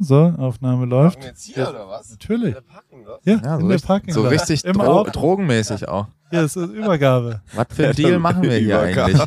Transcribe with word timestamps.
So, 0.00 0.32
Aufnahme 0.38 0.86
läuft. 0.86 1.18
Wir 1.20 1.28
jetzt 1.30 1.42
hier 1.44 1.68
oder 1.68 1.88
was? 1.88 2.10
Natürlich. 2.10 2.54
Der 2.54 2.60
Parking 2.60 3.04
Lot? 3.04 3.20
Ja, 3.24 3.40
Ja, 3.42 3.54
in 3.56 3.60
so, 3.62 3.66
der 3.66 3.74
richtig, 3.74 3.86
Parking 3.88 4.14
so 4.14 4.22
richtig 4.28 4.64
Im 4.64 4.74
dro 4.78 4.82
Auto. 5.00 5.10
drogenmäßig 5.10 5.88
auch. 5.88 6.06
Hier 6.30 6.42
ist 6.42 6.56
das 6.56 6.70
Übergabe. 6.70 7.42
Was 7.54 7.66
für 7.72 7.86
einen 7.86 7.96
Deal 7.96 8.18
machen 8.20 8.42
wir 8.42 8.52
hier 8.58 8.78
eigentlich? 8.80 9.20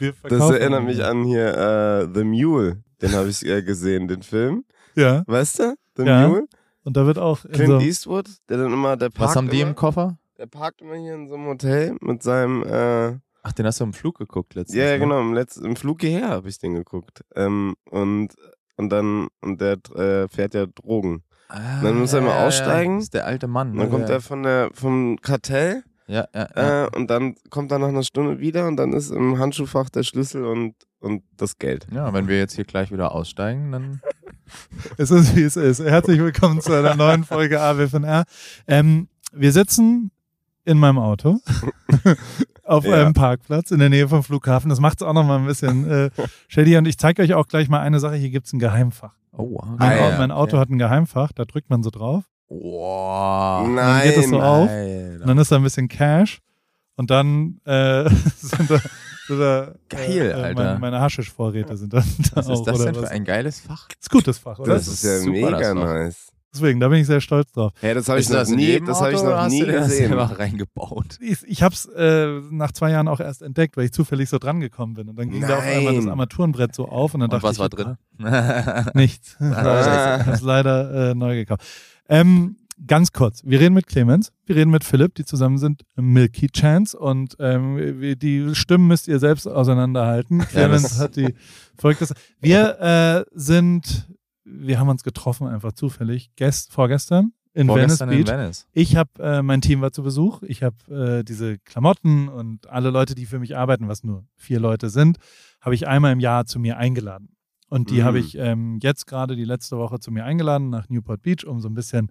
Wir 0.00 0.12
Das 0.28 0.50
erinnert 0.50 0.84
mich 0.84 1.04
an 1.04 1.22
hier 1.24 1.56
äh, 1.56 2.08
The 2.12 2.24
Mule. 2.24 2.82
Den 3.00 3.12
habe 3.12 3.28
ich 3.28 3.46
äh, 3.46 3.62
gesehen, 3.62 4.08
den 4.08 4.22
Film. 4.22 4.64
Ja, 4.96 5.22
Weißt 5.26 5.60
du? 5.60 5.76
The 5.96 6.02
Ja. 6.04 6.26
Mule. 6.28 6.46
und 6.84 6.96
da 6.96 7.06
wird 7.06 7.18
auch 7.18 7.44
in 7.44 7.52
Clint 7.52 7.68
so, 7.70 7.78
Eastwood, 7.80 8.28
der 8.48 8.58
dann 8.58 8.72
immer, 8.72 8.96
der 8.96 9.10
parkt 9.10 9.30
Was 9.30 9.36
haben 9.36 9.50
die 9.50 9.60
immer, 9.60 9.70
im 9.70 9.76
Koffer? 9.76 10.18
Der 10.38 10.46
parkt 10.46 10.80
immer 10.82 10.96
hier 10.96 11.14
in 11.14 11.28
so 11.28 11.34
einem 11.34 11.46
Hotel 11.46 11.96
mit 12.00 12.22
seinem, 12.24 12.62
äh, 12.64 13.18
Ach, 13.44 13.52
den 13.52 13.66
hast 13.66 13.78
du 13.80 13.84
im 13.84 13.92
Flug 13.92 14.18
geguckt 14.18 14.54
letztens. 14.54 14.76
ja, 14.78 14.84
ja 14.86 14.92
ne? 14.94 14.98
genau, 15.00 15.20
im, 15.20 15.32
letzten, 15.34 15.64
im 15.64 15.76
Flug 15.76 16.00
hierher 16.00 16.28
habe 16.28 16.48
ich 16.48 16.58
den 16.58 16.74
geguckt. 16.74 17.24
Ähm, 17.36 17.74
und, 17.90 18.34
und 18.76 18.90
dann, 18.90 19.28
und 19.40 19.60
der 19.60 19.78
äh, 19.94 20.28
fährt 20.28 20.54
ja 20.54 20.66
Drogen. 20.66 21.22
Ah, 21.48 21.82
Dann 21.82 21.98
muss 21.98 22.12
er 22.12 22.20
ja, 22.20 22.26
mal 22.26 22.34
ja, 22.38 22.46
aussteigen. 22.46 22.96
Das 22.96 23.04
ist 23.04 23.14
der 23.14 23.26
alte 23.26 23.46
Mann. 23.46 23.72
Und 23.72 23.78
dann 23.78 23.86
ne? 23.86 23.92
kommt 23.92 24.08
er 24.08 24.20
von 24.20 24.42
der, 24.42 24.70
vom 24.72 25.18
Kartell 25.20 25.84
Ja, 26.06 26.26
ja, 26.34 26.48
ja. 26.56 26.84
äh, 26.84 26.96
und 26.96 27.10
dann 27.10 27.34
kommt 27.50 27.70
er 27.72 27.78
nach 27.78 27.88
einer 27.88 28.02
Stunde 28.02 28.40
wieder 28.40 28.66
und 28.66 28.76
dann 28.76 28.92
ist 28.94 29.10
im 29.10 29.38
Handschuhfach 29.38 29.90
der 29.90 30.02
Schlüssel 30.02 30.46
und, 30.46 30.74
und 31.00 31.22
das 31.36 31.58
Geld. 31.58 31.86
ja, 31.92 32.12
wenn 32.14 32.26
wir 32.26 32.38
jetzt 32.38 32.54
hier 32.54 32.64
gleich 32.64 32.90
wieder 32.90 33.12
aussteigen, 33.12 33.72
dann. 33.72 34.00
es 34.96 35.10
ist 35.10 35.36
wie 35.36 35.42
es 35.42 35.56
ist. 35.56 35.80
Herzlich 35.80 36.20
willkommen 36.20 36.60
zu 36.60 36.72
einer 36.72 36.94
neuen 36.94 37.24
Folge 37.24 37.60
AWFNR. 37.60 38.24
Ähm, 38.66 39.08
wir 39.32 39.52
sitzen 39.52 40.10
in 40.64 40.78
meinem 40.78 40.98
Auto 40.98 41.38
auf 42.64 42.84
Ja. 42.84 42.94
einem 42.94 43.14
Parkplatz 43.14 43.70
in 43.70 43.78
der 43.78 43.88
Nähe 43.88 44.08
vom 44.08 44.22
Flughafen. 44.22 44.68
Das 44.70 44.80
macht 44.80 45.00
es 45.00 45.06
auch 45.06 45.12
noch 45.12 45.24
mal 45.24 45.38
ein 45.38 45.46
bisschen 45.46 45.88
äh, 45.90 46.10
shady. 46.48 46.76
Und 46.76 46.86
ich 46.86 46.98
zeige 46.98 47.22
euch 47.22 47.34
auch 47.34 47.46
gleich 47.48 47.68
mal 47.68 47.80
eine 47.80 48.00
Sache. 48.00 48.14
Hier 48.16 48.30
gibt 48.30 48.46
es 48.46 48.52
ein 48.52 48.58
Geheimfach. 48.58 49.14
Oh, 49.32 49.48
wow. 49.52 49.64
Mein, 49.78 49.80
Ah, 49.90 49.94
ja, 50.10 50.18
mein 50.18 50.30
Auto 50.30 50.56
okay. 50.56 50.60
hat 50.60 50.68
ein 50.70 50.78
Geheimfach. 50.78 51.32
Da 51.32 51.44
drückt 51.44 51.70
man 51.70 51.82
so 51.82 51.90
drauf. 51.90 52.24
Wow. 52.48 53.64
dann 53.64 53.74
Nein. 53.74 54.02
geht 54.08 54.16
es 54.18 54.28
so 54.28 54.40
auf. 54.40 54.68
Alter. 54.68 55.20
Und 55.22 55.26
dann 55.26 55.38
ist 55.38 55.50
da 55.52 55.56
ein 55.56 55.62
bisschen 55.62 55.88
Cash. 55.88 56.38
Und 56.96 57.10
dann 57.10 57.60
äh, 57.64 58.08
sind 58.36 58.70
da, 58.70 58.78
sind 59.26 59.38
da 59.40 59.72
Geil, 59.88 60.30
äh, 60.30 60.32
Alter. 60.32 60.62
Meine, 60.62 60.78
meine 60.78 61.00
Haschisch-Vorräte 61.00 61.76
sind 61.76 61.92
dann 61.94 62.04
da 62.30 62.36
Was 62.36 62.48
auch. 62.48 62.52
ist 62.54 62.64
das 62.64 62.76
oder 62.76 62.84
denn 62.86 62.94
für 62.96 63.02
was? 63.02 63.10
ein 63.10 63.24
geiles 63.24 63.60
Fach? 63.60 63.88
ist 63.98 64.10
gutes 64.10 64.38
Fach, 64.38 64.58
oder? 64.58 64.74
Das, 64.74 64.86
ist 64.86 65.02
ja 65.02 65.18
super, 65.18 65.30
mega 65.32 65.58
das 65.58 65.74
nice. 65.74 66.31
Deswegen, 66.54 66.80
da 66.80 66.88
bin 66.88 66.98
ich 67.00 67.06
sehr 67.06 67.20
stolz 67.22 67.50
drauf. 67.52 67.72
Hey, 67.80 67.94
das 67.94 68.08
habe 68.08 68.18
ich 68.20 68.26
Ist 68.26 68.30
noch 68.32 68.38
das 68.40 68.50
in 68.50 68.56
nie, 68.56 68.80
das 68.80 69.00
habe 69.00 69.12
ich 69.12 69.22
noch 69.22 69.36
hast 69.36 69.52
nie 69.52 69.64
das 69.64 69.88
gesehen. 69.88 70.12
reingebaut? 70.12 71.18
Ich, 71.20 71.38
ich 71.46 71.62
habe 71.62 71.74
es 71.74 71.86
äh, 71.86 72.40
nach 72.50 72.72
zwei 72.72 72.90
Jahren 72.90 73.08
auch 73.08 73.20
erst 73.20 73.40
entdeckt, 73.42 73.76
weil 73.76 73.86
ich 73.86 73.92
zufällig 73.92 74.28
so 74.28 74.38
dran 74.38 74.60
gekommen 74.60 74.94
bin. 74.94 75.08
Und 75.08 75.16
dann 75.18 75.30
ging 75.30 75.40
da 75.40 75.56
auf 75.58 75.64
einmal 75.64 75.94
das 75.94 76.04
Nein. 76.04 76.10
Armaturenbrett 76.10 76.74
so 76.74 76.86
auf 76.88 77.14
und 77.14 77.20
dann 77.20 77.30
Und 77.30 77.32
dachte 77.32 77.44
was 77.44 77.56
ich, 77.56 77.60
war 77.60 77.68
drin? 77.70 77.96
nichts. 78.94 79.36
Ah. 79.40 80.16
Ich 80.20 80.26
habe 80.26 80.32
es 80.36 80.42
leider 80.42 81.10
äh, 81.10 81.14
neu 81.14 81.36
gekauft. 81.36 81.62
Ähm, 82.08 82.56
ganz 82.86 83.12
kurz, 83.12 83.42
wir 83.44 83.60
reden 83.60 83.74
mit 83.74 83.86
Clemens, 83.86 84.32
wir 84.44 84.56
reden 84.56 84.70
mit 84.70 84.84
Philipp, 84.84 85.14
die 85.14 85.24
zusammen 85.24 85.56
sind 85.58 85.82
Milky 85.96 86.48
Chance 86.48 86.98
und 86.98 87.36
ähm, 87.38 88.16
die 88.18 88.54
Stimmen 88.54 88.88
müsst 88.88 89.08
ihr 89.08 89.18
selbst 89.18 89.46
auseinanderhalten. 89.46 90.40
Clemens 90.40 90.82
das- 90.82 90.98
hat 91.00 91.16
die 91.16 91.34
folgendes. 91.78 92.12
Wir 92.40 92.80
äh, 92.80 93.24
sind, 93.32 94.08
wir 94.54 94.78
haben 94.78 94.88
uns 94.88 95.02
getroffen 95.02 95.46
einfach 95.46 95.72
zufällig, 95.72 96.30
gest, 96.36 96.72
vorgestern 96.72 97.32
in 97.54 97.66
Vorgestern 97.66 98.08
Venice 98.08 98.20
in 98.20 98.24
Beach. 98.24 98.38
Venice. 98.38 98.66
Ich 98.72 98.96
habe, 98.96 99.10
äh, 99.18 99.42
mein 99.42 99.60
Team 99.60 99.82
war 99.82 99.92
zu 99.92 100.02
Besuch. 100.02 100.42
Ich 100.42 100.62
habe 100.62 100.76
äh, 101.20 101.22
diese 101.22 101.58
Klamotten 101.58 102.28
und 102.28 102.68
alle 102.70 102.90
Leute, 102.90 103.14
die 103.14 103.26
für 103.26 103.38
mich 103.38 103.56
arbeiten, 103.56 103.88
was 103.88 104.04
nur 104.04 104.24
vier 104.36 104.58
Leute 104.58 104.88
sind, 104.88 105.18
habe 105.60 105.74
ich 105.74 105.86
einmal 105.86 106.12
im 106.12 106.20
Jahr 106.20 106.46
zu 106.46 106.58
mir 106.58 106.78
eingeladen. 106.78 107.36
Und 107.68 107.90
die 107.90 108.00
Mhm. 108.00 108.04
habe 108.04 108.18
ich 108.20 108.36
ähm, 108.38 108.78
jetzt 108.82 109.06
gerade 109.06 109.36
die 109.36 109.44
letzte 109.44 109.76
Woche 109.76 109.98
zu 110.00 110.10
mir 110.10 110.24
eingeladen 110.24 110.70
nach 110.70 110.88
Newport 110.88 111.22
Beach, 111.22 111.44
um 111.46 111.60
so 111.60 111.68
ein 111.68 111.74
bisschen 111.74 112.10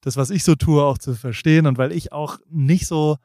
das, 0.00 0.16
was 0.16 0.30
ich 0.30 0.44
so 0.44 0.54
tue, 0.54 0.82
auch 0.82 0.96
zu 0.98 1.14
verstehen. 1.14 1.66
Und 1.66 1.76
weil 1.76 1.92
ich 1.92 2.12
auch 2.12 2.38
nicht 2.48 2.86
so, 2.86 3.16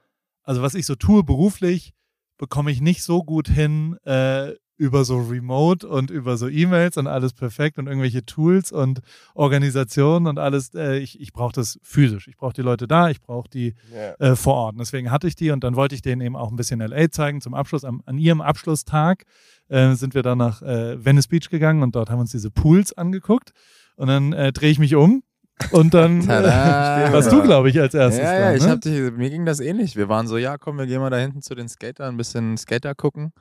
also 0.44 0.62
was 0.62 0.76
ich 0.76 0.86
so 0.86 0.96
tue 0.96 1.24
beruflich, 1.24 1.94
bekomme 2.38 2.70
ich 2.72 2.82
nicht 2.82 3.02
so 3.02 3.24
gut 3.24 3.48
hin 3.48 3.96
äh, 4.04 4.52
über 4.78 5.06
so 5.06 5.18
Remote 5.18 5.88
und 5.88 6.12
über 6.12 6.38
so 6.38 6.48
E-Mails 6.50 6.98
und 6.98 7.08
alles 7.08 7.34
perfekt 7.34 7.78
und 7.78 7.88
irgendwelche 7.88 8.26
Tools 8.26 8.72
und 8.72 9.00
Organisationen 9.34 10.28
und 10.28 10.38
alles. 10.38 10.74
Äh, 10.74 10.98
ich 10.98 11.20
ich 11.22 11.32
brauche 11.32 11.54
das 11.54 11.80
physisch. 11.82 12.28
Ich 12.28 12.36
brauche 12.38 12.54
die 12.54 12.62
Leute 12.62 12.88
da, 12.88 13.10
ich 13.10 13.22
brauche 13.22 13.50
die 13.50 13.76
Ja. 13.94 14.32
äh, 14.32 14.36
vor 14.36 14.56
Ort. 14.56 14.74
Und 14.74 14.80
deswegen 14.80 15.12
hatte 15.12 15.28
ich 15.28 15.36
die 15.36 15.52
und 15.52 15.64
dann 15.64 15.76
wollte 15.76 15.96
ich 15.96 16.02
denen 16.02 16.22
eben 16.22 16.36
auch 16.36 16.50
ein 16.50 16.56
bisschen 16.58 16.82
LA 16.82 17.10
zeigen. 17.10 17.42
Zum 17.42 17.54
Abschluss, 17.54 17.86
am, 17.86 18.02
an 18.06 18.18
ihrem 18.18 18.42
Abschlusstag 18.42 19.24
äh, 19.70 19.94
sind 19.94 20.14
wir 20.14 20.24
dann 20.24 20.38
nach 20.38 20.62
äh, 20.62 21.04
Venice 21.04 21.28
Beach 21.28 21.50
gegangen 21.50 21.82
und 21.82 21.96
dort 21.96 22.10
haben 22.10 22.18
wir 22.18 22.22
uns 22.22 22.32
diese 22.32 22.52
Pools 22.52 22.94
angeguckt. 22.94 23.52
Und 23.96 24.08
dann 24.08 24.34
äh, 24.34 24.52
drehe 24.52 24.72
ich 24.72 24.80
mich 24.80 24.96
um 24.96 25.24
und 25.72 25.94
dann 25.94 26.22
äh, 26.24 26.26
Tada. 26.26 27.08
warst 27.14 27.32
du, 27.32 27.42
glaube 27.42 27.70
ich, 27.70 27.80
als 27.80 27.94
erstes. 27.94 28.22
Ja, 28.22 28.32
da, 28.34 28.40
ja, 28.40 28.56
ich 28.56 28.64
ne? 28.64 28.70
hab 28.72 28.82
dich, 28.82 29.12
mir 29.14 29.30
ging 29.30 29.46
das 29.46 29.62
ähnlich. 29.62 29.96
Wir 29.96 30.10
waren 30.10 30.28
so, 30.28 30.38
ja, 30.38 30.58
komm, 30.58 30.78
wir 30.78 30.86
gehen 30.86 31.00
mal 31.00 31.10
da 31.10 31.18
hinten 31.18 31.42
zu 31.42 31.56
den 31.56 31.70
Skatern, 31.70 32.16
ein 32.16 32.18
bisschen 32.18 32.58
Skater 32.58 32.94
gucken 32.94 33.32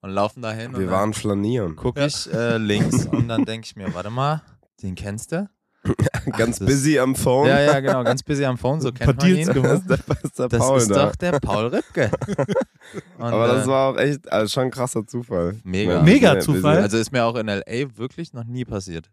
und 0.00 0.10
laufen 0.10 0.42
dahin. 0.42 0.68
und 0.74 0.78
Wir 0.80 0.86
dann 0.86 0.94
waren 0.94 1.12
flanieren. 1.14 1.76
gucke 1.76 2.04
ich 2.06 2.32
äh, 2.32 2.56
links 2.58 3.06
und 3.06 3.28
dann 3.28 3.44
denke 3.44 3.64
ich 3.66 3.76
mir, 3.76 3.92
warte 3.94 4.10
mal, 4.10 4.42
den 4.82 4.94
kennst 4.94 5.32
du? 5.32 5.48
Ganz 6.36 6.58
das- 6.58 6.68
busy 6.68 6.98
am 6.98 7.14
Phone. 7.14 7.46
Ja, 7.48 7.60
ja, 7.60 7.80
genau, 7.80 8.02
ganz 8.04 8.22
busy 8.22 8.44
am 8.44 8.58
Phone, 8.58 8.80
so 8.80 8.92
kennt 8.92 9.16
man 9.16 9.26
ihn. 9.34 9.46
Das 9.46 9.56
ist 9.80 9.88
der, 9.88 9.96
das 10.06 10.24
ist 10.24 10.38
der 10.38 10.48
Das 10.48 10.58
Paul 10.58 10.78
ist 10.78 10.90
da. 10.90 11.06
doch 11.06 11.16
der 11.16 11.32
Paul 11.40 11.66
Ripke. 11.68 12.10
Und, 13.18 13.24
Aber 13.24 13.46
das 13.48 13.64
äh, 13.64 13.68
war 13.68 13.90
auch 13.92 13.96
echt, 13.96 14.30
also 14.30 14.52
schon 14.52 14.64
ein 14.64 14.70
krasser 14.70 15.06
Zufall. 15.06 15.56
Mega. 15.64 15.94
Ja, 15.94 16.02
Mega 16.02 16.40
Zufall. 16.40 16.78
Also 16.78 16.98
ist 16.98 17.12
mir 17.12 17.24
auch 17.24 17.36
in 17.36 17.48
L.A. 17.48 17.96
wirklich 17.96 18.32
noch 18.34 18.44
nie 18.44 18.64
passiert. 18.64 19.10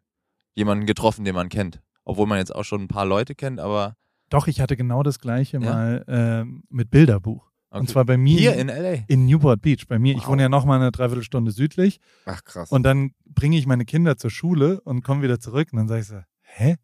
Jemanden 0.56 0.86
getroffen, 0.86 1.24
den 1.24 1.36
man 1.36 1.50
kennt. 1.50 1.82
Obwohl 2.04 2.28
man 2.28 2.40
jetzt 2.40 2.54
auch 2.54 2.64
schon 2.64 2.82
ein 2.82 2.88
paar 2.88 3.06
Leute 3.06 3.36
kennt, 3.36 3.60
aber 3.60 3.96
Doch, 4.30 4.48
ich 4.48 4.60
hatte 4.60 4.76
genau 4.76 5.02
das 5.04 5.20
gleiche 5.20 5.58
Ja? 5.58 5.64
mal 5.64 6.06
ähm, 6.08 6.64
mit 6.70 6.90
Bilderbuch. 6.90 7.52
Und 7.76 7.84
okay. 7.84 7.92
zwar 7.92 8.06
bei 8.06 8.18
mir 8.18 8.40
hier 8.40 8.56
in 8.56 8.70
L.A. 8.70 9.04
in 9.08 9.26
Newport 9.26 9.62
Beach. 9.62 9.86
Bei 9.88 10.00
mir, 10.00 10.14
ich 10.14 10.22
Wow. 10.22 10.30
wohne 10.30 10.44
ja 10.44 10.50
noch 10.50 10.64
mal 10.64 10.80
eine 10.80 10.92
Dreiviertelstunde 10.92 11.52
südlich. 11.52 12.00
Ach 12.26 12.44
krass. 12.44 12.72
Und 12.72 12.84
dann 12.84 13.12
bringe 13.26 13.58
ich 13.58 13.68
meine 13.68 13.84
Kinder 13.84 14.18
zur 14.18 14.30
Schule 14.30 14.80
und 14.82 15.04
komme 15.04 15.22
wieder 15.24 15.40
zurück. 15.40 15.70
Und 15.72 15.80
dann 15.80 15.88
sage 15.90 16.02
ich 16.02 16.08
so, 16.08 16.20
hä? 16.42 16.78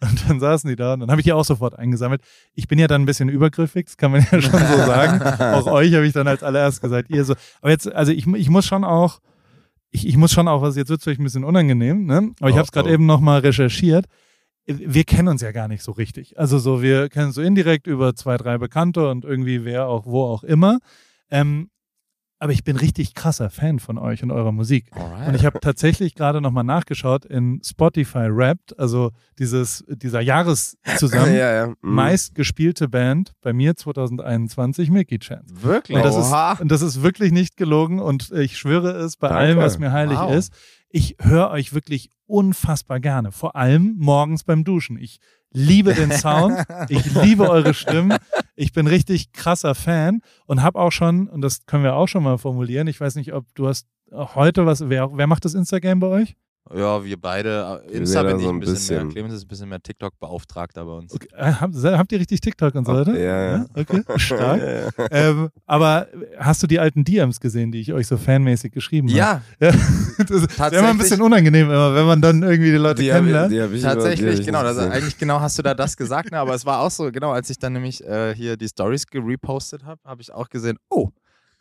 Und 0.00 0.28
dann 0.28 0.40
saßen 0.40 0.70
die 0.70 0.76
da 0.76 0.94
und 0.94 1.00
dann 1.00 1.10
habe 1.10 1.20
ich 1.20 1.24
die 1.24 1.32
auch 1.32 1.44
sofort 1.44 1.78
eingesammelt. 1.78 2.22
Ich 2.54 2.68
bin 2.68 2.78
ja 2.78 2.86
dann 2.86 3.02
ein 3.02 3.06
bisschen 3.06 3.28
übergriffig, 3.28 3.86
das 3.86 3.96
kann 3.96 4.12
man 4.12 4.20
ja 4.30 4.40
schon 4.40 4.52
so 4.52 4.76
sagen. 4.76 5.20
auch 5.54 5.66
euch 5.66 5.92
habe 5.92 6.06
ich 6.06 6.12
dann 6.12 6.28
als 6.28 6.42
allererst 6.42 6.80
gesagt, 6.80 7.10
ihr 7.10 7.24
so. 7.24 7.34
Aber 7.60 7.72
jetzt, 7.72 7.92
also 7.92 8.12
ich, 8.12 8.26
ich 8.26 8.48
muss 8.48 8.64
schon 8.64 8.84
auch, 8.84 9.20
ich, 9.90 10.06
ich 10.06 10.16
muss 10.16 10.32
schon 10.32 10.46
auch, 10.46 10.62
was 10.62 10.76
jetzt 10.76 10.88
wird 10.88 11.00
es 11.00 11.04
vielleicht 11.04 11.20
ein 11.20 11.24
bisschen 11.24 11.44
unangenehm, 11.44 12.06
ne? 12.06 12.30
Aber 12.40 12.48
ich 12.48 12.56
habe 12.56 12.64
es 12.64 12.72
gerade 12.72 12.88
oh. 12.88 12.92
eben 12.92 13.06
nochmal 13.06 13.40
recherchiert. 13.40 14.06
Wir 14.68 15.04
kennen 15.04 15.28
uns 15.28 15.40
ja 15.40 15.50
gar 15.52 15.66
nicht 15.66 15.82
so 15.82 15.92
richtig. 15.92 16.38
Also 16.38 16.58
so, 16.58 16.82
wir 16.82 17.08
kennen 17.08 17.26
uns 17.26 17.36
so 17.36 17.42
indirekt 17.42 17.86
über 17.86 18.14
zwei, 18.14 18.36
drei 18.36 18.58
Bekannte 18.58 19.08
und 19.08 19.24
irgendwie 19.24 19.64
wer 19.64 19.88
auch, 19.88 20.04
wo 20.04 20.24
auch 20.24 20.44
immer. 20.44 20.78
Ähm, 21.30 21.70
aber 22.40 22.52
ich 22.52 22.62
bin 22.64 22.76
richtig 22.76 23.14
krasser 23.14 23.50
Fan 23.50 23.78
von 23.80 23.98
euch 23.98 24.22
und 24.22 24.30
eurer 24.30 24.52
Musik. 24.52 24.90
Alright. 24.92 25.28
Und 25.28 25.34
ich 25.34 25.44
habe 25.44 25.58
tatsächlich 25.60 26.14
gerade 26.14 26.40
nochmal 26.40 26.64
nachgeschaut 26.64 27.24
in 27.24 27.60
Spotify 27.64 28.28
Wrapped, 28.30 28.78
also 28.78 29.10
dieses, 29.38 29.84
dieser 29.88 30.20
Jahreszusammen 30.20 31.34
ja, 31.34 31.52
ja. 31.52 31.66
Mhm. 31.68 31.74
meist 31.80 32.34
gespielte 32.34 32.88
Band 32.88 33.32
bei 33.40 33.52
mir 33.52 33.74
2021 33.76 34.90
Milky 34.90 35.18
Chance. 35.18 35.46
Wirklich? 35.62 35.96
Und 35.96 36.04
das, 36.04 36.14
Oha. 36.16 36.52
ist, 36.52 36.60
und 36.60 36.70
das 36.70 36.82
ist 36.82 37.02
wirklich 37.02 37.32
nicht 37.32 37.56
gelogen 37.56 37.98
und 38.00 38.30
ich 38.32 38.56
schwöre 38.58 38.90
es 38.92 39.16
bei 39.16 39.28
Danke. 39.28 39.40
allem, 39.42 39.58
was 39.58 39.78
mir 39.78 39.92
heilig 39.92 40.18
Wow. 40.18 40.34
ist. 40.34 40.52
Ich 40.90 41.16
höre 41.20 41.50
euch 41.50 41.74
wirklich 41.74 42.10
unfassbar 42.26 43.00
gerne. 43.00 43.32
Vor 43.32 43.56
allem 43.56 43.96
morgens 43.98 44.44
beim 44.44 44.64
Duschen. 44.64 44.96
Ich 44.98 45.18
liebe 45.52 45.94
den 45.94 46.12
Sound. 46.12 46.64
ich 46.88 47.14
liebe 47.14 47.48
eure 47.48 47.74
Stimmen. 47.74 48.16
Ich 48.56 48.72
bin 48.72 48.86
richtig 48.86 49.32
krasser 49.32 49.74
Fan 49.74 50.20
und 50.46 50.62
habe 50.62 50.78
auch 50.78 50.92
schon, 50.92 51.28
und 51.28 51.40
das 51.40 51.66
können 51.66 51.84
wir 51.84 51.94
auch 51.94 52.08
schon 52.08 52.22
mal 52.22 52.38
formulieren, 52.38 52.86
ich 52.86 53.00
weiß 53.00 53.14
nicht, 53.14 53.32
ob 53.32 53.46
du 53.54 53.68
hast 53.68 53.86
heute 54.10 54.66
was, 54.66 54.88
wer, 54.88 55.10
wer 55.16 55.26
macht 55.26 55.44
das 55.44 55.54
Instagram 55.54 56.00
bei 56.00 56.06
euch? 56.06 56.36
Ja, 56.74 57.02
wir 57.04 57.16
beide. 57.20 57.82
äh, 57.86 57.90
Wir 57.92 58.00
Insta 58.00 58.22
bin 58.22 58.36
ich 58.36 58.42
so 58.42 58.48
ein 58.50 58.56
ein 58.56 58.60
bisschen, 58.60 58.74
bisschen. 58.74 58.96
mehr. 59.04 59.12
Clemens 59.12 59.34
ist 59.34 59.44
ein 59.44 59.48
bisschen 59.48 59.68
mehr 59.70 59.80
TikTok-Beauftragter 59.82 60.84
bei 60.84 60.92
uns. 60.92 61.14
Okay. 61.14 61.28
Äh, 61.34 61.52
Habt, 61.52 61.74
habt 61.74 62.12
ihr 62.12 62.20
richtig 62.20 62.40
TikTok 62.40 62.74
und 62.74 62.86
so 62.86 62.92
weiter? 62.92 63.18
ja, 63.18 63.56
ja. 63.58 63.66
Okay, 63.74 64.02
stark. 64.16 64.60
Ja, 64.60 64.80
ja. 64.80 64.90
ähm, 65.10 65.48
aber 65.66 66.08
hast 66.38 66.62
du 66.62 66.66
die 66.66 66.78
alten 66.78 67.04
DMs 67.04 67.40
gesehen, 67.40 67.72
die 67.72 67.80
ich 67.80 67.92
euch 67.92 68.06
so 68.06 68.16
fanmäßig 68.16 68.72
geschrieben 68.72 69.08
Ja, 69.08 69.40
habe? 69.40 69.42
Ja. 69.60 70.24
das 70.24 70.30
ist 70.42 70.58
immer 70.72 70.88
ein 70.90 70.98
bisschen 70.98 71.22
unangenehm, 71.22 71.66
immer, 71.70 71.94
wenn 71.94 72.06
man 72.06 72.20
dann 72.20 72.42
irgendwie 72.42 72.70
die 72.70 72.76
Leute 72.76 73.02
Die 73.02 73.08
kennenlernt. 73.08 73.52
die 73.52 73.62
hab 73.62 73.70
die 73.72 73.82
hab 73.84 73.94
tatsächlich, 73.94 74.40
ich 74.40 74.46
genau. 74.46 74.62
gesehen. 74.62 74.92
eigentlich 74.92 75.16
genau 75.18 75.40
hast 75.40 75.58
du 75.58 75.62
da 75.62 75.74
das 75.74 75.96
gesagt, 75.96 76.32
ne? 76.32 76.38
aber 76.38 76.54
es 76.54 76.66
war 76.66 76.80
auch 76.80 76.90
so, 76.90 77.10
genau, 77.12 77.30
als 77.32 77.48
ich 77.50 77.58
dann 77.58 77.72
nämlich 77.72 78.04
äh, 78.04 78.34
hier 78.34 78.56
die 78.56 78.68
Stories 78.68 79.06
gerepostet 79.06 79.84
habe, 79.84 80.00
habe 80.04 80.20
ich 80.20 80.32
auch 80.32 80.48
gesehen, 80.48 80.76
oh, 80.90 81.08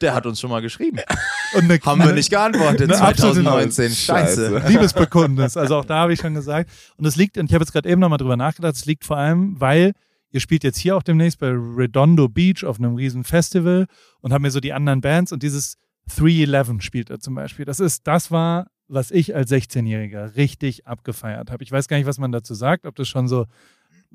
der 0.02 0.14
hat 0.14 0.26
uns 0.26 0.40
schon 0.40 0.50
mal 0.50 0.62
geschrieben. 0.62 1.00
Und 1.54 1.64
eine, 1.64 1.80
Haben 1.80 2.04
wir 2.04 2.14
nicht 2.14 2.30
geantwortet, 2.30 2.92
Eine 2.92 3.02
absolute 3.02 3.44
2019. 3.44 3.92
Scheiße. 3.92 4.50
Scheiße. 4.52 4.68
Liebesbekundnis. 4.70 5.58
Also 5.58 5.78
auch 5.78 5.86
da 5.86 6.00
habe 6.00 6.14
ich 6.14 6.20
schon 6.20 6.34
gesagt. 6.34 6.70
Und 6.98 7.06
es 7.06 7.16
liegt, 7.16 7.38
und 7.38 7.46
ich 7.46 7.54
habe 7.54 7.64
jetzt 7.64 7.72
gerade 7.72 7.90
eben 7.90 8.02
nochmal 8.02 8.18
drüber 8.18 8.38
nachgedacht, 8.38 8.76
es 8.76 8.86
liegt 8.86 9.06
vor 9.06 9.18
allem, 9.18 9.60
weil 9.60 9.94
ihr 10.32 10.40
spielt 10.40 10.64
jetzt 10.64 10.78
hier 10.78 10.96
auch 10.96 11.04
demnächst 11.04 11.40
bei 11.40 11.50
Redondo 11.50 12.28
Beach 12.28 12.66
auf 12.66 12.80
einem 12.80 12.96
riesen 12.96 13.24
Festival 13.24 13.88
und 14.22 14.34
haben 14.34 14.42
mir 14.42 14.52
so 14.52 14.60
die 14.60 14.74
anderen 14.74 15.02
Bands 15.02 15.32
und 15.32 15.42
dieses 15.42 15.78
311 16.16 16.82
spielt 16.82 17.10
er 17.10 17.20
zum 17.20 17.36
Beispiel. 17.36 17.66
Das 17.66 17.80
ist, 17.80 18.08
das 18.08 18.30
war 18.30 18.68
was 18.88 19.12
ich 19.12 19.36
als 19.36 19.52
16-Jähriger 19.52 20.36
richtig 20.36 20.88
abgefeiert 20.88 21.52
habe. 21.52 21.64
Ich 21.64 21.72
weiß 21.72 21.88
gar 21.88 21.98
nicht, 21.98 22.06
was 22.06 22.18
man 22.18 22.32
dazu 22.32 22.54
sagt, 22.54 22.86
ob 22.86 22.96
das 22.96 23.08
schon 23.08 23.28
so 23.28 23.46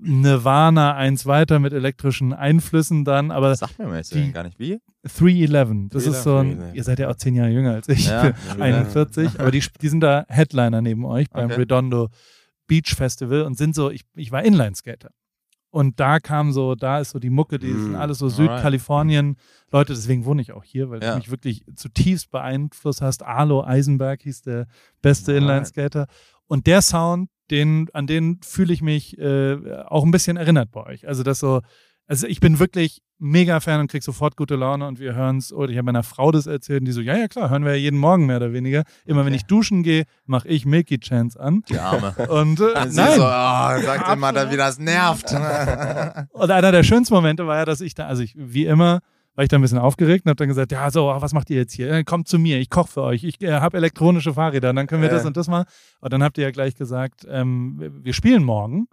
Nirvana 0.03 0.95
eins 0.97 1.27
weiter 1.27 1.59
mit 1.59 1.73
elektrischen 1.73 2.33
Einflüssen 2.33 3.05
dann, 3.05 3.31
aber 3.31 3.49
Das 3.51 3.61
sagt 3.61 3.79
mir 3.79 3.87
mal 3.87 3.97
jetzt 3.97 4.15
die- 4.15 4.33
gar 4.33 4.43
nicht. 4.45 4.59
Wie? 4.59 4.81
311, 5.05 5.89
das 5.91 6.07
ist 6.07 6.23
so 6.23 6.37
ein, 6.37 6.51
311. 6.59 6.75
ihr 6.77 6.85
seid 6.85 6.99
ja 7.01 7.09
auch 7.11 7.17
zehn 7.17 7.35
Jahre 7.35 7.51
jünger 7.51 7.75
als 7.75 7.89
ich, 7.89 8.07
Ja, 8.07 8.29
ich 8.29 8.35
bin 8.53 8.63
41, 8.63 9.41
aber 9.41 9.51
die, 9.51 9.63
die 9.81 9.89
sind 9.89 10.01
da 10.01 10.25
Headliner 10.29 10.81
neben 10.83 11.05
euch 11.05 11.29
beim 11.31 11.47
Okay. 11.47 11.61
Redondo 11.61 12.09
Beach 12.69 12.95
Festival 12.95 13.43
und 13.43 13.57
sind 13.59 13.75
so, 13.75 13.91
ich, 13.91 14.03
ich 14.15 14.31
war 14.33 14.45
Inlineskater. 14.45 15.11
Und 15.71 15.99
da 16.01 16.21
kam 16.21 16.53
so, 16.53 16.75
da 16.75 17.01
ist 17.01 17.11
so 17.11 17.19
die 17.19 17.31
Mucke, 17.31 17.59
die 17.59 17.73
sind 17.73 17.93
Mm, 17.93 17.97
alles 17.97 18.19
so. 18.19 18.29
Südkalifornien. 18.29 19.37
Leute, 19.73 19.95
deswegen 19.95 20.27
wohne 20.27 20.43
ich 20.43 20.53
auch 20.53 20.65
hier, 20.65 20.91
weil 20.91 21.03
Ja. 21.03 21.13
du 21.13 21.17
mich 21.17 21.31
wirklich 21.31 21.65
zutiefst 21.75 22.31
beeinflusst 22.31 23.01
hast. 23.01 23.23
Arlo 23.23 23.65
Eisenberg 23.65 24.21
hieß 24.21 24.43
der 24.43 24.67
beste. 25.01 25.33
Inlineskater. 25.33 26.07
Und 26.47 26.67
der 26.67 26.83
Sound, 26.83 27.29
den, 27.51 27.89
an 27.93 28.07
den 28.07 28.41
fühle 28.43 28.73
ich 28.73 28.83
mich 28.83 29.19
äh, 29.19 29.57
auch 29.87 30.05
ein 30.05 30.11
bisschen 30.11 30.37
erinnert 30.37 30.71
bei 30.71 30.85
euch. 30.85 31.07
Also 31.07 31.23
das 31.23 31.39
so, 31.39 31.61
also 32.07 32.27
ich 32.27 32.41
bin 32.41 32.59
wirklich 32.59 33.03
mega 33.19 33.61
Fan 33.61 33.79
und 33.81 33.91
krieg 33.91 34.03
sofort 34.03 34.37
gute 34.37 34.57
Laune 34.57 34.87
und 34.89 34.99
wir 34.99 35.15
hören 35.15 35.39
es, 35.39 35.53
oder 35.53 35.71
ich 35.71 35.79
habe 35.79 35.87
meiner 35.87 36.03
Frau 36.03 36.33
das 36.33 36.47
erzählt 36.47 36.81
und 36.81 36.87
die 36.87 36.93
so, 36.93 37.01
ja, 37.01 37.17
ja 37.17 37.29
klar, 37.29 37.51
hören 37.51 37.65
wir 37.65 37.71
ja 37.73 37.79
jeden 37.79 37.99
Morgen 37.99 38.27
mehr 38.27 38.39
oder 38.39 38.53
weniger. 38.53 38.83
Immer 39.07 39.21
wenn 39.21 39.29
Okay. 39.33 39.37
ich 39.37 39.45
duschen 39.45 39.83
gehe, 39.85 40.05
mache 40.27 40.49
ich 40.49 40.67
Milky 40.67 40.99
Chance 40.99 41.39
an. 41.39 41.63
Die 41.69 41.79
Arme. 41.79 42.15
Und 42.29 42.59
äh, 42.61 42.89
sie 42.91 42.97
nein. 42.97 43.17
so, 43.17 43.23
oh, 43.23 43.87
sagt 43.87 44.13
immer, 44.13 44.33
dann, 44.33 44.51
wie 44.51 44.57
das 44.57 44.79
nervt. 44.79 45.31
Und 46.33 46.51
einer 46.51 46.73
der 46.73 46.83
schönsten 46.83 47.15
Momente 47.15 47.47
war 47.47 47.59
ja, 47.59 47.65
dass 47.65 47.81
ich 47.81 47.95
da, 47.95 48.07
also 48.07 48.23
ich, 48.23 48.35
wie 48.37 48.67
immer, 48.67 49.01
war 49.35 49.45
ich 49.45 49.49
da 49.49 49.57
ein 49.57 49.63
bisschen 49.63 49.79
aufgeregt 49.79 50.27
und 50.27 50.31
habe 50.31 50.37
dann 50.37 50.49
gesagt, 50.49 50.73
ja, 50.73 50.91
so, 50.91 51.07
was 51.07 51.33
macht 51.33 51.49
ihr 51.51 51.57
jetzt 51.57 51.73
hier? 51.73 51.91
Äh, 51.91 52.05
Kommt 52.05 52.29
zu 52.29 52.39
mir, 52.39 52.59
ich 52.59 52.69
koche 52.71 52.91
für 52.93 53.03
euch, 53.03 53.25
ich 53.25 53.41
äh, 53.43 53.53
habe 53.61 53.77
elektronische 53.79 54.35
Fahrräder 54.35 54.71
und 54.71 54.77
dann 54.77 54.87
können 54.87 55.03
wir 55.03 55.09
Ja. 55.09 55.15
das 55.17 55.25
und 55.25 55.37
das 55.37 55.49
mal. 55.49 55.65
Und 56.01 56.13
dann 56.13 56.23
habt 56.23 56.37
ihr 56.39 56.45
ja 56.45 56.51
gleich 56.51 56.75
gesagt, 56.75 57.27
ähm, 57.29 57.77
wir- 57.79 58.05
wir 58.05 58.13
spielen 58.13 58.45
morgen, 58.45 58.89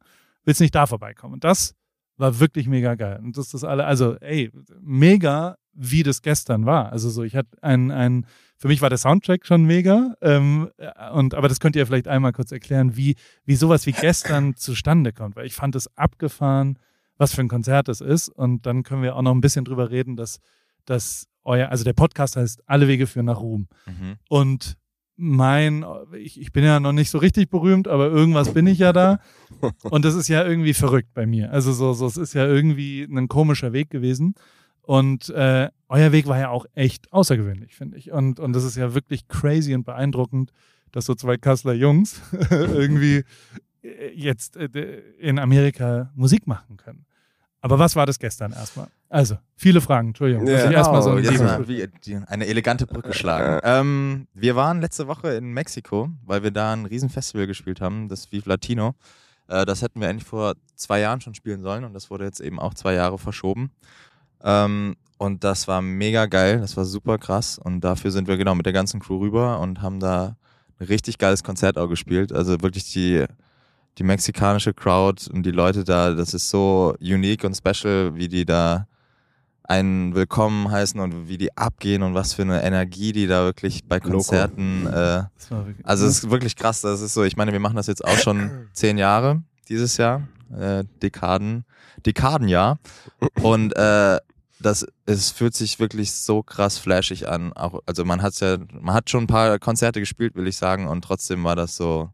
willst 0.46 0.62
nicht 0.62 0.74
da 0.76 0.86
vorbeikommen? 0.88 1.34
Und 1.36 1.44
das 1.44 1.76
war 2.18 2.40
wirklich 2.40 2.68
mega 2.68 2.96
geil. 2.96 3.20
Und 3.24 3.38
das 3.38 3.46
ist 3.48 3.54
das 3.54 3.64
alle, 3.64 3.86
also 3.86 4.16
ey, 4.18 4.52
mega, 4.82 5.56
wie 5.74 6.04
das 6.04 6.22
gestern 6.22 6.66
war. 6.66 6.92
Also 6.92 7.10
so, 7.10 7.24
ich 7.24 7.36
hatte 7.36 7.50
ein, 7.62 7.92
ein, 7.92 8.26
für 8.58 8.68
mich 8.68 8.82
war 8.82 8.90
der 8.90 8.98
Soundtrack 8.98 9.46
schon 9.46 9.64
mega. 9.64 10.16
Ähm, 10.22 10.70
äh, 10.78 11.12
und, 11.12 11.34
aber 11.36 11.48
das 11.48 11.60
könnt 11.62 11.76
ihr 11.78 11.86
vielleicht 11.86 12.08
einmal 12.10 12.34
kurz 12.34 12.52
erklären, 12.52 12.98
wie, 12.98 13.16
wie 13.46 13.56
sowas 13.56 13.86
wie 13.86 13.94
gestern 13.94 14.56
zustande 14.58 15.14
kommt. 15.14 15.36
Weil 15.38 15.46
ich 15.46 15.54
fand 15.54 15.76
es 15.76 15.88
abgefahren, 15.98 16.78
was 17.20 17.36
für 17.36 17.42
ein 17.42 17.48
Konzert 17.48 17.90
es 17.90 18.02
ist. 18.02 18.30
Und 18.30 18.66
dann 18.66 18.82
können 18.82 19.04
wir 19.04 19.16
auch 19.16 19.22
noch 19.22 19.34
ein 19.34 19.42
bisschen 19.42 19.66
drüber 19.66 19.92
reden, 19.92 20.16
dass, 20.16 20.40
dass 20.86 21.28
euer, 21.44 21.70
also 21.70 21.84
der 21.84 21.94
Podcast 21.94 22.36
heißt 22.36 22.64
Alle 22.66 22.88
Wege 22.88 23.06
führen 23.06 23.28
nach 23.28 23.40
Ruhm. 23.40 23.68
Mhm. 23.86 24.16
Und 24.30 24.78
mein, 25.22 25.86
ich, 26.18 26.40
ich 26.40 26.54
bin 26.54 26.64
ja 26.64 26.80
noch 26.80 26.94
nicht 26.94 27.10
so 27.10 27.18
richtig 27.18 27.50
berühmt, 27.50 27.90
aber 27.90 28.08
irgendwas 28.08 28.54
bin 28.54 28.66
ich 28.68 28.80
ja 28.80 28.94
da. 28.94 29.20
Und 29.84 30.06
das 30.06 30.16
ist 30.16 30.30
ja 30.30 30.46
irgendwie 30.46 30.74
verrückt 30.74 31.14
bei 31.14 31.26
mir. 31.26 31.52
Also 31.52 31.74
so, 31.74 31.92
so 31.92 32.08
es 32.08 32.16
ist 32.16 32.34
ja 32.34 32.48
irgendwie 32.48 33.04
ein 33.04 33.28
komischer 33.28 33.74
Weg 33.74 33.90
gewesen. 33.90 34.34
Und 34.82 35.30
äh, 35.30 35.70
euer 35.90 36.12
Weg 36.14 36.26
war 36.28 36.40
ja 36.40 36.50
auch 36.50 36.66
echt 36.74 37.12
außergewöhnlich, 37.12 37.76
finde 37.76 37.98
ich. 37.98 38.12
Und, 38.12 38.40
und 38.40 38.54
das 38.54 38.64
ist 38.64 38.78
ja 38.78 38.94
wirklich 38.94 39.28
crazy 39.28 39.76
und 39.76 39.84
beeindruckend, 39.84 40.52
dass 40.92 41.06
so 41.06 41.16
zwei 41.16 41.38
Kasseler 41.38 41.74
Jungs 41.74 42.22
irgendwie 42.50 43.24
äh, 43.84 44.12
jetzt 44.16 44.56
äh, 44.56 45.02
in 45.20 45.38
Amerika 45.38 46.12
Musik 46.16 46.48
machen 46.48 46.78
können. 46.78 47.06
Aber 47.62 47.78
was 47.78 47.96
war 47.96 48.06
das 48.06 48.20
gestern 48.20 48.54
erstmal? 48.54 48.88
Also, 49.10 49.38
viele 49.56 49.82
Fragen, 49.82 50.10
Entschuldigung. 50.10 50.48
Ja. 50.48 50.54
muss 50.58 50.64
ich 50.66 50.72
erstmal 50.72 51.02
so 51.02 51.10
ein 51.12 51.18
jetzt 51.18 51.32
Liebe- 51.32 51.44
mal 51.44 51.68
wie, 51.68 51.88
die, 52.06 52.16
eine 52.16 52.46
elegante 52.48 52.86
Brücke 52.88 53.14
schlagen. 53.14 53.60
ähm, 53.64 54.28
wir 54.34 54.56
waren 54.56 54.80
letzte 54.82 55.08
Woche 55.08 55.34
in 55.34 55.52
Mexiko, 55.52 56.10
weil 56.26 56.44
wir 56.44 56.52
da 56.52 56.72
ein 56.74 56.86
Riesenfestival 56.86 57.48
gespielt 57.48 57.82
haben, 57.82 58.08
das 58.08 58.32
Vive 58.32 58.48
Latino. 58.48 58.96
Äh, 59.48 59.66
das 59.66 59.82
hätten 59.82 60.00
wir 60.00 60.08
eigentlich 60.10 60.28
vor 60.28 60.54
zwei 60.76 61.00
Jahren 61.02 61.20
schon 61.22 61.34
spielen 61.36 61.62
sollen 61.62 61.84
und 61.84 61.94
das 61.94 62.10
wurde 62.10 62.24
jetzt 62.26 62.40
eben 62.40 62.60
auch 62.60 62.74
zwei 62.76 62.94
Jahre 62.94 63.18
verschoben. 63.18 63.72
Ähm, 64.42 64.96
und 65.18 65.44
das 65.44 65.68
war 65.68 65.82
mega 65.82 66.28
geil, 66.28 66.60
das 66.62 66.78
war 66.78 66.86
super 66.86 67.18
krass 67.18 67.60
und 67.60 67.82
dafür 67.82 68.12
sind 68.12 68.28
wir 68.30 68.38
genau 68.38 68.56
mit 68.56 68.66
der 68.66 68.74
ganzen 68.74 69.02
Crew 69.02 69.18
rüber 69.20 69.60
und 69.60 69.82
haben 69.82 70.00
da 70.00 70.38
ein 70.80 70.86
richtig 70.86 71.18
geiles 71.18 71.44
Konzert 71.44 71.78
auch 71.78 71.88
gespielt. 71.88 72.32
Also 72.32 72.62
wirklich 72.62 72.90
die, 72.94 73.26
die 74.00 74.04
mexikanische 74.04 74.74
Crowd 74.74 75.30
und 75.30 75.44
die 75.44 75.52
Leute 75.52 75.84
da, 75.84 76.14
das 76.14 76.34
ist 76.34 76.50
so 76.50 76.96
unique 77.02 77.44
und 77.44 77.56
special, 77.56 78.16
wie 78.16 78.30
die 78.30 78.46
da 78.46 78.88
einen 79.64 80.16
willkommen 80.16 80.72
heißen 80.72 81.00
und 81.00 81.28
wie 81.28 81.38
die 81.38 81.56
abgehen 81.56 82.02
und 82.02 82.16
was 82.16 82.34
für 82.34 82.42
eine 82.42 82.64
Energie 82.64 83.12
die 83.12 83.28
da 83.28 83.44
wirklich 83.44 83.86
bei. 83.86 84.00
Konzerten. 84.00 84.88
Äh, 84.88 85.24
also 85.84 86.08
es 86.08 86.24
ist 86.24 86.30
wirklich 86.32 86.56
krass. 86.56 86.82
Das 86.82 87.02
ist 87.02 87.14
so. 87.14 87.24
Ich 87.24 87.38
meine, 87.38 87.52
wir 87.52 87.60
machen 87.60 87.76
das 87.76 87.86
jetzt 87.88 88.04
auch 88.04 88.18
schon 88.18 88.70
zehn 88.74 88.98
Jahre 88.98 89.44
dieses 89.68 89.98
Jahr, 89.98 90.28
äh, 90.58 90.86
Dekaden, 91.04 91.66
Dekadenjahr 92.06 92.80
und 93.42 93.76
äh, 93.76 94.18
das 94.62 94.88
es 95.06 95.30
fühlt 95.30 95.54
sich 95.54 95.80
wirklich 95.80 96.14
so 96.14 96.42
krass 96.42 96.78
flashig 96.80 97.28
an. 97.28 97.54
Auch 97.54 97.82
also 97.86 98.06
man 98.06 98.22
hat's 98.22 98.40
ja, 98.40 98.58
man 98.80 98.96
hat 98.96 99.10
schon 99.10 99.26
ein 99.26 99.28
paar 99.28 99.60
Konzerte 99.60 100.00
gespielt, 100.00 100.36
will 100.36 100.48
ich 100.48 100.58
sagen, 100.58 100.88
und 100.88 101.04
trotzdem 101.04 101.44
war 101.44 101.56
das 101.56 101.76
so, 101.76 102.10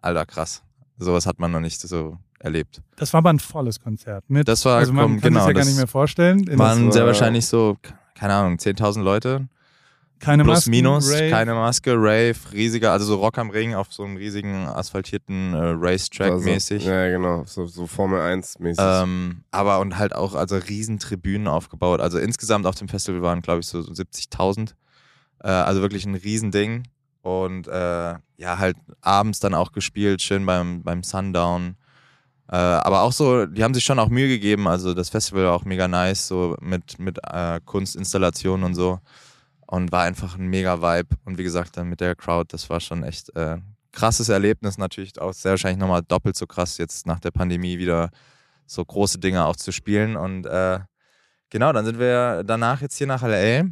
alter 0.00 0.26
krass. 0.26 0.62
Sowas 0.98 1.26
hat 1.26 1.38
man 1.38 1.50
noch 1.52 1.60
nicht 1.60 1.80
so 1.80 2.16
erlebt. 2.38 2.80
Das 2.96 3.12
war 3.12 3.18
aber 3.18 3.30
ein 3.30 3.38
volles 3.38 3.80
Konzert. 3.80 4.24
Mit, 4.28 4.48
Das 4.48 4.64
war 4.64 4.78
also 4.78 4.92
man 4.92 5.04
komm, 5.04 5.20
kann 5.20 5.32
genau, 5.32 5.40
sich 5.40 5.46
ja 5.48 5.52
gar 5.52 5.60
das 5.60 5.68
nicht 5.68 5.76
mehr 5.76 5.86
vorstellen. 5.86 6.44
In 6.48 6.58
waren 6.58 6.86
war- 6.86 6.92
sehr 6.92 7.06
wahrscheinlich 7.06 7.46
so, 7.46 7.76
keine 8.14 8.34
Ahnung, 8.34 8.56
10.000 8.58 9.02
Leute. 9.02 9.48
keine 10.18 10.44
Plus, 10.44 10.56
Masken, 10.56 10.70
minus, 10.70 11.12
Rave. 11.12 11.28
keine 11.30 11.54
Maske, 11.54 11.92
Rave, 11.94 12.34
riesiger, 12.52 12.92
also 12.92 13.04
so 13.04 13.16
Rock 13.16 13.36
am 13.36 13.50
Ring 13.50 13.74
auf 13.74 13.92
so 13.92 14.04
einem 14.04 14.16
riesigen 14.16 14.66
asphaltierten 14.66 15.52
äh, 15.52 15.58
Racetrack-mäßig. 15.78 16.78
Also, 16.78 16.90
ja, 16.90 17.10
genau. 17.10 17.44
So, 17.44 17.66
so 17.66 17.86
Formel 17.86 18.20
1-mäßig. 18.20 19.02
Ähm, 19.02 19.42
aber 19.50 19.80
und 19.80 19.98
halt 19.98 20.14
auch 20.14 20.34
also 20.34 20.56
riesen 20.56 20.98
Tribünen 20.98 21.46
aufgebaut. 21.48 22.00
Also 22.00 22.18
insgesamt 22.18 22.64
auf 22.66 22.74
dem 22.76 22.88
Festival 22.88 23.20
waren, 23.20 23.42
glaube 23.42 23.60
ich, 23.60 23.66
so 23.66 23.80
70.000. 23.80 24.70
Äh, 25.42 25.48
also 25.48 25.82
wirklich 25.82 26.06
ein 26.06 26.14
Riesending. 26.14 26.84
Und 27.26 27.66
äh, 27.66 28.14
ja, 28.36 28.58
halt 28.58 28.76
abends 29.00 29.40
dann 29.40 29.52
auch 29.52 29.72
gespielt, 29.72 30.22
schön 30.22 30.46
beim, 30.46 30.84
beim 30.84 31.02
Sundown. 31.02 31.74
Äh, 32.48 32.54
aber 32.54 33.02
auch 33.02 33.10
so, 33.10 33.46
die 33.46 33.64
haben 33.64 33.74
sich 33.74 33.82
schon 33.82 33.98
auch 33.98 34.10
Mühe 34.10 34.28
gegeben. 34.28 34.68
Also 34.68 34.94
das 34.94 35.08
Festival 35.08 35.46
war 35.46 35.54
auch 35.54 35.64
mega 35.64 35.88
nice, 35.88 36.28
so 36.28 36.56
mit, 36.60 37.00
mit 37.00 37.18
äh, 37.24 37.58
Kunstinstallationen 37.64 38.64
und 38.64 38.76
so. 38.76 39.00
Und 39.66 39.90
war 39.90 40.04
einfach 40.04 40.38
ein 40.38 40.46
mega 40.46 40.80
Vibe. 40.80 41.16
Und 41.24 41.36
wie 41.36 41.42
gesagt, 41.42 41.76
dann 41.76 41.88
mit 41.88 42.00
der 42.00 42.14
Crowd, 42.14 42.46
das 42.52 42.70
war 42.70 42.78
schon 42.78 43.02
echt 43.02 43.34
äh, 43.34 43.56
krasses 43.90 44.28
Erlebnis. 44.28 44.78
Natürlich 44.78 45.20
auch 45.20 45.32
sehr 45.32 45.50
wahrscheinlich 45.50 45.80
nochmal 45.80 46.02
doppelt 46.02 46.36
so 46.36 46.46
krass, 46.46 46.78
jetzt 46.78 47.08
nach 47.08 47.18
der 47.18 47.32
Pandemie 47.32 47.78
wieder 47.78 48.10
so 48.66 48.84
große 48.84 49.18
Dinge 49.18 49.46
auch 49.46 49.56
zu 49.56 49.72
spielen. 49.72 50.16
Und 50.16 50.46
äh, 50.46 50.78
genau, 51.50 51.72
dann 51.72 51.86
sind 51.86 51.98
wir 51.98 52.44
danach 52.44 52.82
jetzt 52.82 52.96
hier 52.96 53.08
nach 53.08 53.22
LA, 53.22 53.64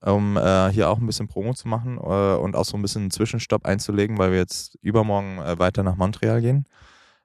um 0.00 0.36
äh, 0.36 0.70
hier 0.70 0.88
auch 0.88 0.98
ein 0.98 1.06
bisschen 1.06 1.28
Promo 1.28 1.54
zu 1.54 1.68
machen 1.68 1.98
äh, 1.98 2.36
und 2.36 2.56
auch 2.56 2.64
so 2.64 2.76
ein 2.76 2.82
bisschen 2.82 3.02
einen 3.02 3.10
Zwischenstopp 3.10 3.66
einzulegen, 3.66 4.18
weil 4.18 4.30
wir 4.30 4.38
jetzt 4.38 4.76
übermorgen 4.82 5.38
äh, 5.38 5.58
weiter 5.58 5.82
nach 5.82 5.96
Montreal 5.96 6.40
gehen. 6.40 6.66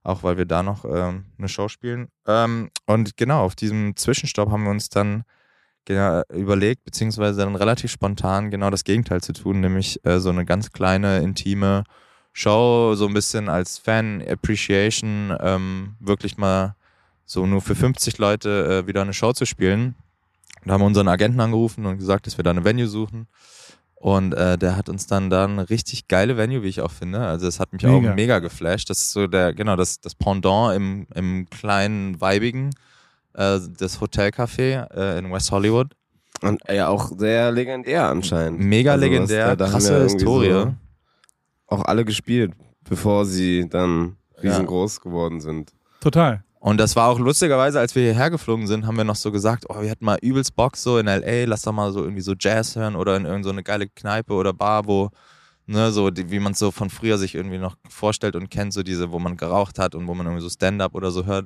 Auch 0.03 0.23
weil 0.23 0.37
wir 0.37 0.45
da 0.45 0.63
noch 0.63 0.83
ähm, 0.83 1.25
eine 1.37 1.47
Show 1.47 1.67
spielen. 1.67 2.07
Ähm, 2.25 2.71
und 2.87 3.17
genau, 3.17 3.43
auf 3.43 3.55
diesem 3.55 3.95
Zwischenstopp 3.95 4.49
haben 4.49 4.63
wir 4.63 4.71
uns 4.71 4.89
dann 4.89 5.23
genau, 5.85 6.23
überlegt, 6.33 6.83
beziehungsweise 6.85 7.41
dann 7.41 7.55
relativ 7.55 7.91
spontan 7.91 8.49
genau 8.49 8.71
das 8.71 8.83
Gegenteil 8.83 9.21
zu 9.21 9.33
tun, 9.33 9.59
nämlich 9.59 10.03
äh, 10.03 10.19
so 10.19 10.29
eine 10.29 10.45
ganz 10.45 10.71
kleine, 10.71 11.19
intime 11.19 11.83
Show, 12.33 12.95
so 12.95 13.07
ein 13.07 13.13
bisschen 13.13 13.49
als 13.49 13.77
Fan-Appreciation, 13.77 15.35
ähm, 15.39 15.95
wirklich 15.99 16.37
mal 16.37 16.75
so 17.25 17.45
nur 17.45 17.61
für 17.61 17.75
50 17.75 18.17
Leute 18.17 18.83
äh, 18.83 18.87
wieder 18.87 19.01
eine 19.01 19.13
Show 19.13 19.33
zu 19.33 19.45
spielen. 19.45 19.95
Da 20.65 20.73
haben 20.73 20.81
wir 20.81 20.85
unseren 20.85 21.07
Agenten 21.07 21.39
angerufen 21.39 21.85
und 21.85 21.97
gesagt, 21.97 22.27
dass 22.27 22.37
wir 22.37 22.43
da 22.43 22.51
eine 22.51 22.63
Venue 22.63 22.87
suchen. 22.87 23.27
Und 23.95 24.33
äh, 24.33 24.57
der 24.57 24.75
hat 24.75 24.89
uns 24.89 25.05
dann 25.05 25.29
da 25.29 25.43
eine 25.45 25.69
richtig 25.69 26.07
geile 26.07 26.35
Venue, 26.37 26.63
wie 26.63 26.67
ich 26.69 26.81
auch 26.81 26.91
finde. 26.91 27.19
Also 27.19 27.45
das 27.45 27.59
hat 27.59 27.71
mich 27.71 27.83
Mega. 27.83 28.11
auch 28.11 28.15
mega 28.15 28.39
geflasht. 28.39 28.89
Das 28.89 28.97
ist 28.99 29.11
so 29.11 29.27
der, 29.27 29.53
genau, 29.53 29.75
das, 29.75 29.99
das 30.01 30.15
Pendant 30.15 30.75
im, 30.75 31.07
im 31.13 31.47
kleinen, 31.51 32.19
weibigen, 32.19 32.71
äh, 33.33 33.59
das 33.77 33.99
Hotelcafé 34.01 34.89
äh, 34.91 35.19
in 35.19 35.31
West 35.31 35.51
Hollywood. 35.51 35.93
Und 36.41 36.61
ja, 36.67 36.87
auch 36.87 37.11
sehr 37.15 37.51
legendär 37.51 38.07
anscheinend. 38.09 38.59
Mega 38.59 38.93
Also, 38.93 39.03
was- 39.05 39.09
legendär, 39.11 39.47
da- 39.49 39.55
da 39.55 39.65
haben 39.65 39.71
krasse 39.73 39.97
ja 39.97 40.03
Historie. 40.03 40.49
So 40.51 40.73
auch 41.67 41.85
alle 41.85 42.03
gespielt, 42.03 42.53
bevor 42.83 43.25
sie 43.25 43.69
dann 43.69 44.17
Ja. 44.37 44.49
riesengroß 44.49 44.99
geworden 45.01 45.39
sind. 45.41 45.71
Total. 45.99 46.43
Und 46.61 46.77
das 46.77 46.95
war 46.95 47.09
auch 47.09 47.17
lustigerweise, 47.17 47.79
als 47.79 47.95
wir 47.95 48.03
hierher 48.03 48.29
geflogen 48.29 48.67
sind, 48.67 48.85
haben 48.85 48.95
wir 48.95 49.03
noch 49.03 49.15
so 49.15 49.31
gesagt, 49.31 49.65
oh, 49.69 49.81
wir 49.81 49.89
hätten 49.89 50.05
mal 50.05 50.19
übelst 50.21 50.55
Bock 50.55 50.77
so 50.77 50.99
in 50.99 51.07
L.A., 51.07 51.49
lass 51.49 51.63
doch 51.63 51.71
mal 51.71 51.91
so 51.91 52.03
irgendwie 52.03 52.21
so 52.21 52.35
Jazz 52.39 52.75
hören 52.75 52.95
oder 52.95 53.15
in 53.17 53.23
irgendeine 53.23 53.43
so 53.45 53.49
eine 53.49 53.63
geile 53.63 53.87
Kneipe 53.89 54.31
oder 54.33 54.53
Bar, 54.53 54.85
wo, 54.85 55.09
ne, 55.65 55.91
so 55.91 56.11
die, 56.11 56.29
wie 56.29 56.39
man 56.39 56.51
es 56.51 56.59
so 56.59 56.69
von 56.69 56.91
früher 56.91 57.17
sich 57.17 57.33
irgendwie 57.33 57.57
noch 57.57 57.77
vorstellt 57.89 58.35
und 58.35 58.51
kennt, 58.51 58.73
so 58.73 58.83
diese, 58.83 59.11
wo 59.11 59.17
man 59.17 59.37
geraucht 59.37 59.79
hat 59.79 59.95
und 59.95 60.07
wo 60.07 60.13
man 60.13 60.27
irgendwie 60.27 60.43
so 60.43 60.49
Stand-Up 60.49 60.93
oder 60.93 61.09
so 61.09 61.25
hört. 61.25 61.45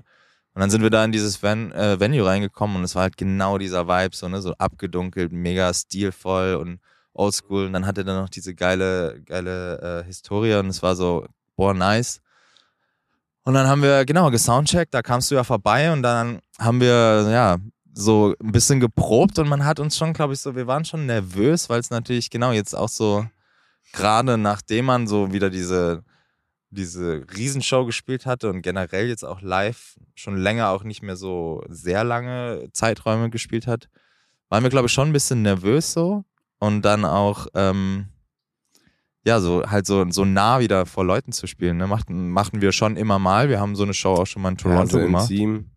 Und 0.53 0.59
dann 0.61 0.69
sind 0.69 0.81
wir 0.83 0.89
da 0.89 1.05
in 1.05 1.13
dieses 1.13 1.41
Ven 1.41 1.71
äh, 1.71 1.97
Venue 1.97 2.25
reingekommen 2.25 2.75
und 2.75 2.83
es 2.83 2.95
war 2.95 3.03
halt 3.03 3.15
genau 3.15 3.57
dieser 3.57 3.87
Vibe, 3.87 4.15
so, 4.17 4.27
ne, 4.27 4.41
so 4.41 4.53
abgedunkelt, 4.57 5.31
mega 5.31 5.73
stilvoll 5.73 6.55
und 6.55 6.79
oldschool. 7.13 7.67
Und 7.67 7.73
dann 7.73 7.85
hatte 7.85 8.01
er 8.05 8.21
noch 8.21 8.29
diese 8.29 8.53
geile, 8.53 9.21
geile 9.25 10.01
äh, 10.01 10.05
Historie 10.05 10.55
und 10.55 10.67
es 10.67 10.83
war 10.83 10.97
so, 10.97 11.25
boah, 11.55 11.73
nice. 11.73 12.19
Und 13.45 13.53
dann 13.53 13.67
haben 13.67 13.83
wir, 13.83 14.05
genau, 14.05 14.31
gesoundcheckt, 14.31 14.93
da 14.93 15.03
kamst 15.03 15.29
du 15.29 15.35
ja 15.35 15.43
vorbei 15.43 15.93
und 15.93 16.01
dann 16.01 16.39
haben 16.59 16.81
wir, 16.81 17.27
ja, 17.29 17.57
so 17.93 18.35
ein 18.41 18.51
bisschen 18.51 18.79
geprobt 18.79 19.39
und 19.39 19.47
man 19.47 19.63
hat 19.63 19.79
uns 19.79 19.95
schon, 19.97 20.13
glaube 20.13 20.33
ich, 20.33 20.39
so, 20.39 20.55
wir 20.55 20.67
waren 20.67 20.83
schon 20.83 21.05
nervös, 21.05 21.69
weil 21.69 21.79
es 21.79 21.91
natürlich, 21.91 22.29
genau, 22.29 22.51
jetzt 22.51 22.73
auch 22.73 22.89
so, 22.89 23.25
gerade 23.93 24.37
nachdem 24.37 24.85
man 24.85 25.07
so 25.07 25.31
wieder 25.31 25.49
diese, 25.49 26.03
diese 26.71 27.23
Riesenshow 27.37 27.85
gespielt 27.85 28.25
hatte 28.25 28.49
und 28.49 28.63
generell 28.63 29.07
jetzt 29.07 29.23
auch 29.23 29.41
live 29.41 29.95
schon 30.15 30.37
länger 30.37 30.69
auch 30.69 30.83
nicht 30.83 31.03
mehr 31.03 31.15
so 31.15 31.63
sehr 31.69 32.03
lange 32.03 32.67
Zeiträume 32.73 33.29
gespielt 33.29 33.67
hat, 33.67 33.87
waren 34.49 34.63
wir, 34.63 34.69
glaube 34.69 34.87
ich, 34.87 34.93
schon 34.93 35.09
ein 35.09 35.13
bisschen 35.13 35.43
nervös 35.43 35.93
so 35.93 36.25
und 36.59 36.81
dann 36.81 37.05
auch, 37.05 37.47
ähm, 37.53 38.07
ja, 39.25 39.39
so 39.39 39.63
halt 39.65 39.85
so, 39.87 40.05
so 40.11 40.23
nah 40.25 40.59
wieder 40.59 40.85
vor 40.85 41.03
Leuten 41.03 41.31
zu 41.31 41.47
spielen. 41.47 41.77
Ne? 41.77 41.87
Machten, 41.87 42.29
machten 42.29 42.61
wir 42.61 42.71
schon 42.71 42.95
immer 42.95 43.17
mal. 43.19 43.49
Wir 43.49 43.59
haben 43.59 43.75
so 43.75 43.83
eine 43.83 43.93
Show 43.93 44.13
auch 44.13 44.27
schon 44.27 44.41
mal 44.41 44.49
in 44.49 44.57
Toronto 44.57 44.81
ja, 44.81 44.87
so 44.87 44.99
gemacht. 44.99 45.27
Team. 45.27 45.71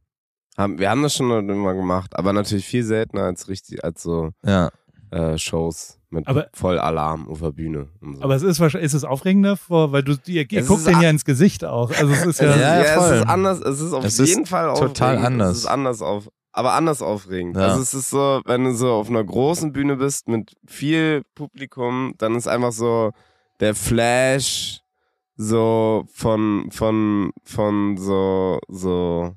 Haben, 0.57 0.78
wir 0.78 0.90
haben 0.90 1.02
das 1.02 1.14
schon 1.14 1.49
immer 1.49 1.75
gemacht, 1.75 2.17
aber 2.17 2.33
natürlich 2.33 2.67
viel 2.67 2.83
seltener 2.85 3.23
als 3.25 3.49
richtig, 3.49 3.85
als 3.85 4.02
so 4.02 4.31
Ja. 4.45 4.71
äh, 5.11 5.38
Shows 5.38 5.99
mit 6.11 6.26
Aber- 6.26 6.49
voll 6.52 6.78
Alarm 6.78 7.28
auf 7.28 7.40
der 7.40 7.52
Bühne. 7.52 7.88
Und 8.00 8.17
so. 8.17 8.23
Aber 8.23 8.35
es 8.35 8.43
ist 8.43 8.59
wahrscheinlich, 8.61 8.87
ist 8.87 8.95
es 8.95 9.05
aufregender, 9.05 9.57
vor, 9.57 9.93
weil 9.93 10.02
du, 10.02 10.12
ihr, 10.26 10.50
ihr 10.50 10.62
guckt 10.64 10.81
ist 10.81 10.88
den 10.88 11.00
ja 11.00 11.11
ins 11.11 11.25
Gesicht 11.25 11.64
auch. 11.64 11.90
Also 11.90 12.12
es 12.12 12.26
ist 12.26 12.40
ja, 12.40 12.49
es 12.49 12.57
ist, 12.57 12.61
Ja, 12.61 12.76
ja, 12.85 12.95
voll. 13.00 13.12
es 13.14 13.21
ist 13.21 13.28
anders, 13.28 13.61
es 13.61 13.81
ist 13.81 13.93
auf 13.93 14.05
Es 14.05 14.19
ist 14.19 14.28
jeden 14.28 14.47
Fall 14.47 14.75
total 14.75 15.17
aufregend. 15.17 15.26
anders. 15.26 15.50
Es 15.52 15.59
ist 15.59 15.67
anders 15.67 16.02
auf, 16.02 16.28
aber 16.52 16.73
anders 16.73 17.02
aufregend. 17.02 17.57
Ja. 17.57 17.69
Also 17.69 17.83
es 17.83 17.95
ist 17.95 18.11
so, 18.11 18.40
wenn 18.47 18.64
du 18.64 18.75
so 18.75 18.93
auf 18.95 19.09
einer 19.09 19.23
großen 19.23 19.73
Bühne 19.73 19.97
bist 19.97 20.28
mit 20.28 20.55
viel 20.67 21.23
Publikum, 21.37 22.14
dann 22.19 22.35
ist 22.35 22.49
einfach 22.49 22.73
so 22.73 23.12
der 23.60 23.74
Flash 23.74 24.80
so 25.36 26.04
von, 26.12 26.68
von, 26.70 27.32
von 27.44 27.96
so, 27.96 28.58
so, 28.68 29.34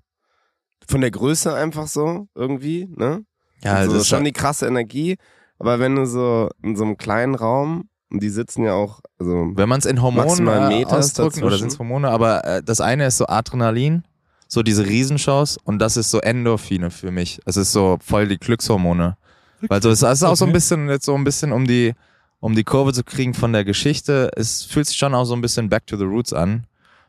von 0.88 1.02
der 1.02 1.12
Größe 1.12 1.54
einfach 1.54 1.88
so 1.88 2.28
irgendwie, 2.36 2.90
ne? 2.96 3.24
Ja, 3.64 3.76
also 3.76 3.94
das 3.94 4.04
ist 4.04 4.08
schon 4.08 4.24
die 4.24 4.32
krasse 4.32 4.66
Energie. 4.66 5.18
Aber 5.60 5.80
wenn 5.80 5.96
du 5.96 6.06
so 6.08 6.50
in 6.64 6.76
so 6.76 6.84
einem 6.84 6.98
kleinen 6.98 7.36
Raum, 7.36 7.88
und 8.10 8.22
die 8.22 8.30
sitzen 8.30 8.64
ja 8.64 8.74
auch, 8.74 9.02
also 9.20 9.52
Wenn 9.54 9.70
man 9.70 9.80
es 9.80 9.86
in 9.86 10.02
Hormonen 10.02 10.48
äh, 10.48 10.86
ausdrücken, 10.86 11.44
oder 11.44 11.58
sind 11.58 11.68
es 11.68 11.78
Hormone, 11.78 12.10
aber 12.10 12.44
äh, 12.46 12.64
das 12.64 12.82
eine 12.82 13.06
ist 13.06 13.18
so 13.18 13.28
Adrenalin, 13.28 14.04
so 14.48 14.64
diese 14.64 14.86
Riesenshows 14.86 15.58
und 15.64 15.80
das 15.80 15.98
ist 15.98 16.10
so 16.10 16.20
Endorphine 16.20 16.90
für 16.90 17.12
mich. 17.12 17.40
Es 17.46 17.58
ist 17.58 17.72
so 17.72 18.00
voll 18.04 18.28
die 18.28 18.38
Glückshormone. 18.38 19.18
Weil 19.68 19.82
so, 19.82 19.92
es 19.92 20.02
ist 20.02 20.24
auch 20.24 20.36
so 20.36 20.46
ein 20.46 20.52
bisschen, 20.52 20.90
jetzt 20.90 21.06
so 21.06 21.14
ein 21.14 21.24
bisschen 21.24 21.52
um 21.52 21.68
die, 21.68 21.94
um 22.42 22.54
die 22.56 22.64
Kurve 22.66 22.92
zu 22.92 23.04
kriegen 23.06 23.34
von 23.34 23.54
der 23.54 23.64
Geschichte. 23.64 24.30
Es 24.36 24.64
fühlt 24.66 24.88
sich 24.88 24.98
schon 24.98 25.14
auch 25.16 25.24
so 25.26 25.34
ein 25.34 25.42
bisschen 25.42 25.70
back 25.70 25.88
to 25.88 25.96
the 25.96 26.04
roots 26.04 26.34
an. 26.34 26.66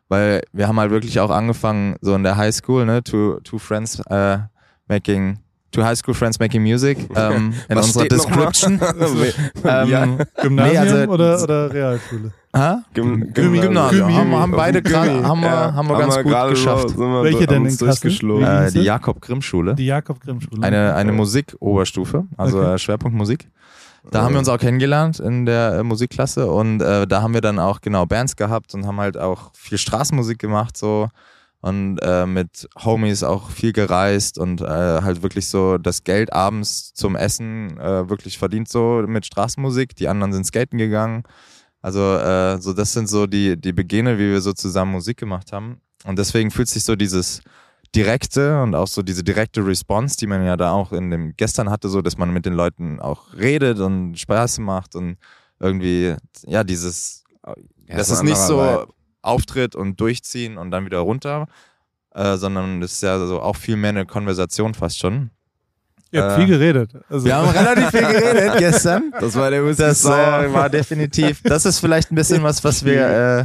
Weil 0.08 0.42
wir 0.52 0.68
haben 0.68 0.78
halt 0.78 0.90
wirklich 0.90 1.18
auch 1.20 1.30
angefangen, 1.30 1.96
so 2.02 2.14
in 2.14 2.22
der 2.22 2.36
High 2.36 2.54
School, 2.54 2.84
ne, 2.84 3.02
two, 3.02 3.40
two 3.44 3.58
friends 3.58 3.98
äh, 4.10 4.38
making, 4.86 5.38
two 5.70 5.82
high 5.82 5.96
school 5.96 6.12
friends 6.12 6.38
making 6.38 6.62
music, 6.62 6.98
ähm, 7.16 7.54
in 7.70 7.76
Was 7.76 7.86
unserer? 7.86 8.08
Description. 8.08 8.78
ja. 9.64 10.02
ähm, 10.04 10.18
Gymnasium 10.42 10.54
Nee, 10.54 10.76
also- 10.78 11.10
oder, 11.12 11.42
oder 11.42 11.72
Realschule? 11.72 12.32
hä? 12.54 12.74
Gym, 12.92 13.32
Gymnasium. 13.32 13.62
Gymnasium. 13.62 14.14
Haben, 14.14 14.32
haben 14.34 14.52
beide 14.52 14.82
gerade, 14.82 15.26
haben 15.26 15.40
wir, 15.40 15.50
haben 15.50 15.88
wir 15.88 15.96
ganz 15.98 16.16
gut 16.16 16.24
gerade 16.26 16.50
geschafft. 16.50 16.90
So, 16.90 16.98
wir 16.98 17.22
Welche 17.24 17.46
denn 17.46 17.64
haben 17.64 17.66
in 17.68 17.78
Kassel? 17.78 18.10
Äh, 18.10 18.64
die 18.66 18.70
sie? 18.70 18.80
Jakob-Grimm-Schule. 18.82 19.74
Die 19.76 19.86
Jakob-Grimm-Schule. 19.86 20.62
Eine, 20.62 20.94
eine 20.94 21.12
Musik-Oberstufe, 21.12 22.26
also 22.36 22.58
Okay. 22.60 22.74
äh, 22.74 22.78
Schwerpunkt 22.78 23.16
Musik. 23.16 23.48
Da 24.10 24.22
haben 24.22 24.34
wir 24.34 24.38
uns 24.40 24.48
auch 24.48 24.58
kennengelernt 24.58 25.20
in 25.20 25.46
der 25.46 25.74
äh, 25.74 25.82
Musikklasse 25.82 26.50
und 26.50 26.80
äh, 26.80 27.06
da 27.06 27.22
haben 27.22 27.34
wir 27.34 27.40
dann 27.40 27.58
auch 27.58 27.80
genau 27.80 28.04
Bands 28.04 28.34
gehabt 28.34 28.74
und 28.74 28.86
haben 28.86 28.98
halt 28.98 29.16
auch 29.16 29.52
viel 29.54 29.78
Straßenmusik 29.78 30.38
gemacht 30.38 30.76
so 30.76 31.08
und 31.60 31.98
äh, 32.02 32.26
mit 32.26 32.68
Homies 32.84 33.22
auch 33.22 33.50
viel 33.50 33.72
gereist 33.72 34.38
und 34.38 34.60
äh, 34.60 34.66
halt 34.66 35.22
wirklich 35.22 35.46
so 35.46 35.78
das 35.78 36.02
Geld 36.02 36.32
abends 36.32 36.92
zum 36.94 37.14
Essen 37.14 37.78
äh, 37.78 38.08
wirklich 38.08 38.38
verdient 38.38 38.68
so 38.68 39.04
mit 39.06 39.24
Straßenmusik. 39.24 39.94
Die 39.94 40.08
anderen 40.08 40.32
sind 40.32 40.44
skaten 40.44 40.78
gegangen. 40.78 41.22
Also 41.80 42.16
äh, 42.16 42.60
so 42.60 42.72
das 42.72 42.92
sind 42.92 43.08
so 43.08 43.26
die 43.26 43.56
die 43.60 43.72
Beginne, 43.72 44.18
wie 44.18 44.30
wir 44.32 44.40
so 44.40 44.52
zusammen 44.52 44.92
Musik 44.92 45.18
gemacht 45.18 45.52
haben 45.52 45.80
und 46.04 46.18
deswegen 46.18 46.50
fühlt 46.50 46.68
sich 46.68 46.82
so 46.82 46.96
dieses 46.96 47.40
direkte 47.94 48.62
und 48.62 48.74
auch 48.74 48.86
so 48.86 49.02
diese 49.02 49.22
direkte 49.22 49.64
Response, 49.64 50.16
die 50.16 50.26
man 50.26 50.44
ja 50.44 50.56
da 50.56 50.72
auch 50.72 50.92
in 50.92 51.10
dem 51.10 51.34
gestern 51.36 51.70
hatte, 51.70 51.88
so 51.88 52.02
dass 52.02 52.16
man 52.16 52.32
mit 52.32 52.46
den 52.46 52.54
Leuten 52.54 53.00
auch 53.00 53.34
redet 53.34 53.80
und 53.80 54.18
Spaß 54.18 54.58
macht 54.58 54.94
und 54.94 55.18
irgendwie, 55.60 56.14
ja, 56.46 56.64
dieses, 56.64 57.24
Ja, 57.86 57.96
das 57.96 58.10
ist 58.10 58.22
nicht 58.22 58.38
so 58.38 58.60
anderer 58.60 58.86
Auftritt 59.22 59.76
und 59.76 60.00
durchziehen 60.00 60.58
und 60.58 60.70
dann 60.70 60.84
wieder 60.84 60.98
runter, 60.98 61.46
äh, 62.14 62.36
sondern 62.36 62.80
das 62.80 62.92
ist 62.92 63.02
ja 63.02 63.24
so 63.26 63.40
auch 63.40 63.56
viel 63.56 63.76
mehr 63.76 63.90
eine 63.90 64.06
Konversation 64.06 64.74
fast 64.74 64.98
schon. 64.98 65.30
Ihr 66.10 66.22
habt 66.22 66.32
äh, 66.32 66.36
viel 66.36 66.46
geredet. 66.46 66.90
Also, 67.08 67.24
Wir 67.24 67.36
haben 67.36 67.48
relativ 67.48 67.90
viel 67.90 68.00
geredet 68.00 68.58
gestern. 68.58 69.12
Das 69.18 69.34
war 69.34 69.50
der 69.50 69.62
Das 69.74 70.04
äh, 70.04 70.08
war 70.52 70.68
definitiv, 70.68 71.40
das 71.42 71.64
ist 71.64 71.78
vielleicht 71.78 72.10
ein 72.10 72.14
bisschen 72.14 72.42
was, 72.42 72.62
was 72.64 72.84
wir 72.84 73.06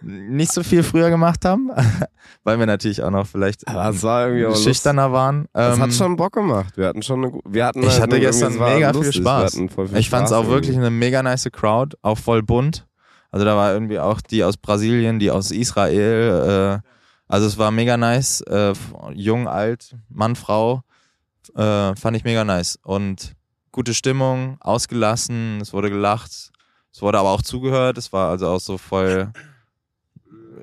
nicht 0.00 0.52
so 0.52 0.62
viel 0.62 0.82
früher 0.82 1.10
gemacht 1.10 1.44
haben, 1.44 1.70
weil 2.44 2.58
wir 2.58 2.66
natürlich 2.66 3.02
auch 3.02 3.10
noch 3.10 3.26
vielleicht 3.26 3.66
war 3.66 4.54
schüchterner 4.54 5.12
waren. 5.12 5.46
Das 5.52 5.76
Ähm, 5.76 5.82
hat 5.82 5.92
schon 5.92 6.16
Bock 6.16 6.32
gemacht. 6.34 6.76
Wir 6.76 6.86
hatten 6.86 7.02
schon 7.02 7.24
eine 7.24 7.38
wir 7.44 7.66
hatten 7.66 7.82
Ich 7.82 7.90
halt 7.90 8.02
hatte 8.02 8.10
nur 8.16 8.20
gestern 8.20 8.58
mega 8.58 8.92
viel. 8.92 9.12
Spaß. 9.12 9.54
Viel 9.54 9.96
Ich 9.96 10.10
fand 10.10 10.26
es 10.26 10.32
auch 10.32 10.46
wirklich 10.46 10.70
irgendwie. 10.76 10.86
eine 10.86 10.90
mega 10.96 11.22
nice 11.22 11.48
Crowd, 11.52 11.96
auch 12.02 12.18
voll 12.18 12.42
bunt. 12.42 12.86
Also 13.30 13.44
da 13.44 13.56
war 13.56 13.72
irgendwie 13.72 13.98
auch 13.98 14.20
die 14.20 14.44
aus 14.44 14.56
Brasilien, 14.56 15.18
die 15.18 15.30
aus 15.30 15.50
Israel. 15.50 16.80
Äh, 16.84 16.88
also 17.26 17.46
es 17.46 17.58
war 17.58 17.70
mega 17.70 17.96
nice. 17.96 18.40
Äh, 18.42 18.72
jung, 19.14 19.48
alt, 19.48 19.96
Mann, 20.08 20.34
Frau. 20.36 20.82
Äh, 21.54 21.94
fand 21.96 22.16
ich 22.16 22.24
mega 22.24 22.44
nice. 22.44 22.78
Und 22.82 23.34
gute 23.72 23.94
Stimmung, 23.94 24.56
ausgelassen, 24.60 25.60
es 25.60 25.72
wurde 25.72 25.90
gelacht. 25.90 26.50
Es 26.92 27.02
wurde 27.02 27.18
aber 27.18 27.30
auch 27.30 27.42
zugehört. 27.42 27.98
Es 27.98 28.12
war 28.12 28.30
also 28.30 28.48
auch 28.48 28.60
so 28.60 28.78
voll 28.78 29.30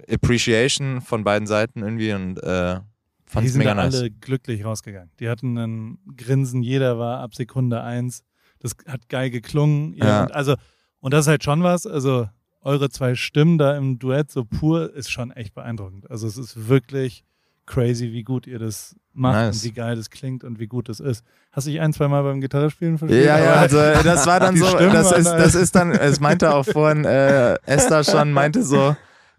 Appreciation 0.09 1.01
von 1.01 1.23
beiden 1.23 1.47
Seiten 1.47 1.81
irgendwie 1.81 2.13
und 2.13 2.37
äh, 2.43 2.79
fand 3.25 3.43
die 3.43 3.47
es 3.47 3.53
sind 3.53 3.59
mega 3.59 3.73
da 3.73 3.83
nice. 3.85 3.95
alle 3.95 4.11
glücklich 4.11 4.63
rausgegangen. 4.65 5.11
Die 5.19 5.29
hatten 5.29 5.57
ein 5.57 5.97
Grinsen, 6.17 6.61
jeder 6.63 6.97
war 6.99 7.19
ab 7.19 7.35
Sekunde 7.35 7.81
eins. 7.81 8.23
Das 8.59 8.75
hat 8.87 9.09
geil 9.09 9.29
geklungen. 9.29 9.93
Ja. 9.93 10.23
Und 10.23 10.31
also, 10.33 10.55
und 10.99 11.13
das 11.13 11.25
ist 11.25 11.29
halt 11.29 11.43
schon 11.43 11.61
was. 11.63 11.85
Also, 11.85 12.27
eure 12.61 12.89
zwei 12.89 13.13
Stimmen 13.15 13.57
da 13.59 13.77
im 13.77 13.99
Duett 13.99 14.31
so 14.31 14.43
pur 14.43 14.91
ist 14.93 15.11
schon 15.11 15.31
echt 15.31 15.53
beeindruckend. 15.53 16.09
Also, 16.09 16.25
es 16.27 16.37
ist 16.37 16.67
wirklich 16.67 17.23
crazy, 17.67 18.11
wie 18.11 18.23
gut 18.23 18.45
ihr 18.47 18.59
das 18.59 18.95
macht 19.13 19.35
Nice. 19.35 19.55
und 19.57 19.63
wie 19.63 19.71
geil 19.73 19.95
das 19.95 20.09
klingt 20.11 20.43
und 20.43 20.59
wie 20.59 20.67
gut 20.67 20.87
das 20.89 20.99
ist. 20.99 21.23
Hast 21.51 21.65
du 21.67 21.71
dich 21.71 21.79
ein, 21.81 21.93
zwei 21.93 22.07
Mal 22.07 22.21
beim 22.21 22.39
Gitarrespielen 22.41 22.97
verstehen? 22.99 23.25
Ja, 23.25 23.39
ja, 23.39 23.53
also 23.53 23.77
das 24.03 24.25
war 24.27 24.39
dann 24.39 24.53
Die 24.55 24.59
so, 24.61 24.71
das 24.77 25.11
ist, 25.11 25.25
da- 25.27 25.37
das 25.37 25.55
ist 25.55 25.75
dann, 25.75 25.91
es 25.91 26.19
meinte 26.19 26.53
auch 26.53 26.65
vorhin 26.65 27.05
äh, 27.05 27.55
Esther 27.65 28.03
schon, 28.03 28.31
meinte 28.33 28.61
so, 28.63 28.95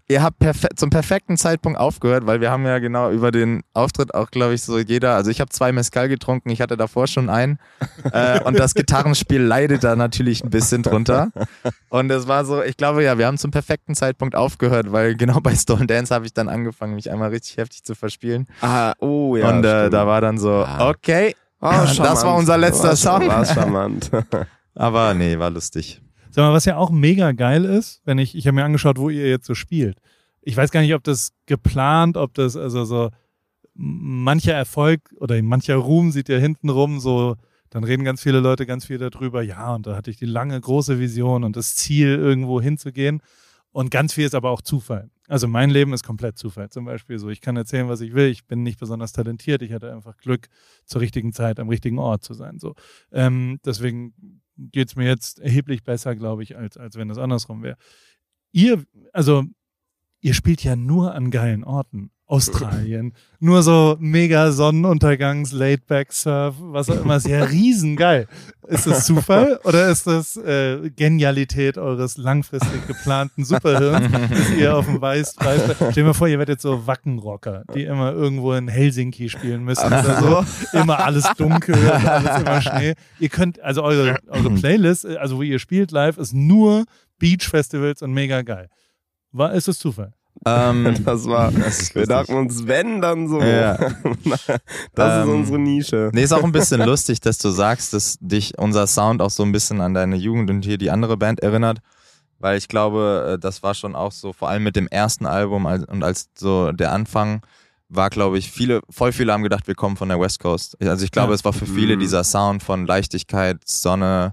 ihr 0.08 0.22
habt 0.22 0.38
perfe 0.38 0.68
zum 0.76 0.90
perfekten 0.90 1.36
Zeitpunkt 1.36 1.78
aufgehört, 1.78 2.26
weil 2.26 2.40
wir 2.40 2.50
haben 2.50 2.64
ja 2.64 2.78
genau 2.78 3.10
über 3.10 3.30
den 3.32 3.62
Auftritt 3.74 4.14
auch, 4.14 4.30
glaube 4.30 4.54
ich, 4.54 4.62
so 4.62 4.78
jeder, 4.78 5.14
also 5.14 5.30
ich 5.30 5.40
habe 5.40 5.50
zwei 5.50 5.72
Mezcal 5.72 6.08
getrunken, 6.08 6.50
ich 6.50 6.60
hatte 6.60 6.76
davor 6.76 7.06
schon 7.06 7.28
einen 7.28 7.58
äh, 8.12 8.40
und 8.44 8.58
das 8.58 8.74
Gitarrenspiel 8.74 9.40
leidet 9.42 9.82
da 9.84 9.96
natürlich 9.96 10.44
ein 10.44 10.50
bisschen 10.50 10.82
drunter 10.82 11.30
und 11.88 12.10
es 12.10 12.28
war 12.28 12.44
so, 12.44 12.62
ich 12.62 12.76
glaube 12.76 13.02
ja, 13.02 13.18
wir 13.18 13.26
haben 13.26 13.38
zum 13.38 13.50
perfekten 13.50 13.94
Zeitpunkt 13.94 14.36
aufgehört, 14.36 14.92
weil 14.92 15.16
genau 15.16 15.40
bei 15.40 15.54
Stone 15.54 15.86
Dance 15.86 16.14
habe 16.14 16.26
ich 16.26 16.32
dann 16.34 16.48
angefangen, 16.48 16.94
mich 16.94 17.10
einmal 17.10 17.30
richtig 17.30 17.56
heftig 17.56 17.84
zu 17.84 17.94
verspielen 17.94 18.46
Ah, 18.60 18.94
oh 19.00 19.36
ja. 19.36 19.48
und 19.50 19.64
äh, 19.64 19.90
da 19.90 20.06
war 20.06 20.20
dann 20.20 20.38
so, 20.38 20.50
Ah. 20.50 20.88
okay, 20.88 21.34
Oh, 21.60 21.70
das 21.70 21.98
war 22.24 22.36
unser 22.36 22.58
letzter 22.58 22.88
war, 22.90 22.96
Song. 22.96 23.26
War 23.28 23.44
charmant. 23.46 24.10
aber 24.74 25.14
nee, 25.14 25.38
war 25.38 25.48
lustig. 25.50 26.02
Sag 26.36 26.42
mal, 26.42 26.52
was 26.52 26.66
ja 26.66 26.76
auch 26.76 26.90
mega 26.90 27.32
geil 27.32 27.64
ist, 27.64 28.02
wenn 28.04 28.18
ich, 28.18 28.34
ich 28.34 28.46
habe 28.46 28.56
mir 28.56 28.64
angeschaut, 28.64 28.98
wo 28.98 29.08
ihr 29.08 29.26
jetzt 29.26 29.46
so 29.46 29.54
spielt. 29.54 30.00
Ich 30.42 30.54
weiß 30.54 30.70
gar 30.70 30.82
nicht, 30.82 30.92
ob 30.92 31.02
das 31.02 31.32
geplant, 31.46 32.18
ob 32.18 32.34
das, 32.34 32.58
also 32.58 32.84
so 32.84 33.08
mancher 33.72 34.52
Erfolg 34.52 35.00
oder 35.18 35.40
mancher 35.42 35.76
Ruhm 35.76 36.12
sieht 36.12 36.28
ja 36.28 36.36
hinten 36.36 36.68
rum 36.68 37.00
so, 37.00 37.36
dann 37.70 37.84
reden 37.84 38.04
ganz 38.04 38.22
viele 38.22 38.40
Leute 38.40 38.66
ganz 38.66 38.84
viel 38.84 38.98
darüber, 38.98 39.40
ja, 39.40 39.74
und 39.74 39.86
da 39.86 39.96
hatte 39.96 40.10
ich 40.10 40.18
die 40.18 40.26
lange, 40.26 40.60
große 40.60 41.00
Vision 41.00 41.42
und 41.42 41.56
das 41.56 41.74
Ziel, 41.74 42.08
irgendwo 42.08 42.60
hinzugehen. 42.60 43.22
Und 43.72 43.90
ganz 43.90 44.12
viel 44.12 44.26
ist 44.26 44.34
aber 44.34 44.50
auch 44.50 44.60
Zufall. 44.60 45.08
Also 45.28 45.48
mein 45.48 45.70
Leben 45.70 45.94
ist 45.94 46.04
komplett 46.04 46.36
Zufall. 46.36 46.68
Zum 46.68 46.84
Beispiel 46.84 47.18
so, 47.18 47.30
ich 47.30 47.40
kann 47.40 47.56
erzählen, 47.56 47.88
was 47.88 48.02
ich 48.02 48.12
will. 48.12 48.28
Ich 48.28 48.44
bin 48.44 48.62
nicht 48.62 48.78
besonders 48.78 49.12
talentiert. 49.12 49.62
Ich 49.62 49.72
hatte 49.72 49.90
einfach 49.90 50.18
Glück, 50.18 50.48
zur 50.84 51.00
richtigen 51.00 51.32
Zeit 51.32 51.58
am 51.58 51.70
richtigen 51.70 51.98
Ort 51.98 52.24
zu 52.24 52.34
sein. 52.34 52.58
So, 52.58 52.74
ähm, 53.10 53.58
deswegen 53.64 54.42
geht's 54.58 54.96
mir 54.96 55.06
jetzt 55.06 55.38
erheblich 55.40 55.84
besser, 55.84 56.14
glaube 56.16 56.42
ich, 56.42 56.56
als, 56.56 56.76
als 56.76 56.96
wenn 56.96 57.10
es 57.10 57.18
andersrum 57.18 57.62
wäre. 57.62 57.76
Ihr, 58.52 58.84
also, 59.12 59.44
ihr 60.20 60.34
spielt 60.34 60.64
ja 60.64 60.76
nur 60.76 61.14
an 61.14 61.30
geilen 61.30 61.64
Orten. 61.64 62.10
Australien. 62.28 63.12
Nur 63.38 63.62
so 63.62 63.96
mega 64.00 64.50
Sonnenuntergangs, 64.50 65.52
Laidback-Surf, 65.52 66.56
was 66.58 66.90
auch 66.90 67.00
immer. 67.02 67.18
Ja 67.18 67.44
riesengeil. 67.44 68.26
Ist 68.66 68.86
das 68.88 69.06
Zufall 69.06 69.60
oder 69.62 69.88
ist 69.88 70.08
das 70.08 70.36
äh, 70.36 70.90
Genialität 70.90 71.78
eures 71.78 72.16
langfristig 72.16 72.84
geplanten 72.88 73.44
Superhirns, 73.44 74.10
dass 74.10 74.50
ihr 74.58 74.76
auf 74.76 74.86
dem 74.86 75.00
Weiß, 75.00 75.36
Weiß, 75.38 75.76
stell 75.76 75.92
dir 75.92 76.04
mal 76.04 76.14
vor, 76.14 76.26
ihr 76.26 76.40
werdet 76.40 76.60
so 76.60 76.84
Wackenrocker, 76.84 77.62
die 77.74 77.84
immer 77.84 78.12
irgendwo 78.12 78.54
in 78.54 78.66
Helsinki 78.66 79.28
spielen 79.28 79.62
müssen 79.62 79.86
oder 79.86 80.20
so. 80.20 80.78
Immer 80.78 81.04
alles 81.04 81.30
dunkel, 81.36 81.76
alles 81.90 82.40
immer 82.40 82.60
Schnee. 82.60 82.94
Ihr 83.20 83.28
könnt, 83.28 83.60
also 83.60 83.84
eure, 83.84 84.18
eure 84.28 84.50
Playlist, 84.50 85.06
also 85.06 85.36
wo 85.36 85.42
ihr 85.42 85.60
spielt 85.60 85.92
live, 85.92 86.18
ist 86.18 86.34
nur 86.34 86.86
Beach-Festivals 87.20 88.02
und 88.02 88.12
mega 88.12 88.42
geil. 88.42 88.68
War, 89.30 89.52
ist 89.52 89.68
das 89.68 89.78
Zufall? 89.78 90.12
Ähm, 90.44 90.94
Das 91.04 91.24
war, 91.26 91.50
Das 91.50 91.78
ist 91.80 91.94
wir 91.94 92.06
dachten 92.06 92.34
uns, 92.34 92.66
wenn, 92.66 93.00
dann 93.00 93.28
so. 93.28 93.40
Ja. 93.40 93.76
Das 94.94 95.22
ist 95.22 95.28
Ähm, 95.28 95.30
unsere 95.30 95.58
Nische. 95.58 96.10
Nee, 96.12 96.22
ist 96.22 96.32
auch 96.32 96.44
ein 96.44 96.52
bisschen 96.52 96.80
lustig, 96.84 97.20
dass 97.20 97.38
du 97.38 97.50
sagst, 97.50 97.92
dass 97.92 98.18
dich 98.20 98.58
unser 98.58 98.86
Sound 98.86 99.22
auch 99.22 99.30
so 99.30 99.42
ein 99.42 99.52
bisschen 99.52 99.80
an 99.80 99.94
deine 99.94 100.16
Jugend 100.16 100.50
und 100.50 100.64
hier 100.64 100.78
die 100.78 100.90
andere 100.90 101.16
Band 101.16 101.40
erinnert. 101.40 101.78
Weil 102.38 102.58
ich 102.58 102.68
glaube, 102.68 103.34
äh, 103.34 103.38
das 103.38 103.62
war 103.62 103.74
schon 103.74 103.94
auch 103.96 104.12
so, 104.12 104.32
vor 104.32 104.48
allem 104.50 104.62
mit 104.64 104.76
dem 104.76 104.88
ersten 104.88 105.24
Album 105.26 105.64
und 105.64 106.02
als 106.02 106.28
so 106.36 106.70
der 106.72 106.92
Anfang 106.92 107.40
war, 107.88 108.10
glaube 108.10 108.36
ich, 108.36 108.50
viele, 108.50 108.80
voll 108.90 109.12
viele 109.12 109.32
haben 109.32 109.42
gedacht, 109.44 109.66
wir 109.68 109.74
kommen 109.76 109.96
von 109.96 110.08
der 110.08 110.20
West 110.20 110.40
Coast. 110.40 110.76
Also 110.82 111.04
ich 111.04 111.12
glaube, 111.12 111.28
Ja. 111.30 111.34
es 111.36 111.44
war 111.44 111.52
für 111.52 111.66
viele 111.66 111.96
Mhm. 111.96 112.00
dieser 112.00 112.24
Sound 112.24 112.62
von 112.62 112.84
Leichtigkeit, 112.86 113.58
Sonne, 113.64 114.32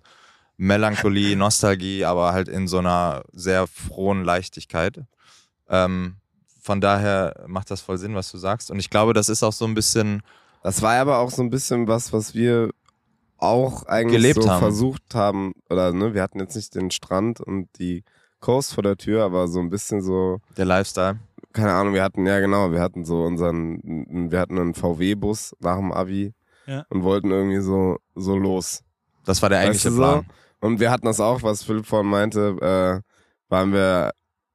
Melancholie, 0.58 1.36
Nostalgie, 1.36 2.04
aber 2.06 2.34
halt 2.34 2.48
in 2.48 2.68
so 2.68 2.80
einer 2.80 3.24
sehr 3.32 3.68
frohen 3.68 4.24
Leichtigkeit. 4.24 5.02
Ähm, 5.74 6.16
von 6.62 6.80
daher 6.80 7.44
macht 7.48 7.72
das 7.72 7.82
voll 7.82 7.98
Sinn, 7.98 8.16
was 8.16 8.32
du 8.32 8.38
sagst. 8.38 8.72
Und 8.72 8.80
ich 8.80 8.90
glaube, 8.90 9.14
das 9.14 9.28
ist 9.28 9.44
auch 9.44 9.52
so 9.54 9.66
ein 9.66 9.74
bisschen 9.74 10.22
Das 10.62 10.82
war 10.82 10.94
aber 10.96 11.18
auch 11.18 11.30
so 11.32 11.42
ein 11.42 11.50
bisschen 11.50 11.88
was, 11.88 12.14
was 12.14 12.34
wir 12.34 12.70
auch 13.38 13.84
eigentlich 13.88 14.22
Gelebt 14.22 14.44
so 14.44 14.50
haben. 14.50 14.60
versucht 14.60 15.16
haben. 15.16 15.54
Oder 15.70 15.92
ne, 15.92 16.14
wir 16.14 16.22
hatten 16.22 16.40
jetzt 16.40 16.56
nicht 16.56 16.74
den 16.76 16.92
Strand 16.92 17.42
und 17.42 17.68
die 17.80 18.04
Coast 18.40 18.74
vor 18.74 18.84
der 18.84 18.96
Tür, 18.98 19.24
aber 19.26 19.48
so 19.48 19.60
ein 19.60 19.70
bisschen 19.70 20.02
so, 20.02 20.40
der 20.58 20.66
Lifestyle. 20.66 21.20
keine 21.54 21.74
Ahnung, 21.74 21.94
wir 21.94 22.04
hatten, 22.04 22.26
ja 22.26 22.40
genau, 22.40 22.72
wir 22.72 22.80
hatten 22.82 23.04
so 23.06 23.24
unseren, 23.24 23.80
wir 24.32 24.40
hatten 24.40 24.58
einen 24.60 24.74
VW-Bus 24.74 25.56
nach 25.60 25.78
dem 25.78 25.92
Abi 25.92 26.34
Ja. 26.66 26.86
und 26.90 27.04
wollten 27.04 27.32
irgendwie 27.32 27.62
so, 27.62 27.98
so 28.16 28.38
los. 28.38 28.84
Das 29.26 29.42
war 29.42 29.50
der 29.50 29.60
Weißt 29.60 29.66
eigentliche 29.68 29.90
du 29.90 29.96
so? 29.96 30.02
Plan. 30.02 30.26
Und 30.62 30.80
wir 30.80 30.92
hatten 30.92 31.06
das 31.06 31.20
auch, 31.20 31.42
was 31.44 31.64
Philipp 31.64 31.86
vorhin 31.86 32.10
meinte, 32.10 33.02
äh, 33.04 33.50
waren 33.50 33.74
wir, 33.74 34.12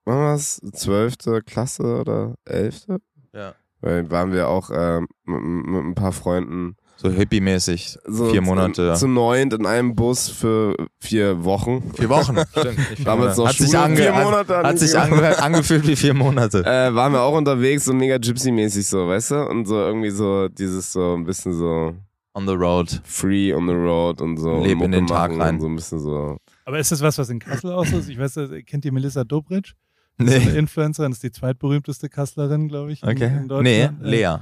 wann 0.08 0.18
war 0.18 0.32
das, 0.32 0.60
zwölfte 0.72 1.42
Klasse 1.42 2.00
oder 2.00 2.34
elfte? 2.44 2.98
Ja. 3.34 3.54
Weil 3.80 4.10
waren 4.10 4.32
wir 4.32 4.48
auch 4.48 4.70
äh, 4.70 5.00
mit, 5.00 5.42
mit 5.66 5.84
ein 5.84 5.94
paar 5.94 6.10
Freunden 6.10 6.74
So 6.96 7.10
hippie-mäßig. 7.10 7.96
so 8.06 8.30
Vier 8.30 8.40
Monate. 8.42 8.94
Zu, 8.94 9.00
zu 9.00 9.06
neunt 9.06 9.52
in 9.52 9.66
einem 9.66 9.94
Bus 9.94 10.28
für 10.28 10.74
vier 10.98 11.44
Wochen. 11.44 11.92
Vier 11.94 12.08
Wochen. 12.08 12.38
Stimmt. 12.50 12.80
vier 12.80 13.04
Damals 13.04 13.36
Monate. 13.36 13.40
noch 13.40 13.48
hat 13.48 13.56
sich, 13.56 13.66
Schule, 13.68 13.80
ange 13.82 13.96
vier 13.96 14.14
hat, 14.16 14.24
Monate 14.24 14.56
hat 14.56 14.66
nicht 14.74 14.78
sich 14.80 14.98
ange 14.98 15.42
angefühlt 15.42 15.86
wie 15.86 15.94
vier 15.94 16.14
Monate. 16.14 16.64
Äh, 16.64 16.92
waren 16.92 17.12
wir 17.12 17.22
auch 17.22 17.36
unterwegs, 17.36 17.84
so 17.84 17.92
mega 17.92 18.16
Gypsy-mäßig 18.16 18.84
so, 18.88 19.06
weißt 19.06 19.30
du? 19.30 19.46
Und 19.48 19.66
so 19.66 19.76
irgendwie 19.76 20.10
so 20.10 20.48
dieses 20.48 20.92
so 20.92 21.14
ein 21.14 21.24
bisschen 21.24 21.52
so 21.52 21.94
On 22.34 22.46
the 22.48 22.54
road. 22.54 23.00
free 23.04 23.52
on 23.54 23.68
the 23.68 23.74
road 23.74 24.20
und 24.20 24.38
so. 24.38 24.60
Leb 24.64 24.78
und 24.78 24.86
in 24.86 24.92
den 24.92 25.06
Tag 25.06 25.38
rein. 25.38 25.60
So 25.60 25.66
ein 25.68 25.76
bisschen 25.76 26.00
so. 26.00 26.36
Aber 26.64 26.78
ist 26.80 26.90
das 26.90 27.00
was, 27.00 27.16
was 27.18 27.30
in 27.30 27.38
Kassel 27.38 27.72
auch 27.72 27.86
so 27.86 27.98
ist? 27.98 28.08
Ich 28.08 28.18
weiß, 28.18 28.38
kennt 28.66 28.84
ihr 28.84 28.92
Melissa 28.92 29.22
Dobritsch? 29.22 29.74
Das 30.18 30.28
ist 30.34 30.38
Nee. 30.44 30.48
eine 30.50 30.58
Influencerin, 30.58 31.12
ist 31.12 31.22
die 31.22 31.30
zweitberühmteste 31.30 32.08
Kasslerin, 32.08 32.68
glaube 32.68 32.92
ich. 32.92 33.02
Okay. 33.02 33.26
In 33.28 33.42
Nee, 33.42 33.48
Deutschland. 33.48 34.02
Äh, 34.02 34.08
Lea. 34.08 34.36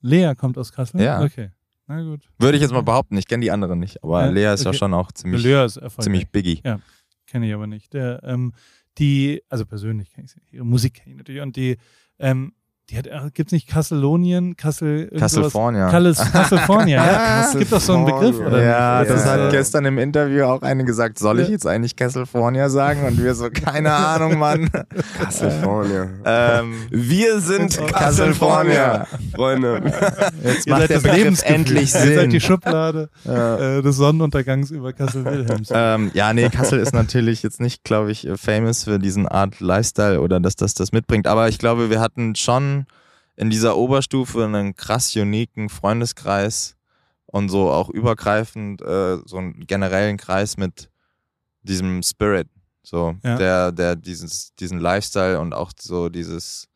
Lea 0.00 0.34
kommt 0.36 0.56
aus 0.58 0.72
Kassel? 0.72 1.00
Ja. 1.00 1.20
Okay. 1.22 1.50
Na 1.88 2.02
gut. 2.02 2.28
Würde 2.38 2.56
ich 2.56 2.62
jetzt 2.62 2.72
mal 2.72 2.82
behaupten. 2.82 3.16
Ich 3.16 3.26
kenne 3.26 3.42
die 3.42 3.50
anderen 3.50 3.78
nicht. 3.80 4.02
Aber 4.02 4.24
Ja, 4.24 4.30
Lea 4.30 4.54
ist 4.54 4.64
ja 4.64 4.70
okay. 4.70 4.78
schon 4.78 4.94
auch 4.94 5.10
ziemlich, 5.12 5.42
Lea 5.42 5.64
ist 5.64 5.80
ziemlich 6.00 6.28
biggie. 6.30 6.62
Kenne 7.26 7.48
ich 7.48 7.54
aber 7.54 7.66
nicht. 7.66 7.92
Der, 7.92 8.22
ähm, 8.24 8.52
die, 8.98 9.42
also 9.48 9.66
persönlich 9.66 10.10
kenne 10.10 10.24
ich 10.26 10.32
sie 10.32 10.40
nicht. 10.40 10.52
Ihre 10.52 10.64
Musik 10.64 10.94
kenne 10.94 11.10
ich 11.12 11.18
natürlich. 11.18 11.42
Und 11.42 11.56
die, 11.56 11.76
ähm, 12.18 12.52
die 12.90 12.96
hat, 12.98 13.34
gibt 13.34 13.48
es 13.48 13.52
nicht 13.52 13.66
Kasselonien, 13.68 14.56
Kassel. 14.56 15.08
Kallis, 15.18 15.42
California, 16.32 17.04
ja. 17.04 17.44
Es 17.50 17.52
gibt 17.58 17.72
doch 17.72 17.80
so 17.80 17.94
einen 17.94 18.04
Begriff, 18.04 18.38
oder? 18.38 18.62
Ja, 18.62 19.00
nicht? 19.00 19.10
das 19.10 19.24
Ja. 19.24 19.32
hat 19.32 19.50
gestern 19.50 19.84
im 19.86 19.98
Interview 19.98 20.44
auch 20.44 20.62
eine 20.62 20.84
gesagt. 20.84 21.18
Soll 21.18 21.40
ich 21.40 21.48
jetzt 21.48 21.66
eigentlich 21.66 21.96
California 21.96 22.68
sagen? 22.68 23.04
Und 23.04 23.20
wir 23.20 23.34
so, 23.34 23.50
keine 23.50 23.92
Ahnung, 23.92 24.38
Mann. 24.38 24.70
California. 25.18 26.08
ähm, 26.24 26.74
Wir 26.90 27.40
sind 27.40 27.76
Oh, 27.82 27.86
California, 27.86 29.06
Freunde. 29.34 29.82
jetzt 30.44 30.66
Ihr 30.66 30.70
macht 30.72 30.80
seid 30.82 30.90
der 30.90 31.00
das 31.00 31.02
Begriff 31.02 31.42
endlich 31.42 31.80
Ihr 31.94 32.00
seid 32.00 32.26
die 32.26 32.30
Sinn. 32.32 32.40
Schublade 32.40 33.08
Ja. 33.24 33.78
äh, 33.78 33.82
des 33.82 33.96
Sonnenuntergangs 33.96 34.70
über 34.70 34.92
Kassel-Wilhelms. 34.92 35.70
Ähm, 35.72 36.10
ja, 36.14 36.32
nee, 36.32 36.48
Kassel 36.50 36.78
ist 36.78 36.94
natürlich 36.94 37.42
jetzt 37.42 37.60
nicht, 37.60 37.82
glaube 37.82 38.12
ich, 38.12 38.26
äh, 38.28 38.36
famous 38.36 38.84
für 38.84 39.00
diesen 39.00 39.26
Art 39.26 39.58
Lifestyle 39.60 40.20
oder 40.20 40.38
dass 40.38 40.54
das 40.54 40.74
das 40.74 40.92
mitbringt. 40.92 41.26
Aber 41.26 41.48
ich 41.48 41.58
glaube, 41.58 41.90
wir 41.90 41.98
hatten 42.00 42.36
schon 42.36 42.75
in 43.36 43.50
dieser 43.50 43.76
Oberstufe 43.76 44.44
einen 44.44 44.74
krass 44.76 45.14
uniken 45.14 45.68
Freundeskreis 45.68 46.76
und 47.26 47.48
so 47.48 47.70
auch 47.70 47.90
übergreifend 47.90 48.80
äh, 48.82 49.18
so 49.24 49.36
einen 49.38 49.66
generellen 49.66 50.16
Kreis 50.16 50.56
mit 50.56 50.90
diesem 51.62 52.02
Spirit, 52.02 52.48
so 52.82 53.16
Ja. 53.22 53.36
der, 53.36 53.72
der 53.72 53.96
dieses, 53.96 54.54
diesen 54.54 54.78
Lifestyle 54.78 55.38
und 55.40 55.52
auch 55.52 55.72
so 55.78 56.08
dieses, 56.08 56.68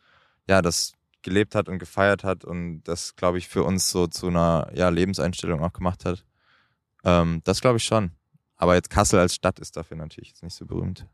ja, 0.49 0.61
das 0.61 0.93
gelebt 1.23 1.55
hat 1.55 1.69
und 1.69 1.79
gefeiert 1.79 2.25
hat 2.25 2.45
und 2.45 2.83
das, 2.85 3.15
glaube 3.17 3.39
ich, 3.39 3.49
für 3.49 3.63
uns 3.63 3.91
so 3.91 4.07
zu 4.07 4.29
einer 4.29 4.71
ja, 4.75 4.89
Lebenseinstellung 4.89 5.63
auch 5.63 5.73
gemacht 5.73 6.05
hat. 6.05 6.25
Ähm, 7.05 7.41
das 7.45 7.61
glaube 7.61 7.77
ich 7.79 7.85
schon. 7.85 8.11
Aber 8.57 8.75
jetzt 8.75 8.91
Kassel 8.91 9.19
als 9.19 9.35
Stadt 9.35 9.59
ist 9.61 9.77
dafür 9.77 9.97
natürlich 9.97 10.31
jetzt 10.31 10.43
nicht 10.43 10.55
so 10.55 10.67
berühmt. 10.67 11.07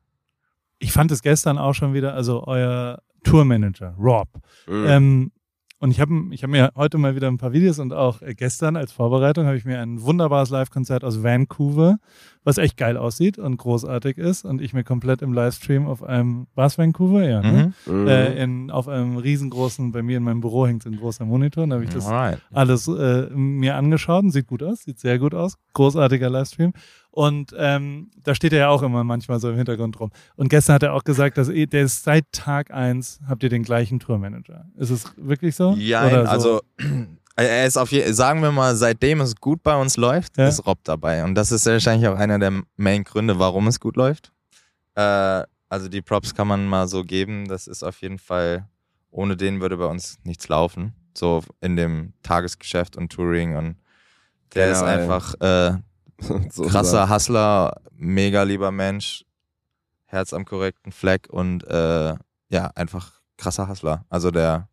Ich 0.78 0.92
fand 0.92 1.10
es 1.12 1.22
gestern 1.22 1.58
auch 1.58 1.74
schon 1.74 1.94
wieder, 1.94 2.14
also 2.14 2.44
euer 2.46 3.02
Tourmanager, 3.24 3.94
Rob. 3.98 4.28
Mhm. 4.66 4.84
Ähm, 4.86 5.32
und 5.78 5.90
ich 5.90 6.00
habe 6.00 6.12
ich 6.30 6.42
hab 6.42 6.50
mir 6.50 6.72
heute 6.74 6.96
mal 6.96 7.14
wieder 7.16 7.28
ein 7.28 7.36
paar 7.36 7.52
Videos 7.52 7.78
und 7.78 7.92
auch 7.92 8.22
äh, 8.22 8.34
gestern 8.34 8.76
als 8.76 8.92
Vorbereitung 8.92 9.46
habe 9.46 9.56
ich 9.56 9.64
mir 9.64 9.80
ein 9.80 10.00
wunderbares 10.02 10.48
Live-Konzert 10.48 11.04
aus 11.04 11.22
Vancouver, 11.22 11.98
was 12.44 12.56
echt 12.56 12.76
geil 12.76 12.96
aussieht 12.96 13.38
und 13.38 13.58
großartig 13.58 14.16
ist 14.16 14.44
und 14.44 14.62
ich 14.62 14.72
mir 14.72 14.84
komplett 14.84 15.20
im 15.20 15.34
Livestream 15.34 15.86
auf 15.86 16.02
einem, 16.02 16.46
war 16.54 16.66
es 16.66 16.78
Vancouver? 16.78 17.22
Ja, 17.22 17.42
ne? 17.42 17.74
Mhm. 17.84 18.06
Äh, 18.06 18.42
in, 18.42 18.70
auf 18.70 18.88
einem 18.88 19.18
riesengroßen, 19.18 19.92
bei 19.92 20.02
mir 20.02 20.16
in 20.16 20.22
meinem 20.22 20.40
Büro 20.40 20.66
hängt 20.66 20.86
ein 20.86 20.96
großer 20.96 21.26
Monitor 21.26 21.64
und 21.64 21.70
da 21.70 21.74
habe 21.74 21.84
ich 21.84 21.90
das 21.90 22.06
Alright. 22.06 22.40
alles 22.52 22.88
äh, 22.88 23.28
mir 23.34 23.76
angeschaut 23.76 24.24
und 24.24 24.30
sieht 24.30 24.46
gut 24.46 24.62
aus, 24.62 24.82
sieht 24.82 24.98
sehr 24.98 25.18
gut 25.18 25.34
aus. 25.34 25.58
Großartiger 25.74 26.30
Livestream. 26.30 26.72
Und 27.16 27.54
ähm, 27.56 28.10
da 28.24 28.34
steht 28.34 28.52
er 28.52 28.58
ja 28.58 28.68
auch 28.68 28.82
immer 28.82 29.02
manchmal 29.02 29.40
so 29.40 29.48
im 29.48 29.56
Hintergrund 29.56 29.98
rum. 29.98 30.10
Und 30.36 30.50
gestern 30.50 30.74
hat 30.74 30.82
er 30.82 30.92
auch 30.92 31.02
gesagt, 31.02 31.38
dass 31.38 31.48
ihr- 31.48 31.66
der 31.66 31.84
ist 31.84 32.04
seit 32.04 32.30
Tag 32.30 32.70
eins 32.70 33.20
habt 33.26 33.42
ihr 33.42 33.48
den 33.48 33.62
gleichen 33.62 33.98
Tourmanager. 34.00 34.66
Ist 34.76 34.90
es 34.90 35.04
wirklich 35.16 35.56
so? 35.56 35.72
Ja, 35.78 36.10
so? 36.10 36.16
also 36.30 36.60
er 37.36 37.64
ist 37.66 37.78
auf 37.78 37.90
je, 37.90 38.12
sagen 38.12 38.42
wir 38.42 38.52
mal, 38.52 38.76
seitdem 38.76 39.22
es 39.22 39.34
gut 39.36 39.62
bei 39.62 39.74
uns 39.80 39.96
läuft, 39.96 40.36
Ja. 40.36 40.46
ist 40.46 40.66
Rob 40.66 40.80
dabei. 40.84 41.24
Und 41.24 41.34
das 41.36 41.52
ist 41.52 41.64
wahrscheinlich 41.64 42.06
auch 42.06 42.18
einer 42.18 42.38
der 42.38 42.52
Main 42.76 43.02
Gründe, 43.04 43.38
warum 43.38 43.66
es 43.66 43.80
gut 43.80 43.96
läuft. 43.96 44.30
Äh, 44.94 45.42
also 45.70 45.88
die 45.88 46.02
Props 46.02 46.34
kann 46.34 46.46
man 46.48 46.66
mal 46.66 46.86
so 46.86 47.02
geben. 47.02 47.48
Das 47.48 47.66
ist 47.66 47.82
auf 47.82 48.02
jeden 48.02 48.18
Fall, 48.18 48.68
ohne 49.10 49.38
den 49.38 49.62
würde 49.62 49.78
bei 49.78 49.86
uns 49.86 50.18
nichts 50.24 50.48
laufen. 50.48 50.92
So 51.16 51.42
in 51.62 51.76
dem 51.76 52.12
Tagesgeschäft 52.22 52.94
und 52.94 53.10
Touring 53.10 53.56
und 53.56 53.76
der 54.54 54.70
ist 54.70 54.80
Generell. 54.80 55.00
einfach 55.00 55.34
äh, 55.40 55.78
So 56.50 56.62
krasser 56.64 57.08
Hustler, 57.10 57.80
mega 57.92 58.42
lieber 58.42 58.70
Mensch, 58.70 59.24
Herz 60.06 60.32
am 60.32 60.44
korrekten 60.44 60.92
Fleck 60.92 61.28
und 61.28 61.64
äh, 61.64 62.14
ja, 62.48 62.70
einfach 62.74 63.20
krasser 63.36 63.68
Hustler. 63.68 64.04
Also 64.08 64.30
der 64.30 64.68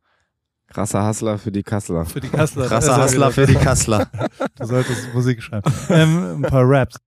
Krasser 0.67 1.07
Hustler 1.07 1.37
für 1.37 1.51
die 1.51 1.61
Kasseler. 1.61 2.05
für 2.05 2.19
die 2.19 2.29
Kassler. 2.29 2.67
krasser 2.67 2.93
er 2.93 3.03
Hustler 3.03 3.31
für 3.31 3.45
die 3.45 3.53
Kassler. 3.53 4.09
Du 4.55 4.65
solltest 4.65 5.13
Musik 5.13 5.41
schreiben. 5.43 5.71
ähm, 5.89 6.37
ein 6.37 6.41
paar 6.41 6.63
Raps. 6.65 6.97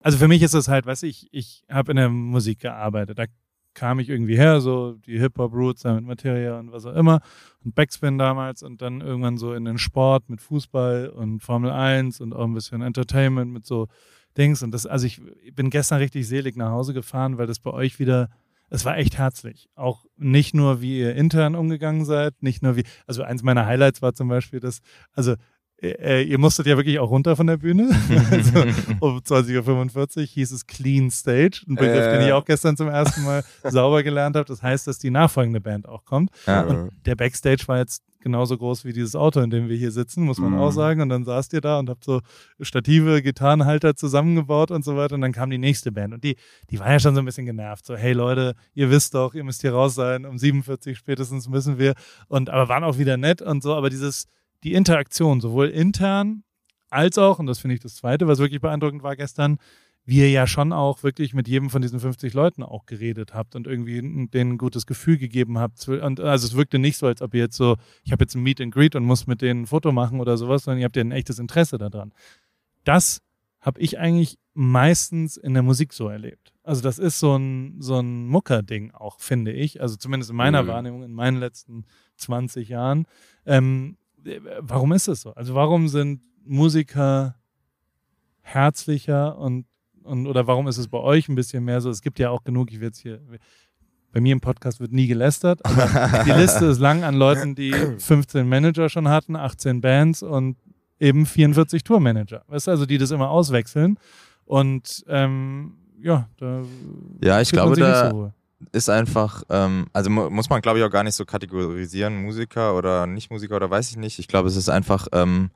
Also 0.00 0.18
für 0.18 0.28
mich 0.28 0.42
ist 0.42 0.54
das 0.54 0.68
halt, 0.68 0.86
weißt 0.86 1.02
du, 1.02 1.06
ich, 1.06 1.28
ich 1.32 1.64
habe 1.68 1.90
in 1.92 1.96
der 1.96 2.08
Musik 2.08 2.60
gearbeitet. 2.60 3.18
Da 3.18 3.24
kam 3.76 4.00
ich 4.00 4.08
irgendwie 4.08 4.36
her, 4.36 4.60
so 4.60 4.94
die 4.94 5.20
Hip-Hop-Roots 5.20 5.84
mit 5.84 6.04
Materia 6.04 6.58
und 6.58 6.72
was 6.72 6.86
auch 6.86 6.96
immer 6.96 7.20
und 7.64 7.74
Backspin 7.74 8.18
damals 8.18 8.62
und 8.62 8.80
dann 8.82 9.00
irgendwann 9.00 9.36
so 9.36 9.52
in 9.52 9.64
den 9.64 9.78
Sport 9.78 10.28
mit 10.28 10.40
Fußball 10.40 11.10
und 11.10 11.42
Formel 11.42 11.70
1 11.70 12.20
und 12.20 12.32
auch 12.32 12.44
ein 12.44 12.54
bisschen 12.54 12.82
Entertainment 12.82 13.52
mit 13.52 13.66
so 13.66 13.86
Dings 14.36 14.62
und 14.62 14.72
das, 14.72 14.86
also 14.86 15.06
ich 15.06 15.20
bin 15.54 15.70
gestern 15.70 15.98
richtig 15.98 16.26
selig 16.26 16.56
nach 16.56 16.70
Hause 16.70 16.94
gefahren, 16.94 17.38
weil 17.38 17.46
das 17.46 17.58
bei 17.58 17.70
euch 17.70 17.98
wieder, 17.98 18.30
es 18.70 18.84
war 18.84 18.96
echt 18.96 19.18
herzlich. 19.18 19.68
Auch 19.76 20.06
nicht 20.16 20.54
nur, 20.54 20.80
wie 20.80 20.98
ihr 20.98 21.14
intern 21.14 21.54
umgegangen 21.54 22.04
seid, 22.04 22.42
nicht 22.42 22.62
nur 22.62 22.76
wie, 22.76 22.84
also 23.06 23.22
eins 23.22 23.42
meiner 23.42 23.66
Highlights 23.66 24.02
war 24.02 24.14
zum 24.14 24.28
Beispiel, 24.28 24.60
dass, 24.60 24.80
also 25.12 25.36
äh, 25.82 26.22
ihr 26.22 26.38
musstet 26.38 26.66
ja 26.66 26.76
wirklich 26.76 26.98
auch 26.98 27.10
runter 27.10 27.36
von 27.36 27.46
der 27.46 27.58
Bühne. 27.58 27.90
also, 28.30 28.60
um 29.00 29.18
20.45 29.18 30.16
Uhr 30.18 30.24
hieß 30.24 30.52
es 30.52 30.66
Clean 30.66 31.10
Stage, 31.10 31.62
ein 31.68 31.74
Begriff, 31.74 32.04
Äh. 32.04 32.18
den 32.18 32.26
ich 32.28 32.32
auch 32.32 32.44
gestern 32.44 32.76
zum 32.76 32.88
ersten 32.88 33.22
Mal 33.24 33.44
sauber 33.64 34.02
gelernt 34.02 34.36
habe. 34.36 34.46
Das 34.46 34.62
heißt, 34.62 34.86
dass 34.86 34.98
die 34.98 35.10
nachfolgende 35.10 35.60
Band 35.60 35.88
auch 35.88 36.04
kommt. 36.04 36.30
Ja. 36.46 36.62
Und 36.62 36.90
der 37.04 37.14
Backstage 37.14 37.64
war 37.66 37.78
jetzt 37.78 38.02
genauso 38.20 38.58
groß 38.58 38.84
wie 38.84 38.92
dieses 38.92 39.14
Auto, 39.14 39.40
in 39.40 39.50
dem 39.50 39.68
wir 39.68 39.76
hier 39.76 39.92
sitzen, 39.92 40.24
muss 40.24 40.38
man 40.38 40.52
Mhm. 40.52 40.58
auch 40.58 40.72
sagen. 40.72 41.00
Und 41.00 41.10
dann 41.10 41.24
saßt 41.24 41.52
ihr 41.52 41.60
da 41.60 41.78
und 41.78 41.88
habt 41.88 42.02
so 42.02 42.22
Stative, 42.60 43.22
Gitarrenhalter 43.22 43.94
zusammengebaut 43.94 44.70
und 44.72 44.84
so 44.84 44.96
weiter. 44.96 45.14
Und 45.14 45.20
dann 45.20 45.30
kam 45.32 45.48
die 45.50 45.58
nächste 45.58 45.92
Band. 45.92 46.12
Und 46.14 46.24
die, 46.24 46.36
die 46.70 46.80
war 46.80 46.90
ja 46.90 46.98
schon 46.98 47.14
so 47.14 47.20
ein 47.20 47.24
bisschen 47.24 47.46
genervt. 47.46 47.86
So, 47.86 47.94
hey 47.96 48.14
Leute, 48.14 48.54
ihr 48.74 48.90
wisst 48.90 49.14
doch, 49.14 49.34
ihr 49.34 49.44
müsst 49.44 49.60
hier 49.60 49.72
raus 49.74 49.94
sein. 49.94 50.24
Um 50.26 50.38
47 50.38 50.98
spätestens 50.98 51.48
müssen 51.48 51.78
wir. 51.78 51.94
Und 52.28 52.50
aber 52.50 52.68
waren 52.68 52.82
auch 52.82 52.98
wieder 52.98 53.16
nett 53.16 53.42
und 53.42 53.62
so. 53.62 53.74
Aber 53.74 53.90
dieses, 53.90 54.26
die 54.66 54.74
Interaktion, 54.74 55.40
sowohl 55.40 55.68
intern 55.68 56.42
als 56.90 57.18
auch, 57.18 57.38
und 57.38 57.46
das 57.46 57.60
finde 57.60 57.74
ich 57.74 57.80
das 57.80 57.94
Zweite, 57.94 58.26
was 58.26 58.40
wirklich 58.40 58.60
beeindruckend 58.60 59.02
war 59.04 59.14
gestern, 59.14 59.58
wie 60.04 60.18
ihr 60.18 60.30
ja 60.30 60.46
schon 60.46 60.72
auch 60.72 61.02
wirklich 61.02 61.34
mit 61.34 61.46
jedem 61.48 61.70
von 61.70 61.82
diesen 61.82 62.00
50 62.00 62.34
Leuten 62.34 62.62
auch 62.62 62.84
geredet 62.86 63.32
habt 63.32 63.54
und 63.54 63.66
irgendwie 63.66 64.00
denen 64.28 64.52
ein 64.52 64.58
gutes 64.58 64.86
Gefühl 64.86 65.18
gegeben 65.18 65.58
habt. 65.58 65.88
Und 65.88 66.20
also 66.20 66.46
es 66.46 66.54
wirkte 66.56 66.78
nicht 66.78 66.96
so, 66.96 67.06
als 67.06 67.22
ob 67.22 67.34
ihr 67.34 67.42
jetzt 67.42 67.56
so, 67.56 67.76
ich 68.04 68.12
habe 68.12 68.24
jetzt 68.24 68.34
ein 68.34 68.42
Meet 68.42 68.60
and 68.60 68.74
Greet 68.74 68.94
und 68.96 69.04
muss 69.04 69.26
mit 69.26 69.40
denen 69.40 69.62
ein 69.62 69.66
Foto 69.66 69.92
machen 69.92 70.20
oder 70.20 70.36
sowas, 70.36 70.64
sondern 70.64 70.80
ihr 70.80 70.84
habt 70.84 70.96
ja 70.96 71.02
ein 71.02 71.12
echtes 71.12 71.38
Interesse 71.38 71.78
daran. 71.78 72.12
Das 72.84 73.20
habe 73.60 73.80
ich 73.80 73.98
eigentlich 73.98 74.38
meistens 74.54 75.36
in 75.36 75.54
der 75.54 75.64
Musik 75.64 75.92
so 75.92 76.08
erlebt. 76.08 76.52
Also 76.62 76.82
das 76.82 76.98
ist 76.98 77.18
so 77.18 77.36
ein, 77.36 77.80
so 77.80 77.98
ein 77.98 78.26
Mucker-Ding 78.26 78.92
auch, 78.92 79.18
finde 79.20 79.52
ich. 79.52 79.80
Also 79.80 79.96
zumindest 79.96 80.30
in 80.30 80.36
meiner 80.36 80.62
Mhm. 80.62 80.68
Wahrnehmung, 80.68 81.02
in 81.02 81.12
meinen 81.12 81.38
letzten 81.38 81.84
20 82.16 82.68
Jahren. 82.68 83.06
Ähm, 83.44 83.96
äh, 83.96 84.05
warum 84.60 84.92
ist 84.92 85.08
es 85.08 85.22
so? 85.22 85.32
Also 85.34 85.54
warum 85.54 85.88
sind 85.88 86.20
Musiker 86.44 87.36
herzlicher 88.42 89.36
und, 89.38 89.66
und 90.02 90.26
oder 90.26 90.46
warum 90.46 90.68
ist 90.68 90.78
es 90.78 90.88
bei 90.88 90.98
euch 90.98 91.28
ein 91.28 91.34
bisschen 91.34 91.64
mehr 91.64 91.80
so? 91.80 91.90
Es 91.90 92.02
gibt 92.02 92.18
ja 92.18 92.30
auch 92.30 92.44
genug, 92.44 92.72
ich 92.72 92.80
jetzt 92.80 92.98
hier, 92.98 93.20
bei 94.12 94.20
mir 94.20 94.32
im 94.32 94.40
Podcast 94.40 94.80
wird 94.80 94.92
nie 94.92 95.06
gelästert, 95.06 95.60
aber 95.64 96.22
die 96.26 96.30
Liste 96.30 96.66
ist 96.66 96.78
lang 96.78 97.04
an 97.04 97.16
Leuten, 97.16 97.54
die 97.54 97.72
15 97.72 98.48
Manager 98.48 98.88
schon 98.88 99.08
hatten, 99.08 99.36
18 99.36 99.80
Bands 99.80 100.22
und 100.22 100.56
eben 100.98 101.26
44 101.26 101.84
Tourmanager. 101.84 102.42
Weißt 102.46 102.66
du, 102.66 102.70
also 102.70 102.86
die 102.86 102.98
das 102.98 103.10
immer 103.10 103.30
auswechseln. 103.30 103.98
Und 104.44 105.04
ähm, 105.08 105.74
ja, 106.00 106.28
da 106.38 106.62
Ja, 107.22 107.40
ich 107.40 107.50
glaube, 107.50 107.76
da 107.76 108.10
so 108.10 108.16
wohl. 108.16 108.32
Ist 108.72 108.88
einfach, 108.88 109.42
ähm, 109.50 109.86
also 109.92 110.10
mu 110.10 110.30
muss 110.30 110.48
man 110.48 110.62
glaube 110.62 110.78
ich 110.78 110.84
auch 110.84 110.90
gar 110.90 111.04
nicht 111.04 111.14
so 111.14 111.24
kategorisieren, 111.24 112.22
Musiker 112.22 112.76
oder 112.76 113.06
Nicht-Musiker 113.06 113.56
oder 113.56 113.70
weiß 113.70 113.90
ich 113.90 113.96
nicht. 113.96 114.18
Ich 114.18 114.28
glaube, 114.28 114.48
es 114.48 114.56
ist 114.56 114.68
einfach 114.68 115.08
ähm, 115.12 115.50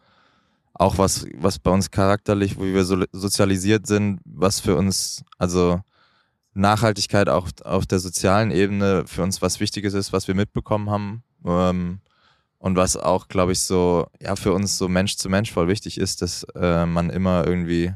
auch 0.75 0.99
was, 0.99 1.27
was 1.37 1.59
bei 1.59 1.71
uns 1.71 1.91
charakterlich, 1.91 2.57
wo 2.57 2.63
wir 2.63 2.85
so 2.85 3.05
sozialisiert 3.13 3.87
sind, 3.87 4.21
was 4.25 4.61
für 4.61 4.77
uns, 4.77 5.25
also 5.39 5.81
Nachhaltigkeit 6.55 7.29
auch 7.29 7.49
auf 7.65 7.87
der 7.87 7.99
sozialen 8.01 8.51
Ebene 8.51 9.05
für 9.07 9.23
uns 9.23 9.41
was 9.43 9.61
Wichtiges 9.61 9.95
ist, 9.95 10.13
was 10.13 10.29
wir 10.29 10.35
mitbekommen 10.35 10.91
haben. 10.91 11.23
Ähm, 11.45 12.01
und 12.59 12.77
was 12.77 12.97
auch, 12.97 13.29
glaube 13.29 13.53
ich, 13.53 13.61
so, 13.61 14.07
ja, 14.21 14.37
für 14.37 14.53
uns 14.53 14.77
so 14.77 14.87
Mensch 14.87 15.17
zu 15.17 15.31
Mensch 15.31 15.51
voll 15.51 15.69
wichtig 15.69 15.97
ist, 15.97 16.21
dass 16.21 16.45
äh, 16.55 16.85
man 16.85 17.09
immer 17.09 17.47
irgendwie 17.47 17.95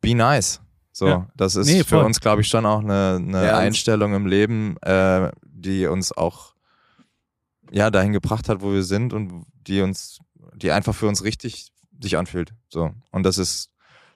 be 0.00 0.14
nice. 0.14 0.60
So, 0.96 1.08
Ja. 1.08 1.28
das 1.36 1.56
ist 1.56 1.66
Nee, 1.66 1.84
für 1.84 2.02
uns, 2.02 2.20
glaube 2.20 2.40
ich, 2.40 2.48
schon 2.48 2.64
auch 2.64 2.78
eine, 2.80 3.16
eine 3.20 3.46
Ja, 3.48 3.58
Einstellung 3.58 4.14
im 4.14 4.24
Leben, 4.26 4.78
äh, 4.78 5.30
die 5.44 5.84
uns 5.86 6.10
auch 6.10 6.54
ja 7.70 7.90
dahin 7.90 8.14
gebracht 8.14 8.48
hat, 8.48 8.62
wo 8.62 8.72
wir 8.72 8.82
sind 8.82 9.12
und 9.12 9.44
die 9.66 9.82
uns, 9.82 10.20
die 10.54 10.72
einfach 10.72 10.94
für 10.94 11.06
uns 11.06 11.22
richtig 11.22 11.70
sich 12.00 12.16
anfühlt. 12.16 12.54
So. 12.70 12.92
Und 13.10 13.24
das 13.24 13.36
ist 13.36 13.70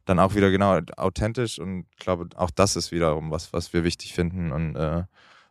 dann 0.07 0.19
auch 0.19 0.35
wieder 0.35 0.51
genau 0.51 0.79
authentisch 0.97 1.59
und 1.59 1.85
ich 1.91 1.99
glaube, 1.99 2.31
auch 2.37 2.51
das 2.51 2.77
ist 2.77 2.93
wiederum 2.93 3.31
was, 3.31 3.53
was 3.53 3.75
wir 3.75 3.85
wichtig 3.85 4.15
finden 4.15 4.51
und 4.51 4.75
äh, 4.75 5.03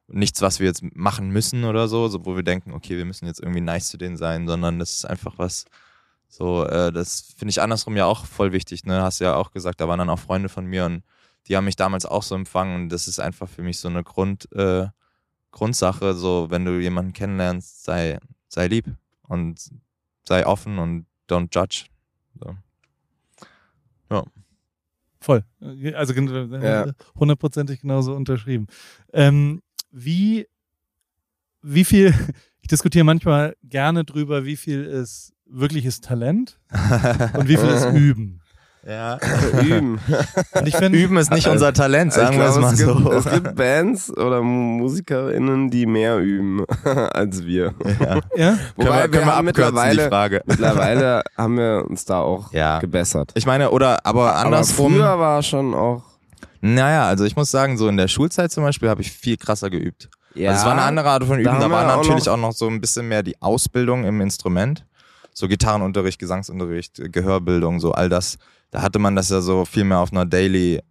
nichts, 0.08 0.42
was 0.42 0.60
wir 0.60 0.66
jetzt 0.66 0.82
machen 0.96 1.30
müssen 1.30 1.64
oder 1.64 1.88
so, 1.88 2.08
so, 2.08 2.26
wo 2.26 2.36
wir 2.38 2.44
denken, 2.44 2.74
okay, 2.74 2.98
wir 2.98 3.06
müssen 3.06 3.28
jetzt 3.28 3.40
irgendwie 3.40 3.62
nice 3.62 3.90
zu 3.90 3.98
denen 4.00 4.18
sein, 4.18 4.48
sondern 4.48 4.80
das 4.80 4.94
ist 4.98 5.06
einfach 5.06 5.38
was, 5.38 5.66
so, 6.28 6.66
äh, 6.66 6.92
das 6.92 7.36
finde 7.38 7.52
ich 7.52 7.62
andersrum 7.62 7.96
ja 7.98 8.06
auch 8.06 8.26
voll 8.26 8.52
wichtig, 8.52 8.84
ne? 8.86 9.04
Hast 9.04 9.20
du 9.20 9.26
ja 9.26 9.36
auch 9.36 9.52
gesagt, 9.52 9.80
da 9.80 9.88
waren 9.88 10.00
dann 10.00 10.10
auch 10.10 10.18
Freunde 10.18 10.50
von 10.50 10.66
mir 10.66 10.86
und 10.86 11.04
die 11.48 11.56
haben 11.58 11.66
mich 11.66 11.76
damals 11.76 12.06
auch 12.06 12.24
so 12.24 12.36
empfangen 12.36 12.76
und 12.76 12.90
das 12.90 13.08
ist 13.08 13.20
einfach 13.20 13.50
für 13.50 13.62
mich 13.64 13.80
so 13.80 13.88
eine 13.88 14.04
Grund, 14.04 14.52
äh, 14.54 14.88
Grundsache, 15.52 16.14
so, 16.14 16.48
wenn 16.52 16.64
du 16.66 16.80
jemanden 16.80 17.14
kennenlernst, 17.14 17.84
sei, 17.84 18.20
sei 18.48 18.68
lieb 18.68 18.86
und 19.24 19.60
sei 20.28 20.46
offen 20.46 20.78
und 20.78 21.06
don't 21.28 21.50
judge. 21.54 21.86
So. 22.40 22.56
Voll. 25.22 25.44
Also 25.96 26.14
gen- 26.14 26.62
Ja. 26.64 26.92
hundertprozentig 27.20 27.82
genauso 27.82 28.16
unterschrieben. 28.16 28.68
Ähm, 29.12 29.62
wie, 29.92 30.48
wie 31.62 31.84
viel, 31.84 32.14
ich 32.62 32.68
diskutiere 32.70 33.04
manchmal 33.04 33.56
gerne 33.64 34.06
drüber, 34.06 34.46
wie 34.46 34.56
viel 34.56 34.86
ist 34.86 35.34
wirkliches 35.46 36.00
Talent 36.00 36.60
und 37.34 37.48
wie 37.50 37.58
viel 37.58 37.68
ist 37.70 37.86
Üben. 37.86 38.42
Ja. 38.88 39.18
Üben. 39.62 40.00
Und 40.54 40.68
ich 40.68 40.76
finde, 40.76 40.98
Üben 40.98 41.18
ist 41.18 41.32
nicht 41.32 41.48
unser 41.48 41.74
Talent, 41.74 42.14
sagen 42.14 42.34
ich 42.34 42.40
wir 42.40 42.48
es 42.50 42.58
mal 42.58 42.74
es 42.74 42.80
gibt, 42.80 42.92
so. 43.04 43.12
Es 43.12 43.30
gibt 43.30 43.56
Bands 43.56 44.10
oder 44.18 44.42
MusikerInnen, 44.42 45.70
die 45.70 45.86
mehr 45.86 46.18
üben 46.18 46.66
als 47.14 47.44
wir. 47.46 47.74
ja. 48.00 48.20
ja, 48.36 48.58
Wobei 48.76 49.08
können 49.08 49.10
wir, 49.10 49.10
können 49.10 49.26
wir 49.26 49.26
haben 49.26 49.30
abkürzen, 49.30 49.36
die 49.40 49.46
mittlerweile, 49.46 50.08
Frage. 50.10 50.42
mittlerweile 50.46 51.24
haben 51.38 51.58
wir 51.58 51.86
uns 51.88 52.06
da 52.06 52.20
auch 52.22 52.52
Ja. 52.54 52.80
gebessert. 52.80 53.32
Ich 53.36 53.46
meine, 53.46 53.72
oder, 53.72 54.00
aber 54.06 54.34
Aber 54.36 54.46
andersrum. 54.46 54.94
früher 54.94 55.20
war 55.20 55.44
schon 55.44 55.74
auch. 55.74 56.04
Naja, 56.62 57.06
also 57.08 57.24
ich 57.26 57.36
muss 57.36 57.52
sagen, 57.52 57.78
so 57.78 57.88
in 57.88 57.98
der 57.98 58.08
Schulzeit 58.08 58.52
zum 58.52 58.64
Beispiel 58.64 58.90
habe 58.90 59.02
ich 59.02 59.12
viel 59.12 59.38
krasser 59.38 59.70
geübt. 59.70 60.10
Ja, 60.36 60.50
Also 60.52 60.60
es 60.62 60.66
war 60.66 60.74
eine 60.74 60.82
andere 60.84 61.10
Art 61.10 61.24
von 61.24 61.40
Üben. 61.40 61.46
Da, 61.46 61.60
wir 61.60 61.70
war 61.72 61.84
auch 61.94 61.98
natürlich 62.04 62.26
noch- 62.26 62.34
auch 62.34 62.38
noch 62.38 62.52
so 62.52 62.68
ein 62.68 62.82
bisschen 62.82 63.08
mehr 63.08 63.24
die 63.24 63.42
Ausbildung 63.42 64.04
im 64.06 64.22
Instrument. 64.22 64.86
So 65.34 65.48
Gitarrenunterricht, 65.48 66.20
Gesangsunterricht, 66.20 67.02
Gehörbildung, 67.14 67.80
so 67.80 67.94
all 67.94 68.10
das. 68.10 68.38
Da 68.72 68.82
hatte 68.82 69.00
man 69.00 69.16
das 69.16 69.30
ja 69.30 69.42
so 69.42 69.66
viel 69.66 69.84
mehr 69.84 70.00
auf 70.00 70.12
einer 70.12 70.26
Daily, 70.26 70.82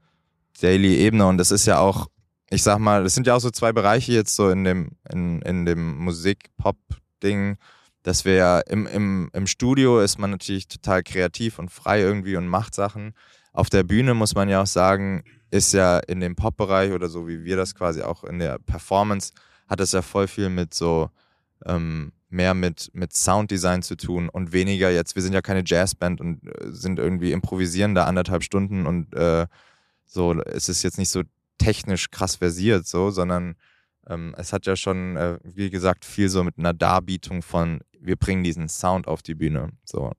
Daily 0.61 0.97
Ebene. 0.97 1.27
Und 1.27 1.39
das 1.39 1.51
ist 1.51 1.67
ja 1.67 1.79
auch, 1.79 2.07
ich 2.51 2.63
sag 2.63 2.79
mal, 2.79 3.05
das 3.05 3.15
sind 3.15 3.27
ja 3.27 3.35
auch 3.35 3.41
so 3.41 3.51
zwei 3.51 3.73
Bereiche 3.73 4.13
jetzt 4.13 4.35
so 4.35 4.51
in 4.51 4.65
dem, 4.65 4.91
in, 5.11 5.43
in 5.43 5.65
dem 5.65 5.97
Musik-Pop-Ding, 5.99 7.57
dass 8.03 8.25
wir 8.25 8.35
ja 8.35 8.61
im, 8.61 8.87
im, 8.87 9.31
im 9.33 9.47
Studio 9.47 10.01
ist 10.01 10.19
man 10.19 10.31
natürlich 10.31 10.69
total 10.69 11.03
kreativ 11.03 11.59
und 11.59 11.71
frei 11.71 12.01
irgendwie 12.01 12.37
und 12.37 12.49
macht 12.49 12.75
Sachen. 12.75 13.15
Auf 13.53 13.71
der 13.71 13.83
Bühne 13.83 14.15
muss 14.15 14.35
man 14.35 14.49
ja 14.49 14.63
auch 14.63 14.67
sagen, 14.67 15.25
ist 15.51 15.73
ja 15.73 15.99
in 15.99 16.21
dem 16.21 16.37
Pop-Bereich 16.37 16.93
oder 16.93 17.09
so 17.09 17.29
wie 17.29 17.45
wir 17.45 17.57
das 17.57 17.75
quasi 17.75 18.03
auch 18.03 18.25
in 18.25 18.39
der 18.39 18.59
Performance, 18.59 19.33
hat 19.69 19.81
es 19.81 19.93
ja 19.93 20.03
voll 20.03 20.29
viel 20.29 20.49
mit 20.49 20.75
so 20.75 21.11
ähm, 21.67 22.13
mehr 22.29 22.55
mit, 22.55 22.91
mit 22.93 23.15
Sounddesign 23.15 23.83
zu 23.83 23.97
tun 23.97 24.29
und 24.29 24.53
weniger 24.53 24.91
jetzt, 24.91 25.15
wir 25.15 25.23
sind 25.23 25.33
ja 25.33 25.41
keine 25.41 25.63
Jazzband 25.65 26.21
und 26.21 26.47
äh, 26.47 26.71
sind 26.71 26.99
irgendwie 26.99 27.33
improvisieren 27.33 27.95
da 27.95 28.05
anderthalb 28.05 28.43
Stunden 28.43 28.87
und 28.87 29.15
äh, 29.15 29.47
so, 30.05 30.35
es 30.43 30.69
ist 30.69 30.83
jetzt 30.83 30.99
nicht 30.99 31.11
so 31.11 31.23
technisch 31.59 32.11
krass 32.11 32.37
versiert, 32.37 32.87
so, 32.87 33.11
sondern 33.11 33.57
ähm, 34.07 34.35
es 34.39 34.53
hat 34.53 34.67
ja 34.67 34.77
schon, 34.77 35.17
äh, 35.17 35.39
wie 35.43 35.71
gesagt, 35.71 36.05
viel 36.05 36.29
so 36.29 36.45
mit 36.45 36.59
einer 36.59 36.73
Darbietung 36.73 37.43
von, 37.43 37.81
wir 37.99 38.17
bringen 38.17 38.45
diesen 38.45 38.69
Sound 38.69 39.09
auf 39.09 39.23
die 39.23 39.35
Bühne. 39.35 39.71
So. 39.85 40.13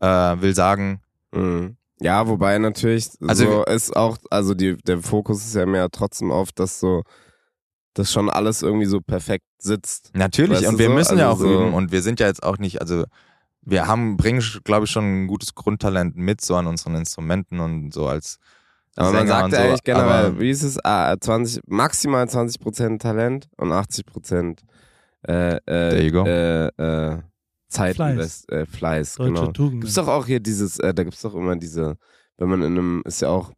Äh, 0.00 0.06
will 0.40 0.54
sagen, 0.54 1.00
Mhm. 1.32 1.76
Ja, 2.00 2.26
wobei 2.26 2.58
natürlich 2.58 3.10
Also 3.26 3.44
so 3.44 3.64
ist 3.64 3.96
auch, 3.96 4.18
also 4.30 4.54
die, 4.54 4.76
der 4.76 4.98
Fokus 4.98 5.44
ist 5.44 5.54
ja 5.54 5.66
mehr 5.66 5.88
trotzdem 5.90 6.30
auf, 6.32 6.52
dass 6.52 6.80
so, 6.80 7.02
dass 7.94 8.12
schon 8.12 8.30
alles 8.30 8.62
irgendwie 8.62 8.86
so 8.86 9.00
perfekt 9.00 9.44
sitzt. 9.58 10.10
Natürlich, 10.14 10.58
Weißt 10.60 10.68
und 10.68 10.78
wir 10.78 10.86
so? 10.88 10.92
müssen 10.94 11.18
ja 11.18 11.28
auch 11.28 11.32
Also 11.40 11.48
so- 11.48 11.54
üben 11.62 11.74
und 11.74 11.92
wir 11.92 12.02
sind 12.02 12.20
ja 12.20 12.26
jetzt 12.26 12.42
auch 12.42 12.58
nicht, 12.58 12.80
also 12.80 13.04
wir 13.62 13.86
haben, 13.86 14.16
bringen, 14.16 14.42
glaube 14.64 14.86
ich, 14.86 14.90
schon 14.90 15.24
ein 15.24 15.26
gutes 15.28 15.54
Grundtalent 15.54 16.16
mit, 16.16 16.40
so 16.40 16.56
an 16.56 16.66
unseren 16.66 16.94
Instrumenten 16.96 17.60
und 17.60 17.92
so 17.94 18.06
als 18.08 18.38
Aber 18.96 19.12
man 19.12 19.26
sagt 19.26 19.52
ja 19.52 19.58
so, 19.58 19.64
eigentlich 19.68 19.84
generell, 19.84 20.26
aber- 20.26 20.40
wie 20.40 20.50
ist 20.50 20.62
es, 20.62 20.78
ah, 20.84 21.14
20, 21.20 21.62
maximal 21.66 22.26
20% 22.28 23.00
Talent 23.00 23.48
und 23.56 23.72
80% 23.72 24.62
äh, 25.22 25.60
There 25.64 25.96
äh, 25.98 26.04
you 26.06 26.12
go. 26.12 26.24
äh, 26.26 26.66
äh, 26.66 27.18
Zeit, 27.68 27.94
Fleiß. 27.96 28.12
Invest, 28.14 28.52
äh, 28.52 28.66
Fleiß, 28.66 29.14
deutsche 29.14 29.32
genau. 29.32 29.52
Tugend. 29.52 29.80
Gibt's 29.82 29.94
doch 29.94 30.08
auch 30.08 30.26
hier 30.26 30.40
dieses, 30.40 30.78
äh, 30.80 30.92
da 30.92 31.04
gibt's 31.04 31.22
doch 31.22 31.34
immer 31.34 31.56
diese, 31.56 31.96
wenn 32.38 32.48
man 32.48 32.62
in 32.62 32.72
einem, 32.72 33.02
ist 33.06 33.22
ja 33.22 33.28
auch 33.28 33.52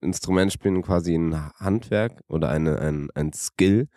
Instrument 0.00 0.52
spielen 0.52 0.82
quasi 0.82 1.14
ein 1.14 1.34
Handwerk 1.58 2.20
oder 2.28 2.48
eine, 2.50 2.78
ein, 2.80 3.08
ein 3.14 3.32
Skill. 3.32 3.88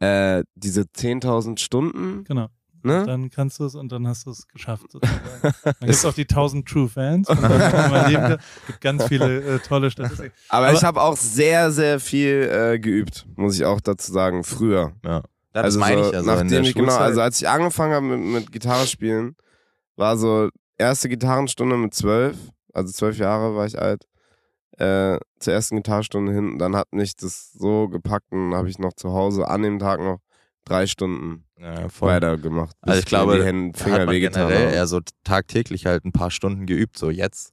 Äh, 0.00 0.44
diese 0.54 0.82
10.000 0.82 1.58
Stunden, 1.58 2.24
Genau. 2.24 2.48
ne? 2.82 3.04
Dann 3.06 3.30
kannst 3.30 3.60
du 3.60 3.64
es 3.64 3.74
und 3.74 3.92
dann 3.92 4.06
hast 4.08 4.26
du 4.26 4.30
es 4.30 4.46
geschafft. 4.48 4.90
Sozusagen. 4.90 5.20
Dann 5.64 5.74
gibt 5.80 5.90
es 5.92 6.04
auch 6.04 6.12
die 6.14 6.22
1000 6.28 6.66
True 6.68 6.88
Fans. 6.88 7.28
Und 7.28 7.40
dann 7.42 8.38
gibt 8.68 8.80
ganz 8.80 9.04
viele 9.04 9.40
äh, 9.40 9.58
tolle 9.60 9.90
Statistiken. 9.90 10.34
Aber, 10.48 10.66
Aber- 10.68 10.76
ich 10.76 10.82
habe 10.84 11.00
auch 11.00 11.16
sehr, 11.16 11.70
sehr 11.70 12.00
viel 12.00 12.48
äh, 12.50 12.78
geübt, 12.78 13.26
muss 13.36 13.54
ich 13.56 13.64
auch 13.64 13.80
dazu 13.80 14.12
sagen, 14.12 14.44
früher. 14.44 14.92
Ja, 15.04 15.22
das 15.52 15.64
also 15.64 15.78
meine 15.78 16.02
so, 16.04 16.10
ich. 16.10 16.16
Also 16.16 16.30
in 16.30 16.34
nachdem 16.36 16.48
der 16.48 16.60
ich, 16.62 16.74
genau, 16.74 16.88
Schulzeit- 16.88 17.00
also 17.02 17.20
als 17.20 17.40
ich 17.40 17.48
angefangen 17.48 17.94
habe 17.94 18.06
mit, 18.06 18.20
mit 18.42 18.52
Gitarre 18.52 18.86
spielen, 18.86 19.36
war 19.96 20.16
so, 20.16 20.48
erste 20.76 21.08
Gitarrenstunde 21.08 21.76
mit 21.76 21.94
zwölf, 21.94 22.36
also 22.72 22.92
zwölf 22.92 23.16
Jahre 23.18 23.54
war 23.54 23.64
ich 23.66 23.80
alt, 23.80 24.04
äh, 24.78 25.18
zur 25.38 25.52
ersten 25.52 25.76
Gitarrenstunde 25.76 26.32
hin. 26.32 26.58
Dann 26.58 26.76
hat 26.76 26.92
mich 26.92 27.16
das 27.16 27.52
so 27.52 27.88
gepackt 27.88 28.32
und 28.32 28.54
habe 28.54 28.68
ich 28.68 28.78
noch 28.78 28.92
zu 28.92 29.12
Hause 29.12 29.48
an 29.48 29.62
dem 29.62 29.78
Tag 29.78 30.00
noch 30.00 30.20
drei 30.64 30.86
Stunden 30.86 31.44
Ja, 31.58 31.88
voll. 31.88 32.08
weitergemacht. 32.08 32.76
Also 32.80 32.98
ich 33.00 33.06
glaube, 33.06 33.36
die 33.36 33.44
Hände, 33.44 33.78
Finger 33.78 34.00
hat 34.00 34.06
man 34.06 34.16
generell 34.18 34.72
eher 34.74 34.86
so 34.86 35.00
tagtäglich 35.22 35.86
halt 35.86 36.04
ein 36.04 36.12
paar 36.12 36.30
Stunden 36.30 36.66
geübt, 36.66 36.98
so 36.98 37.10
jetzt. 37.10 37.52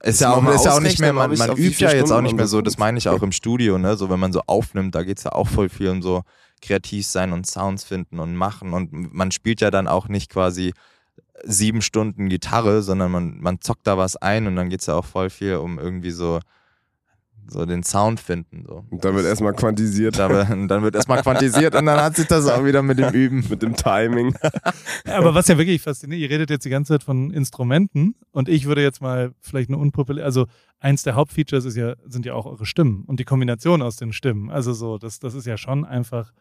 Ist 0.00 0.20
ja 0.20 0.32
auch, 0.32 0.46
ist 0.54 0.64
ja 0.64 0.74
auch 0.74 0.80
nicht 0.80 1.00
mehr, 1.00 1.12
man, 1.12 1.36
man 1.36 1.56
übt 1.56 1.84
ja 1.84 1.92
jetzt 1.92 2.12
auch 2.12 2.20
nicht 2.20 2.36
mehr 2.36 2.46
so 2.46 2.60
das 2.62 2.78
meine 2.78 2.98
ich 2.98 3.08
auch 3.08 3.22
im 3.22 3.32
Studio, 3.32 3.78
ne? 3.78 3.96
So 3.96 4.08
wenn 4.08 4.20
man 4.20 4.32
so 4.32 4.42
aufnimmt, 4.46 4.94
da 4.94 5.02
geht's 5.02 5.24
ja 5.24 5.32
auch 5.32 5.48
voll 5.48 5.68
viel 5.68 5.88
um 5.88 6.02
so 6.02 6.22
kreativ 6.62 7.04
sein 7.06 7.32
und 7.32 7.46
Sounds 7.46 7.84
finden 7.84 8.20
und 8.20 8.34
machen. 8.36 8.74
Und 8.74 8.92
man 8.92 9.32
spielt 9.32 9.60
ja 9.60 9.70
dann 9.70 9.88
auch 9.88 10.08
nicht 10.08 10.30
quasi 10.30 10.72
sieben 11.44 11.82
Stunden 11.82 12.28
Gitarre, 12.28 12.82
sondern 12.82 13.10
man, 13.10 13.38
man 13.40 13.60
zockt 13.60 13.86
da 13.86 13.96
was 13.98 14.16
ein 14.16 14.46
und 14.46 14.56
dann 14.56 14.68
geht's 14.70 14.86
ja 14.86 14.94
auch 14.94 15.04
voll 15.04 15.30
viel 15.30 15.56
um 15.56 15.78
irgendwie 15.78 16.10
so, 16.10 16.40
so 17.50 17.64
den 17.64 17.82
Sound 17.82 18.20
finden. 18.20 18.64
So. 18.66 18.84
Und 18.90 19.04
dann 19.04 19.14
wird 19.14 19.24
erstmal 19.24 19.54
quantisiert 19.54 20.18
Da, 20.18 20.28
wird- 20.28 20.48
dann 20.70 20.82
wird 20.82 20.94
erstmal 20.94 21.22
quantisiert 21.22 21.74
und 21.74 21.86
dann 21.86 21.98
hat 22.00 22.16
sich 22.16 22.26
das 22.26 22.46
auch 22.46 22.64
wieder 22.64 22.82
mit 22.82 22.98
dem 22.98 23.14
Üben. 23.14 23.42
mit 23.48 23.62
dem 23.62 23.74
Timing. 23.74 24.34
Aber 25.06 25.34
was 25.34 25.48
ja 25.48 25.56
wirklich 25.56 25.80
fasziniert, 25.80 26.20
ihr 26.20 26.28
redet 26.30 26.50
jetzt 26.50 26.64
die 26.66 26.70
ganze 26.70 26.92
Zeit 26.94 27.02
von 27.04 27.30
Instrumenten 27.30 28.16
und 28.32 28.48
ich 28.50 28.66
würde 28.66 28.82
jetzt 28.82 29.00
mal 29.00 29.32
vielleicht 29.40 29.70
eine 29.70 29.78
unpopulär, 29.78 30.24
also 30.24 30.46
eins 30.80 31.04
der 31.04 31.14
Hauptfeatures 31.14 31.64
ist 31.64 31.76
ja, 31.76 31.94
sind 32.06 32.26
ja 32.26 32.34
auch 32.34 32.44
eure 32.46 32.66
Stimmen 32.66 33.04
und 33.06 33.18
die 33.18 33.24
Kombination 33.24 33.80
aus 33.80 33.96
den 33.96 34.12
Stimmen. 34.12 34.50
Also 34.50 34.72
so, 34.74 34.98
das, 34.98 35.18
das 35.18 35.34
ist 35.34 35.46
ja 35.46 35.56
schon 35.56 35.84
einfach 35.86 36.32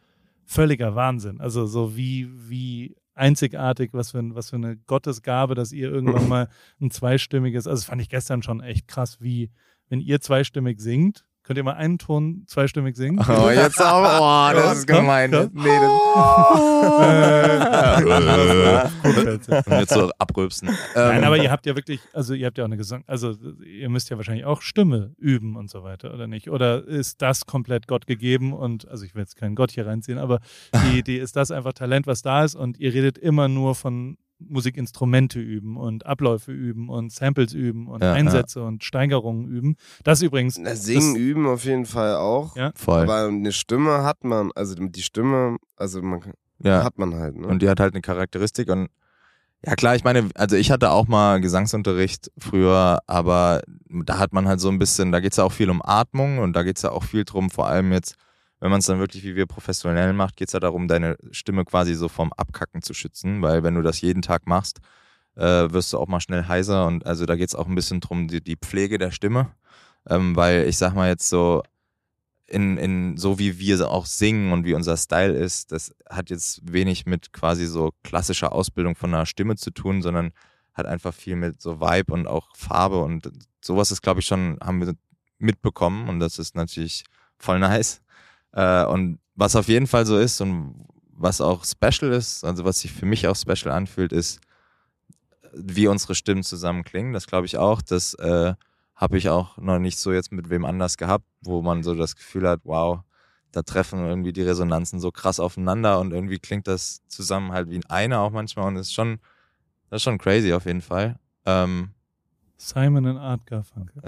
völliger 0.46 0.96
Wahnsinn. 0.96 1.40
Also 1.40 1.66
so 1.68 1.96
wie, 1.96 2.30
wie 2.50 2.96
einzigartig, 3.18 3.92
was 3.94 4.12
für, 4.12 4.24
was 4.36 4.50
für 4.50 4.56
eine 4.56 4.78
Gottesgabe, 4.78 5.56
dass 5.56 5.72
ihr 5.72 5.90
irgendwann 5.92 6.28
mal 6.30 6.50
ein 6.80 6.92
zweistimmiges, 6.92 7.68
also 7.68 7.82
das 7.82 7.86
fand 7.86 8.02
ich 8.02 8.10
gestern 8.10 8.44
schon 8.44 8.62
echt 8.62 8.88
krass, 8.88 9.22
wie 9.22 9.52
wenn 9.90 10.00
ihr 10.00 10.22
zweistimmig 10.22 10.80
singt, 10.80 11.26
könnt 11.48 11.58
ihr 11.58 11.64
mal 11.64 11.76
einen 11.76 11.98
Ton 11.98 12.44
zweistimmig 12.46 12.98
singen? 12.98 13.20
Oh, 13.26 13.50
jetzt 13.50 13.82
auch. 13.82 14.20
Oh, 14.20 14.54
das 14.54 14.80
ist 14.80 14.88
gemein. 14.88 15.32
komm. 15.32 15.50
Nee, 15.54 15.70
das 15.80 15.92
und 19.04 19.48
jetzt 19.80 19.94
so 19.94 20.12
abrülpsen. 20.20 20.68
Nein, 20.94 21.20
Ähm, 21.20 21.24
aber 21.24 21.38
ihr 21.38 21.50
habt 21.50 21.66
ja 21.66 21.74
wirklich, 21.78 22.02
also 22.12 22.34
ihr 22.34 22.48
habt 22.48 22.58
ja 22.58 22.66
auch 22.66 22.68
eine 22.68 22.76
Gesang, 22.76 23.06
also 23.08 23.34
ihr 23.66 23.88
müsst 23.90 24.10
ja 24.10 24.18
wahrscheinlich 24.18 24.44
auch 24.44 24.62
Stimme 24.62 25.14
üben 25.18 25.56
und 25.56 25.70
so 25.70 25.84
weiter, 25.84 26.14
oder 26.14 26.28
nicht? 26.28 26.50
Oder 26.50 26.86
ist 26.86 27.22
das 27.22 27.46
komplett 27.46 27.88
Gott 27.88 28.08
gegeben 28.08 28.52
und, 28.52 28.86
also 28.90 29.06
ich 29.06 29.16
will 29.16 29.22
jetzt 29.22 29.38
keinen 29.38 29.56
Gott 29.56 29.72
hier 29.72 29.88
reinziehen, 29.88 30.18
aber 30.18 30.42
die, 30.92 31.02
die 31.02 31.16
ist 31.18 31.38
das 31.38 31.52
einfach 31.52 31.72
Talent, 31.72 32.08
was 32.08 32.22
da 32.24 32.44
ist 32.44 32.56
und 32.56 32.78
ihr 32.78 32.94
redet 32.94 33.18
immer 33.18 33.48
nur 33.48 33.74
von 33.74 34.18
Musikinstrumente 34.40 35.40
üben 35.40 35.78
und 35.78 36.06
Abläufe 36.06 36.52
üben 36.52 36.90
und 36.90 37.12
Samples 37.12 37.54
üben 37.54 37.88
und 37.88 38.04
Ja, 38.04 38.14
Einsätze 38.14 38.64
und 38.64 38.84
Steigerungen 38.84 39.48
üben. 39.48 39.76
Das 40.04 40.22
übrigens, 40.22 40.58
Na, 40.58 40.76
Singen 40.76 41.14
das, 41.14 41.22
üben 41.22 41.48
auf 41.48 41.66
jeden 41.66 41.86
Fall 41.86 42.16
auch. 42.16 42.56
Ja. 42.56 42.72
voll. 42.76 43.04
Aber 43.04 43.28
eine 43.28 43.52
Stimme 43.52 44.04
hat 44.04 44.24
man, 44.24 44.52
also 44.56 44.76
die 44.76 45.02
Stimme, 45.02 45.58
also 45.76 46.02
man 46.02 46.22
ja. 46.60 46.84
hat 46.84 46.98
man 46.98 47.16
halt, 47.16 47.36
ne? 47.38 47.48
Und 47.48 47.62
die 47.62 47.70
hat 47.70 47.80
halt 47.80 47.94
eine 47.94 48.02
Charakteristik 48.02 48.70
und 48.70 48.90
ja 49.66 49.76
klar, 49.76 49.96
ich 49.96 50.04
meine, 50.04 50.30
also 50.36 50.56
ich 50.56 50.70
hatte 50.70 50.92
auch 50.92 51.08
mal 51.08 51.42
Gesangsunterricht 51.42 52.32
früher, 52.38 53.00
aber 53.08 53.62
da 53.90 54.20
hat 54.20 54.32
man 54.32 54.48
halt 54.48 54.60
so 54.60 54.70
ein 54.70 54.78
bisschen, 54.78 55.12
da 55.12 55.20
geht's 55.20 55.38
ja 55.38 55.44
auch 55.44 55.52
viel 55.52 55.72
um 55.72 55.82
Atmung 55.84 56.38
und 56.38 56.54
da 56.54 56.62
geht's 56.62 56.84
ja 56.84 56.92
auch 56.92 57.04
viel 57.04 57.26
drum, 57.26 57.50
vor 57.50 57.68
allem 57.68 57.92
jetzt, 57.92 58.16
wenn 58.60 58.72
man 58.72 58.80
es 58.80 58.86
dann 58.86 59.00
wirklich 59.00 59.24
wie 59.24 59.36
wir 59.36 59.46
professionell 59.46 60.14
macht, 60.14 60.36
geht's 60.36 60.54
ja 60.54 60.60
darum, 60.60 60.88
deine 60.88 61.18
Stimme 61.32 61.66
quasi 61.66 61.94
so 61.94 62.08
vom 62.10 62.34
Abkacken 62.34 62.82
zu 62.82 62.94
schützen, 62.94 63.42
weil 63.42 63.64
wenn 63.64 63.76
du 63.76 63.82
das 63.82 64.02
jeden 64.02 64.22
Tag 64.22 64.48
machst, 64.48 64.80
äh, 65.36 65.72
wirst 65.72 65.94
du 65.94 66.00
auch 66.00 66.08
mal 66.08 66.20
schnell 66.20 66.48
heiser 66.48 66.88
und 66.88 67.06
also 67.06 67.26
da 67.26 67.36
geht's 67.36 67.56
auch 67.56 67.68
ein 67.68 67.76
bisschen 67.76 68.00
drum, 68.00 68.28
die, 68.28 68.42
die 68.42 68.58
Pflege 68.58 68.98
der 68.98 69.12
Stimme, 69.12 69.52
ähm, 70.10 70.36
weil 70.36 70.68
ich 70.68 70.78
sag 70.78 70.96
mal 70.96 71.10
jetzt 71.10 71.30
so, 71.30 71.64
in, 72.48 72.78
in 72.78 73.18
so 73.18 73.40
wie 73.40 73.60
wir 73.60 73.90
auch 73.92 74.06
singen 74.06 74.54
und 74.54 74.66
wie 74.66 74.74
unser 74.74 74.96
Style 74.98 75.34
ist, 75.34 75.72
das 75.72 75.94
hat 76.10 76.30
jetzt 76.30 76.62
wenig 76.72 77.06
mit 77.06 77.34
quasi 77.34 77.66
so 77.66 77.92
klassischer 78.04 78.54
Ausbildung 78.54 78.96
von 78.96 79.14
einer 79.14 79.26
Stimme 79.26 79.58
zu 79.58 79.70
tun, 79.72 80.02
sondern 80.02 80.32
hat 80.74 80.86
einfach 80.86 81.14
viel 81.14 81.36
mit 81.36 81.62
so 81.62 81.82
Vibe 81.82 82.14
und 82.14 82.28
auch 82.28 82.56
Farbe 82.56 83.02
und 83.04 83.30
sowas 83.62 83.92
ist, 83.92 84.02
glaube 84.02 84.22
ich, 84.22 84.26
schon, 84.26 84.58
haben 84.62 84.80
wir 84.80 84.94
mitbekommen 85.40 86.08
und 86.08 86.20
das 86.20 86.40
ist 86.40 86.56
natürlich 86.56 87.04
voll 87.38 87.60
nice. 87.60 88.02
Äh, 88.58 88.86
und 88.86 89.20
was 89.36 89.56
auf 89.56 89.68
jeden 89.68 89.86
Fall 89.86 90.08
so 90.08 90.18
ist 90.18 90.42
und 90.42 90.74
was 91.12 91.42
auch 91.42 91.64
special 91.64 92.12
ist, 92.12 92.44
also 92.44 92.66
was 92.66 92.80
sich 92.80 92.92
für 92.92 93.06
mich 93.06 93.28
auch 93.28 93.36
special 93.36 93.72
anfühlt, 93.72 94.12
ist, 94.12 94.42
wie 95.54 95.88
unsere 95.88 96.16
Stimmen 96.16 96.44
zusammen 96.44 96.84
klingen. 96.84 97.14
Das 97.14 97.28
glaube 97.28 97.46
ich 97.46 97.58
auch. 97.58 97.84
Das 97.84 98.16
äh, 98.16 98.56
habe 98.96 99.18
ich 99.18 99.30
auch 99.30 99.58
noch 99.58 99.78
nicht 99.78 100.00
so 100.00 100.12
jetzt 100.12 100.32
mit 100.32 100.50
wem 100.50 100.66
anders 100.66 100.98
gehabt, 100.98 101.26
wo 101.42 101.62
man 101.62 101.84
so 101.84 101.94
das 101.94 102.16
Gefühl 102.16 102.48
hat, 102.48 102.62
wow, 102.64 103.02
da 103.52 103.62
treffen 103.62 104.04
irgendwie 104.04 104.34
die 104.34 104.42
Resonanzen 104.42 105.00
so 105.00 105.12
krass 105.12 105.40
aufeinander 105.40 106.00
und 106.00 106.12
irgendwie 106.12 106.40
klingt 106.40 106.68
das 106.68 107.02
zusammen 107.08 107.52
halt 107.52 107.70
wie 107.70 107.80
eine 107.90 108.20
auch 108.20 108.32
manchmal 108.32 108.68
und 108.68 108.76
das 108.76 108.88
ist 108.88 108.94
schon, 108.94 109.20
das 109.92 109.98
ist 109.98 110.04
schon 110.04 110.18
crazy 110.18 110.52
auf 110.52 110.66
jeden 110.66 110.82
Fall. 110.82 111.20
Ähm, 111.46 111.92
Simon 112.58 113.06
and 113.06 113.20
Art 113.20 113.46
Garfunkel. 113.46 114.02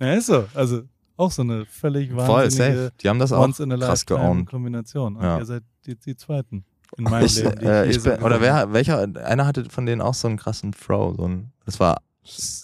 Ja, 0.00 0.16
ist 0.16 0.26
so. 0.26 0.48
Also 0.54 0.82
auch 1.16 1.30
so 1.30 1.42
eine 1.42 1.64
völlig 1.66 2.10
voll 2.10 2.18
wahnsinnige 2.44 2.76
safe. 2.76 2.92
Die 3.02 3.08
haben 3.08 3.18
das 3.18 3.32
auch 3.32 3.42
Once 3.42 3.60
in 3.60 3.72
a 3.72 3.76
krass 3.76 4.04
geowned. 4.06 4.48
Kombination. 4.50 5.16
Und 5.16 5.22
Ja. 5.22 5.38
ihr 5.38 5.44
seid 5.46 5.62
die, 5.86 5.96
die 5.96 6.16
Zweiten 6.16 6.64
in 6.96 7.04
meinem 7.10 7.24
Ich, 7.26 7.36
Leben. 7.42 7.58
die 7.60 7.64
äh, 7.66 7.86
ich 7.88 8.00
so 8.00 8.10
bin, 8.10 8.22
oder 8.22 8.40
wer, 8.40 8.72
welcher, 8.72 9.06
einer 9.24 9.46
hatte 9.46 9.64
von 9.70 9.86
denen 9.86 10.00
auch 10.00 10.14
so 10.14 10.28
einen 10.28 10.36
krassen 10.36 10.72
Throw, 10.72 11.14
so 11.16 11.26
ein, 11.28 11.52
das 11.64 11.78
war 11.80 11.98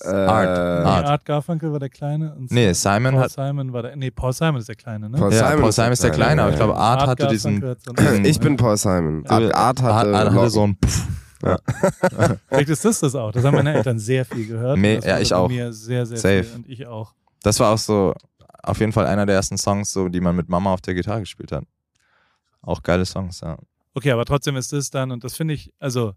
Äh, 0.05 0.09
Art. 0.09 0.45
Nee, 0.85 0.91
Art. 0.91 1.07
Art 1.07 1.25
Garfunkel 1.25 1.71
war 1.73 1.79
der 1.79 1.89
Kleine. 1.89 2.35
Und 2.35 2.51
Nee, 2.51 2.73
Simon 2.73 3.13
Paul 3.15 3.23
hat, 3.23 3.31
Simon 3.31 3.73
war 3.73 3.83
der. 3.83 3.95
Nee, 3.97 4.11
Paul 4.11 4.33
Simon 4.33 4.57
ist 4.57 4.69
der 4.69 4.75
Kleine, 4.75 5.09
ne? 5.09 5.17
Paul 5.17 5.33
ja, 5.33 5.39
Simon 5.49 5.61
Paul 5.61 5.69
ist 5.69 5.79
der 5.79 5.85
Simon 5.85 5.93
ist 5.93 6.03
der 6.03 6.11
Kleine, 6.11 6.25
Kleine, 6.27 6.43
aber 6.43 6.51
ich 6.53 6.59
ja, 6.59 6.65
glaube, 6.67 6.79
Art 6.81 7.07
hatte 7.07 7.27
diesen, 7.29 7.61
Garfunkel 7.61 8.07
einen- 8.09 8.25
Ich 8.25 8.41
bin 8.41 8.57
Paul 8.57 8.77
Simon. 8.77 9.25
Art, 9.29 9.55
Art 9.55 9.83
hatte, 9.83 9.93
Art, 9.93 10.07
Art 10.09 10.33
hatte 10.35 10.51
so 10.51 10.65
ein 10.67 10.77
Pff. 10.85 11.07
Vielleicht 12.49 12.69
ist 12.69 12.85
das 12.85 13.01
das 13.01 13.15
auch. 13.15 13.33
Das 13.33 13.45
haben 13.45 13.55
meine 13.55 13.75
Eltern 13.75 13.99
sehr 13.99 14.25
viel 14.25 14.47
gehört. 14.47 14.79
Me- 14.79 14.97
Das 14.97 15.05
ja, 15.07 15.19
ich 15.19 15.35
auch. 15.35 15.49
Mir 15.49 15.73
sehr, 15.73 16.07
sehr 16.07 16.17
Safe. 16.17 16.45
viel. 16.45 16.57
Und 16.57 16.69
ich 16.69 16.87
auch. 16.87 17.15
Das 17.43 17.59
war 17.61 17.73
auch 17.73 17.79
so 17.79 18.15
auf 18.63 18.79
jeden 18.81 18.93
Fall 18.93 19.07
einer 19.07 19.27
der 19.27 19.35
ersten 19.35 19.59
Songs, 19.59 19.93
so, 19.93 20.09
die 20.09 20.21
man 20.21 20.37
mit 20.37 20.49
Mama 20.49 20.73
auf 20.73 20.81
der 20.81 20.95
Gitarre 20.95 21.21
gespielt 21.21 21.53
hat. 21.53 21.65
Auch 22.61 22.83
geile 22.83 23.05
Songs, 23.05 23.41
ja. 23.41 23.59
Okay, 23.95 24.13
aber 24.13 24.25
trotzdem 24.25 24.57
ist 24.57 24.73
das 24.73 24.91
dann, 24.91 25.11
und 25.11 25.25
das 25.25 25.37
finde 25.37 25.55
ich, 25.55 25.73
also, 25.79 26.15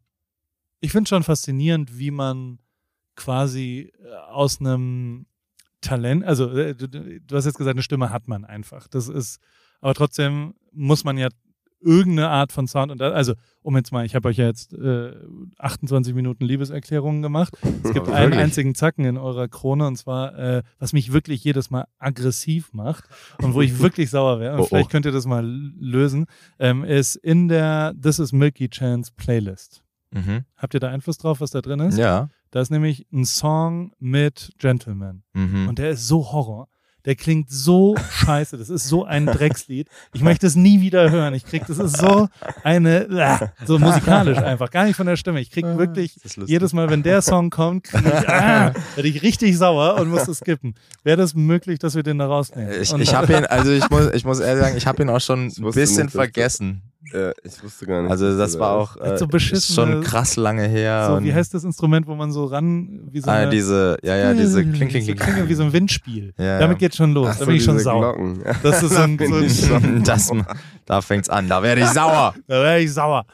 ich 0.79 0.91
finde 0.91 1.09
schon 1.09 1.23
faszinierend, 1.23 1.97
wie 1.97 2.11
man 2.11 2.59
quasi 3.15 3.91
äh, 3.99 4.15
aus 4.29 4.59
einem 4.59 5.25
Talent, 5.81 6.23
also 6.23 6.51
äh, 6.51 6.75
du, 6.75 6.87
du 6.87 7.35
hast 7.35 7.45
jetzt 7.45 7.57
gesagt, 7.57 7.75
eine 7.75 7.83
Stimme 7.83 8.11
hat 8.11 8.27
man 8.27 8.45
einfach. 8.45 8.87
Das 8.87 9.07
ist, 9.07 9.39
aber 9.81 9.93
trotzdem 9.93 10.53
muss 10.71 11.03
man 11.03 11.17
ja 11.17 11.29
irgendeine 11.85 12.29
Art 12.29 12.51
von 12.51 12.67
Sound 12.67 12.91
und 12.91 12.99
da, 12.99 13.11
also 13.11 13.33
um 13.61 13.75
jetzt 13.77 13.91
mal, 13.91 14.05
ich 14.05 14.15
habe 14.15 14.27
euch 14.27 14.37
ja 14.37 14.45
jetzt 14.45 14.73
äh, 14.73 15.13
28 15.59 16.13
Minuten 16.13 16.43
Liebeserklärungen 16.43 17.21
gemacht. 17.21 17.55
Es 17.83 17.93
gibt 17.93 18.07
einen 18.09 18.33
einzigen 18.33 18.75
Zacken 18.75 19.05
in 19.05 19.17
eurer 19.17 19.47
Krone 19.47 19.87
und 19.87 19.95
zwar, 19.95 20.37
äh, 20.37 20.63
was 20.79 20.93
mich 20.93 21.13
wirklich 21.13 21.43
jedes 21.43 21.69
Mal 21.69 21.85
aggressiv 21.97 22.73
macht 22.73 23.05
und 23.41 23.53
wo 23.53 23.61
ich 23.61 23.79
wirklich 23.79 24.09
sauer 24.09 24.39
wäre. 24.39 24.55
Und 24.55 24.59
Oh, 24.59 24.63
oh. 24.63 24.67
vielleicht 24.67 24.89
könnt 24.89 25.05
ihr 25.05 25.11
das 25.11 25.25
mal 25.25 25.45
lösen, 25.45 26.25
ähm, 26.59 26.83
ist 26.83 27.15
in 27.15 27.47
der 27.47 27.93
This 28.01 28.19
is 28.19 28.31
Milky 28.33 28.67
Chance 28.69 29.11
Playlist. 29.15 29.83
Mhm. 30.11 30.45
Habt 30.57 30.73
ihr 30.73 30.79
da 30.79 30.89
Einfluss 30.89 31.17
drauf, 31.17 31.39
was 31.41 31.51
da 31.51 31.61
drin 31.61 31.79
ist? 31.81 31.97
Ja. 31.97 32.29
Da 32.51 32.61
ist 32.61 32.71
nämlich 32.71 33.05
ein 33.11 33.25
Song 33.25 33.91
mit 33.99 34.53
Gentleman. 34.59 35.23
Mhm. 35.33 35.67
Und 35.67 35.77
der 35.77 35.91
ist 35.91 36.07
so 36.07 36.31
Horror. 36.31 36.67
Der 37.05 37.15
klingt 37.15 37.49
so 37.51 37.95
scheiße. 38.11 38.57
Das 38.57 38.69
ist 38.69 38.87
so 38.87 39.05
ein 39.05 39.25
Dreckslied. 39.27 39.87
Ich 40.13 40.21
möchte 40.21 40.47
es 40.47 40.55
nie 40.55 40.81
wieder 40.81 41.11
hören. 41.11 41.33
Ich 41.33 41.45
krieg, 41.45 41.63
das 41.67 41.77
ist 41.77 41.97
so 41.97 42.27
eine, 42.63 43.05
äh, 43.07 43.47
so 43.65 43.77
musikalisch 43.79 44.37
einfach. 44.39 44.71
Gar 44.71 44.85
nicht 44.85 44.95
von 44.95 45.05
der 45.07 45.15
Stimme. 45.15 45.39
Ich 45.39 45.51
krieg 45.51 45.65
wirklich 45.65 46.17
ist 46.23 46.37
lustig. 46.37 46.51
jedes 46.51 46.73
Mal, 46.73 46.89
wenn 46.89 47.03
der 47.03 47.21
Song 47.21 47.49
kommt, 47.49 47.83
krieg 47.85 48.03
ich, 48.05 48.29
ah, 48.29 48.73
werde 48.95 49.07
ich 49.09 49.21
richtig 49.21 49.57
sauer 49.57 49.95
und 49.99 50.09
muss 50.09 50.27
es 50.27 50.39
skippen. 50.39 50.75
Wäre 51.03 51.17
das 51.17 51.33
möglich, 51.35 51.79
dass 51.79 51.95
wir 51.95 52.03
den 52.03 52.17
da 52.17 52.27
rausnehmen? 52.27 52.71
Ich, 52.81 52.91
Und- 52.93 53.01
ich 53.01 53.13
habe 53.13 53.33
ihn, 53.37 53.45
also 53.45 53.71
ich 53.71 53.89
muss, 53.89 54.11
ich 54.13 54.25
muss 54.25 54.39
ehrlich 54.39 54.63
sagen, 54.63 54.77
ich 54.77 54.87
habe 54.87 55.03
ihn 55.03 55.09
auch 55.09 55.21
schon 55.21 55.47
ein 55.47 55.71
bisschen 55.73 56.09
vergessen. 56.09 56.81
Äh, 57.13 57.31
ich 57.43 57.63
wusste 57.63 57.85
gar 57.85 58.01
nicht. 58.01 58.11
Also 58.11 58.37
das 58.37 58.57
war 58.59 58.71
auch 58.71 58.95
Hat 58.99 59.21
äh, 59.21 59.39
so 59.39 59.39
schon 59.73 60.01
krass 60.01 60.35
lange 60.35 60.67
her. 60.67 61.07
so, 61.17 61.23
wie 61.23 61.33
heißt 61.33 61.53
das 61.53 61.63
Instrument, 61.63 62.07
wo 62.07 62.15
man 62.15 62.31
so 62.31 62.45
ran, 62.45 63.07
wie 63.11 63.19
so 63.19 63.29
ah, 63.29 63.33
eine, 63.35 63.51
diese, 63.51 63.97
ja, 64.03 64.15
ja, 64.15 64.33
diese 64.33 64.63
Kling, 64.63 64.89
Kling, 64.89 65.03
so 65.03 65.13
Kling, 65.13 65.17
Klinge 65.17 65.49
wie 65.49 65.53
so 65.53 65.63
ein 65.63 65.73
Windspiel. 65.73 66.33
Ja, 66.37 66.59
Damit 66.59 66.75
ja. 66.81 66.87
geht's 66.87 66.97
schon 66.97 67.13
los. 67.13 67.27
Ach 67.29 67.33
da 67.33 67.39
so, 67.39 67.45
bin 67.45 67.55
ich 67.55 67.63
schon 67.63 67.79
sauer. 67.79 68.15
Das 68.63 68.81
ist 68.83 68.93
so 68.95 69.01
ein, 69.01 69.17
so 69.27 69.35
ein 69.35 69.49
schon- 69.49 70.03
das, 70.03 70.31
da 70.85 71.01
fängt's 71.01 71.29
an, 71.29 71.47
da 71.47 71.61
werde 71.61 71.81
ich 71.81 71.87
sauer. 71.87 72.33
Da 72.47 72.55
wäre 72.63 72.79
ich 72.79 72.91
sauer. 72.93 73.25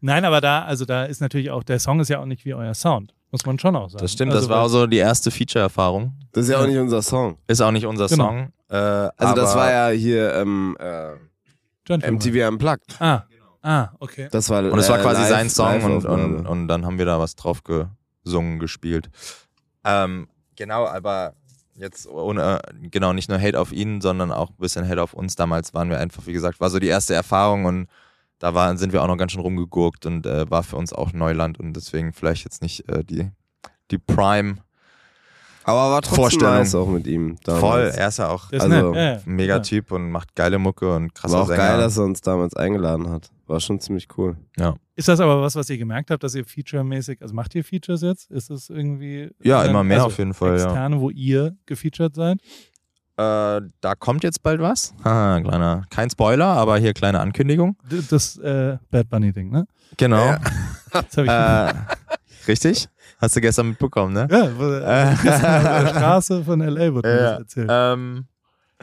Nein, 0.00 0.24
aber 0.24 0.40
da, 0.40 0.62
also 0.64 0.84
da 0.84 1.04
ist 1.04 1.20
natürlich 1.20 1.50
auch, 1.50 1.62
der 1.62 1.78
Song 1.78 2.00
ist 2.00 2.10
ja 2.10 2.18
auch 2.20 2.26
nicht 2.26 2.44
wie 2.44 2.52
euer 2.54 2.74
Sound. 2.74 3.14
Muss 3.30 3.44
man 3.46 3.58
schon 3.58 3.74
auch 3.74 3.88
sagen. 3.88 4.02
Das 4.02 4.12
stimmt, 4.12 4.32
also, 4.32 4.46
das 4.46 4.48
war 4.54 4.62
auch 4.62 4.68
so 4.68 4.86
die 4.86 4.98
erste 4.98 5.30
Feature-Erfahrung. 5.30 6.12
Das 6.32 6.44
ist 6.44 6.50
ja 6.50 6.58
auch 6.58 6.62
Ja. 6.62 6.68
nicht 6.68 6.78
unser 6.78 7.02
Song. 7.02 7.36
Ist 7.48 7.60
auch 7.62 7.70
nicht 7.72 7.86
unser 7.86 8.06
Genau. 8.06 8.26
Song. 8.28 8.48
Äh, 8.68 8.76
Also 8.76 9.34
das 9.34 9.56
war 9.56 9.70
ja 9.70 9.88
hier 9.88 10.34
ähm, 10.34 10.76
äh, 10.78 11.12
Gentleman. 11.84 12.14
MTV 12.16 12.48
Unplugged. 12.48 13.00
Ah, 13.00 13.22
Ah, 13.66 13.92
okay. 13.98 14.28
Das 14.30 14.50
war, 14.50 14.62
Und 14.70 14.78
es 14.78 14.90
war 14.90 14.98
äh, 14.98 15.02
quasi 15.02 15.22
live- 15.22 15.30
sein 15.30 15.48
Song 15.48 15.82
und, 15.84 16.04
und, 16.04 16.46
und 16.46 16.68
dann 16.68 16.84
haben 16.84 16.98
wir 16.98 17.06
da 17.06 17.18
was 17.18 17.34
drauf 17.34 17.62
gesungen, 17.64 18.58
gespielt. 18.58 19.08
Ähm, 19.84 20.28
genau, 20.56 20.86
aber 20.86 21.32
jetzt 21.74 22.06
ohne, 22.06 22.60
genau, 22.90 23.14
nicht 23.14 23.30
nur 23.30 23.40
Hate 23.40 23.58
auf 23.58 23.72
ihn, 23.72 24.02
sondern 24.02 24.32
auch 24.32 24.50
ein 24.50 24.56
bisschen 24.58 24.86
Hate 24.86 25.02
auf 25.02 25.14
uns. 25.14 25.34
Damals 25.36 25.72
waren 25.72 25.88
wir 25.88 25.98
einfach, 25.98 26.26
wie 26.26 26.34
gesagt, 26.34 26.60
war 26.60 26.68
so 26.68 26.78
die 26.78 26.88
erste 26.88 27.14
Erfahrung 27.14 27.64
und 27.64 27.88
da 28.38 28.52
waren, 28.54 28.76
sind 28.76 28.92
wir 28.92 29.02
auch 29.02 29.06
noch 29.06 29.16
ganz 29.16 29.32
schön 29.32 29.40
rumgegurkt 29.40 30.04
und 30.04 30.26
äh, 30.26 30.50
war 30.50 30.62
für 30.62 30.76
uns 30.76 30.92
auch 30.92 31.14
Neuland 31.14 31.58
und 31.58 31.72
deswegen 31.72 32.12
vielleicht 32.12 32.44
jetzt 32.44 32.60
nicht 32.60 32.86
äh, 32.90 33.02
die, 33.02 33.30
die 33.90 33.98
Prime. 33.98 34.56
Aber 35.64 35.90
war 35.92 36.02
trotzdem 36.02 36.16
Vorstellung. 36.16 36.54
nice 36.54 36.74
auch 36.74 36.88
mit 36.88 37.06
ihm. 37.06 37.36
Damals. 37.44 37.60
Voll, 37.60 37.92
er 37.96 38.08
ist 38.08 38.18
ja 38.18 38.28
auch 38.28 38.50
Das 38.50 38.64
ist 38.64 38.70
Also, 38.72 38.92
nett. 38.92 38.96
Ja, 38.96 39.02
ja. 39.12 39.16
ein 39.26 39.34
mega 39.34 39.58
Typ 39.60 39.92
und 39.92 40.10
macht 40.10 40.34
geile 40.34 40.58
Mucke 40.58 40.94
und 40.94 41.14
krasser 41.14 41.34
War 41.34 41.42
auch 41.42 41.46
Sänger. 41.48 41.58
geil, 41.62 41.78
dass 41.80 41.96
er 41.96 42.04
uns 42.04 42.20
damals 42.20 42.54
eingeladen 42.54 43.08
hat. 43.10 43.30
War 43.46 43.60
schon 43.60 43.80
ziemlich 43.80 44.06
cool. 44.16 44.36
Ist 44.96 45.08
das 45.08 45.20
aber 45.20 45.40
was, 45.42 45.56
was 45.56 45.68
ihr 45.70 45.78
gemerkt 45.78 46.10
habt, 46.10 46.22
dass 46.22 46.34
ihr 46.34 46.44
featuremäßig, 46.44 47.20
also 47.20 47.34
macht 47.34 47.54
ihr 47.54 47.64
Features 47.64 48.02
jetzt? 48.02 48.30
Ist 48.30 48.50
das 48.50 48.68
irgendwie. 48.70 49.30
ja, 49.42 49.58
also 49.58 49.70
immer 49.70 49.82
mehr 49.84 50.04
auf 50.04 50.18
jeden 50.18 50.34
Fall, 50.34 50.58
ja. 50.58 50.64
Externe, 50.66 51.00
wo 51.00 51.10
ihr 51.10 51.56
gefeatured 51.66 52.14
seid? 52.14 52.38
Äh, 53.16 53.60
da 53.80 53.94
kommt 53.98 54.24
jetzt 54.24 54.42
bald 54.42 54.60
was. 54.60 54.92
Haha, 55.04 55.40
kleiner, 55.40 55.82
kein 55.88 56.10
Spoiler, 56.10 56.46
aber 56.46 56.78
hier 56.78 56.92
kleine 56.94 57.20
Ankündigung. 57.20 57.76
D- 57.90 58.02
Das 58.10 58.36
äh, 58.38 58.76
Bad 58.90 59.08
Bunny-Ding, 59.08 59.50
ne? 59.50 59.66
Genau. 59.96 60.24
Ja. 60.26 60.38
Das 60.92 61.16
habe 61.16 61.26
ich 61.26 61.32
Äh, 61.32 62.48
richtig? 62.48 62.88
Hast 63.24 63.36
du 63.36 63.40
gestern 63.40 63.68
mitbekommen, 63.70 64.12
ne? 64.12 64.28
Ja, 64.30 64.50
wo, 64.58 64.64
äh, 64.70 65.14
gestern 65.22 65.56
auf 65.66 65.82
der 65.82 65.86
Straße 65.88 66.44
von 66.44 66.60
L.A. 66.60 66.92
wurde 66.92 67.08
mir 67.08 67.16
Ja. 67.16 67.30
das 67.30 67.38
erzählt. 67.40 67.68
Ähm, 67.72 68.26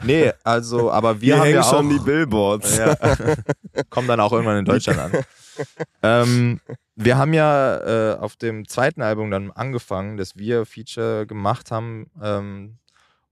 nee, 0.02 0.32
also, 0.42 0.90
aber 0.90 1.20
wir 1.20 1.26
Hier 1.26 1.36
haben 1.36 1.42
hängen 1.44 1.54
ja 1.56 1.62
schon 1.62 1.86
auch, 1.86 1.90
die 1.90 1.98
Billboards. 2.00 2.76
Ja. 2.76 2.96
Kommen 3.90 4.08
dann 4.08 4.18
auch 4.18 4.32
irgendwann 4.32 4.58
in 4.58 4.64
Deutschland 4.64 4.98
an. 4.98 5.12
ähm, 6.02 6.60
wir 6.96 7.16
haben 7.16 7.32
ja 7.34 8.14
äh, 8.14 8.16
auf 8.18 8.34
dem 8.34 8.66
zweiten 8.66 9.00
Album 9.00 9.30
dann 9.30 9.52
angefangen, 9.52 10.16
dass 10.16 10.36
wir 10.36 10.66
Feature 10.66 11.24
gemacht 11.26 11.70
haben 11.70 12.10
ähm, 12.20 12.78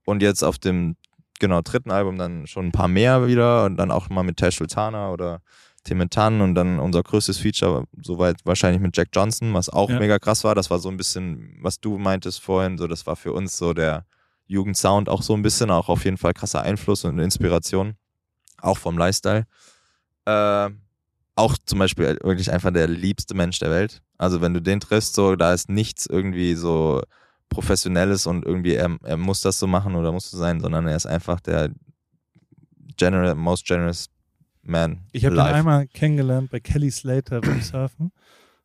und 0.05 0.21
jetzt 0.21 0.43
auf 0.43 0.59
dem 0.59 0.95
genau 1.39 1.61
dritten 1.61 1.91
Album 1.91 2.17
dann 2.17 2.47
schon 2.47 2.67
ein 2.67 2.71
paar 2.71 2.87
mehr 2.87 3.27
wieder 3.27 3.65
und 3.65 3.75
dann 3.75 3.91
auch 3.91 4.09
mal 4.09 4.23
mit 4.23 4.37
Tash 4.37 4.59
Sultana 4.59 5.11
oder 5.11 5.41
Timetan 5.83 6.41
und 6.41 6.55
dann 6.55 6.79
unser 6.79 7.01
größtes 7.03 7.37
Feature 7.39 7.85
soweit 8.01 8.37
wahrscheinlich 8.45 8.81
mit 8.81 8.95
Jack 8.95 9.09
Johnson, 9.13 9.53
was 9.53 9.69
auch 9.69 9.89
Ja. 9.89 9.99
mega 9.99 10.19
krass 10.19 10.43
war. 10.43 10.53
Das 10.55 10.69
war 10.69 10.79
so 10.79 10.89
ein 10.89 10.97
bisschen, 10.97 11.57
was 11.61 11.79
du 11.79 11.97
meintest 11.97 12.41
vorhin, 12.41 12.77
so 12.77 12.87
das 12.87 13.07
war 13.07 13.15
für 13.15 13.33
uns 13.33 13.57
so 13.57 13.73
der 13.73 14.05
Jugendsound 14.45 15.09
auch 15.09 15.21
so 15.23 15.33
ein 15.33 15.41
bisschen, 15.41 15.71
auch 15.71 15.89
auf 15.89 16.05
jeden 16.05 16.17
Fall 16.17 16.33
krasser 16.33 16.61
Einfluss 16.61 17.03
und 17.05 17.17
Inspiration, 17.19 17.95
auch 18.61 18.77
vom 18.77 18.97
Lifestyle. 18.97 19.45
Äh, 20.25 20.69
auch 21.35 21.57
zum 21.65 21.79
Beispiel 21.79 22.19
wirklich 22.21 22.51
einfach 22.51 22.71
der 22.71 22.87
liebste 22.87 23.33
Mensch 23.33 23.57
der 23.59 23.71
Welt. 23.71 24.01
Also 24.17 24.41
wenn 24.41 24.53
du 24.53 24.61
den 24.61 24.79
triffst, 24.79 25.15
so 25.15 25.35
da 25.35 25.53
ist 25.53 25.69
nichts 25.69 26.05
irgendwie 26.05 26.53
so 26.55 27.01
professionelles 27.49 28.27
und 28.27 28.45
irgendwie 28.45 28.75
er, 28.75 28.97
er 29.03 29.17
muss 29.17 29.41
das 29.41 29.57
so 29.57 29.65
machen 29.67 29.95
oder 29.95 30.11
muss 30.11 30.29
so 30.29 30.37
sein, 30.37 30.59
sondern 30.59 30.87
er 30.87 30.95
ist 30.95 31.05
einfach 31.07 31.39
der 31.39 31.69
general, 32.97 33.33
most 33.35 33.65
generous 33.65 34.07
man. 34.63 35.01
Ich 35.11 35.25
habe 35.25 35.35
ihn 35.35 35.39
einmal 35.41 35.87
kennengelernt 35.87 36.49
bei 36.51 36.59
Kelly 36.59 36.91
Slater 36.91 37.41
beim 37.41 37.61
Surfen. 37.61 38.11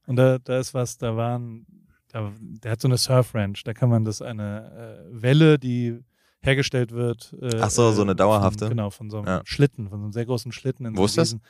Und 0.06 0.16
da, 0.16 0.38
da 0.38 0.58
ist 0.58 0.72
was, 0.74 0.98
da 0.98 1.16
waren, 1.16 1.66
da, 2.08 2.32
der 2.38 2.72
hat 2.72 2.80
so 2.80 2.88
eine 2.88 2.96
Surf 2.98 3.34
Ranch. 3.34 3.64
Da 3.64 3.72
kann 3.74 3.88
man 3.88 4.04
das 4.04 4.22
eine 4.22 5.02
äh, 5.10 5.22
Welle, 5.22 5.58
die 5.58 5.98
hergestellt 6.40 6.92
wird. 6.92 7.34
Äh, 7.40 7.58
Ach 7.60 7.70
so, 7.70 7.90
so 7.92 8.02
äh, 8.02 8.04
eine 8.04 8.14
dauerhafte? 8.14 8.66
Von, 8.66 8.68
genau, 8.70 8.90
von 8.90 9.10
so 9.10 9.18
einem 9.18 9.26
Ja. 9.26 9.40
Schlitten, 9.44 9.88
von 9.88 9.98
so 9.98 10.04
einem 10.04 10.12
sehr 10.12 10.26
großen 10.26 10.52
Schlitten. 10.52 10.86
In 10.86 10.96
Wo 10.96 11.02
so 11.02 11.04
ist 11.06 11.16
das? 11.18 11.28
Riesen- 11.34 11.42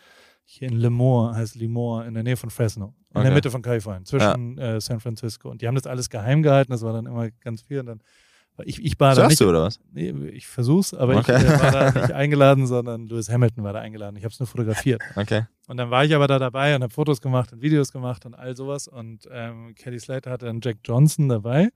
Hier 0.45 0.69
in 0.69 0.77
Lemoore, 0.79 1.35
heißt 1.35 1.57
Lemoore, 1.57 2.07
in 2.07 2.15
der 2.15 2.23
Nähe 2.23 2.37
von 2.37 2.51
Fresno. 2.51 2.95
In 3.11 3.17
Okay. 3.19 3.25
der 3.25 3.35
Mitte 3.35 3.51
von 3.51 3.63
Kalifornien, 3.63 4.05
zwischen 4.07 4.57
äh, 4.59 4.81
San 4.81 5.01
Francisco. 5.01 5.51
Und 5.51 5.61
die 5.61 5.67
haben 5.67 5.75
das 5.75 5.87
alles 5.87 6.09
geheim 6.09 6.43
gehalten, 6.43 6.71
das 6.73 6.83
war 6.83 6.93
dann 6.93 7.07
immer 7.07 7.31
ganz 7.43 7.63
viel. 7.63 7.81
Und 7.81 7.87
dann, 7.87 8.01
ich, 8.65 8.83
ich 8.85 8.99
war 8.99 9.11
da 9.11 9.23
Surfst 9.23 9.31
nicht, 9.31 9.41
du 9.41 9.49
oder 9.49 9.63
was? 9.65 9.81
Nee, 9.93 10.11
ich 10.33 10.47
versuch's, 10.47 10.95
aber 10.95 11.17
Okay. 11.17 11.37
ich 11.39 11.45
äh, 11.45 11.61
war 11.61 11.71
da 11.71 11.91
nicht 12.01 12.13
eingeladen, 12.13 12.67
sondern 12.67 13.07
Lewis 13.07 13.29
Hamilton 13.31 13.65
war 13.65 13.73
da 13.73 13.81
eingeladen. 13.81 14.17
Ich 14.17 14.25
habe 14.25 14.33
es 14.33 14.39
nur 14.41 14.47
fotografiert. 14.47 15.03
Okay. 15.15 15.45
Und 15.69 15.77
dann 15.77 15.91
war 15.91 16.05
ich 16.05 16.15
aber 16.15 16.27
da 16.27 16.39
dabei 16.39 16.75
und 16.77 16.83
habe 16.83 16.93
Fotos 16.93 17.21
gemacht 17.21 17.53
und 17.53 17.61
Videos 17.63 17.93
gemacht 17.93 18.25
und 18.27 18.35
all 18.35 18.57
sowas. 18.57 18.89
Und 18.89 19.29
ähm, 19.31 19.75
Kelly 19.75 19.99
Slater 20.01 20.31
hatte 20.31 20.47
dann 20.47 20.61
Jack 20.63 20.79
Johnson 20.85 21.29
dabei. 21.29 21.71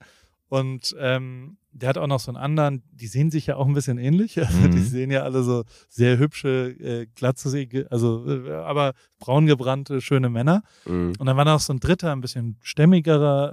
Und 0.49 0.97
ähm, 0.99 1.59
der 1.71 1.91
hat 1.91 1.99
auch 1.99 2.09
noch 2.09 2.19
so 2.19 2.33
einen 2.33 2.37
anderen, 2.37 2.83
die 2.91 3.07
sehen 3.07 3.31
sich 3.31 3.47
ja 3.47 3.55
auch 3.55 3.69
ein 3.69 3.73
bisschen 3.75 3.99
ähnlich. 3.99 4.37
Also 4.45 4.59
Mhm. 4.59 4.71
die 4.73 4.79
sehen 4.83 5.11
ja 5.13 5.23
alle 5.23 5.45
so 5.45 5.63
sehr 5.89 6.19
hübsche, 6.19 6.75
äh, 6.81 7.07
glatzige, 7.15 7.87
also 7.93 8.27
äh, 8.29 8.51
aber 8.55 8.95
braun 9.21 9.47
gebrannte, 9.47 10.01
schöne 10.01 10.29
Männer. 10.29 10.63
Mhm. 10.87 11.13
Und 11.19 11.27
dann 11.27 11.37
war 11.37 11.45
noch 11.45 11.61
so 11.61 11.73
ein 11.73 11.79
dritter, 11.79 12.11
ein 12.11 12.21
bisschen 12.21 12.57
stämmigerer 12.63 13.53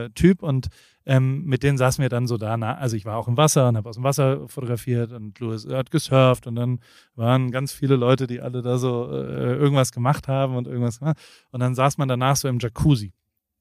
äh, 0.00 0.04
äh, 0.06 0.10
Typ 0.10 0.42
und 0.42 0.68
ähm, 1.10 1.42
mit 1.44 1.64
denen 1.64 1.76
saßen 1.76 2.00
wir 2.00 2.08
dann 2.08 2.28
so 2.28 2.36
da. 2.36 2.56
Na, 2.56 2.76
also 2.76 2.94
ich 2.94 3.04
war 3.04 3.16
auch 3.16 3.26
im 3.26 3.36
Wasser 3.36 3.68
und 3.68 3.76
habe 3.76 3.88
aus 3.88 3.96
dem 3.96 4.04
Wasser 4.04 4.48
fotografiert 4.48 5.12
und 5.12 5.40
Louis 5.40 5.66
hat 5.68 5.90
gesurft 5.90 6.46
und 6.46 6.54
dann 6.54 6.78
waren 7.16 7.50
ganz 7.50 7.72
viele 7.72 7.96
Leute, 7.96 8.28
die 8.28 8.40
alle 8.40 8.62
da 8.62 8.78
so 8.78 9.10
äh, 9.10 9.56
irgendwas 9.56 9.90
gemacht 9.90 10.28
haben 10.28 10.54
und 10.54 10.68
irgendwas 10.68 11.00
gemacht. 11.00 11.18
Und 11.50 11.58
dann 11.58 11.74
saß 11.74 11.98
man 11.98 12.06
danach 12.06 12.36
so 12.36 12.46
im 12.46 12.60
Jacuzzi 12.60 13.12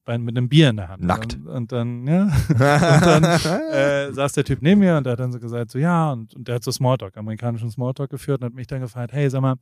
bei, 0.05 0.19
mit 0.19 0.37
einem 0.37 0.47
Bier 0.47 0.69
in 0.69 0.77
der 0.77 0.89
Hand. 0.89 1.03
Nackt. 1.03 1.37
Und, 1.37 1.47
und 1.47 1.71
dann, 1.71 2.05
ja, 2.05 2.23
und 2.49 2.59
dann 2.59 3.23
äh, 3.23 4.13
saß 4.13 4.33
der 4.33 4.43
Typ 4.43 4.61
neben 4.61 4.81
mir 4.81 4.97
und 4.97 5.05
der 5.05 5.13
hat 5.13 5.19
dann 5.19 5.31
so 5.31 5.39
gesagt, 5.39 5.71
so 5.71 5.79
ja, 5.79 6.11
und, 6.11 6.35
und 6.35 6.47
der 6.47 6.55
hat 6.55 6.63
so 6.63 6.71
Smalltalk, 6.71 7.17
amerikanischen 7.17 7.71
Smalltalk 7.71 8.11
geführt 8.11 8.41
und 8.41 8.45
hat 8.45 8.53
mich 8.53 8.67
dann 8.67 8.81
gefragt, 8.81 9.11
hey, 9.11 9.27
sag 9.27 9.41
mal, 9.41 9.55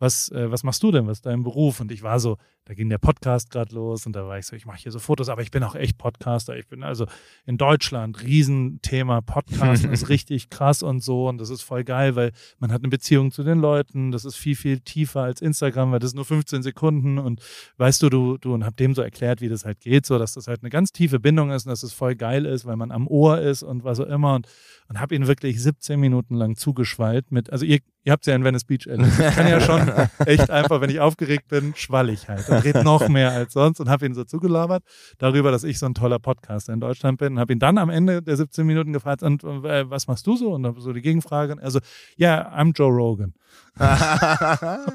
was, 0.00 0.30
äh, 0.32 0.50
was 0.50 0.64
machst 0.64 0.82
du 0.82 0.90
denn? 0.90 1.06
Was 1.06 1.18
ist 1.18 1.26
dein 1.26 1.44
Beruf? 1.44 1.78
Und 1.78 1.92
ich 1.92 2.02
war 2.02 2.18
so, 2.18 2.38
da 2.64 2.74
ging 2.74 2.88
der 2.88 2.98
Podcast 2.98 3.50
gerade 3.50 3.74
los 3.74 4.06
und 4.06 4.14
da 4.14 4.26
war 4.26 4.38
ich 4.38 4.46
so, 4.46 4.56
ich 4.56 4.64
mache 4.64 4.78
hier 4.78 4.92
so 4.92 4.98
Fotos, 4.98 5.28
aber 5.28 5.42
ich 5.42 5.50
bin 5.50 5.62
auch 5.62 5.74
echt 5.74 5.98
Podcaster. 5.98 6.56
Ich 6.56 6.68
bin 6.68 6.82
also 6.82 7.06
in 7.44 7.58
Deutschland, 7.58 8.22
Riesenthema, 8.22 9.20
Podcast 9.20 9.84
ist 9.92 10.08
richtig 10.08 10.48
krass 10.50 10.82
und 10.82 11.02
so 11.02 11.28
und 11.28 11.38
das 11.38 11.50
ist 11.50 11.62
voll 11.62 11.84
geil, 11.84 12.16
weil 12.16 12.32
man 12.58 12.72
hat 12.72 12.80
eine 12.80 12.88
Beziehung 12.88 13.30
zu 13.30 13.42
den 13.42 13.58
Leuten, 13.58 14.10
das 14.10 14.24
ist 14.24 14.36
viel, 14.36 14.56
viel 14.56 14.80
tiefer 14.80 15.20
als 15.20 15.42
Instagram, 15.42 15.92
weil 15.92 15.98
das 15.98 16.10
ist 16.10 16.16
nur 16.16 16.24
15 16.24 16.62
Sekunden 16.62 17.18
und 17.18 17.42
weißt 17.76 18.02
du, 18.02 18.08
du, 18.08 18.38
du, 18.38 18.54
und 18.54 18.64
hab 18.64 18.76
dem 18.76 18.94
so 18.94 19.02
erklärt, 19.02 19.40
wie 19.42 19.48
das 19.48 19.64
halt 19.64 19.80
geht, 19.80 20.06
so, 20.06 20.18
dass 20.18 20.32
das 20.32 20.46
halt 20.46 20.62
eine 20.62 20.70
ganz 20.70 20.92
tiefe 20.92 21.20
Bindung 21.20 21.50
ist 21.50 21.66
und 21.66 21.70
dass 21.70 21.82
es 21.82 21.92
voll 21.92 22.14
geil 22.14 22.46
ist, 22.46 22.64
weil 22.64 22.76
man 22.76 22.90
am 22.90 23.06
Ohr 23.06 23.40
ist 23.40 23.62
und 23.62 23.84
was 23.84 24.00
auch 24.00 24.06
immer 24.06 24.34
und, 24.34 24.46
und 24.88 24.98
hab 25.00 25.12
ihn 25.12 25.26
wirklich 25.26 25.62
17 25.62 26.00
Minuten 26.00 26.36
lang 26.36 26.56
zugeschwallt 26.56 27.32
mit, 27.32 27.50
also 27.50 27.64
ihr, 27.64 27.80
ihr 28.04 28.12
habt 28.12 28.26
ja 28.26 28.34
in 28.34 28.44
Venice 28.44 28.64
Beach 28.64 28.86
erlebt. 28.86 29.12
Ich 29.18 29.34
kann 29.34 29.46
ja 29.46 29.60
schon 29.60 29.88
echt 30.26 30.50
einfach, 30.50 30.80
wenn 30.80 30.90
ich 30.90 31.00
aufgeregt 31.00 31.48
bin, 31.48 31.74
schwallig 31.76 32.28
halt 32.28 32.48
und 32.48 32.64
red 32.64 32.82
noch 32.82 33.08
mehr 33.08 33.32
als 33.32 33.52
sonst 33.52 33.80
und 33.80 33.88
hab 33.88 34.02
ihn 34.02 34.14
so 34.14 34.24
zugelabert 34.24 34.82
darüber, 35.18 35.50
dass 35.50 35.64
ich 35.64 35.78
so 35.78 35.86
ein 35.86 35.94
toller 35.94 36.18
Podcaster 36.18 36.72
in 36.72 36.80
Deutschland 36.80 37.18
bin 37.18 37.34
und 37.34 37.40
hab 37.40 37.50
ihn 37.50 37.58
dann 37.58 37.78
am 37.78 37.90
Ende 37.90 38.22
der 38.22 38.36
17 38.36 38.66
Minuten 38.66 38.92
gefragt, 38.92 39.22
und 39.22 39.44
äh, 39.44 39.88
was 39.88 40.06
machst 40.06 40.26
du 40.26 40.36
so? 40.36 40.54
Und 40.54 40.62
dann 40.62 40.74
so 40.78 40.92
die 40.92 41.02
Gegenfrage, 41.02 41.56
also, 41.60 41.80
ja, 42.16 42.50
I'm 42.54 42.72
Joe 42.74 42.90
Rogan, 42.90 43.34
der 43.80 44.88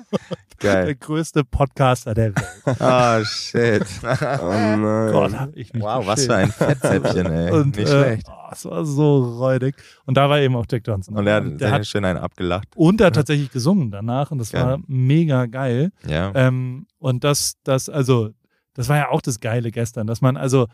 Geil. 0.60 0.96
größte 0.96 1.44
Podcaster 1.44 2.14
der 2.14 2.36
Welt. 2.36 2.80
Oh, 2.80 3.24
shit. 3.26 3.86
Oh 4.04 4.08
nein. 4.52 5.12
Gott, 5.12 5.34
hab 5.34 5.56
ich 5.56 5.74
mich 5.74 5.82
wow, 5.82 6.06
was 6.06 6.26
für 6.26 6.36
ein 6.36 6.52
Fettzäpfchen, 6.52 7.26
ey. 7.26 7.52
Und, 7.52 7.76
Nicht 7.76 7.88
äh, 7.90 8.04
schlecht. 8.04 8.28
Oh, 8.30 8.50
es 8.52 8.66
war 8.66 8.86
so 8.86 9.38
räudig. 9.40 9.76
Und 10.06 10.18
da 10.18 10.30
war 10.30 10.40
eben 10.40 10.56
auch 10.56 10.66
Jack 10.70 10.84
Johnson. 10.86 11.16
Und 11.18 11.26
er 11.26 11.36
hat, 11.38 11.44
der 11.46 11.52
der 11.54 11.72
hat 11.72 11.88
schön 11.88 12.06
einen 12.06 12.20
abgelacht. 12.20 12.68
und 12.76 13.02
er 13.02 13.08
hat 13.08 13.16
tatsächlich 13.16 13.52
gesungen 13.52 13.90
danach 13.90 14.30
und 14.30 14.38
das 14.38 14.52
Geil. 14.52 14.64
war 14.64 14.80
mega 14.88 15.48
geil. 15.48 15.92
Ja. 16.06 16.32
Ähm, 16.36 16.86
und 17.00 17.24
das, 17.24 17.56
das, 17.64 17.90
also, 17.90 18.30
das 18.76 18.88
war 18.88 18.98
ja 18.98 19.10
auch 19.10 19.22
das 19.22 19.40
Geile 19.40 19.72
gestern, 19.72 20.06
dass 20.06 20.22
man, 20.22 20.38
also, 20.38 20.68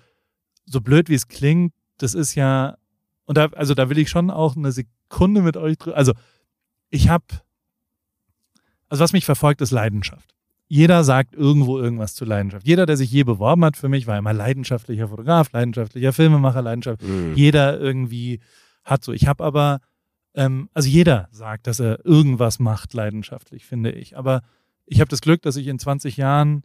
so 0.66 0.82
blöd 0.82 1.08
wie 1.10 1.16
es 1.16 1.28
klingt, 1.30 1.74
das 1.98 2.14
ist 2.14 2.36
ja, 2.36 2.76
und 3.26 3.38
da, 3.38 3.46
also 3.56 3.74
da 3.74 3.90
will 3.90 3.98
ich 3.98 4.10
schon 4.10 4.30
auch 4.30 4.58
eine 4.58 4.72
Sekunde 4.74 5.42
mit 5.42 5.56
euch 5.56 5.78
drüber, 5.78 5.96
also, 5.96 6.12
ich 6.90 7.08
habe, 7.08 7.24
also 8.92 9.04
was 9.04 9.14
mich 9.14 9.26
verfolgt, 9.26 9.62
ist 9.62 9.72
Leidenschaft. 9.72 10.36
Jeder 10.68 11.04
sagt 11.04 11.34
irgendwo 11.36 11.80
irgendwas 11.80 12.14
zu 12.14 12.24
Leidenschaft. 12.26 12.68
Jeder, 12.68 12.86
der 12.86 12.98
sich 12.98 13.12
je 13.12 13.24
beworben 13.24 13.64
hat 13.66 13.76
für 13.78 13.90
mich, 13.90 14.06
war 14.08 14.18
immer 14.18 14.34
leidenschaftlicher 14.34 15.08
Fotograf, 15.08 15.52
leidenschaftlicher 15.52 16.14
Filmemacher, 16.14 16.62
Leidenschaft 16.62 17.02
Mhm. 17.02 17.34
jeder 17.36 17.80
irgendwie 17.80 18.40
hat 18.84 19.04
so. 19.04 19.12
Ich 19.14 19.28
habe 19.28 19.44
aber, 19.44 19.80
ähm, 20.34 20.70
also 20.74 20.88
jeder 20.90 21.28
sagt, 21.32 21.68
dass 21.68 21.80
er 21.80 22.06
irgendwas 22.06 22.60
macht 22.60 22.94
leidenschaftlich, 22.94 23.66
finde 23.66 23.92
ich. 23.92 24.18
Aber 24.18 24.42
ich 24.86 25.00
habe 25.00 25.10
das 25.10 25.22
Glück, 25.22 25.42
dass 25.42 25.56
ich 25.56 25.68
in 25.68 25.80
20 25.80 26.18
Jahren 26.18 26.64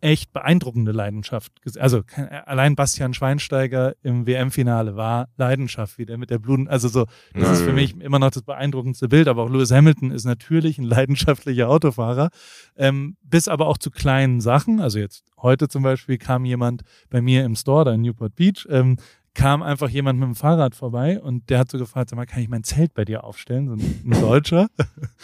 echt 0.00 0.32
beeindruckende 0.32 0.92
Leidenschaft, 0.92 1.52
also 1.78 2.02
allein 2.44 2.76
Bastian 2.76 3.14
Schweinsteiger 3.14 3.94
im 4.02 4.26
WM-Finale 4.26 4.96
war 4.96 5.28
Leidenschaft, 5.36 5.98
wie 5.98 6.06
der 6.06 6.18
mit 6.18 6.30
der 6.30 6.38
Bluten, 6.38 6.68
also 6.68 6.88
so, 6.88 7.06
das 7.34 7.58
ist 7.58 7.62
für 7.62 7.72
mich 7.72 7.98
immer 8.00 8.18
noch 8.18 8.30
das 8.30 8.42
beeindruckendste 8.42 9.08
Bild, 9.08 9.26
aber 9.28 9.42
auch 9.42 9.50
Lewis 9.50 9.70
Hamilton 9.70 10.10
ist 10.10 10.24
natürlich 10.24 10.78
ein 10.78 10.84
leidenschaftlicher 10.84 11.68
Autofahrer, 11.68 12.30
ähm, 12.76 13.16
bis 13.22 13.48
aber 13.48 13.66
auch 13.66 13.78
zu 13.78 13.90
kleinen 13.90 14.40
Sachen, 14.40 14.80
also 14.80 14.98
jetzt 14.98 15.24
heute 15.40 15.68
zum 15.68 15.82
Beispiel 15.82 16.18
kam 16.18 16.44
jemand 16.44 16.82
bei 17.08 17.22
mir 17.22 17.44
im 17.44 17.56
Store, 17.56 17.84
da 17.84 17.92
in 17.94 18.02
Newport 18.02 18.34
Beach, 18.36 18.66
ähm, 18.70 18.96
kam 19.36 19.62
einfach 19.62 19.90
jemand 19.90 20.18
mit 20.18 20.26
dem 20.28 20.34
Fahrrad 20.34 20.74
vorbei 20.74 21.20
und 21.20 21.50
der 21.50 21.58
hat 21.58 21.70
so 21.70 21.76
gefragt, 21.76 22.08
sag 22.08 22.16
mal, 22.16 22.24
kann 22.24 22.42
ich 22.42 22.48
mein 22.48 22.64
Zelt 22.64 22.94
bei 22.94 23.04
dir 23.04 23.22
aufstellen? 23.22 23.68
So 23.68 23.74
ein, 23.74 24.02
ein 24.06 24.20
Deutscher. 24.20 24.68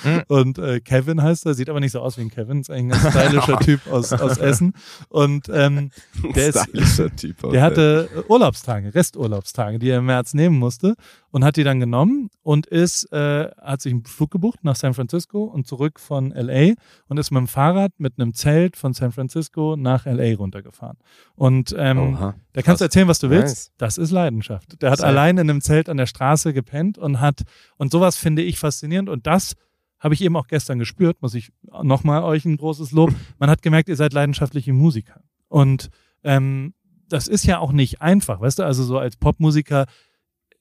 Hm. 0.02 0.22
und 0.28 0.58
äh, 0.58 0.80
Kevin 0.80 1.22
heißt 1.22 1.46
er, 1.46 1.54
sieht 1.54 1.70
aber 1.70 1.80
nicht 1.80 1.92
so 1.92 2.00
aus 2.00 2.18
wie 2.18 2.20
ein 2.22 2.30
Kevin, 2.30 2.60
ist 2.60 2.70
ein 2.70 2.90
ganz 2.90 3.08
stylischer 3.08 3.58
Typ 3.60 3.80
aus, 3.90 4.12
aus 4.12 4.36
Essen. 4.36 4.74
Und 5.08 5.48
ähm, 5.48 5.90
der 6.34 6.48
ist, 6.48 6.68
Typ. 7.16 7.50
der 7.50 7.62
hatte 7.62 8.08
Urlaubstage, 8.28 8.94
Resturlaubstage, 8.94 9.78
die 9.78 9.88
er 9.88 9.98
im 9.98 10.06
März 10.06 10.34
nehmen 10.34 10.58
musste 10.58 10.94
und 11.30 11.44
hat 11.44 11.56
die 11.56 11.64
dann 11.64 11.80
genommen 11.80 12.28
und 12.42 12.66
ist, 12.66 13.10
äh, 13.12 13.50
hat 13.60 13.80
sich 13.80 13.92
einen 13.92 14.04
Flug 14.04 14.30
gebucht 14.30 14.58
nach 14.62 14.76
San 14.76 14.92
Francisco 14.92 15.44
und 15.44 15.66
zurück 15.66 15.98
von 15.98 16.30
LA 16.30 16.74
und 17.08 17.18
ist 17.18 17.30
mit 17.30 17.38
dem 17.38 17.48
Fahrrad 17.48 17.92
mit 17.96 18.18
einem 18.18 18.34
Zelt 18.34 18.76
von 18.76 18.92
San 18.92 19.12
Francisco 19.12 19.74
nach 19.76 20.04
LA 20.04 20.36
runtergefahren. 20.36 20.98
Und 21.34 21.74
ähm, 21.78 22.14
Oha. 22.14 22.34
da 22.52 22.62
kannst 22.62 22.82
du 22.82 22.84
erzählen, 22.84 23.08
was 23.08 23.18
du 23.18 23.30
willst. 23.30 23.70
Nice. 23.70 23.72
Das 23.78 23.98
ist 24.02 24.10
Leidenschaft. 24.10 24.82
Der 24.82 24.90
hat 24.90 24.98
Safe. 24.98 25.08
allein 25.08 25.38
in 25.38 25.48
einem 25.48 25.60
Zelt 25.62 25.88
an 25.88 25.96
der 25.96 26.06
Straße 26.06 26.52
gepennt 26.52 26.98
und 26.98 27.20
hat, 27.20 27.42
und 27.78 27.90
sowas 27.90 28.16
finde 28.16 28.42
ich 28.42 28.58
faszinierend 28.58 29.08
und 29.08 29.26
das 29.26 29.54
habe 29.98 30.14
ich 30.14 30.20
eben 30.22 30.36
auch 30.36 30.48
gestern 30.48 30.78
gespürt, 30.80 31.22
muss 31.22 31.32
ich 31.34 31.52
nochmal 31.82 32.24
euch 32.24 32.44
ein 32.44 32.56
großes 32.56 32.90
Lob. 32.92 33.14
Man 33.38 33.48
hat 33.48 33.62
gemerkt, 33.62 33.88
ihr 33.88 33.94
seid 33.96 34.12
leidenschaftliche 34.12 34.72
Musiker. 34.72 35.20
Und 35.48 35.90
ähm, 36.24 36.74
das 37.08 37.28
ist 37.28 37.44
ja 37.46 37.58
auch 37.60 37.70
nicht 37.72 38.02
einfach, 38.02 38.40
weißt 38.40 38.58
du, 38.58 38.64
also 38.64 38.82
so 38.82 38.98
als 38.98 39.16
Popmusiker, 39.16 39.86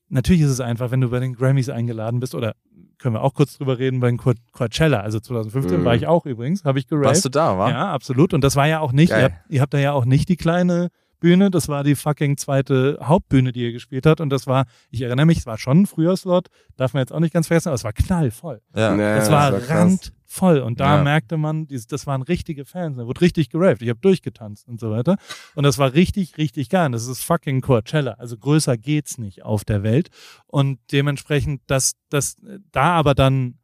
natürlich 0.10 0.42
ist 0.44 0.50
es 0.52 0.60
einfach, 0.60 0.92
wenn 0.92 1.02
du 1.02 1.10
bei 1.10 1.20
den 1.20 1.34
Grammys 1.34 1.70
eingeladen 1.70 2.20
bist 2.20 2.36
oder 2.36 2.56
können 3.00 3.16
wir 3.16 3.24
auch 3.24 3.34
kurz 3.34 3.58
drüber 3.58 3.80
reden, 3.80 4.00
bei 4.00 4.08
den 4.10 4.18
Coa- 4.20 4.36
Coachella, 4.52 5.00
also 5.00 5.20
2015 5.20 5.80
Mhm. 5.82 5.86
war 5.86 5.96
ich 5.96 6.06
auch 6.06 6.28
übrigens, 6.28 6.64
habe 6.64 6.78
ich 6.78 6.88
geraved. 6.88 7.08
Warst 7.08 7.26
du 7.26 7.30
da, 7.30 7.58
wa? 7.58 7.70
Ja, 7.70 7.92
absolut. 7.92 8.34
Und 8.36 8.44
das 8.44 8.56
war 8.56 8.68
ja 8.68 8.80
auch 8.80 8.92
nicht, 8.92 9.10
ihr 9.10 9.24
habt, 9.24 9.36
ihr 9.50 9.62
habt 9.62 9.74
da 9.74 9.80
ja 9.80 9.94
auch 9.94 10.06
nicht 10.06 10.30
die 10.30 10.38
kleine 10.38 10.90
Bühne, 11.22 11.50
das 11.50 11.70
war 11.70 11.86
die 11.86 11.96
fucking 11.96 12.36
zweite 12.36 12.98
Hauptbühne, 13.02 13.54
die 13.54 13.62
ihr 13.62 13.72
gespielt 13.72 14.06
habt. 14.06 14.20
Und 14.20 14.30
das 14.30 14.46
war, 14.48 14.66
ich 14.90 15.02
erinnere 15.04 15.26
mich, 15.26 15.38
es 15.38 15.46
war 15.46 15.58
schon 15.58 15.84
ein 15.84 15.86
Frühjahrslot, 15.86 16.50
darf 16.76 16.94
man 16.94 17.00
jetzt 17.02 17.14
auch 17.14 17.22
nicht 17.22 17.34
ganz 17.34 17.48
vergessen, 17.48 17.70
aber 17.70 17.76
es 17.76 17.86
war 17.86 17.94
knallvoll. 17.94 18.62
Ja. 18.76 18.94
Ja, 18.98 19.16
das 19.16 19.32
war 19.32 19.52
krass. 19.54 19.70
randvoll. 19.70 20.60
Und 20.60 20.82
da 20.82 20.98
Ja. 20.98 21.04
merkte 21.04 21.38
man, 21.38 21.68
das 21.70 22.06
waren 22.08 22.22
richtige 22.24 22.66
Fans, 22.66 22.98
da 22.98 23.06
wurde 23.06 23.22
richtig 23.22 23.50
geraved. 23.50 23.82
Ich 23.82 23.90
habe 23.90 24.00
durchgetanzt 24.02 24.68
und 24.68 24.80
so 24.82 24.92
weiter. 24.92 25.16
Und 25.56 25.64
das 25.64 25.78
war 25.78 25.94
richtig, 25.94 26.38
richtig 26.38 26.68
geil. 26.70 26.88
Und 26.88 26.92
das 26.94 27.08
ist 27.08 27.24
fucking 27.24 27.62
Coachella. 27.62 28.14
Also 28.18 28.38
größer 28.38 28.76
geht's 28.78 29.18
nicht 29.18 29.44
auf 29.44 29.64
der 29.64 29.84
Welt. 29.84 30.10
Und 30.48 30.80
dementsprechend, 30.92 31.62
dass 31.68 31.94
das 32.10 32.36
da 32.74 32.94
aber 32.96 33.14
dann 33.16 33.60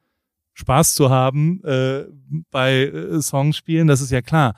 Spaß 0.53 0.95
zu 0.95 1.09
haben 1.09 1.63
äh, 1.65 2.05
bei 2.51 2.85
äh, 2.85 3.21
Songs 3.21 3.57
spielen, 3.57 3.87
das 3.87 4.01
ist 4.01 4.11
ja 4.11 4.21
klar. 4.21 4.55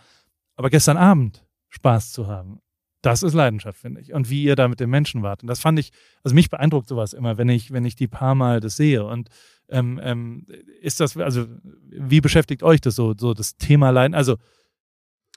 Aber 0.56 0.70
gestern 0.70 0.98
Abend 0.98 1.46
Spaß 1.70 2.12
zu 2.14 2.28
haben, 2.28 2.60
das 3.02 3.24
ist 3.24 3.34
Leidenschaft, 3.34 3.80
finde 3.80 4.02
ich. 4.02 4.14
Und 4.14 4.30
wie 4.30 4.44
ihr 4.44 4.56
da 4.56 4.68
mit 4.68 4.80
den 4.80 4.90
Menschen 4.90 5.24
wart. 5.24 5.42
Und 5.42 5.48
das 5.48 5.60
fand 5.60 5.80
ich, 5.80 5.92
also 6.24 6.36
mich 6.36 6.50
beeindruckt 6.50 6.88
sowas 6.88 7.14
immer, 7.14 7.38
wenn 7.38 7.50
ich, 7.50 7.72
wenn 7.72 7.86
ich 7.86 7.96
die 7.96 8.08
paar 8.08 8.36
Mal 8.36 8.60
das 8.60 8.76
sehe. 8.76 9.06
Und 9.06 9.30
ähm, 9.70 10.00
ähm, 10.04 10.46
ist 10.82 11.00
das, 11.00 11.16
also 11.16 11.46
wie 11.90 12.22
beschäftigt 12.22 12.64
euch 12.64 12.82
das 12.82 12.96
so, 12.96 13.14
so 13.18 13.34
das 13.34 13.56
Thema 13.56 13.92
Leiden? 13.92 14.16
Also 14.16 14.36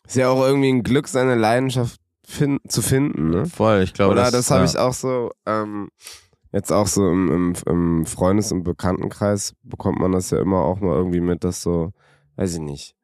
Ist 0.06 0.16
ja 0.16 0.28
auch 0.28 0.42
irgendwie 0.42 0.72
ein 0.72 0.82
Glück, 0.82 1.06
seine 1.06 1.34
Leidenschaft 1.36 2.00
fin 2.24 2.58
zu 2.68 2.82
finden, 2.82 3.30
ne? 3.30 3.46
Voll, 3.46 3.82
ich 3.82 3.94
glaube, 3.94 4.12
Oder 4.12 4.22
das, 4.22 4.32
das, 4.32 4.50
habe 4.50 4.64
ja. 4.64 4.70
ich 4.70 4.78
auch 4.78 4.94
so, 4.94 5.32
ähm, 5.46 5.88
jetzt 6.52 6.72
auch 6.72 6.86
so 6.86 7.08
im, 7.08 7.30
im, 7.30 7.54
im 7.66 8.06
Freundes- 8.06 8.52
und 8.52 8.62
Bekanntenkreis 8.62 9.54
bekommt 9.62 9.98
man 9.98 10.12
das 10.12 10.30
ja 10.30 10.40
immer 10.40 10.62
auch 10.62 10.80
mal 10.80 10.96
irgendwie 10.96 11.20
mit, 11.20 11.44
dass 11.44 11.62
so, 11.62 11.92
weiß 12.36 12.54
ich 12.54 12.60
nicht, 12.60 12.94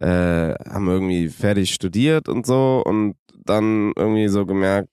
äh, 0.00 0.54
haben 0.68 0.88
irgendwie 0.88 1.28
fertig 1.28 1.72
studiert 1.72 2.28
und 2.28 2.46
so 2.46 2.82
und 2.84 3.16
dann 3.48 3.92
irgendwie 3.96 4.28
so 4.28 4.44
gemerkt, 4.46 4.88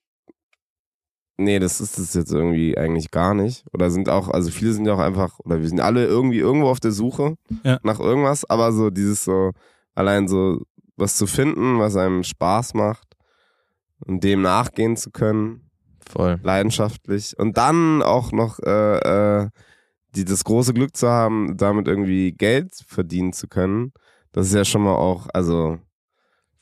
nee, 1.36 1.58
das 1.58 1.80
ist 1.80 1.98
es 1.98 2.14
jetzt 2.14 2.32
irgendwie 2.32 2.78
eigentlich 2.78 3.10
gar 3.10 3.34
nicht. 3.34 3.64
Oder 3.72 3.90
sind 3.90 4.08
auch, 4.08 4.28
also 4.28 4.50
viele 4.50 4.72
sind 4.72 4.86
ja 4.86 4.94
auch 4.94 4.98
einfach, 5.00 5.38
oder 5.40 5.60
wir 5.60 5.68
sind 5.68 5.80
alle 5.80 6.06
irgendwie 6.06 6.38
irgendwo 6.38 6.68
auf 6.68 6.80
der 6.80 6.92
Suche 6.92 7.36
Ja. 7.64 7.78
nach 7.82 7.98
irgendwas, 8.00 8.48
aber 8.48 8.72
so 8.72 8.90
dieses 8.90 9.24
so, 9.24 9.52
allein 9.94 10.28
so 10.28 10.60
was 10.96 11.16
zu 11.16 11.26
finden, 11.26 11.78
was 11.80 11.96
einem 11.96 12.22
Spaß 12.22 12.74
macht 12.74 13.16
und 14.06 14.22
dem 14.22 14.42
nachgehen 14.42 14.96
zu 14.96 15.10
können, 15.10 15.70
Voll. 16.08 16.38
leidenschaftlich. 16.42 17.36
Und 17.38 17.56
dann 17.56 18.02
auch 18.02 18.30
noch 18.30 18.60
äh, 18.60 18.98
äh, 19.42 19.48
die, 20.14 20.24
das 20.24 20.44
große 20.44 20.72
Glück 20.72 20.96
zu 20.96 21.08
haben, 21.08 21.56
damit 21.56 21.88
irgendwie 21.88 22.30
Geld 22.32 22.72
verdienen 22.86 23.32
zu 23.32 23.48
können. 23.48 23.92
Das 24.30 24.46
ist 24.46 24.54
ja 24.54 24.64
schon 24.64 24.82
mal 24.82 24.94
auch, 24.94 25.26
also, 25.32 25.78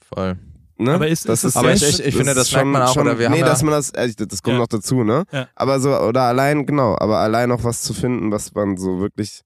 Voll. 0.01 0.39
Ne? 0.83 0.95
Aber 0.95 1.09
ist- 1.09 1.29
das 1.29 1.45
ist 1.45 1.57
Aber 1.57 1.73
ich, 1.73 1.83
ich, 1.83 2.05
ich 2.05 2.17
finde, 2.17 2.35
das 2.35 2.53
merkt 2.53 2.67
man 2.69 2.83
auch, 2.83 2.97
oder 2.97 3.19
wir 3.19 3.31
nee, 3.31 3.41
haben 3.41 3.47
dass 3.49 3.61
ja, 3.61 3.65
man 3.67 3.75
das, 3.75 3.91
äh, 3.91 4.13
das 4.15 4.43
kommt 4.43 4.55
Ja. 4.55 4.61
noch 4.61 4.67
dazu, 4.69 5.05
ne? 5.05 5.25
Ja. 5.33 5.49
Aber 5.55 5.81
so, 5.81 5.97
oder 5.99 6.23
allein, 6.23 6.67
genau, 6.67 6.97
aber 6.99 7.19
allein 7.19 7.49
noch 7.49 7.65
was 7.65 7.83
zu 7.83 7.95
finden, 7.95 8.31
was 8.31 8.53
man 8.55 8.77
so 8.77 9.01
wirklich 9.01 9.43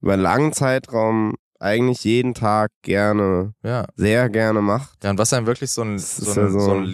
über 0.00 0.14
einen 0.14 0.22
langen 0.22 0.52
Zeitraum 0.52 1.34
eigentlich 1.58 2.04
jeden 2.04 2.32
Tag 2.34 2.70
gerne, 2.82 3.52
ja. 3.62 3.84
sehr 3.96 4.30
gerne 4.30 4.62
macht. 4.62 5.04
ja, 5.04 5.10
und 5.10 5.18
was 5.18 5.32
einem 5.34 5.46
wirklich 5.46 5.70
so 5.70 5.82
ein, 5.82 5.98
so 5.98 6.40
ein, 6.40 6.50
so- 6.52 6.72
ein 6.72 6.84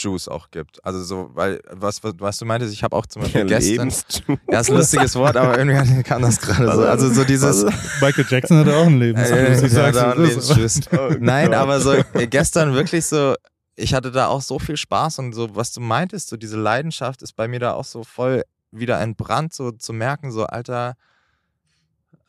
Lebensjuice 0.00 0.28
auch 0.28 0.50
gibt. 0.50 0.84
Also 0.84 1.02
so, 1.02 1.30
weil, 1.34 1.60
was, 1.70 2.02
was, 2.02 2.14
was 2.18 2.38
du 2.38 2.44
meintest, 2.44 2.72
ich 2.72 2.82
habe 2.82 2.96
auch 2.96 3.06
zum 3.06 3.22
Beispiel 3.22 3.46
Der 3.46 3.58
gestern, 3.58 3.88
Lebensjuice. 3.88 4.38
ja, 4.50 4.60
ist 4.60 4.70
ein 4.70 4.76
lustiges 4.76 5.14
Wort, 5.16 5.36
aber 5.36 5.58
irgendwie 5.58 6.02
kam 6.04 6.22
das 6.22 6.40
gerade 6.40 6.72
so. 6.72 6.82
Also 6.82 7.12
so 7.12 7.24
dieses, 7.24 7.64
Michael 8.00 8.26
Jackson 8.28 8.58
hatte 8.58 8.76
auch 8.76 8.86
ein 8.86 9.00
ich 9.00 9.72
ja, 9.72 9.92
da. 9.92 10.12
Lebensjuice. 10.14 10.80
Oh 10.92 11.14
Nein, 11.18 11.54
aber 11.54 11.80
so 11.80 11.92
äh, 11.92 12.26
gestern 12.26 12.74
wirklich 12.74 13.06
so, 13.06 13.34
ich 13.76 13.94
hatte 13.94 14.10
da 14.10 14.26
auch 14.26 14.40
so 14.40 14.58
viel 14.58 14.76
Spaß 14.76 15.18
und 15.20 15.32
so, 15.32 15.54
was 15.54 15.72
du 15.72 15.80
meintest, 15.80 16.28
so 16.28 16.36
diese 16.36 16.58
Leidenschaft 16.58 17.22
ist 17.22 17.34
bei 17.34 17.48
mir 17.48 17.60
da 17.60 17.72
auch 17.74 17.84
so 17.84 18.04
voll 18.04 18.42
wieder 18.72 19.00
entbrannt, 19.00 19.54
so 19.54 19.70
zu 19.72 19.92
merken, 19.92 20.30
so, 20.30 20.46
Alter, 20.46 20.94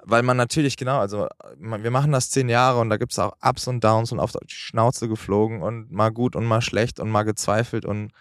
weil 0.03 0.23
man 0.23 0.37
natürlich, 0.37 0.77
genau, 0.77 0.99
also 0.99 1.27
wir 1.57 1.91
machen 1.91 2.11
das 2.11 2.29
zehn 2.29 2.49
Jahre 2.49 2.79
und 2.79 2.89
da 2.89 2.97
gibt 2.97 3.11
es 3.11 3.19
auch 3.19 3.33
Ups 3.41 3.67
und 3.67 3.83
Downs 3.83 4.11
und 4.11 4.19
auf 4.19 4.31
die 4.31 4.39
Schnauze 4.47 5.07
geflogen 5.07 5.61
und 5.61 5.91
mal 5.91 6.09
gut 6.09 6.35
und 6.35 6.45
mal 6.45 6.61
schlecht 6.61 6.99
und 6.99 7.09
mal 7.09 7.23
gezweifelt 7.23 7.85
und 7.85 8.11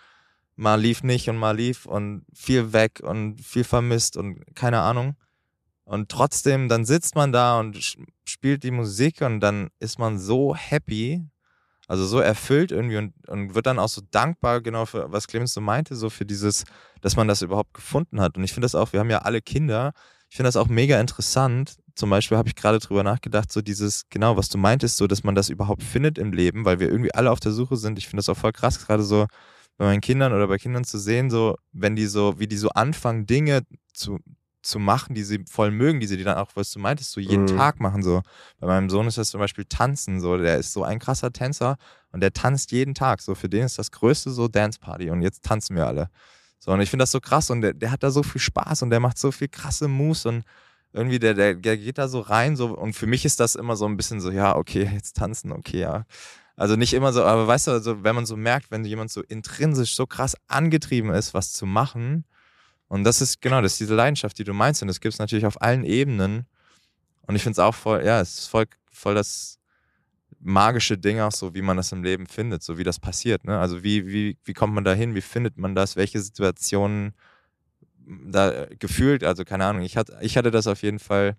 mal 0.57 0.81
lief 0.81 1.03
nicht 1.03 1.29
und 1.29 1.37
mal 1.37 1.57
lief 1.57 1.87
und 1.87 2.25
viel 2.35 2.73
weg 2.73 3.01
und 3.03 3.41
viel 3.41 3.65
vermisst 3.65 4.17
und 4.17 4.45
keine 4.55 4.81
Ahnung. 4.81 5.17
Und 5.85 6.09
trotzdem, 6.09 6.69
dann 6.69 6.85
sitzt 6.85 7.17
man 7.17 7.33
da 7.33 7.59
und 7.59 7.97
spielt 8.25 8.63
die 8.63 8.71
Musik 8.71 9.23
und 9.23 9.41
dann 9.41 9.71
ist 9.81 9.99
man 9.99 10.19
so 10.19 10.55
happy, 10.55 11.25
also 11.89 12.07
so 12.07 12.21
erfüllt 12.21 12.71
irgendwie 12.71 12.99
und, 12.99 13.13
und 13.29 13.55
wird 13.55 13.67
dann 13.67 13.81
auch 13.81 13.89
so 13.89 14.03
dankbar, 14.11 14.61
genau 14.61 14.87
für 14.87 15.11
was 15.11 15.27
Clemens 15.27 15.55
so 15.55 15.61
meinte, 15.61 15.97
so 15.97 16.11
für 16.11 16.25
dieses, 16.25 16.65
dass 17.01 17.17
man 17.17 17.27
das 17.27 17.43
überhaupt 17.43 17.75
gefunden 17.75 18.21
hat. 18.21 18.37
Und 18.37 18.45
ich 18.45 18.53
finde 18.53 18.67
das 18.67 18.77
auch, 18.77 18.93
wir 18.93 19.01
haben 19.01 19.11
ja 19.11 19.23
alle 19.23 19.41
Kinder, 19.41 19.93
ich 20.31 20.37
finde 20.37 20.49
das 20.49 20.57
auch 20.57 20.69
mega 20.69 21.01
interessant. 21.01 21.77
Zum 21.97 22.09
Beispiel 22.09 22.39
habe 22.39 22.49
ich 22.49 22.55
gerade 22.55 22.79
drüber 22.79 23.03
nachgedacht, 23.03 23.51
so 23.53 23.61
dieses, 23.61 24.09
genau, 24.11 24.37
was 24.37 24.49
du 24.49 24.59
meintest, 24.59 24.97
so, 24.97 25.07
dass 25.07 25.25
man 25.25 25.35
das 25.35 25.51
überhaupt 25.51 25.83
findet 25.83 26.19
im 26.19 26.33
Leben, 26.33 26.65
weil 26.65 26.79
wir 26.81 26.89
irgendwie 26.89 27.13
alle 27.13 27.31
auf 27.31 27.41
der 27.41 27.53
Suche 27.53 27.77
sind. 27.77 27.99
Ich 27.99 28.07
finde 28.07 28.19
das 28.19 28.29
auch 28.29 28.37
voll 28.37 28.53
krass, 28.53 28.87
gerade 28.87 29.03
so 29.03 29.27
bei 29.77 29.87
meinen 29.87 30.01
Kindern 30.01 30.33
oder 30.33 30.47
bei 30.47 30.57
Kindern 30.59 30.85
zu 30.85 30.99
sehen, 30.99 31.31
so, 31.31 31.57
wenn 31.73 31.97
die 31.97 32.07
so, 32.07 32.39
wie 32.39 32.47
die 32.47 32.57
so 32.57 32.69
anfangen, 32.71 33.27
Dinge 33.27 33.63
zu, 33.93 34.19
zu 34.63 34.79
machen, 34.79 35.15
die 35.15 35.25
sie 35.25 35.45
voll 35.49 35.73
mögen, 35.73 36.01
die 36.01 36.07
sie 36.07 36.23
dann 36.23 36.37
auch, 36.39 36.51
was 36.55 36.71
du 36.71 36.79
meintest, 36.79 37.11
so 37.13 37.21
jeden 37.21 37.43
Mhm. 37.45 37.57
Tag 37.57 37.81
machen. 37.81 38.03
So. 38.03 38.23
Bei 38.61 38.69
meinem 38.69 38.89
Sohn 38.89 39.09
ist 39.09 39.19
das 39.19 39.31
zum 39.31 39.41
Beispiel 39.41 39.65
Tanzen, 39.65 40.21
so, 40.21 40.37
der 40.39 40.59
ist 40.59 40.73
so 40.73 40.85
ein 40.85 41.01
krasser 41.01 41.33
Tänzer 41.33 41.77
und 42.13 42.21
der 42.21 42.33
tanzt 42.33 42.71
jeden 42.71 42.95
Tag. 42.95 43.21
So, 43.21 43.35
für 43.35 43.49
den 43.49 43.65
ist 43.65 43.79
das 43.79 43.91
größte 43.91 44.31
so 44.31 44.49
Dance 44.49 44.79
Party 44.79 45.11
und 45.11 45.23
jetzt 45.23 45.45
tanzen 45.45 45.75
wir 45.77 45.87
alle. 45.87 46.09
So, 46.61 46.73
und 46.73 46.81
ich 46.81 46.91
finde 46.91 47.03
das 47.03 47.11
so 47.11 47.21
krass 47.21 47.51
und 47.51 47.63
der, 47.63 47.73
der 47.73 47.91
hat 47.91 48.03
da 48.03 48.11
so 48.11 48.23
viel 48.23 48.41
Spaß 48.41 48.83
und 48.83 48.91
der 48.91 49.01
macht 49.01 49.19
so 49.19 49.33
viel 49.33 49.49
krasse 49.49 49.89
Moves 49.89 50.27
und 50.27 50.45
irgendwie, 50.93 51.19
der, 51.19 51.35
der, 51.35 51.55
der 51.55 51.77
geht 51.79 51.99
da 51.99 52.07
so 52.07 52.21
rein, 52.21 52.57
so, 52.57 52.77
und 52.77 52.95
für 52.95 53.07
mich 53.07 53.25
ist 53.25 53.41
das 53.41 53.55
immer 53.55 53.77
so 53.77 53.87
ein 53.87 53.97
bisschen 53.97 54.21
so, 54.21 54.31
ja, 54.31 54.55
okay, 54.57 54.89
jetzt 54.95 55.17
tanzen, 55.17 55.53
okay, 55.53 55.81
ja. 55.81 56.05
Also 56.57 56.77
nicht 56.77 56.93
immer 56.93 57.13
so, 57.13 57.25
aber 57.25 57.47
weißt 57.47 57.69
du, 57.69 57.71
also 57.71 58.05
wenn 58.05 58.15
man 58.15 58.27
so 58.27 58.37
merkt, 58.37 58.71
wenn 58.71 58.85
jemand 58.85 59.11
so 59.11 59.23
intrinsisch 59.23 59.95
so 59.95 60.07
krass 60.07 60.37
angetrieben 60.47 61.11
ist, 61.11 61.33
was 61.33 61.53
zu 61.55 61.65
machen, 61.65 62.25
und 62.91 63.05
das 63.05 63.21
ist, 63.23 63.41
genau, 63.41 63.63
das 63.63 63.73
ist 63.73 63.81
diese 63.81 63.95
Leidenschaft, 63.95 64.37
die 64.37 64.45
du 64.45 64.53
meinst, 64.53 64.83
und 64.83 64.89
das 64.89 65.01
gibt 65.01 65.15
es 65.15 65.21
natürlich 65.21 65.47
auf 65.47 65.63
allen 65.63 65.85
Ebenen. 65.85 66.45
Und 67.23 67.37
ich 67.37 67.43
finde 67.45 67.53
es 67.53 67.59
auch 67.61 67.75
voll, 67.75 68.05
ja, 68.05 68.21
es 68.21 68.41
ist 68.41 68.47
voll, 68.49 68.67
voll 68.91 69.15
das 69.15 69.60
magische 70.41 70.99
Ding 70.99 71.21
auch 71.21 71.33
so, 71.33 71.55
wie 71.55 71.63
man 71.63 71.77
das 71.77 71.93
im 71.93 72.03
Leben 72.03 72.27
findet, 72.27 72.63
so 72.63 72.79
wie 72.79 72.85
das 72.85 72.99
passiert, 72.99 73.45
ne? 73.45 73.59
Also 73.59 73.83
wie, 73.83 74.07
wie, 74.07 74.39
wie 74.45 74.55
kommt 74.55 74.75
man 74.75 74.85
da 74.85 74.95
hin, 74.95 75.15
wie 75.15 75.21
findet 75.21 75.59
man 75.59 75.75
das, 75.75 75.97
welche 75.97 76.21
Situationen 76.21 77.15
da 78.27 78.53
äh, 78.53 78.77
gefühlt, 78.77 79.23
also 79.23 79.45
keine 79.45 79.67
Ahnung, 79.67 79.83
ich 79.83 79.97
hatte, 79.97 80.19
ich 80.23 80.37
hatte 80.37 80.51
das 80.51 80.67
auf 80.67 80.83
jeden 80.83 80.99
Fall, 80.99 81.37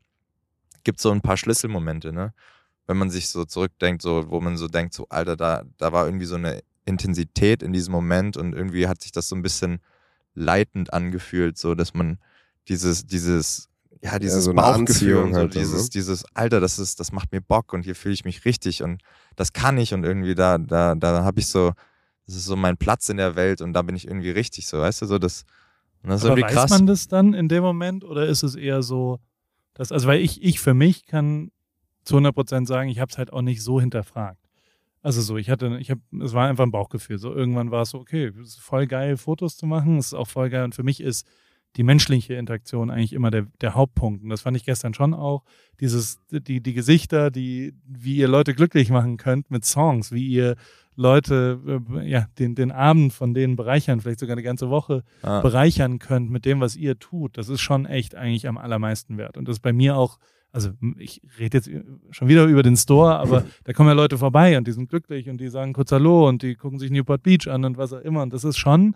gibt 0.83 1.01
so 1.01 1.11
ein 1.11 1.21
paar 1.21 1.37
Schlüsselmomente, 1.37 2.13
ne? 2.13 2.33
Wenn 2.87 2.97
man 2.97 3.09
sich 3.09 3.29
so 3.29 3.45
zurückdenkt, 3.45 4.01
so, 4.01 4.29
wo 4.29 4.39
man 4.41 4.57
so 4.57 4.67
denkt, 4.67 4.93
so, 4.93 5.07
Alter, 5.09 5.35
da, 5.35 5.63
da 5.77 5.91
war 5.91 6.05
irgendwie 6.05 6.25
so 6.25 6.35
eine 6.35 6.61
Intensität 6.85 7.63
in 7.63 7.73
diesem 7.73 7.91
Moment 7.91 8.37
und 8.37 8.53
irgendwie 8.53 8.87
hat 8.87 9.01
sich 9.01 9.11
das 9.11 9.27
so 9.29 9.35
ein 9.35 9.41
bisschen 9.43 9.79
leitend 10.33 10.93
angefühlt, 10.93 11.57
so 11.57 11.75
dass 11.75 11.93
man 11.93 12.19
dieses, 12.67 13.05
dieses, 13.05 13.69
ja, 14.03 14.17
dieses 14.17 14.45
so 14.45 14.51
eine 14.51 14.61
Bauchgefühl 14.61 15.17
und 15.17 15.33
so, 15.33 15.39
halt, 15.41 15.55
dieses, 15.55 15.83
ne? 15.83 15.89
dieses, 15.93 16.25
Alter, 16.33 16.59
das 16.59 16.79
ist, 16.79 16.99
das 16.99 17.11
macht 17.11 17.31
mir 17.31 17.41
Bock 17.41 17.73
und 17.73 17.83
hier 17.83 17.95
fühle 17.95 18.13
ich 18.13 18.25
mich 18.25 18.45
richtig 18.45 18.81
und 18.81 19.01
das 19.35 19.53
kann 19.53 19.77
ich 19.77 19.93
und 19.93 20.03
irgendwie 20.03 20.33
da, 20.33 20.57
da, 20.57 20.95
da 20.95 21.23
habe 21.23 21.39
ich 21.39 21.47
so, 21.47 21.73
das 22.25 22.35
ist 22.35 22.45
so 22.45 22.55
mein 22.55 22.77
Platz 22.77 23.09
in 23.09 23.17
der 23.17 23.35
Welt 23.35 23.61
und 23.61 23.73
da 23.73 23.81
bin 23.83 23.95
ich 23.95 24.07
irgendwie 24.07 24.31
richtig 24.31 24.67
so, 24.67 24.79
weißt 24.79 25.03
du, 25.03 25.05
so 25.05 25.19
das, 25.19 25.43
und 26.03 26.09
das 26.09 26.21
ist 26.21 26.25
Aber 26.25 26.37
irgendwie 26.37 26.55
weiß 26.55 26.61
krass. 26.61 26.71
man 26.71 26.87
das 26.87 27.07
dann 27.07 27.33
in 27.33 27.47
dem 27.47 27.63
Moment 27.63 28.03
oder 28.03 28.25
ist 28.25 28.41
es 28.43 28.55
eher 28.55 28.81
so, 28.81 29.19
dass, 29.75 29.91
also 29.91 30.07
weil 30.07 30.21
ich, 30.21 30.41
ich 30.41 30.59
für 30.59 30.73
mich 30.73 31.05
kann 31.05 31.51
zu 32.03 32.15
100 32.15 32.33
Prozent 32.33 32.67
sagen, 32.67 32.89
ich 32.89 32.99
habe 32.99 33.11
es 33.11 33.17
halt 33.17 33.31
auch 33.31 33.43
nicht 33.43 33.61
so 33.61 33.79
hinterfragt. 33.79 34.39
Also 35.03 35.21
so, 35.21 35.37
ich 35.37 35.49
hatte, 35.49 35.77
ich 35.79 35.89
habe, 35.89 36.01
es 36.23 36.33
war 36.33 36.47
einfach 36.47 36.63
ein 36.63 36.71
Bauchgefühl. 36.71 37.17
So 37.17 37.33
irgendwann 37.33 37.71
war 37.71 37.83
es 37.83 37.89
so, 37.89 37.99
okay, 37.99 38.31
es 38.41 38.49
ist 38.49 38.59
voll 38.59 38.85
geil, 38.87 39.17
Fotos 39.17 39.57
zu 39.57 39.65
machen, 39.65 39.97
es 39.97 40.07
ist 40.07 40.13
auch 40.13 40.27
voll 40.27 40.49
geil 40.49 40.63
und 40.63 40.75
für 40.75 40.83
mich 40.83 41.01
ist 41.01 41.25
die 41.77 41.83
menschliche 41.83 42.33
Interaktion 42.33 42.89
eigentlich 42.89 43.13
immer 43.13 43.31
der, 43.31 43.47
der 43.61 43.75
Hauptpunkt. 43.75 44.23
Und 44.23 44.29
das 44.29 44.41
fand 44.41 44.57
ich 44.57 44.65
gestern 44.65 44.93
schon 44.93 45.13
auch. 45.13 45.43
Dieses, 45.79 46.19
die, 46.29 46.61
die 46.61 46.73
Gesichter, 46.73 47.31
die, 47.31 47.73
wie 47.87 48.17
ihr 48.17 48.27
Leute 48.27 48.53
glücklich 48.53 48.89
machen 48.89 49.17
könnt 49.17 49.49
mit 49.51 49.63
Songs, 49.63 50.11
wie 50.11 50.27
ihr 50.27 50.55
Leute, 50.97 51.59
äh, 51.95 52.09
ja, 52.09 52.25
den, 52.37 52.55
den 52.55 52.71
Abend 52.71 53.13
von 53.13 53.33
denen 53.33 53.55
bereichern, 53.55 54.01
vielleicht 54.01 54.19
sogar 54.19 54.33
eine 54.33 54.43
ganze 54.43 54.69
Woche 54.69 55.03
Ah. 55.21 55.41
bereichern 55.41 55.99
könnt 55.99 56.29
mit 56.29 56.45
dem, 56.45 56.59
was 56.59 56.75
ihr 56.75 56.99
tut, 56.99 57.37
das 57.37 57.47
ist 57.47 57.61
schon 57.61 57.85
echt 57.85 58.15
eigentlich 58.15 58.47
am 58.47 58.57
allermeisten 58.57 59.17
wert. 59.17 59.37
Und 59.37 59.47
das 59.47 59.55
ist 59.57 59.61
bei 59.61 59.71
mir 59.71 59.95
auch, 59.95 60.19
also 60.51 60.71
ich 60.97 61.21
rede 61.39 61.57
jetzt 61.59 61.69
schon 62.09 62.27
wieder 62.27 62.43
über 62.45 62.61
den 62.63 62.75
Store, 62.75 63.17
aber 63.17 63.45
da 63.63 63.71
kommen 63.71 63.87
ja 63.87 63.95
Leute 63.95 64.17
vorbei 64.17 64.57
und 64.57 64.67
die 64.67 64.73
sind 64.73 64.89
glücklich 64.89 65.29
und 65.29 65.39
die 65.39 65.47
sagen 65.47 65.71
kurz 65.71 65.93
Hallo 65.93 66.27
und 66.27 66.41
die 66.41 66.55
gucken 66.55 66.77
sich 66.79 66.91
Newport 66.91 67.23
Beach 67.23 67.47
an 67.47 67.63
und 67.63 67.77
was 67.77 67.93
auch 67.93 68.01
immer. 68.01 68.21
Und 68.23 68.33
das 68.33 68.43
ist 68.43 68.57
schon 68.57 68.95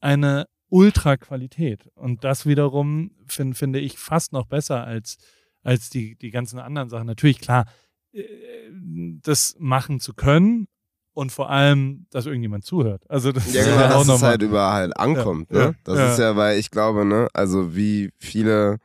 eine 0.00 0.46
Ultra-Qualität. 0.70 1.88
Und 1.94 2.24
das 2.24 2.46
wiederum 2.46 3.10
find, 3.26 3.56
finde 3.56 3.78
ich 3.80 3.98
fast 3.98 4.32
noch 4.32 4.46
besser 4.46 4.84
als, 4.84 5.16
als 5.62 5.90
die, 5.90 6.16
die 6.16 6.30
ganzen 6.30 6.58
anderen 6.58 6.88
Sachen. 6.88 7.06
Natürlich, 7.06 7.40
klar, 7.40 7.66
äh, 8.12 8.22
das 9.22 9.56
machen 9.58 10.00
zu 10.00 10.14
können 10.14 10.68
und 11.14 11.32
vor 11.32 11.50
allem, 11.50 12.06
dass 12.10 12.26
irgendjemand 12.26 12.64
zuhört. 12.64 13.02
Also 13.08 13.32
das 13.32 13.52
Ja, 13.52 13.60
ist 13.62 13.66
genau, 13.68 13.80
ja 13.80 13.86
auch 13.88 13.92
dass 13.92 14.02
es 14.02 14.06
nochmal. 14.08 14.30
halt 14.30 14.42
überall 14.42 14.92
ankommt. 14.94 15.48
Ja, 15.50 15.58
Ne? 15.58 15.64
ja, 15.64 15.72
Das 15.84 15.98
ja. 15.98 16.12
ist 16.12 16.18
ja, 16.18 16.36
weil 16.36 16.58
ich 16.58 16.70
glaube, 16.70 17.04
ne, 17.04 17.28
also 17.32 17.74
wie 17.74 18.10
viele 18.18 18.78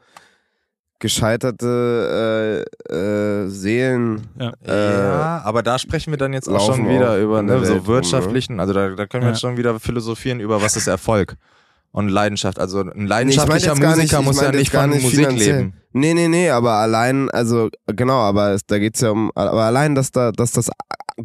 gescheiterte 1.00 2.66
äh, 2.90 2.94
äh, 2.96 3.48
Seelen 3.50 4.28
Ja. 4.40 4.54
äh, 4.66 4.98
ja, 5.00 5.42
aber 5.44 5.62
da 5.62 5.78
sprechen 5.78 6.12
wir 6.12 6.18
dann 6.18 6.32
jetzt 6.34 6.48
auch 6.48 6.66
schon 6.66 6.88
wieder 6.88 7.14
auch 7.14 7.22
über 7.22 7.42
ne, 7.42 7.64
so 7.66 7.74
rum, 7.74 7.88
wirtschaftlichen, 7.88 8.60
also 8.62 8.74
da, 8.74 8.90
da 8.92 9.06
können 9.06 9.24
wir 9.24 9.28
Ja. 9.28 9.34
jetzt 9.34 9.42
schon 9.42 9.58
wieder 9.58 9.80
philosophieren 9.80 10.40
über 10.40 10.62
was 10.62 10.78
ist 10.78 10.88
Erfolg 10.88 11.36
und 11.94 12.10
Leidenschaft. 12.10 12.60
Also 12.60 12.80
ein 12.82 12.88
Nee, 12.88 12.92
ich 12.92 12.98
mein 12.98 13.08
leidenschaftlicher 13.08 13.76
Musiker 13.76 13.96
nicht- 13.96 14.12
ich 14.14 14.20
muss 14.22 14.36
mein 14.36 14.46
ja 14.46 14.52
nicht 14.60 14.72
gar 14.74 14.82
von 14.82 14.90
nicht 14.92 15.04
Musik 15.04 15.20
finanziell. 15.20 15.58
leben. 15.58 15.74
Nee, 15.94 16.14
nee, 16.14 16.28
nee, 16.28 16.50
aber 16.50 16.72
allein, 16.74 17.30
also 17.32 17.70
genau, 17.86 18.18
aber 18.20 18.50
es, 18.52 18.66
da 18.66 18.80
geht's 18.80 19.00
ja 19.00 19.12
um, 19.12 19.32
aber 19.36 19.62
allein, 19.64 19.96
dass 19.96 20.12
da, 20.12 20.32
dass 20.34 20.52
das 20.52 20.70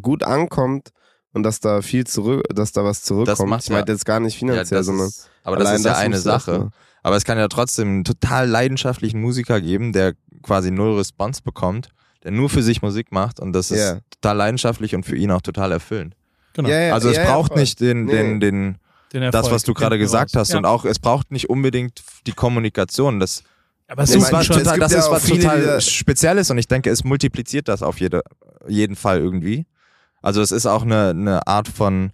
gut 0.01 0.23
ankommt 0.23 0.89
und 1.33 1.43
dass 1.43 1.59
da 1.59 1.81
viel 1.81 2.05
zurück, 2.07 2.43
dass 2.53 2.71
da 2.71 2.83
was 2.85 3.01
zurückkommt. 3.01 3.49
macht's 3.49 3.65
ich 3.65 3.71
meinte 3.71 3.91
ja- 3.91 3.95
jetzt 3.95 4.05
gar 4.05 4.19
nicht 4.21 4.35
Ja, 4.35 4.39
finanziell, 4.47 4.79
das 4.79 4.85
sondern 4.85 5.07
ist, 5.07 5.29
aber 5.43 5.57
das 5.57 5.73
ist 5.79 5.85
ja 5.85 5.97
eine 5.97 6.09
du 6.11 6.15
erst 6.15 6.23
Sache. 6.23 6.59
mal- 6.59 6.69
Aber 7.01 7.15
es 7.15 7.23
kann 7.25 7.37
ja 7.37 7.47
trotzdem 7.47 7.87
einen 7.87 8.03
total 8.03 8.47
leidenschaftlichen 8.47 9.21
Musiker 9.21 9.61
geben, 9.61 9.91
der 9.93 10.13
quasi 10.43 10.69
null 10.69 10.97
Response 10.97 11.41
bekommt, 11.43 11.89
der 12.23 12.31
nur 12.31 12.49
für 12.49 12.61
sich 12.61 12.81
Musik 12.81 13.11
macht 13.11 13.39
und 13.39 13.53
das 13.53 13.71
ist 13.71 13.79
Ja. 13.79 13.99
total 14.11 14.35
leidenschaftlich 14.37 14.93
und 14.95 15.03
für 15.05 15.15
ihn 15.15 15.31
auch 15.31 15.41
total 15.41 15.71
erfüllend. 15.71 16.15
Genau. 16.53 16.67
Ja, 16.69 16.79
ja, 16.79 16.93
Also 16.93 17.09
es 17.09 17.15
ja, 17.17 17.23
ja, 17.23 17.31
braucht 17.31 17.55
nicht 17.55 17.79
den, 17.79 18.03
Nee. 18.05 18.11
den, 18.11 18.39
den, 18.41 18.77
Den 19.13 19.23
das, 19.23 19.33
Erfolg 19.35 19.53
was 19.55 19.63
du 19.63 19.73
gerade 19.73 19.97
gesagt 19.97 20.35
hast 20.35 20.49
Ja. 20.51 20.57
und 20.57 20.65
auch 20.65 20.85
es 20.85 20.99
braucht 20.99 21.31
nicht 21.31 21.49
unbedingt 21.49 22.01
die 22.27 22.33
Kommunikation. 22.33 23.19
Das, 23.19 23.43
aber 23.87 24.03
es 24.03 24.11
ist 24.13 24.31
war 24.31 24.41
es 24.41 24.47
das 24.47 24.91
ja 24.91 24.99
ist 24.99 25.11
was 25.11 25.23
viele, 25.25 25.41
total 25.43 25.81
Spezielles 25.81 26.51
und 26.51 26.57
ich 26.59 26.67
denke, 26.67 26.89
es 26.89 27.03
multipliziert 27.03 27.67
das 27.67 27.81
auf 27.81 27.99
jede, 27.99 28.21
jeden 28.67 28.95
Fall 28.95 29.19
irgendwie. 29.19 29.65
Also 30.21 30.41
es 30.41 30.51
ist 30.51 30.65
auch 30.65 30.83
eine, 30.83 31.09
eine 31.09 31.47
Art 31.47 31.67
von 31.67 32.11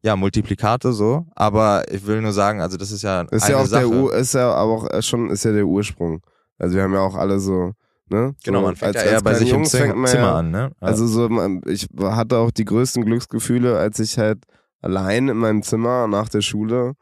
ja, 0.00 0.14
Multiplikator 0.14 0.92
so, 0.92 1.26
aber 1.34 1.84
ich 1.92 2.06
will 2.06 2.22
nur 2.22 2.32
sagen, 2.32 2.60
also 2.62 2.76
das 2.76 2.92
ist 2.92 3.02
ja 3.02 3.22
Ist 3.22 3.42
eine 3.42 3.52
ja 3.54 3.60
auch 3.60 3.66
Sache. 3.66 3.80
der 3.88 3.90
Ur, 3.90 4.14
ist 4.14 4.32
ja 4.32 4.52
aber 4.54 4.72
auch 4.72 4.90
äh, 4.90 5.02
schon, 5.02 5.28
ist 5.28 5.44
ja 5.44 5.52
der 5.52 5.66
Ursprung. 5.66 6.22
Also 6.56 6.76
wir 6.76 6.84
haben 6.84 6.94
ja 6.94 7.00
auch 7.00 7.16
alle 7.16 7.40
so, 7.40 7.72
ne? 8.08 8.34
genau, 8.44 8.60
so, 8.60 8.64
man 8.66 8.76
fängt 8.76 8.96
als- 8.96 9.04
ja 9.04 9.10
eher 9.10 9.22
bei 9.22 9.34
sich 9.34 9.48
im 9.50 9.56
Jungs 9.56 9.70
Zimmer, 9.70 9.94
man 9.96 10.06
Zimmer 10.10 10.22
ja- 10.22 10.38
an, 10.38 10.50
ne? 10.52 10.70
Also 10.80 11.06
so, 11.08 11.28
man- 11.28 11.60
ich 11.66 11.88
hatte 12.00 12.38
auch 12.38 12.52
die 12.52 12.64
größten 12.64 13.04
Glücksgefühle, 13.04 13.76
als 13.76 13.98
ich 13.98 14.16
halt 14.18 14.38
allein 14.80 15.28
in 15.28 15.36
meinem 15.36 15.62
Zimmer 15.62 16.06
nach 16.06 16.28
der 16.28 16.40
Schule 16.40 16.94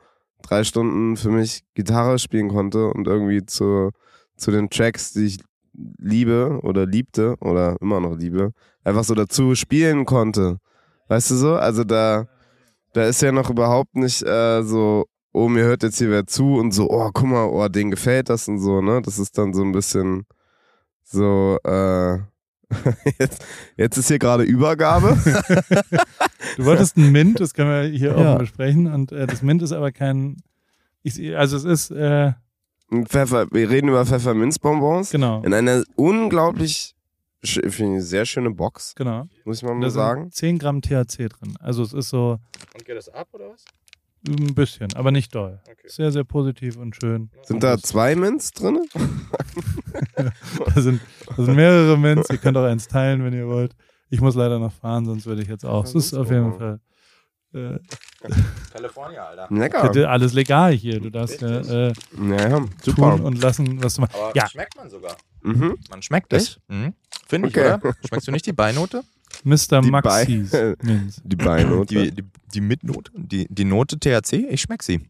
drei 0.43 0.65
Stunden 0.65 1.17
für 1.17 1.31
mich 1.31 1.65
Gitarre 1.75 2.19
spielen 2.19 2.49
konnte 2.49 2.89
und 2.89 3.07
irgendwie 3.07 3.45
zu, 3.45 3.91
zu 4.37 4.51
den 4.51 4.71
Tracks, 4.71 5.13
die 5.13 5.27
ich 5.27 5.39
liebe 5.99 6.61
oder 6.63 6.87
liebte 6.87 7.37
oder 7.41 7.77
immer 7.81 8.01
noch 8.01 8.17
liebe, 8.17 8.53
einfach 8.85 9.05
so 9.05 9.15
dazu 9.15 9.55
spielen 9.55 10.05
konnte. 10.05 10.59
Weißt 11.09 11.31
du 11.31 11.35
so? 11.35 11.55
Also 11.57 11.85
da, 11.85 12.27
da 12.93 13.05
ist 13.05 13.23
ja 13.23 13.33
noch 13.33 13.51
überhaupt 13.51 13.95
nicht 13.97 14.23
äh, 14.23 14.63
so, 14.63 15.07
oh, 15.33 15.49
mir 15.49 15.65
hört 15.65 15.83
jetzt 15.83 15.99
hier 15.99 16.11
wer 16.11 16.27
zu 16.27 16.55
und 16.55 16.73
so, 16.73 16.89
oh, 16.91 17.11
guck 17.13 17.27
mal, 17.27 17.45
oh, 17.45 17.69
denen 17.69 17.91
gefällt 17.91 18.31
das 18.31 18.49
und 18.49 18.59
so, 18.59 18.81
ne? 18.81 19.03
Das 19.03 19.19
ist 19.19 19.37
dann 19.37 19.53
so 19.53 19.63
ein 19.63 19.73
bisschen 19.73 20.25
so, 21.03 21.59
äh, 21.65 22.19
jetzt, 23.19 23.45
jetzt 23.77 23.97
ist 23.97 24.09
hier 24.09 24.19
gerade 24.19 24.43
Übergabe. 24.43 25.17
Du 26.57 26.65
wolltest 26.65 26.97
ein 26.97 27.13
Mint, 27.13 27.41
das 27.41 27.55
können 27.55 27.71
wir 27.71 27.97
hier 27.97 28.11
Ja. 28.11 28.17
offen 28.33 28.39
besprechen. 28.39 28.87
Und 28.93 29.13
äh, 29.13 29.27
das 29.27 29.43
Mint 29.43 29.63
ist 29.63 29.73
aber 29.73 29.93
kein. 29.93 30.43
Ich, 31.03 31.37
also 31.37 31.57
es 31.57 31.65
ist, 31.65 31.91
äh, 31.93 32.33
Pfeffer, 33.09 33.47
wir 33.53 33.69
reden 33.71 33.89
über 33.89 34.05
Pfefferminzbonbons 34.07 35.11
genau. 35.11 35.43
in 35.43 35.53
einer 35.55 35.85
unglaublich, 35.97 36.95
ich, 37.43 37.63
sehr 37.99 38.27
schöne 38.27 38.51
Box, 38.51 38.95
Genau. 38.95 39.27
muss 39.45 39.59
ich 39.59 39.63
mal, 39.65 39.75
mal 39.75 39.91
sagen. 39.91 40.23
sind 40.25 40.35
10 40.35 40.59
Gramm 40.59 40.83
THC 40.83 41.29
drin. 41.29 41.57
Also 41.61 41.83
es 41.83 41.93
ist 41.93 42.09
so 42.09 42.39
Und 42.75 42.85
geht 42.85 42.97
das 42.97 43.09
ab 43.09 43.29
oder 43.33 43.51
was? 43.51 43.65
Ein 44.29 44.55
bisschen, 44.55 44.93
aber 44.95 45.13
nicht 45.13 45.35
doll. 45.35 45.61
Okay. 45.65 45.77
Sehr, 45.89 46.11
sehr 46.13 46.25
positiv 46.25 46.77
und 46.77 46.97
schön. 46.97 47.31
Sind 47.45 47.63
da 47.63 47.79
zwei 47.79 48.15
Mints 48.17 48.53
drin? 48.53 48.81
Da 50.75 50.81
sind, 50.83 51.01
da 51.27 51.43
sind 51.43 51.55
mehrere 51.57 51.97
Mints. 51.97 52.29
Ihr 52.31 52.37
könnt 52.39 52.57
auch 52.59 52.65
eins 52.65 52.87
teilen, 52.87 53.25
wenn 53.25 53.33
ihr 53.33 53.47
wollt. 53.47 53.75
Ich 54.11 54.21
muss 54.21 54.35
leider 54.35 54.59
noch 54.59 54.73
fahren, 54.73 55.07
sonst 55.07 55.25
würde 55.27 55.43
ich 55.43 55.49
jetzt 55.49 55.65
auch. 55.65 55.85
Es 55.85 55.95
ist 55.95 56.13
auf 56.15 56.31
jeden 56.31 56.53
Fall 56.59 56.81
äh, 57.55 57.79
California, 58.73 59.25
Alter. 59.27 59.49
Lecker. 59.51 59.83
bitte 59.89 60.09
alles 60.09 60.33
legal 60.35 60.73
hier. 60.73 61.01
Du 61.01 61.11
darfst 61.11 61.43
äh, 61.43 61.89
äh, 61.89 61.93
Ja, 62.21 62.49
ja, 62.49 62.57
tun 62.59 62.71
super. 62.83 63.25
und 63.25 63.41
lassen, 63.41 63.83
was 63.83 63.95
du 63.95 64.03
machst. 64.03 64.15
Aber 64.17 64.33
Ja. 64.37 64.47
schmeckt 64.49 64.77
man 64.77 64.91
sogar. 64.91 65.17
Mhm. 65.43 65.77
Man 65.91 66.03
schmeckt 66.03 66.33
es. 66.33 66.61
Mhm. 66.69 66.93
Finde 67.27 67.49
ich, 67.49 67.57
Okay. 67.57 67.75
oder? 67.75 67.95
Schmeckst 68.07 68.29
du 68.29 68.33
nicht 68.33 68.47
die 68.47 68.53
Beinote? 68.53 69.03
Mr. 69.47 69.81
Die 69.81 69.91
Maxis 69.91 70.51
Bei-. 70.51 70.75
Die 71.25 71.37
Beinote. 71.37 71.95
Die, 71.95 72.11
die, 72.11 72.23
die 72.55 72.61
Mitnote? 72.61 73.11
Die, 73.17 73.47
die 73.49 73.65
Note 73.65 73.99
THC? 73.99 74.47
Ich 74.51 74.63
schmeck 74.63 74.83
sie. 74.83 75.09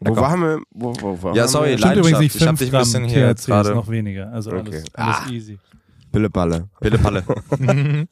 wo 0.00 0.16
waren 0.16 0.40
wir? 0.40 0.60
Wo, 0.70 0.94
wo, 1.00 1.22
wo 1.22 1.32
Ja, 1.34 1.46
sorry? 1.46 1.76
Stimmt 1.76 1.96
übrigens 1.96 2.20
nicht 2.20 2.34
Ich 2.34 2.40
hab 2.42 2.56
5 2.56 2.58
dich 2.58 2.68
ein 2.68 2.72
Gramm 2.72 2.80
bisschen 2.82 3.04
hier 3.04 3.26
jetzt 3.28 3.40
THC, 3.42 3.42
ist 3.42 3.46
gerade- 3.46 3.74
noch 3.74 3.88
weniger. 3.88 4.32
Also 4.32 4.50
alles, 4.50 4.66
Okay. 4.68 4.82
alles 4.94 5.16
Ah. 5.16 5.30
easy. 5.30 5.58
Pillepalle. 6.10 6.68
Pille 6.80 6.98
Palle. 6.98 7.22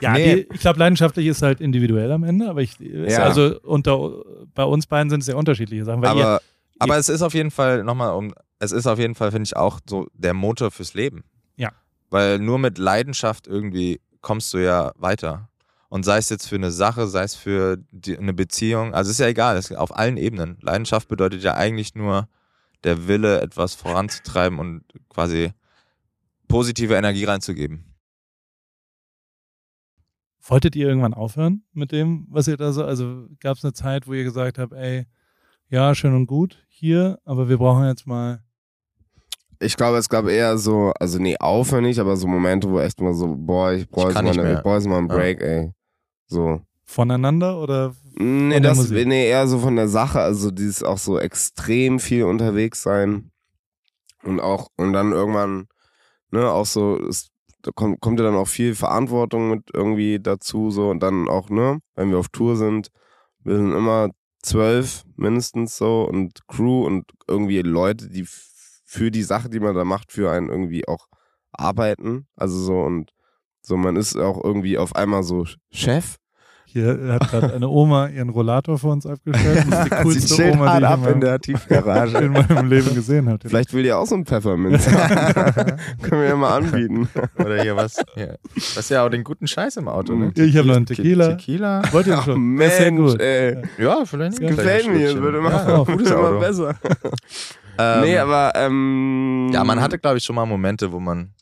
Ja, 0.00 0.12
Nee. 0.12 0.34
die, 0.34 0.54
ich 0.54 0.60
glaube, 0.60 0.78
leidenschaftlich 0.78 1.26
ist 1.26 1.42
halt 1.42 1.60
individuell 1.60 2.12
am 2.12 2.24
Ende, 2.24 2.48
aber 2.50 2.60
ich, 2.62 2.78
ist 2.80 3.16
Ja. 3.16 3.22
also 3.24 3.58
unter, 3.62 4.22
bei 4.54 4.64
uns 4.64 4.86
beiden 4.86 5.08
sind 5.10 5.20
es 5.20 5.26
sehr 5.26 5.36
unterschiedliche 5.36 5.84
Sachen, 5.84 6.02
weil 6.02 6.16
ihr, 6.16 6.26
aber, 6.26 6.42
aber 6.78 6.96
es 6.98 7.08
ist 7.08 7.22
auf 7.22 7.32
jeden 7.34 7.50
Fall, 7.50 7.84
nochmal 7.84 8.12
um, 8.14 8.34
es 8.58 8.72
ist 8.72 8.86
auf 8.86 8.98
jeden 8.98 9.14
Fall, 9.14 9.30
finde 9.30 9.44
ich, 9.46 9.56
auch 9.56 9.80
so 9.88 10.08
der 10.14 10.34
Motor 10.34 10.70
fürs 10.70 10.92
Leben. 10.94 11.24
Ja. 11.56 11.70
Weil 12.10 12.38
nur 12.38 12.58
mit 12.58 12.76
Leidenschaft 12.78 13.46
irgendwie 13.46 14.00
kommst 14.26 14.52
du 14.52 14.58
ja 14.58 14.90
weiter. 14.96 15.48
Und 15.88 16.04
sei 16.04 16.18
es 16.18 16.30
jetzt 16.30 16.48
für 16.48 16.56
eine 16.56 16.72
Sache, 16.72 17.06
sei 17.06 17.22
es 17.22 17.36
für 17.36 17.78
die, 17.92 18.18
eine 18.18 18.34
Beziehung, 18.34 18.92
also 18.92 19.12
ist 19.12 19.20
ja 19.20 19.28
egal, 19.28 19.56
ist 19.56 19.72
auf 19.72 19.96
allen 19.96 20.16
Ebenen. 20.16 20.58
Leidenschaft 20.62 21.06
bedeutet 21.06 21.44
ja 21.44 21.54
eigentlich 21.54 21.94
nur 21.94 22.28
der 22.82 23.06
Wille, 23.06 23.40
etwas 23.40 23.76
voranzutreiben 23.76 24.58
und 24.58 24.82
quasi 25.08 25.52
positive 26.48 26.96
Energie 26.96 27.24
reinzugeben. 27.24 27.84
wolltet 30.42 30.74
ihr 30.74 30.88
irgendwann 30.88 31.14
aufhören 31.14 31.62
mit 31.72 31.92
dem, 31.92 32.26
was 32.28 32.48
ihr 32.48 32.56
da 32.56 32.72
so, 32.72 32.84
also 32.84 33.28
gab 33.38 33.56
es 33.56 33.64
eine 33.64 33.74
Zeit, 33.74 34.08
wo 34.08 34.12
ihr 34.12 34.24
gesagt 34.24 34.58
habt, 34.58 34.72
ey, 34.72 35.06
ja, 35.68 35.94
schön 35.94 36.14
und 36.14 36.26
gut 36.26 36.66
hier, 36.68 37.20
aber 37.24 37.48
wir 37.48 37.58
brauchen 37.58 37.84
jetzt 37.84 38.08
mal, 38.08 38.42
Ich 39.58 39.76
glaube, 39.76 39.96
es 39.98 40.08
gab 40.08 40.26
eher 40.28 40.58
so, 40.58 40.92
also 41.00 41.18
nee, 41.18 41.36
aufhören 41.38 41.84
nicht, 41.84 41.98
aber 41.98 42.16
so 42.16 42.26
Momente, 42.26 42.70
wo 42.70 42.78
echt 42.78 43.00
mal 43.00 43.14
so, 43.14 43.34
boah, 43.36 43.72
ich 43.72 43.88
brauche 43.88 44.08
Ich 44.10 44.14
jetzt, 44.14 44.22
mal 44.22 44.30
nicht 44.30 44.38
eine- 44.38 44.48
mehr. 44.48 44.56
ich 44.58 44.62
brauch 44.62 44.74
jetzt 44.74 44.86
mal 44.86 44.98
einen. 44.98 45.08
Break, 45.08 45.40
ey. 45.40 45.72
So. 46.26 46.60
voneinander 46.84 47.60
oder 47.60 47.94
Nee, 48.18 48.60
der 48.60 48.70
das, 48.70 48.76
Musik? 48.78 49.06
nee, 49.06 49.28
eher 49.28 49.46
so 49.48 49.58
von 49.58 49.76
der 49.76 49.88
Sache, 49.88 50.20
also 50.20 50.50
dieses 50.50 50.82
auch 50.82 50.98
so 50.98 51.18
extrem 51.18 51.98
viel 51.98 52.24
unterwegs 52.24 52.82
sein 52.82 53.30
und 54.22 54.40
auch, 54.40 54.68
und 54.76 54.92
dann 54.92 55.12
irgendwann, 55.12 55.66
ne, 56.30 56.48
auch 56.50 56.64
so, 56.66 56.96
es, 57.08 57.28
da 57.62 57.70
kommt, 57.74 58.00
kommt 58.00 58.18
ja 58.20 58.24
dann 58.26 58.36
auch 58.36 58.46
viel 58.48 58.74
Verantwortung 58.74 59.50
mit 59.50 59.64
irgendwie 59.74 60.18
dazu, 60.20 60.70
so, 60.70 60.90
und 60.90 61.02
dann 61.02 61.28
auch, 61.28 61.50
ne, 61.50 61.80
wenn 61.96 62.10
wir 62.10 62.18
auf 62.18 62.28
Tour 62.28 62.56
sind, 62.56 62.90
wir 63.40 63.56
sind 63.56 63.72
immer 63.72 64.10
zwölf 64.42 65.02
mindestens 65.16 65.76
so 65.76 66.04
und 66.04 66.46
Crew 66.46 66.86
und 66.86 67.04
irgendwie 67.28 67.60
Leute, 67.62 68.08
die 68.08 68.22
f- 68.22 68.52
für 68.96 69.10
die 69.10 69.22
Sache, 69.22 69.50
die 69.50 69.60
man 69.60 69.74
da 69.74 69.84
macht, 69.84 70.10
für 70.10 70.30
einen 70.30 70.48
irgendwie 70.48 70.88
auch 70.88 71.06
arbeiten, 71.52 72.26
also 72.36 72.58
so, 72.58 72.80
und 72.80 73.12
so, 73.62 73.76
man 73.76 73.96
ist 73.96 74.16
auch 74.16 74.42
irgendwie 74.42 74.78
auf 74.78 74.94
einmal 74.96 75.22
so 75.22 75.44
Chef, 75.70 76.16
Hier 76.66 77.18
hat 77.20 77.30
gerade 77.30 77.52
eine 77.54 77.68
Oma 77.68 78.08
ihren 78.08 78.28
Rollator 78.28 78.78
vor 78.78 78.92
uns 78.92 79.06
abgestellt. 79.06 79.64
Das 79.70 79.80
ist 79.80 79.90
die 79.90 79.94
Sie 79.96 80.02
coolste 80.02 80.34
chillt 80.36 80.54
Oma, 80.54 80.66
die 80.66 80.72
ich 80.72 80.78
in 80.78 80.84
ab 80.84 80.98
in 80.98 81.04
meinem, 81.04 81.20
der 81.20 81.40
Tiefgarage. 81.40 82.18
in 82.24 82.32
meinem 82.32 82.68
Leben 82.68 82.94
gesehen 82.94 83.28
habe. 83.28 83.48
Vielleicht 83.48 83.72
will 83.72 83.84
ihr 83.84 83.98
auch 83.98 84.06
so 84.06 84.14
ein 84.14 84.24
Pfefferminz. 84.24 84.84
Können 86.02 86.20
wir 86.20 86.28
ja 86.28 86.36
mal 86.36 86.56
anbieten. 86.58 87.08
Oder 87.38 87.62
hier 87.62 87.76
was. 87.76 87.96
Hier. 88.14 88.38
Das 88.54 88.76
ist 88.76 88.90
ja 88.90 89.04
auch 89.04 89.10
den 89.10 89.24
guten 89.24 89.46
Scheiß 89.46 89.78
im 89.78 89.88
Auto. 89.88 90.14
Ne? 90.14 90.32
Ich 90.36 90.56
habe 90.56 90.68
noch 90.68 90.76
einen 90.76 90.86
Tequila. 90.86 91.34
Tequila. 91.34 91.82
Wollt 91.92 92.06
ihr 92.06 92.18
Ach, 92.18 92.24
schon? 92.24 92.58
Sehr 92.58 92.92
Mensch, 92.92 93.12
gut. 93.12 93.20
ey. 93.20 93.62
Ja, 93.78 94.04
vielleicht 94.04 94.40
Ja. 94.40 94.50
Gefällt 94.50 94.88
mir, 94.88 95.20
wird 95.22 95.34
immer, 95.34 95.50
ja, 95.50 95.68
ja, 95.68 95.84
gutes 95.84 96.10
immer 96.10 96.38
besser. 96.38 96.74
Ähm, 97.78 98.00
nee, 98.02 98.18
aber 98.18 98.52
ähm, 98.54 99.50
Ja, 99.52 99.64
man 99.64 99.80
hatte, 99.80 99.98
glaube 99.98 100.18
ich, 100.18 100.24
schon 100.24 100.36
mal 100.36 100.46
Momente, 100.46 100.90
wo 100.92 101.00
man 101.00 101.32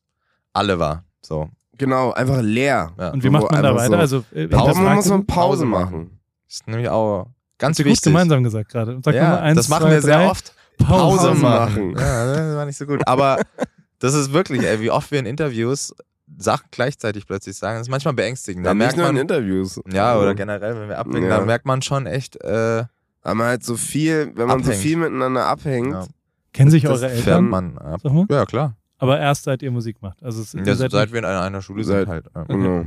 alle 0.53 0.79
war. 0.79 1.05
So. 1.23 1.49
genau, 1.77 2.13
einfach 2.13 2.41
leer. 2.43 2.93
Ja. 2.99 3.11
Und 3.11 3.25
wie 3.25 3.31
macht 3.31 3.51
man 3.51 3.63
da 3.63 3.75
weiter? 3.75 3.89
so- 4.07 4.19
Also, 4.23 4.25
äh, 4.35 4.47
Pause, 4.49 4.81
man 4.81 4.95
muss 4.97 5.09
man 5.09 5.27
Pause 5.27 5.65
machen. 5.65 6.19
Das 6.47 6.57
ist 6.57 6.67
nämlich 6.69 6.89
auch 6.89 7.27
ganz 7.59 7.79
ihr 7.79 7.85
gut 7.85 7.93
wichtig. 7.93 8.05
gemeinsam 8.13 8.45
gesagt 8.45 8.71
gerade. 8.71 9.01
Sag 9.05 9.15
ja, 9.15 9.29
mal 9.31 9.39
eins, 9.41 9.57
das 9.57 9.69
machen 9.69 9.83
zwei, 9.85 9.91
wir 9.93 10.03
sehr 10.03 10.19
drei. 10.19 10.31
oft. 10.31 10.55
Pause, 10.79 11.29
Pause 11.29 11.35
machen. 11.41 11.93
machen. 11.93 11.99
Ja, 11.99 12.27
das 12.35 12.57
war 12.57 12.67
nicht 12.67 12.77
so 12.77 12.87
gut. 12.87 13.07
Aber 13.07 13.41
das 14.01 14.15
ist 14.15 14.33
wirklich, 14.33 14.63
ey, 14.63 14.81
wie 14.81 14.91
oft 14.91 15.11
wir 15.11 15.19
in 15.21 15.27
Interviews 15.27 15.95
Sachen 16.37 16.67
gleichzeitig 16.71 17.27
plötzlich 17.27 17.57
sagen. 17.57 17.79
Das 17.79 17.87
ist 17.87 17.91
manchmal 17.91 18.15
beängstigend. 18.15 18.65
Da 18.67 18.71
Ja, 18.71 18.75
nicht 18.75 18.83
merkt 18.85 18.97
nur 18.97 19.07
in 19.09 19.15
man, 19.15 19.21
Interviews. 19.23 19.81
ja, 19.93 20.11
Also, 20.13 20.23
oder 20.23 20.35
generell, 20.35 20.81
wenn 20.81 20.89
wir 20.89 20.99
abwinken, 20.99 21.31
Ja. 21.31 21.39
da 21.39 21.45
merkt 21.45 21.65
man 21.67 21.81
schon 21.83 22.07
echt, 22.07 22.37
äh, 22.43 22.85
man 23.25 23.39
halt 23.47 23.63
so 23.65 23.77
viel, 23.77 24.33
wenn 24.35 24.49
man 24.49 24.63
so 24.65 24.71
Abhängt. 24.71 24.83
viel 24.83 24.97
miteinander 24.97 25.47
abhängt. 25.47 25.93
ja, 25.93 26.07
Kennen 26.55 26.71
sich 26.71 26.85
Das 26.85 26.93
eure 27.03 27.11
fährt 27.11 27.27
Eltern? 27.27 27.49
man 27.51 27.77
ab. 27.77 28.01
Sag 28.03 28.13
mal. 28.15 28.27
Ja, 28.31 28.47
klar. 28.47 28.77
Aber 28.99 29.21
erst 29.21 29.45
seit 29.45 29.61
ihr 29.63 29.71
Musik 29.71 30.01
macht. 30.01 30.23
Also 30.23 30.41
es, 30.41 30.55
ihr 30.55 30.65
Ja, 30.65 30.75
seit 30.75 30.93
nicht- 30.93 31.13
wir 31.13 31.19
in 31.19 31.25
einer, 31.27 31.43
einer 31.43 31.61
Schule 31.61 31.85
Seit- 31.85 32.07
sind 32.07 32.09
halt. 32.09 32.27
Ja. 32.35 32.45
Genau. 32.49 32.87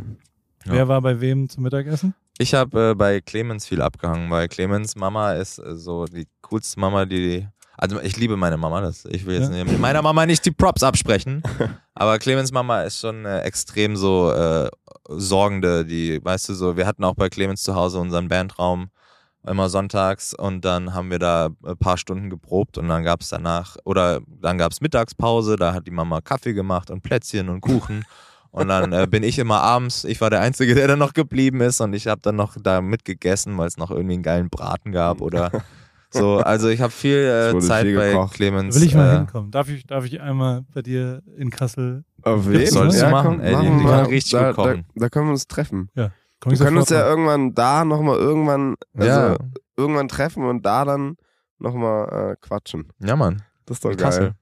Ja. 0.66 0.74
Wer 0.74 0.88
war 0.88 1.02
bei 1.02 1.22
wem 1.22 1.48
zum 1.48 1.64
Mittagessen? 1.64 2.16
Ich 2.40 2.54
habe 2.54 2.92
äh, 2.92 2.96
bei 2.96 3.22
Clemens 3.22 3.66
viel 3.68 3.82
abgehangen, 3.82 4.30
weil 4.32 4.48
Clemens 4.48 4.96
Mama 4.96 5.34
ist 5.34 5.60
äh, 5.60 5.76
so 5.76 6.06
die 6.06 6.28
coolste 6.42 6.80
Mama, 6.80 7.06
die. 7.06 7.48
Also 7.80 8.02
ich 8.02 8.18
liebe 8.18 8.36
meine 8.38 8.58
Mama, 8.58 8.82
das, 8.82 9.06
ich 9.06 9.26
will 9.28 9.36
jetzt 9.40 9.54
Ja. 9.54 9.64
nicht- 9.64 9.80
meiner 9.80 10.02
Mama 10.02 10.26
nicht 10.26 10.44
die 10.46 10.52
Props 10.52 10.82
absprechen, 10.82 11.44
aber 11.94 12.18
Clemens 12.18 12.52
Mama 12.52 12.82
ist 12.82 13.00
schon 13.00 13.24
äh, 13.26 13.42
extrem 13.42 13.96
so 13.96 14.32
äh, 14.32 14.68
sorgende, 15.10 15.86
die, 15.86 16.20
weißt 16.24 16.50
du 16.50 16.54
so, 16.56 16.76
wir 16.76 16.88
hatten 16.88 17.04
auch 17.04 17.14
bei 17.16 17.30
Clemens 17.30 17.62
zu 17.64 17.76
Hause 17.76 18.00
unseren 18.00 18.28
Bandraum 18.30 18.90
immer 19.48 19.70
sonntags 19.70 20.34
und 20.34 20.64
dann 20.66 20.94
haben 20.94 21.10
wir 21.12 21.20
da 21.20 21.50
ein 21.66 21.78
paar 21.78 21.98
Stunden 21.98 22.30
geprobt 22.30 22.78
und 22.78 22.88
dann 22.88 23.04
gab 23.04 23.22
es 23.22 23.30
danach, 23.30 23.78
oder 23.86 24.22
dann 24.42 24.58
gab 24.58 24.72
es 24.72 24.82
Mittagspause, 24.82 25.56
da 25.56 25.74
hat 25.74 25.88
die 25.88 25.92
Mama 25.92 26.22
Kaffee 26.22 26.54
gemacht 26.54 26.90
und 26.92 27.02
Plätzchen 27.04 27.50
und 27.50 27.62
Kuchen 27.62 28.04
und 28.52 28.68
dann 28.68 28.92
äh, 28.94 29.08
bin 29.10 29.24
ich 29.24 29.40
immer 29.40 29.62
abends, 29.62 30.04
ich 30.04 30.20
war 30.22 30.30
der 30.30 30.42
Einzige, 30.42 30.76
der 30.76 30.88
dann 30.88 31.00
noch 31.00 31.14
geblieben 31.14 31.62
ist 31.62 31.82
und 31.82 31.94
ich 31.94 32.08
habe 32.08 32.22
dann 32.22 32.36
noch 32.36 32.56
da 32.62 32.82
mitgegessen, 32.82 33.58
weil 33.58 33.68
es 33.68 33.78
noch 33.78 33.92
irgendwie 33.92 34.16
einen 34.16 34.24
geilen 34.24 34.50
Braten 34.50 34.92
gab 34.92 35.22
oder 35.22 35.52
so. 36.10 36.38
Also 36.38 36.70
ich 36.70 36.82
habe 36.82 36.92
viel 36.92 37.18
äh, 37.56 37.60
Zeit 37.60 37.86
viel 37.86 37.96
bei 37.96 38.12
gekocht. 38.12 38.34
Clemens. 38.36 38.76
Will 38.76 38.84
ich 38.84 38.96
mal 38.96 39.14
äh, 39.14 39.18
hinkommen? 39.18 39.52
Darf 39.52 39.70
ich, 39.70 39.86
darf 39.86 40.06
ich 40.06 40.22
einmal 40.22 40.64
bei 40.74 40.82
dir 40.82 41.22
in 41.38 41.50
Kassel? 41.50 42.04
Auf 42.24 42.46
jeden 42.52 42.66
sollst 42.72 42.98
du 42.98 43.02
Ja, 43.06 43.12
machen, 43.12 43.38
komm, 43.38 43.40
ey, 43.42 43.50
die- 43.50 43.56
machen 43.56 43.78
die 43.80 43.86
kann 43.86 44.06
richtig 44.08 44.32
da, 44.34 44.48
gut 44.48 44.56
kochen. 44.56 44.86
Da, 44.96 45.02
da 45.02 45.10
können 45.10 45.28
wir 45.28 45.32
uns 45.32 45.48
treffen. 45.48 45.90
Komm 46.40 46.52
Wir 46.52 46.60
können 46.60 46.78
uns 46.78 46.90
ja 46.90 47.08
irgendwann 47.08 47.54
da 47.54 47.84
nochmal 47.86 48.18
irgendwann, 48.18 48.76
also 48.94 49.10
ja, 49.10 49.38
irgendwann 49.76 50.08
treffen 50.08 50.44
und 50.44 50.66
da 50.66 50.86
dann 50.86 51.18
nochmal 51.58 52.32
äh, 52.32 52.36
quatschen. 52.40 52.92
ja, 53.00 53.16
Mann. 53.16 53.42
Das 53.66 53.78
ist 53.78 53.86
doch 53.86 53.92
In 53.92 53.98
geil. 53.98 54.34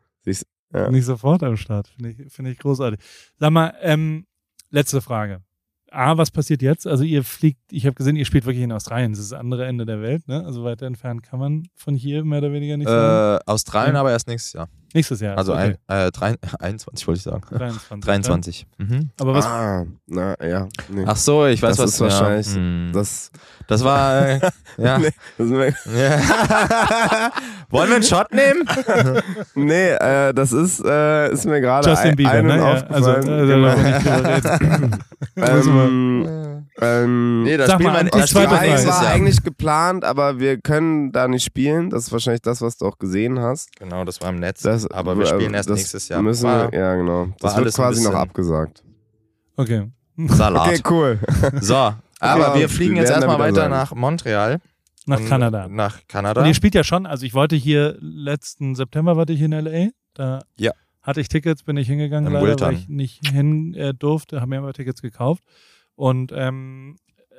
Ja. 0.73 0.89
Nicht 0.89 1.05
sofort 1.05 1.41
am 1.43 1.55
Start. 1.55 1.87
Finde 1.87 2.09
ich, 2.09 2.33
finde 2.33 2.51
ich 2.51 2.59
großartig. 2.59 2.99
Sag 3.39 3.51
mal, 3.51 3.73
ähm, 3.81 4.25
letzte 4.71 4.99
Frage. 5.01 5.41
A, 5.89 6.17
was 6.17 6.31
passiert 6.31 6.61
jetzt? 6.61 6.85
Also 6.85 7.05
ihr 7.05 7.23
fliegt, 7.23 7.61
ich 7.71 7.85
habe 7.85 7.93
gesehen, 7.95 8.17
ihr 8.17 8.25
spielt 8.25 8.45
wirklich 8.45 8.63
in 8.63 8.73
Australien. 8.73 9.13
Das 9.13 9.19
ist 9.19 9.31
das 9.31 9.39
andere 9.39 9.65
Ende 9.65 9.85
der 9.85 10.01
Welt, 10.01 10.27
ne? 10.27 10.43
Also 10.43 10.65
weiter 10.65 10.85
entfernt 10.85 11.23
kann 11.23 11.39
man 11.39 11.63
von 11.75 11.95
hier 11.95 12.25
mehr 12.25 12.39
oder 12.39 12.51
weniger 12.51 12.75
nicht. 12.75 12.89
Äh, 12.89 13.39
Australien 13.45 13.93
Ja. 13.95 14.01
aber 14.01 14.11
erst 14.11 14.27
nächstes 14.27 14.51
Jahr. 14.53 14.67
Nächstes 14.95 15.19
Jahr. 15.19 15.37
Also 15.37 15.51
okay. 15.53 15.75
ein, 15.87 16.07
äh, 16.07 16.11
drei, 16.11 16.35
21 16.59 17.05
wollte 17.07 17.17
ich 17.17 17.23
sagen. 17.23 17.41
23. 17.51 17.99
23. 18.05 18.67
Mhm. 18.77 19.09
Aber 19.19 19.33
was, 19.33 19.45
Ah, 19.45 19.83
na 20.07 20.35
ja. 20.41 20.67
Nee. 20.87 21.03
Ach 21.05 21.17
so, 21.17 21.45
ich 21.47 21.61
weiß 21.61 21.75
Das 21.75 21.85
was. 21.85 21.93
ist 21.95 21.99
wahrscheinlich- 21.99 22.47
Ja, 22.47 22.53
hm. 22.55 22.91
Das, 22.93 23.29
das 23.67 23.83
war, 23.83 24.25
äh, 24.27 24.39
ja. 24.77 24.97
Nee. 24.97 25.09
das 25.37 25.49
ja. 25.49 25.61
Wollen 27.69 27.89
wir 27.89 27.95
einen 27.95 28.03
Shot 28.05 28.31
nehmen? 28.33 28.63
nee, 29.55 29.89
äh, 29.89 30.33
das 30.33 30.53
ist, 30.53 30.81
äh, 30.85 31.29
ist 31.33 31.45
mir 31.45 31.59
gerade 31.59 31.89
Justin 31.89 32.11
ein, 32.11 32.15
Bieber, 32.15 32.31
einem 32.31 32.47
ne? 32.47 32.57
Ja, 32.57 32.63
also, 32.87 33.11
aufgefallen. 33.11 34.99
also 35.35 35.71
reden. 35.71 36.25
ähm, 36.25 36.65
ähm, 36.81 37.43
Nee, 37.43 37.57
das 37.57 37.67
Sag 37.67 37.75
Spiel 37.75 37.87
mal, 37.87 37.93
mein 38.03 38.07
das 38.09 38.29
Spiel 38.29 38.43
war 38.49 39.07
eigentlich 39.07 39.43
geplant, 39.43 40.03
aber 40.03 40.39
wir 40.39 40.59
können 40.59 41.11
da 41.11 41.27
nicht 41.27 41.43
spielen. 41.43 41.89
Das 41.89 42.03
ist 42.03 42.11
wahrscheinlich 42.11 42.41
das, 42.41 42.61
was 42.61 42.77
du 42.77 42.85
auch 42.85 42.97
gesehen 42.97 43.39
hast. 43.39 43.75
Genau, 43.77 44.03
das 44.03 44.21
war 44.21 44.29
im 44.29 44.39
Netz. 44.39 44.61
Das, 44.61 44.84
aber 44.91 45.17
wir 45.17 45.25
spielen 45.25 45.53
äh, 45.53 45.57
erst 45.57 45.69
das 45.69 45.77
nächstes 45.77 46.07
Jahr. 46.09 46.21
Müssen 46.21 46.43
War 46.43 46.71
wir, 46.71 46.79
ja, 46.79 46.95
genau. 46.95 47.27
Das 47.39 47.55
war 47.55 47.63
wird 47.63 47.73
quasi 47.75 48.03
noch 48.03 48.13
abgesagt. 48.13 48.83
Okay. 49.57 49.89
Salat. 50.17 50.67
Okay, 50.67 50.81
cool. 50.89 51.19
So, 51.61 51.75
aber 52.19 52.49
Okay, 52.51 52.59
wir 52.59 52.69
fliegen 52.69 52.95
wir 52.95 53.01
jetzt 53.01 53.11
erstmal 53.11 53.39
weiter 53.39 53.55
sein. 53.61 53.71
nach 53.71 53.93
Montreal. 53.93 54.59
Nach 55.07 55.23
Kanada. 55.23 55.67
Nach 55.67 55.99
Kanada. 56.07 56.41
Und 56.41 56.47
ihr 56.47 56.53
spielt 56.55 56.73
ja 56.73 56.83
schon, 56.83 57.05
also 57.05 57.25
ich 57.25 57.33
wollte 57.33 57.55
hier, 57.55 57.95
letzten 57.99 58.73
September 58.75 59.15
war 59.17 59.29
ich 59.29 59.39
in 59.41 59.51
L.A., 59.53 59.89
da 60.15 60.39
Ja. 60.57 60.71
hatte 61.03 61.21
ich 61.21 61.27
Tickets, 61.27 61.63
bin 61.63 61.77
ich 61.77 61.88
hingegangen, 61.88 62.27
Im 62.27 62.33
leider, 62.33 62.59
weil 62.65 62.73
ich 62.73 62.88
nicht 62.89 63.27
hin 63.27 63.73
äh, 63.75 63.93
durfte, 63.93 64.38
habe 64.41 64.49
mir 64.49 64.57
aber 64.59 64.73
Tickets 64.73 65.01
gekauft. 65.03 65.43
Und 65.95 66.31
ähm, 66.36 66.95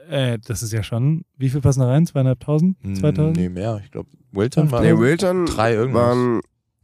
äh, 0.08 0.38
das 0.46 0.62
ist 0.62 0.72
ja 0.72 0.82
schon, 0.84 1.24
wie 1.36 1.48
viel 1.48 1.60
passen 1.60 1.80
da 1.80 1.86
rein? 1.88 2.06
Zweieinhalbtausend? 2.06 2.76
Zweitausend? 2.96 3.36
Nee, 3.36 3.48
mehr. 3.48 3.80
Ich 3.84 3.90
glaube, 3.90 4.10
Wilton 4.30 4.70
war 4.70 4.82
Nee, 4.82 4.96
Wilton 4.96 5.46
drei 5.46 5.72
irgendwas. 5.74 6.02
waren 6.02 6.40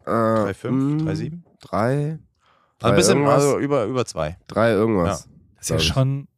äh, 0.06 0.52
3,5, 0.52 0.70
mh, 0.70 1.10
3,7? 1.10 1.38
Drei. 1.60 1.96
Also 1.96 2.18
drei 2.78 2.88
ein 2.90 2.96
bisschen, 2.96 3.16
irgendwas. 3.18 3.34
also 3.44 3.58
über, 3.58 3.84
über 3.84 4.04
zwei. 4.04 4.36
Drei 4.48 4.70
irgendwas. 4.72 5.28
Das 5.56 5.64
ist 5.64 5.70
ja 5.70 5.78
schon 5.78 6.28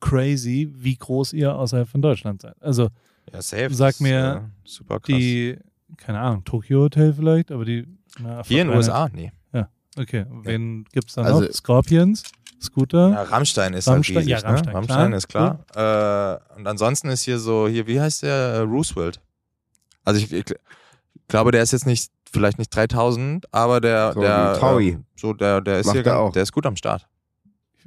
crazy, 0.00 0.70
wie 0.74 0.96
groß 0.96 1.32
ihr 1.32 1.54
außerhalb 1.54 1.88
von 1.88 2.02
Deutschland 2.02 2.42
seid. 2.42 2.60
Also 2.62 2.88
Ja, 3.32 3.40
safe. 3.40 3.72
Sag 3.74 3.88
Das 3.88 3.94
ist, 3.96 4.00
mir, 4.00 4.50
äh, 4.64 4.68
super 4.68 5.00
krass. 5.00 5.06
die, 5.16 5.56
keine 5.96 6.20
Ahnung, 6.20 6.44
Tokyo 6.44 6.80
Hotel 6.82 7.12
vielleicht, 7.14 7.50
aber 7.50 7.64
die 7.64 7.86
na, 8.20 8.42
Hier 8.44 8.62
in 8.62 8.68
den 8.68 8.76
USA? 8.76 9.08
Nee. 9.12 9.32
Okay, 9.96 10.26
wen 10.42 10.84
gibt's 10.92 11.14
da 11.14 11.22
Also- 11.22 11.42
noch? 11.42 11.52
Scorpions, 11.52 12.24
Scooter. 12.60 13.10
Ja, 13.10 13.22
Rammstein 13.22 13.74
ist 13.74 13.86
Rammstein- 13.86 14.16
halt 14.16 14.26
riesig, 14.26 14.42
ja, 14.42 14.48
Rammstein, 14.48 14.72
ne? 14.72 14.74
Rammstein 14.74 15.06
klar. 15.28 15.60
ist 15.62 15.72
klar. 15.72 16.40
Äh, 16.52 16.58
und 16.58 16.66
ansonsten 16.66 17.08
ist 17.10 17.22
hier 17.22 17.38
so, 17.38 17.68
hier, 17.68 17.86
wie 17.86 18.00
heißt 18.00 18.24
der? 18.24 18.32
Äh, 18.34 18.58
Roosevelt. 18.58 19.20
Also 20.04 20.18
ich, 20.20 20.32
ich 20.32 20.44
glaube, 21.28 21.52
der 21.52 21.62
ist 21.62 21.70
jetzt 21.72 21.86
nicht, 21.86 22.10
vielleicht 22.34 22.58
nicht 22.58 22.74
3000, 22.74 23.46
aber 23.52 23.80
der, 23.80 24.12
So 24.12 24.20
der, 24.20 24.52
ein 24.54 24.58
Taui. 24.60 24.98
so 25.16 25.32
der, 25.32 25.60
der 25.62 25.80
ist 25.80 25.86
Macht 25.86 25.96
hier, 25.96 26.06
er 26.06 26.18
auch. 26.18 26.32
der 26.32 26.42
ist 26.42 26.52
gut 26.52 26.66
am 26.66 26.76
Start. 26.76 27.08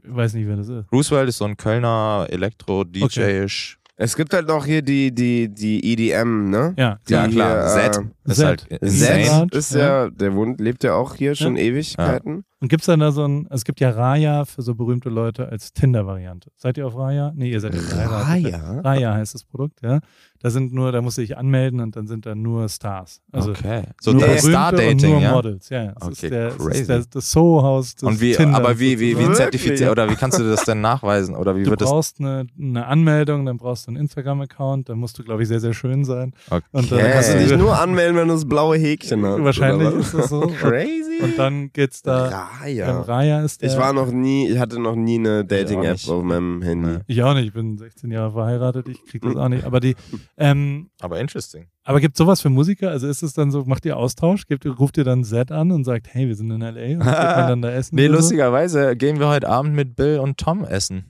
Ich 0.03 0.15
weiß 0.15 0.33
nicht, 0.33 0.47
wer 0.47 0.55
das 0.55 0.69
ist. 0.69 0.91
Roosevelt 0.91 1.29
ist 1.29 1.37
so 1.37 1.45
ein 1.45 1.57
Kölner 1.57 2.25
Elektro-DJ-isch. 2.29 3.77
Es 3.99 4.15
gibt 4.15 4.31
halt 4.31 4.47
noch 4.47 4.63
hier 4.63 4.83
die, 4.83 5.11
die, 5.13 5.49
die 5.51 5.83
EDM, 5.93 6.51
ne? 6.51 6.75
Ja, 6.77 6.99
Die 7.09 7.13
Ja, 7.13 7.27
klar. 7.27 7.81
hier, 7.81 7.91
Z. 7.91 8.05
Äh, 8.27 8.27
Ist 8.31 8.37
Z. 8.37 8.45
halt 8.45 9.49
Z. 9.51 9.55
ist 9.55 9.73
ja. 9.73 10.03
ja, 10.03 10.09
der 10.11 10.35
wohnt, 10.35 10.61
lebt 10.61 10.83
ja 10.83 10.93
auch 10.93 11.15
hier 11.15 11.33
schon 11.33 11.55
Ewigkeiten. 11.57 12.43
Und 12.59 12.67
gibt's 12.69 12.85
dann 12.85 12.99
da 12.99 13.11
so 13.11 13.27
ein, 13.27 13.47
es 13.49 13.63
gibt 13.63 13.79
ja 13.79 13.89
Raya 13.89 14.45
für 14.45 14.61
so 14.61 14.75
berühmte 14.75 15.09
Leute 15.09 15.49
als 15.49 15.73
Tinder-Variante. 15.73 16.51
Seid 16.57 16.77
ihr 16.77 16.85
auf 16.85 16.95
Raya? 16.95 17.31
Nee, 17.35 17.49
ihr 17.49 17.59
seid 17.59 17.73
ja 17.73 17.81
verheiratet. 17.81 18.53
Raya? 18.53 18.79
Raya 18.81 19.13
heißt 19.15 19.33
das 19.33 19.43
Produkt, 19.43 19.79
ja. 19.81 19.99
Da 20.41 20.49
sind 20.49 20.73
nur, 20.73 20.91
da 20.91 21.01
musst 21.01 21.17
du 21.17 21.21
dich 21.21 21.37
anmelden 21.37 21.79
und 21.79 21.95
dann 21.95 22.07
sind 22.07 22.25
da 22.25 22.35
nur 22.35 22.69
Stars. 22.69 23.21
Also 23.31 23.51
okay. 23.51 23.83
So 23.99 24.11
nur 24.11 24.21
der 24.21 24.31
und 24.33 24.39
Star-Dating, 24.39 25.11
nur 25.13 25.21
ja? 25.21 25.31
Models, 25.31 25.69
ja. 25.69 25.93
Das 25.93 26.03
Okay, 26.03 26.11
ist 26.11 26.23
der, 26.31 26.47
das 26.49 26.57
crazy. 26.57 26.81
ist 26.81 26.89
der, 26.89 27.03
das 27.11 27.31
Soho-Haus 27.31 27.95
des 27.95 28.03
Und 28.03 28.21
wie, 28.21 28.33
Tinders 28.33 28.59
aber 28.59 28.79
wie, 28.79 28.99
wie, 28.99 29.17
wie 29.17 29.31
zertifiziert, 29.33 29.89
oder 29.91 30.09
wie 30.09 30.15
kannst 30.15 30.39
du 30.39 30.43
das 30.43 30.63
denn 30.65 30.81
nachweisen? 30.81 31.35
Oder 31.35 31.55
wie 31.55 31.63
Du 31.63 31.71
wird 31.71 31.81
das? 31.81 31.89
brauchst 31.89 32.19
eine, 32.19 32.45
eine 32.59 32.85
Anmeldung, 32.85 33.45
dann 33.45 33.57
brauchst 33.57 33.87
du 33.87 33.91
einen 33.91 33.97
Instagram-Account, 33.97 34.89
dann 34.89 34.99
musst 34.99 35.17
du, 35.17 35.23
glaube 35.23 35.41
ich, 35.41 35.47
sehr, 35.47 35.59
sehr 35.59 35.73
schön 35.73 36.05
sein. 36.05 36.33
Okay. 36.49 36.63
Und 36.71 36.91
dann 36.91 36.99
Kannst 37.11 37.33
du 37.33 37.37
dich 37.39 37.57
nur 37.57 37.79
anmelden, 37.79 38.15
wenn 38.17 38.27
du 38.27 38.33
das 38.35 38.45
blaue 38.47 38.77
Häkchen 38.77 39.25
hast. 39.25 39.43
Wahrscheinlich 39.43 39.93
ist 39.95 40.13
das 40.13 40.29
so. 40.29 40.41
Crazy. 40.59 41.06
Und 41.21 41.37
dann 41.37 41.71
geht's 41.73 42.01
da, 42.01 42.27
Raya. 42.61 42.89
ähm, 42.89 43.01
Raya 43.01 43.41
ist 43.43 43.61
der. 43.61 43.69
Ich 43.71 43.77
war 43.77 43.91
noch 43.93 44.11
nie, 44.11 44.47
ich 44.49 44.59
hatte 44.59 44.79
noch 44.79 44.95
nie 44.95 45.17
eine 45.17 45.43
Dating-App 45.45 46.07
auf 46.07 46.23
meinem 46.23 46.61
Handy. 46.61 46.89
Nee. 46.89 46.99
Ich 47.07 47.23
auch 47.23 47.33
nicht, 47.33 47.47
ich 47.47 47.53
bin 47.53 47.77
16 47.77 48.11
Jahre 48.11 48.31
verheiratet, 48.31 48.87
ich 48.87 49.03
krieg 49.05 49.21
das 49.23 49.35
auch 49.35 49.49
nicht. 49.49 49.63
Aber 49.63 49.79
die, 49.79 49.95
ähm, 50.37 50.89
Aber 51.01 51.19
interesting. 51.19 51.67
aber 51.83 51.99
gibt 52.01 52.17
sowas 52.17 52.41
für 52.41 52.49
Musiker? 52.49 52.91
Also 52.91 53.07
ist 53.07 53.23
es 53.23 53.33
dann 53.33 53.51
so, 53.51 53.63
macht 53.65 53.85
ihr 53.85 53.97
Austausch? 53.97 54.45
Gibt, 54.47 54.65
ruft 54.65 54.97
ihr 54.97 55.03
dann 55.03 55.23
Zed 55.23 55.51
an 55.51 55.71
und 55.71 55.83
sagt, 55.85 56.07
hey, 56.11 56.27
wir 56.27 56.35
sind 56.35 56.51
in 56.51 56.61
L.A. 56.61 56.93
und 56.93 56.99
geht 56.99 57.05
man 57.05 57.47
dann 57.47 57.61
da 57.61 57.71
essen? 57.71 57.95
Nee, 57.95 58.07
lustigerweise 58.07 58.95
gehen 58.95 59.19
wir 59.19 59.27
heute 59.27 59.49
Abend 59.49 59.73
mit 59.75 59.95
Bill 59.95 60.19
und 60.19 60.37
Tom 60.37 60.63
essen. 60.63 61.05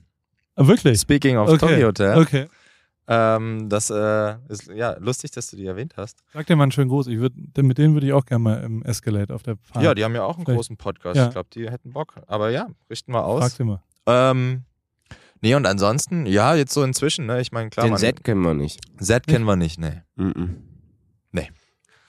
Ah, 0.56 0.66
wirklich? 0.66 0.98
Speaking 1.00 1.36
of 1.36 1.48
Okay. 1.48 1.58
Tokyo 1.58 1.86
Hotel. 1.88 2.18
Okay. 2.18 2.46
Ähm, 3.10 3.68
das 3.70 3.88
äh, 3.90 4.36
ist 4.48 4.68
ja 4.68 4.96
lustig, 4.98 5.30
dass 5.30 5.50
du 5.50 5.56
die 5.56 5.64
erwähnt 5.66 5.94
hast. 5.96 6.18
Sag 6.34 6.46
dir 6.46 6.56
mal 6.56 6.64
einen 6.64 6.72
schönen 6.72 6.90
Gruß. 6.90 7.06
Ich 7.06 7.18
würd, 7.18 7.32
denn 7.36 7.66
mit 7.66 7.78
denen 7.78 7.94
würde 7.94 8.06
ich 8.06 8.12
auch 8.12 8.26
gerne 8.26 8.42
mal 8.42 8.62
im 8.62 8.82
Escalade 8.82 9.34
auf 9.34 9.42
der 9.42 9.56
Fahrt. 9.62 9.82
Ja, 9.84 9.94
die 9.94 10.04
haben 10.04 10.14
ja 10.14 10.24
auch 10.24 10.36
einen 10.36 10.44
Vielleicht- 10.44 10.56
großen 10.58 10.76
Podcast. 10.76 11.16
Ja. 11.16 11.26
Ich 11.26 11.32
glaube, 11.32 11.48
die 11.54 11.70
hätten 11.70 11.92
Bock. 11.92 12.14
Aber 12.26 12.50
ja, 12.50 12.66
richten 12.90 13.12
wir 13.12 13.20
Frag 13.20 13.26
aus. 13.44 13.56
sie 13.56 13.64
mal. 13.64 13.82
Ähm, 14.06 14.64
Nee, 15.40 15.54
und 15.54 15.66
ansonsten, 15.66 16.26
ja, 16.26 16.56
jetzt 16.56 16.74
so 16.74 16.82
inzwischen, 16.82 17.26
ne? 17.26 17.40
Ich 17.40 17.52
meine, 17.52 17.70
klar, 17.70 17.86
Den 17.86 17.90
man, 17.92 18.00
Set 18.00 18.24
kennen 18.24 18.40
wir 18.42 18.54
nicht. 18.54 18.80
Zed 18.98 19.28
kennen 19.28 19.44
wir 19.44 19.54
nicht, 19.54 19.78
ne. 19.78 20.02
Mhm. 20.16 20.56
Nee. 21.30 21.48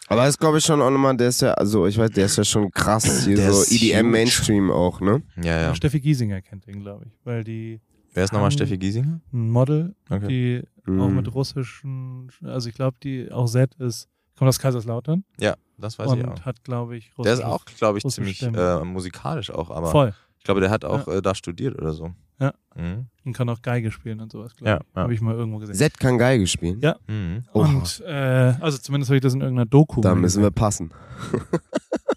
Aber 0.08 0.26
das 0.26 0.40
glaube 0.40 0.58
ich 0.58 0.64
schon 0.66 0.82
auch 0.82 0.90
nochmal, 0.90 1.16
der 1.16 1.28
ist 1.28 1.42
ja, 1.44 1.52
also 1.54 1.86
ich 1.86 1.96
weiß, 2.00 2.10
der 2.10 2.26
ist 2.26 2.38
ja 2.38 2.44
schon 2.44 2.72
krass 2.72 3.26
hier 3.26 3.36
Der 3.36 3.54
so 3.54 3.62
ist 3.62 3.72
EDM 3.72 3.98
huge. 4.00 4.04
Mainstream 4.10 4.72
auch, 4.72 5.00
ne? 5.00 5.22
Ja, 5.44 5.62
ja. 5.62 5.76
Steffi 5.76 6.00
Giesinger 6.00 6.42
kennt 6.42 6.68
ihn, 6.68 6.80
glaube 6.82 7.06
ich, 7.06 7.12
weil 7.24 7.44
die 7.44 7.80
Wer 8.20 8.26
ist 8.26 8.34
nochmal 8.34 8.48
Ähm, 8.50 8.52
Steffi 8.52 8.78
Giesinger? 8.78 9.22
ein 9.32 9.50
Model, 9.50 9.96
Okay. 10.10 10.28
die 10.28 10.92
Mhm. 10.92 11.02
auch 11.02 11.08
mit 11.10 11.34
russischen, 11.34 12.30
also 12.44 12.68
ich 12.68 12.76
glaube, 12.76 12.98
die 13.02 13.32
auch 13.32 13.46
Z 13.48 13.76
ist, 13.76 14.10
kommt 14.38 14.50
aus 14.50 14.60
Kaiserslautern 14.60 15.24
Ja, 15.40 15.56
das 15.78 15.98
weiß 15.98 16.12
ich 16.14 16.26
auch. 16.26 16.30
und 16.32 16.46
hat, 16.46 16.64
glaube 16.66 16.98
ich, 16.98 17.12
Der 17.24 17.34
ist 17.34 17.44
auch, 17.44 17.64
glaube 17.78 17.98
ich, 18.00 18.04
ziemlich 18.06 18.42
äh, 18.44 18.84
musikalisch 18.84 19.52
auch, 19.52 19.70
aber 19.72 19.90
voll 19.92 20.14
ich 20.38 20.44
glaube, 20.46 20.62
der 20.62 20.70
hat 20.70 20.84
auch 20.86 21.08
äh, 21.10 21.22
da 21.22 21.34
studiert 21.36 21.78
oder 21.78 21.92
so. 21.94 22.14
Ja. 22.42 22.54
Mhm. 22.76 23.08
und 23.26 23.34
kann 23.34 23.50
auch 23.50 23.62
Geige 23.62 23.92
spielen 23.92 24.22
und 24.22 24.32
sowas, 24.32 24.56
glaube 24.56 24.70
Ja, 24.70 24.78
ich. 24.78 24.96
ja. 24.96 25.02
Habe 25.04 25.14
ich 25.14 25.20
mal 25.22 25.36
irgendwo 25.36 25.60
gesehen. 25.60 25.76
Set 25.76 26.00
kann 26.00 26.18
Geige 26.18 26.48
spielen. 26.48 26.80
Ja. 26.82 26.96
Mhm. 27.08 27.44
Und 27.52 28.02
äh, 28.08 28.54
also 28.62 28.78
zumindest 28.78 29.10
habe 29.10 29.18
ich 29.18 29.22
das 29.22 29.34
in 29.34 29.42
irgendeiner 29.42 29.66
Doku. 29.66 30.00
Da 30.02 30.16
müssen 30.16 30.42
wir 30.42 30.52
passen. 30.52 30.92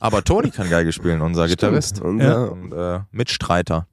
Aber 0.01 0.23
Toni 0.23 0.51
kann 0.51 0.69
Geige 0.71 0.93
spielen, 0.93 1.21
unser 1.21 1.47
Gitarrist. 1.49 2.01
Unser, 2.01 2.53
Und 2.53 2.73
äh, 2.73 3.01
Mitstreiter. 3.11 3.87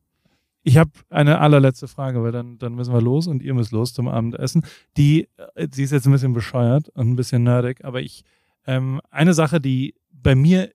Ich 0.63 0.77
habe 0.77 0.91
eine 1.09 1.39
allerletzte 1.39 1.87
Frage, 1.87 2.21
weil 2.21 2.31
dann, 2.31 2.57
dann 2.57 2.75
müssen 2.75 2.93
wir 2.93 3.01
los 3.01 3.27
und 3.27 3.41
ihr 3.41 3.53
müsst 3.53 3.71
los 3.71 3.93
zum 3.93 4.07
Abendessen. 4.07 4.63
Die, 4.97 5.27
äh, 5.55 5.67
die 5.67 5.83
ist 5.83 5.91
jetzt 5.91 6.05
ein 6.05 6.11
bisschen 6.11 6.33
bescheuert 6.33 6.89
und 6.89 7.09
ein 7.09 7.15
bisschen 7.15 7.43
nerdig, 7.43 7.83
aber 7.83 8.01
ich, 8.01 8.23
ähm, 8.67 9.01
eine 9.09 9.33
Sache, 9.33 9.61
die 9.61 9.95
bei 10.11 10.35
mir 10.35 10.71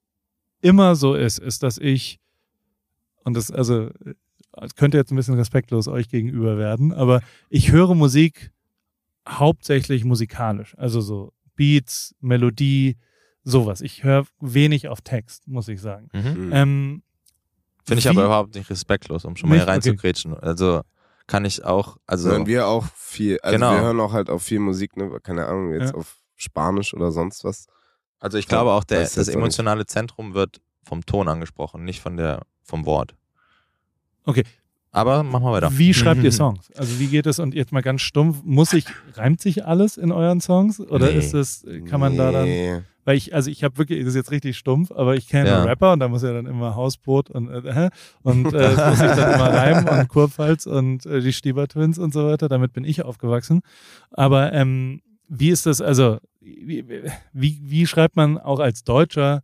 immer 0.61 0.95
so 0.95 1.13
ist, 1.13 1.37
ist, 1.37 1.61
dass 1.63 1.77
ich, 1.77 2.19
und 3.23 3.35
das, 3.35 3.51
also, 3.51 3.89
äh, 4.05 4.15
es 4.61 4.75
könnte 4.75 4.97
jetzt 4.97 5.11
ein 5.11 5.15
bisschen 5.15 5.35
respektlos 5.35 5.87
euch 5.87 6.09
gegenüber 6.09 6.57
werden, 6.57 6.93
aber 6.93 7.21
ich 7.49 7.71
höre 7.71 7.93
Musik 7.93 8.51
hauptsächlich 9.27 10.05
musikalisch. 10.05 10.75
Also 10.77 11.01
so 11.01 11.33
Beats, 11.55 12.15
Melodie, 12.19 12.97
sowas. 13.43 13.81
Ich 13.81 14.03
höre 14.03 14.25
wenig 14.39 14.87
auf 14.87 15.01
Text, 15.01 15.47
muss 15.47 15.67
ich 15.67 15.81
sagen. 15.81 16.09
Mhm. 16.13 16.49
Ähm, 16.53 17.03
Finde 17.85 17.99
ich 17.99 18.09
aber 18.09 18.25
überhaupt 18.25 18.55
nicht 18.55 18.69
respektlos, 18.69 19.25
um 19.25 19.35
schon 19.35 19.49
mal 19.49 19.55
Nicht? 19.55 19.65
hier 19.65 19.71
reinzugrätschen. 19.73 20.33
Also 20.37 20.81
kann 21.27 21.45
ich 21.45 21.63
auch, 21.63 21.97
also 22.05 22.29
Hören 22.29 22.45
wir 22.47 22.67
auch 22.67 22.85
viel, 22.95 23.39
also 23.41 23.55
Genau. 23.55 23.71
wir 23.73 23.81
hören 23.81 23.99
auch 23.99 24.13
halt 24.13 24.29
auch 24.29 24.41
viel 24.41 24.59
Musik, 24.59 24.95
ne? 24.97 25.19
Keine 25.21 25.45
Ahnung, 25.47 25.73
jetzt 25.73 25.91
Ja. 25.91 25.95
auf 25.95 26.17
Spanisch 26.35 26.93
oder 26.93 27.11
sonst 27.11 27.43
was. 27.43 27.67
Also 28.19 28.37
ich 28.37 28.47
glaube 28.47 28.71
auch, 28.71 28.83
der, 28.83 29.01
das 29.01 29.17
auch 29.29 29.33
emotionale 29.33 29.85
Zentrum 29.85 30.33
wird 30.33 30.61
vom 30.83 31.05
Ton 31.05 31.27
angesprochen, 31.27 31.83
nicht 31.83 32.01
von 32.01 32.17
der, 32.17 32.41
vom 32.63 32.85
Wort. 32.85 33.15
Okay. 34.25 34.43
Aber 34.95 35.23
machen 35.23 35.43
wir 35.43 35.51
weiter. 35.51 35.77
Wie 35.77 35.93
schreibt 35.93 36.23
ihr 36.23 36.31
Songs? 36.31 36.71
Also 36.77 36.99
wie 36.99 37.07
geht 37.07 37.25
es? 37.25 37.39
Und 37.39 37.53
jetzt 37.53 37.71
mal 37.71 37.81
ganz 37.81 38.01
stumpf, 38.01 38.41
muss 38.43 38.71
ich, 38.73 38.85
reimt 39.15 39.41
sich 39.41 39.65
alles 39.65 39.97
in 39.97 40.11
euren 40.11 40.39
Songs? 40.41 40.79
Oder 40.79 41.11
Nee. 41.11 41.17
ist 41.17 41.33
es, 41.33 41.65
kann 41.89 41.99
man 41.99 42.15
da 42.15 42.31
dann, 42.31 42.45
Nee. 42.45 42.79
weil 43.03 43.17
ich, 43.17 43.35
also 43.35 43.49
ich 43.51 43.63
habe 43.63 43.77
wirklich, 43.77 43.99
das 43.99 44.09
ist 44.09 44.15
jetzt 44.15 44.31
richtig 44.31 44.57
stumpf, 44.57 44.91
aber 44.91 45.15
ich 45.15 45.27
kenne 45.27 45.49
Ja. 45.49 45.57
einen 45.57 45.67
Rapper 45.67 45.91
und 45.93 45.99
da 45.99 46.07
muss 46.07 46.23
ja 46.23 46.31
dann 46.31 46.45
immer 46.45 46.75
Hausboot 46.75 47.29
und, 47.29 47.49
äh, 47.49 47.73
hä? 47.73 47.89
und 48.23 48.47
äh, 48.47 48.51
das 48.51 48.89
muss 48.99 49.09
ich 49.09 49.15
dann 49.15 49.33
immer 49.33 49.49
reimen 49.53 49.87
und 49.89 50.07
Kurpfalz 50.07 50.65
und 50.65 51.05
äh, 51.05 51.19
die 51.19 51.33
Stieber 51.33 51.67
Twins 51.67 51.97
und 51.99 52.13
so 52.13 52.25
weiter. 52.25 52.47
Damit 52.47 52.71
bin 52.73 52.85
ich 52.85 53.03
aufgewachsen. 53.03 53.61
Aber 54.11 54.53
ähm, 54.53 55.01
wie 55.27 55.49
ist 55.49 55.65
das, 55.65 55.81
also 55.81 56.19
wie, 56.39 56.85
wie, 57.33 57.59
wie 57.63 57.85
schreibt 57.85 58.15
man 58.15 58.37
auch 58.37 58.59
als 58.61 58.83
Deutscher 58.85 59.41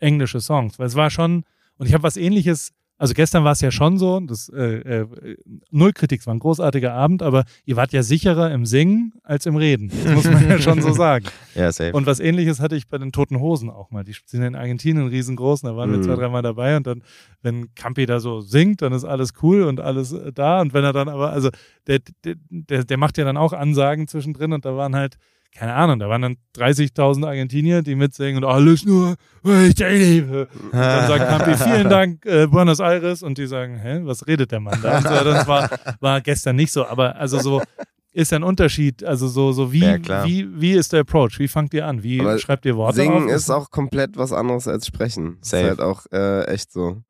englische 0.00 0.40
Songs? 0.40 0.78
Weil 0.78 0.86
es 0.88 0.96
war 0.96 1.08
schon, 1.10 1.44
und 1.78 1.86
ich 1.86 1.94
habe 1.94 2.02
was 2.02 2.16
ähnliches, 2.16 2.72
also 3.02 3.14
gestern 3.14 3.42
war 3.42 3.52
es 3.52 3.60
ja 3.60 3.70
schon 3.72 3.98
so, 3.98 4.20
das 4.20 4.48
äh, 4.48 5.02
äh, 5.02 5.36
null 5.70 5.92
Kritik, 5.92 6.20
es 6.20 6.26
war 6.26 6.34
ein 6.34 6.38
großartiger 6.38 6.94
Abend, 6.94 7.22
aber 7.22 7.44
ihr 7.64 7.74
wart 7.76 7.92
ja 7.92 8.02
sicherer 8.02 8.52
im 8.52 8.64
Singen 8.64 9.12
als 9.24 9.44
im 9.46 9.56
Reden. 9.56 9.88
Das 10.04 10.14
muss 10.14 10.24
man 10.24 10.48
ja 10.48 10.58
schon 10.60 10.80
so 10.80 10.92
sagen. 11.04 11.26
Ja, 11.56 11.72
safe. 11.72 11.92
Und 11.92 12.06
was 12.06 12.20
ähnliches 12.20 12.60
hatte 12.60 12.76
ich 12.76 12.86
bei 12.88 12.98
den 12.98 13.10
Toten 13.10 13.40
Hosen 13.40 13.70
auch 13.70 13.90
mal. 13.90 14.04
Die 14.04 14.14
sind 14.26 14.42
in 14.42 14.54
Argentinien 14.54 15.08
riesengroß, 15.08 15.64
und 15.64 15.70
da 15.70 15.76
waren 15.76 15.90
wir 15.90 15.98
Mhm. 15.98 16.04
zwei, 16.04 16.14
dreimal 16.14 16.42
dabei 16.42 16.76
und 16.76 16.86
dann, 16.86 17.02
wenn 17.42 17.74
Campi 17.74 18.06
da 18.06 18.20
so 18.20 18.40
singt, 18.40 18.82
dann 18.82 18.92
ist 18.92 19.04
alles 19.04 19.32
cool 19.42 19.64
und 19.64 19.80
alles 19.80 20.12
äh, 20.12 20.32
da. 20.32 20.60
Und 20.60 20.72
wenn 20.72 20.84
er 20.84 20.92
dann 20.92 21.08
aber, 21.08 21.32
also 21.32 21.50
der, 21.88 21.98
der, 22.24 22.36
der, 22.50 22.84
der 22.84 22.96
macht 22.98 23.18
ja 23.18 23.24
dann 23.24 23.36
auch 23.36 23.52
Ansagen 23.52 24.06
zwischendrin 24.06 24.52
und 24.52 24.64
da 24.64 24.76
waren 24.76 24.94
halt, 24.94 25.16
keine 25.54 25.74
Ahnung, 25.74 25.98
da 25.98 26.08
waren 26.08 26.22
dann 26.22 26.36
30.000 26.56 27.26
Argentinier, 27.26 27.82
die 27.82 27.94
mitsingen 27.94 28.42
und 28.42 28.48
alles 28.50 28.84
nur, 28.84 29.16
weil 29.42 29.66
ich 29.68 29.74
dich 29.74 29.86
liebe. 29.86 30.48
Und 30.64 30.72
dann 30.72 31.06
sagt 31.08 31.28
Campi, 31.28 31.62
vielen 31.62 31.88
Dank, 31.90 32.24
äh, 32.24 32.46
Buenos 32.46 32.80
Aires. 32.80 33.22
Und 33.22 33.36
die 33.38 33.46
sagen, 33.46 33.76
hä, 33.76 34.00
was 34.04 34.26
redet 34.26 34.50
der 34.50 34.60
Mann 34.60 34.80
da? 34.82 34.96
Und 34.96 35.02
so, 35.04 35.24
das 35.24 35.46
war, 35.46 35.68
war 36.00 36.20
gestern 36.22 36.56
nicht 36.56 36.72
so. 36.72 36.86
Aber 36.86 37.16
also 37.16 37.38
so 37.38 37.62
ist 38.12 38.32
ein 38.32 38.42
Unterschied. 38.42 39.04
Also 39.04 39.28
so, 39.28 39.52
so 39.52 39.72
wie, 39.72 39.80
Ja, 39.84 39.98
klar. 39.98 40.26
wie, 40.26 40.48
wie 40.60 40.72
ist 40.72 40.92
der 40.94 41.00
Approach? 41.00 41.38
Wie 41.38 41.48
fangt 41.48 41.74
ihr 41.74 41.86
an? 41.86 42.02
Wie 42.02 42.20
Aber 42.20 42.38
schreibt 42.38 42.64
ihr 42.64 42.76
Worte 42.76 42.96
Singen 42.96 43.24
auf? 43.26 43.30
ist 43.30 43.50
auch 43.50 43.70
komplett 43.70 44.16
was 44.16 44.32
anderes 44.32 44.66
als 44.68 44.86
sprechen. 44.86 45.36
Safe. 45.42 45.62
Ist 45.64 45.68
halt 45.68 45.80
auch 45.80 46.06
äh, 46.12 46.44
echt 46.46 46.72
so. 46.72 47.02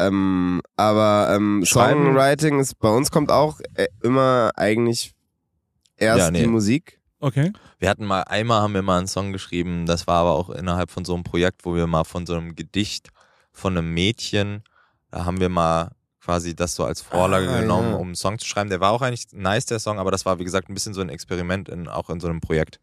Ähm, 0.00 0.60
aber 0.76 1.32
ähm, 1.36 1.64
Songwriting 1.64 2.58
ist 2.58 2.78
bei 2.80 2.88
uns 2.88 3.12
kommt 3.12 3.30
auch 3.30 3.60
äh, 3.74 3.86
immer 4.02 4.50
eigentlich 4.56 5.12
erst 5.96 6.18
Ja, 6.18 6.30
nee. 6.32 6.42
die 6.42 6.48
Musik. 6.48 6.98
Okay. 7.24 7.52
Wir 7.78 7.88
hatten 7.88 8.04
mal, 8.04 8.20
einmal 8.24 8.60
haben 8.60 8.74
wir 8.74 8.82
mal 8.82 8.98
einen 8.98 9.06
Song 9.06 9.32
geschrieben, 9.32 9.86
das 9.86 10.06
war 10.06 10.16
aber 10.20 10.32
auch 10.32 10.50
innerhalb 10.50 10.90
von 10.90 11.06
so 11.06 11.14
einem 11.14 11.24
Projekt, 11.24 11.64
wo 11.64 11.74
wir 11.74 11.86
mal 11.86 12.04
von 12.04 12.26
so 12.26 12.34
einem 12.34 12.54
Gedicht 12.54 13.08
von 13.50 13.78
einem 13.78 13.94
Mädchen, 13.94 14.62
da 15.10 15.24
haben 15.24 15.40
wir 15.40 15.48
mal 15.48 15.92
quasi 16.22 16.54
das 16.54 16.74
so 16.74 16.84
als 16.84 17.00
Vorlage 17.00 17.48
Ah, 17.48 17.60
genommen, 17.60 17.90
ja. 17.92 17.96
um 17.96 18.08
einen 18.08 18.14
Song 18.14 18.38
zu 18.38 18.46
schreiben. 18.46 18.68
Der 18.68 18.80
war 18.80 18.90
auch 18.92 19.00
eigentlich 19.00 19.26
nice, 19.32 19.64
der 19.66 19.78
Song, 19.78 19.98
aber 19.98 20.10
das 20.10 20.26
war, 20.26 20.38
wie 20.38 20.44
gesagt, 20.44 20.68
ein 20.68 20.74
bisschen 20.74 20.92
so 20.92 21.00
ein 21.00 21.08
Experiment 21.08 21.68
in, 21.70 21.88
auch 21.88 22.10
in 22.10 22.20
so 22.20 22.28
einem 22.28 22.40
Projekt. 22.42 22.78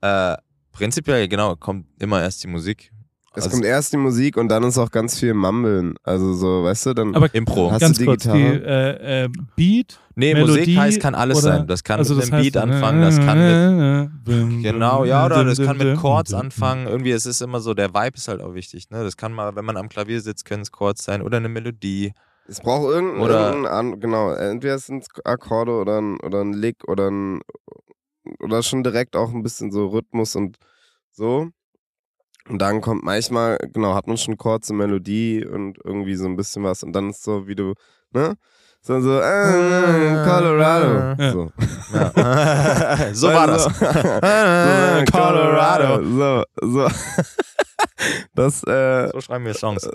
Äh, 0.00 0.36
prinzipiell, 0.70 1.26
genau, 1.28 1.56
kommt 1.56 1.86
immer 2.00 2.22
erst 2.22 2.44
die 2.44 2.48
Musik. 2.48 2.92
Es 3.34 3.44
Also 3.44 3.50
kommt 3.56 3.64
erst 3.64 3.92
die 3.92 3.96
Musik 3.96 4.36
und 4.36 4.48
dann 4.48 4.62
ist 4.64 4.78
auch 4.78 4.90
ganz 4.90 5.18
viel 5.18 5.32
Mumbeln. 5.32 5.94
Also 6.02 6.34
so, 6.34 6.64
weißt 6.64 6.86
du, 6.86 6.94
dann 6.94 7.14
Aber 7.16 7.34
Impro. 7.34 7.70
Hast 7.72 7.80
ganz 7.80 7.96
du 7.96 8.02
die 8.02 8.06
kurz, 8.06 8.22
die 8.24 8.28
äh, 8.30 9.24
äh, 9.24 9.28
Beat, 9.56 9.98
nee, 10.14 10.34
Melodie 10.34 10.60
Musik 10.60 10.78
heißt, 10.78 11.00
kann 11.00 11.14
alles 11.14 11.38
oder- 11.38 11.56
sein. 11.58 11.66
Das 11.66 11.82
kann 11.84 11.98
also 11.98 12.14
mit 12.14 12.24
das 12.24 12.32
einem 12.32 12.42
Beat 12.42 12.56
heißt, 12.56 12.64
anfangen, 12.64 13.00
das 13.02 13.18
kann 13.18 13.38
mit 14.26 14.26
mit 14.52 14.62
Genau, 14.72 15.04
ja, 15.04 15.26
oder 15.26 15.44
das 15.44 15.58
kann 15.60 15.76
mit 15.78 15.96
Chords 15.98 16.32
anfangen. 16.34 16.86
Irgendwie, 16.86 17.10
es 17.10 17.26
ist 17.26 17.40
immer 17.42 17.60
so, 17.60 17.74
der 17.74 17.94
Vibe 17.94 18.16
ist 18.16 18.28
halt 18.28 18.40
auch 18.40 18.54
wichtig. 18.54 18.90
Ne? 18.90 19.02
Das 19.02 19.16
kann 19.16 19.32
mal, 19.32 19.54
wenn 19.56 19.64
man 19.64 19.76
am 19.76 19.88
Klavier 19.88 20.20
sitzt, 20.20 20.44
können 20.44 20.62
es 20.62 20.70
Chords 20.72 21.04
sein 21.04 21.22
oder 21.22 21.36
eine 21.38 21.48
Melodie. 21.48 22.12
es 22.46 22.60
braucht 22.60 22.90
irgendein, 22.90 23.20
Oder- 23.22 23.48
irgendein 23.50 23.72
an, 23.72 24.00
genau, 24.00 24.32
entweder 24.32 24.78
sind 24.78 25.02
es 25.04 25.24
Akkorde 25.24 25.72
oder 25.72 26.00
ein, 26.00 26.18
oder 26.20 26.40
ein 26.42 26.52
Lick 26.52 26.86
oder 26.88 27.10
ein 27.10 27.40
oder 28.40 28.62
schon 28.62 28.82
direkt 28.84 29.16
auch 29.16 29.32
ein 29.32 29.42
bisschen 29.42 29.72
so 29.72 29.88
Rhythmus 29.88 30.36
und 30.36 30.56
so. 31.10 31.48
Und 32.48 32.58
dann 32.60 32.80
kommt 32.80 33.04
manchmal, 33.04 33.56
genau, 33.72 33.94
hat 33.94 34.06
man 34.08 34.16
schon 34.16 34.36
kurze 34.36 34.74
Melodie 34.74 35.44
und 35.46 35.78
irgendwie 35.84 36.16
so 36.16 36.26
ein 36.26 36.36
bisschen 36.36 36.64
was 36.64 36.82
und 36.82 36.92
dann 36.92 37.10
ist 37.10 37.22
so, 37.22 37.46
wie 37.46 37.54
du, 37.54 37.74
ne? 38.12 38.34
So, 38.84 39.00
so, 39.00 39.20
äh, 39.20 40.24
Colorado. 40.24 41.22
Ja. 41.22 41.32
So. 41.32 41.52
Ja. 41.94 43.08
so 43.14 43.28
war 43.28 43.46
das. 43.46 43.64
so, 43.64 43.70
Colorado. 45.12 46.02
So, 46.04 46.42
so. 46.62 46.88
Das, 48.34 48.62
äh, 48.64 49.08
So 49.12 49.20
schreiben 49.20 49.44
wir 49.44 49.54
Songs. 49.54 49.88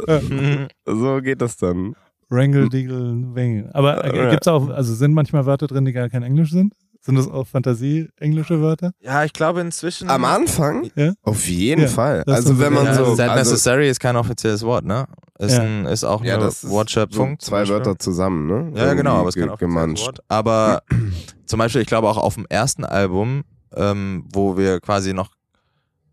so 0.86 1.20
geht 1.22 1.42
das 1.42 1.58
dann. 1.58 1.96
Wrangle, 2.30 2.70
Diggle, 2.70 3.24
Wengel. 3.36 3.70
Aber 3.74 4.04
äh, 4.06 4.30
gibt's 4.32 4.48
auch, 4.48 4.70
also 4.70 4.94
sind 4.94 5.14
manchmal 5.14 5.46
Wörter 5.46 5.68
drin, 5.68 5.86
die 5.86 5.94
gar 5.94 6.10
kein 6.10 6.24
Englisch 6.24 6.52
sind? 6.52 6.74
Sind 7.02 7.16
das 7.16 7.30
auch 7.30 7.48
Fantasie-englische 7.48 8.62
Wörter? 8.62 8.92
ja, 9.00 9.24
ich 9.24 9.32
glaube 9.32 9.62
inzwischen. 9.62 10.10
Am 10.10 10.26
Anfang? 10.26 10.90
Ja. 10.96 11.14
Auf 11.24 11.48
jeden 11.48 11.84
Ja, 11.84 11.88
Fall. 11.88 12.24
Also 12.28 12.60
wenn 12.60 12.74
man 12.74 12.86
ja, 12.86 12.94
so. 12.96 13.16
Sad 13.16 13.30
Also, 13.30 13.52
Necessary 13.52 13.90
ist 13.90 14.00
kein 14.02 14.18
offizielles 14.18 14.64
Wort, 14.64 14.84
ne? 14.84 15.06
Ist, 15.40 15.56
Ja. 15.58 15.62
ein, 15.64 15.86
ist 15.86 16.04
auch 16.04 16.24
ja, 16.24 16.36
eine 16.36 16.50
so 16.50 16.70
Wortschöpfung. 16.70 17.38
zum 17.40 17.48
zwei 17.48 17.60
Beispiel. 17.60 17.76
Wörter 17.76 18.00
zusammen, 18.00 18.48
ne? 18.48 18.72
Ja, 18.80 18.94
genau, 18.96 19.12
Irgendwie 19.12 19.20
aber 19.20 19.30
es 19.30 19.36
ge- 19.36 19.44
offizielles 19.50 19.60
gemanscht. 19.60 20.06
Wort. 20.06 20.20
Aber 20.30 20.82
zum 21.46 21.60
Beispiel, 21.60 21.82
ich 21.82 21.88
glaube 21.88 22.08
auch 22.10 22.18
auf 22.18 22.36
dem 22.36 22.46
ersten 22.50 22.84
Album, 22.84 23.44
ähm, 23.76 24.26
wo 24.34 24.58
wir 24.58 24.80
quasi 24.80 25.14
noch 25.14 25.32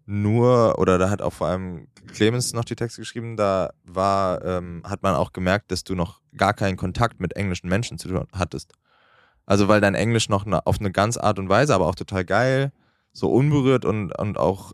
nur, 0.07 0.79
oder 0.79 0.99
da 0.99 1.09
hat 1.09 1.23
auch 1.23 1.33
vor 1.33 1.47
allem 1.47 1.89
Clemens 2.13 2.53
noch 2.53 2.65
die 2.65 2.77
Texte 2.77 3.01
geschrieben, 3.01 3.37
da 3.37 3.71
war, 3.85 4.45
ähm, 4.45 4.83
hat 4.85 5.03
man 5.03 5.15
auch 5.15 5.33
gemerkt, 5.33 5.73
dass 5.73 5.85
du 5.85 5.95
noch 5.95 6.21
gar 6.37 6.53
keinen 6.53 6.77
Kontakt 6.77 7.21
mit 7.21 7.35
englischen 7.37 7.69
Menschen 7.69 7.99
zu 7.99 8.09
tun 8.09 8.27
hattest. 8.35 8.73
Also 9.47 9.69
weil 9.69 9.81
dein 9.81 9.95
Englisch 9.95 10.29
noch 10.29 10.45
ne, 10.45 10.67
auf 10.67 10.79
eine 10.81 10.91
ganz 10.93 11.17
Art 11.17 11.39
und 11.39 11.49
Weise, 11.49 11.75
aber 11.75 11.87
auch 11.87 11.95
total 11.95 12.25
geil, 12.25 12.73
so 13.13 13.31
unberührt 13.33 13.85
und, 13.87 14.17
und 14.19 14.37
auch 14.39 14.73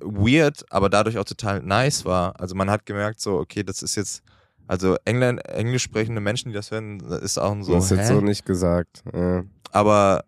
weird, 0.00 0.64
aber 0.70 0.88
dadurch 0.88 1.18
auch 1.18 1.24
total 1.24 1.62
nice 1.62 2.04
war. 2.04 2.38
Also 2.40 2.54
man 2.54 2.70
hat 2.70 2.86
gemerkt, 2.86 3.20
so, 3.20 3.38
okay, 3.38 3.62
das 3.62 3.82
ist 3.82 3.96
jetzt, 3.96 4.22
also 4.66 4.96
England, 5.04 5.44
englisch 5.46 5.82
sprechende 5.82 6.20
Menschen, 6.20 6.50
die 6.50 6.54
das 6.54 6.70
hören, 6.70 7.00
ist 7.00 7.38
auch 7.38 7.56
so. 7.62 7.74
das 7.74 7.84
ist 7.84 7.90
jetzt 7.90 8.10
hä? 8.10 8.14
so 8.14 8.20
nicht 8.20 8.46
gesagt. 8.46 9.02
Ja. 9.12 9.44
aber 9.72 10.24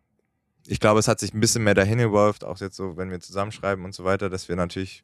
ich 0.67 0.79
glaube, 0.79 1.01
es 1.01 1.09
hat 1.09 1.19
sich 1.19 1.35
ein 1.35 1.41
bisschen 1.41 1.65
mehr 1.65 1.75
dahin 1.75 1.99
geworfen, 1.99 2.45
auch 2.45 2.59
jetzt 2.61 2.77
so, 2.77 2.97
wenn 2.97 3.11
wir 3.11 3.21
zusammenschreiben 3.21 3.85
und 3.85 3.95
so 3.95 4.05
weiter, 4.05 4.31
dass 4.31 4.49
wir 4.49 4.57
natürlich 4.57 5.03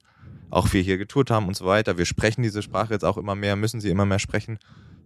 auch 0.51 0.69
viel 0.69 0.83
hier 0.83 0.99
getourt 0.99 1.31
haben 1.31 1.49
und 1.49 1.57
so 1.57 1.67
weiter. 1.67 1.99
Wir 1.99 2.07
sprechen 2.07 2.43
diese 2.43 2.63
Sprache 2.63 2.93
jetzt 2.95 3.05
auch 3.05 3.17
immer 3.17 3.35
mehr, 3.35 3.57
müssen 3.57 3.81
sie 3.81 3.91
immer 3.91 4.07
mehr 4.07 4.19
sprechen, 4.19 4.59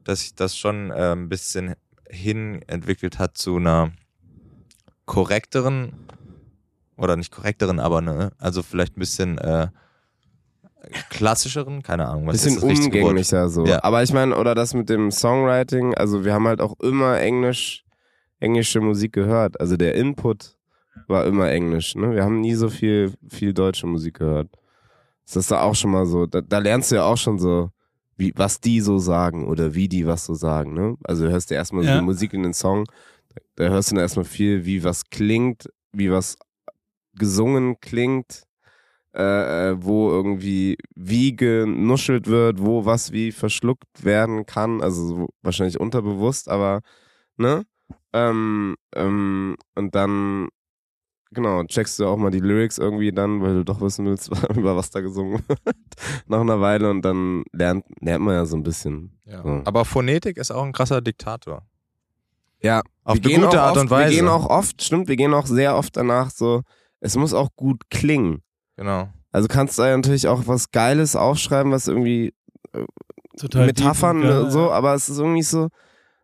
dass 0.05 0.21
sich 0.21 0.35
das 0.35 0.57
schon 0.57 0.91
äh, 0.91 1.13
ein 1.13 1.29
bisschen 1.29 1.75
hin 2.09 2.63
entwickelt 2.67 3.19
hat 3.19 3.39
zu 3.39 3.57
einer 3.57 3.93
korrekteren 5.07 5.95
oder 7.03 7.17
nicht 7.17 7.33
korrekteren, 7.33 7.81
aber 7.81 8.01
ne, 8.01 8.33
also 8.39 8.63
vielleicht 8.63 8.97
ein 8.97 9.01
bisschen 9.01 9.39
äh, 9.39 9.69
klassischeren, 11.11 11.83
keine 11.83 12.09
Ahnung, 12.09 12.27
was 12.27 12.33
bisschen 12.35 12.57
ist 12.57 12.63
das 12.63 12.79
umgänglicher 12.87 13.49
so. 13.49 13.65
Ja. 13.67 13.83
Aber 13.85 14.03
ich 14.03 14.13
meine, 14.13 14.37
oder 14.37 14.55
das 14.55 14.75
mit 14.75 14.89
dem 14.89 15.11
Songwriting, 15.11 15.95
also 15.95 16.25
wir 16.25 16.35
haben 16.35 16.47
halt 16.47 16.61
auch 16.61 16.79
immer 16.81 17.21
Englisch, 17.21 17.85
englische 18.41 18.81
Musik 18.81 19.13
gehört. 19.13 19.61
Also 19.61 19.77
der 19.77 19.95
Input 19.95 20.57
war 21.07 21.25
immer 21.27 21.51
Englisch, 21.51 21.95
ne? 21.95 22.13
Wir 22.15 22.25
haben 22.25 22.41
nie 22.41 22.55
so 22.55 22.69
viel, 22.69 23.13
viel 23.29 23.55
deutsche 23.55 23.87
Musik 23.87 24.19
gehört. 24.19 24.49
Das 25.25 25.37
ist 25.37 25.51
da 25.51 25.63
auch 25.63 25.75
schon 25.75 25.93
mal 25.93 26.07
so, 26.07 26.27
da, 26.27 26.41
da 26.41 26.59
lernst 26.59 26.91
du 26.91 26.97
ja 26.97 27.05
auch 27.05 27.17
schon 27.17 27.39
so, 27.39 27.71
wie, 28.17 28.33
was 28.37 28.61
die 28.61 28.81
so 28.81 28.99
sagen 28.99 29.47
oder 29.47 29.75
wie 29.75 29.89
die 29.89 30.07
was 30.07 30.25
so 30.27 30.35
sagen, 30.35 30.75
ne? 30.75 30.97
Also 31.05 31.25
du 31.25 31.31
hörst 31.31 31.51
dir 31.51 31.55
erstmal 31.55 31.85
so 31.85 31.91
Ja. 31.91 31.99
die 31.99 32.05
Musik 32.05 32.33
in 32.35 32.43
den 32.43 32.53
Song, 32.53 32.85
da 33.57 33.69
hörst 33.69 33.91
du 33.91 33.95
dann 33.95 34.03
erstmal 34.03 34.25
viel, 34.25 34.65
wie 34.67 34.85
was 34.85 35.09
klingt, 35.09 35.69
wie 35.93 36.11
was 36.11 36.37
gesungen 37.15 37.81
klingt, 37.81 38.45
äh, 39.15 39.71
äh, 39.71 39.77
wo 39.79 40.11
irgendwie 40.11 40.79
wie 40.95 41.37
genuschelt 41.37 42.27
wird, 42.29 42.63
wo 42.63 42.85
was 42.85 43.13
wie 43.13 43.33
verschluckt 43.33 44.05
werden 44.05 44.47
kann, 44.47 44.81
also 44.83 45.07
so 45.07 45.29
wahrscheinlich 45.43 45.79
unterbewusst, 45.79 46.49
aber 46.49 46.81
ne? 47.37 47.65
Ähm, 48.15 48.77
ähm, 48.95 49.57
und 49.75 49.95
dann 49.95 50.49
genau, 51.33 51.65
checkst 51.65 51.99
du 51.99 52.07
auch 52.07 52.17
mal 52.17 52.31
die 52.31 52.41
Lyrics 52.41 52.79
irgendwie 52.79 53.13
dann, 53.13 53.43
weil 53.43 53.55
du 53.55 53.65
doch 53.65 53.81
wissen 53.81 54.07
willst, 54.07 54.31
über 54.57 54.77
was 54.77 54.91
da 54.91 55.01
gesungen 55.01 55.43
wird, 55.47 55.61
nach 56.27 56.41
einer 56.41 56.61
Weile 56.61 56.91
und 56.91 57.03
dann 57.03 57.45
lernt, 57.53 57.85
lernt 58.01 58.25
man 58.25 58.35
ja 58.35 58.47
so 58.47 58.57
ein 58.57 58.63
bisschen. 58.63 59.19
Ja. 59.25 59.43
So. 59.43 59.63
Aber 59.65 59.85
Phonetik 59.85 60.37
ist 60.37 60.51
auch 60.51 60.65
ein 60.65 60.73
krasser 60.73 61.01
Diktator. 61.01 61.67
Ja, 62.61 62.83
Auf 63.03 63.19
eine 63.19 63.41
gute 63.41 63.61
Art 63.61 63.73
oft, 63.73 63.81
und 63.81 63.91
Weise. 63.91 64.11
Wir 64.11 64.21
gehen 64.21 64.29
auch 64.29 64.49
oft, 64.49 64.83
stimmt, 64.83 65.09
wir 65.09 65.17
gehen 65.17 65.35
auch 65.35 65.47
sehr 65.47 65.77
oft 65.77 65.97
danach 65.97 66.31
so, 66.31 66.63
es 67.03 67.17
muss 67.17 67.35
auch 67.35 67.51
gut 67.57 67.91
klingen. 67.91 68.43
Genau. 68.77 69.09
Also 69.33 69.49
kannst 69.49 69.79
du 69.79 69.83
da 69.83 69.97
natürlich 69.97 70.29
auch 70.29 70.47
was 70.47 70.71
Geiles 70.71 71.17
aufschreiben, 71.17 71.73
was 71.73 71.89
irgendwie 71.89 72.33
Total 73.37 73.67
Metaphern 73.67 74.21
deep, 74.21 74.31
ja, 74.31 74.41
oder 74.41 74.51
so, 74.51 74.61
ja. 74.67 74.71
aber 74.71 74.95
es 74.95 75.09
ist 75.09 75.19
irgendwie 75.19 75.43
so, 75.43 75.69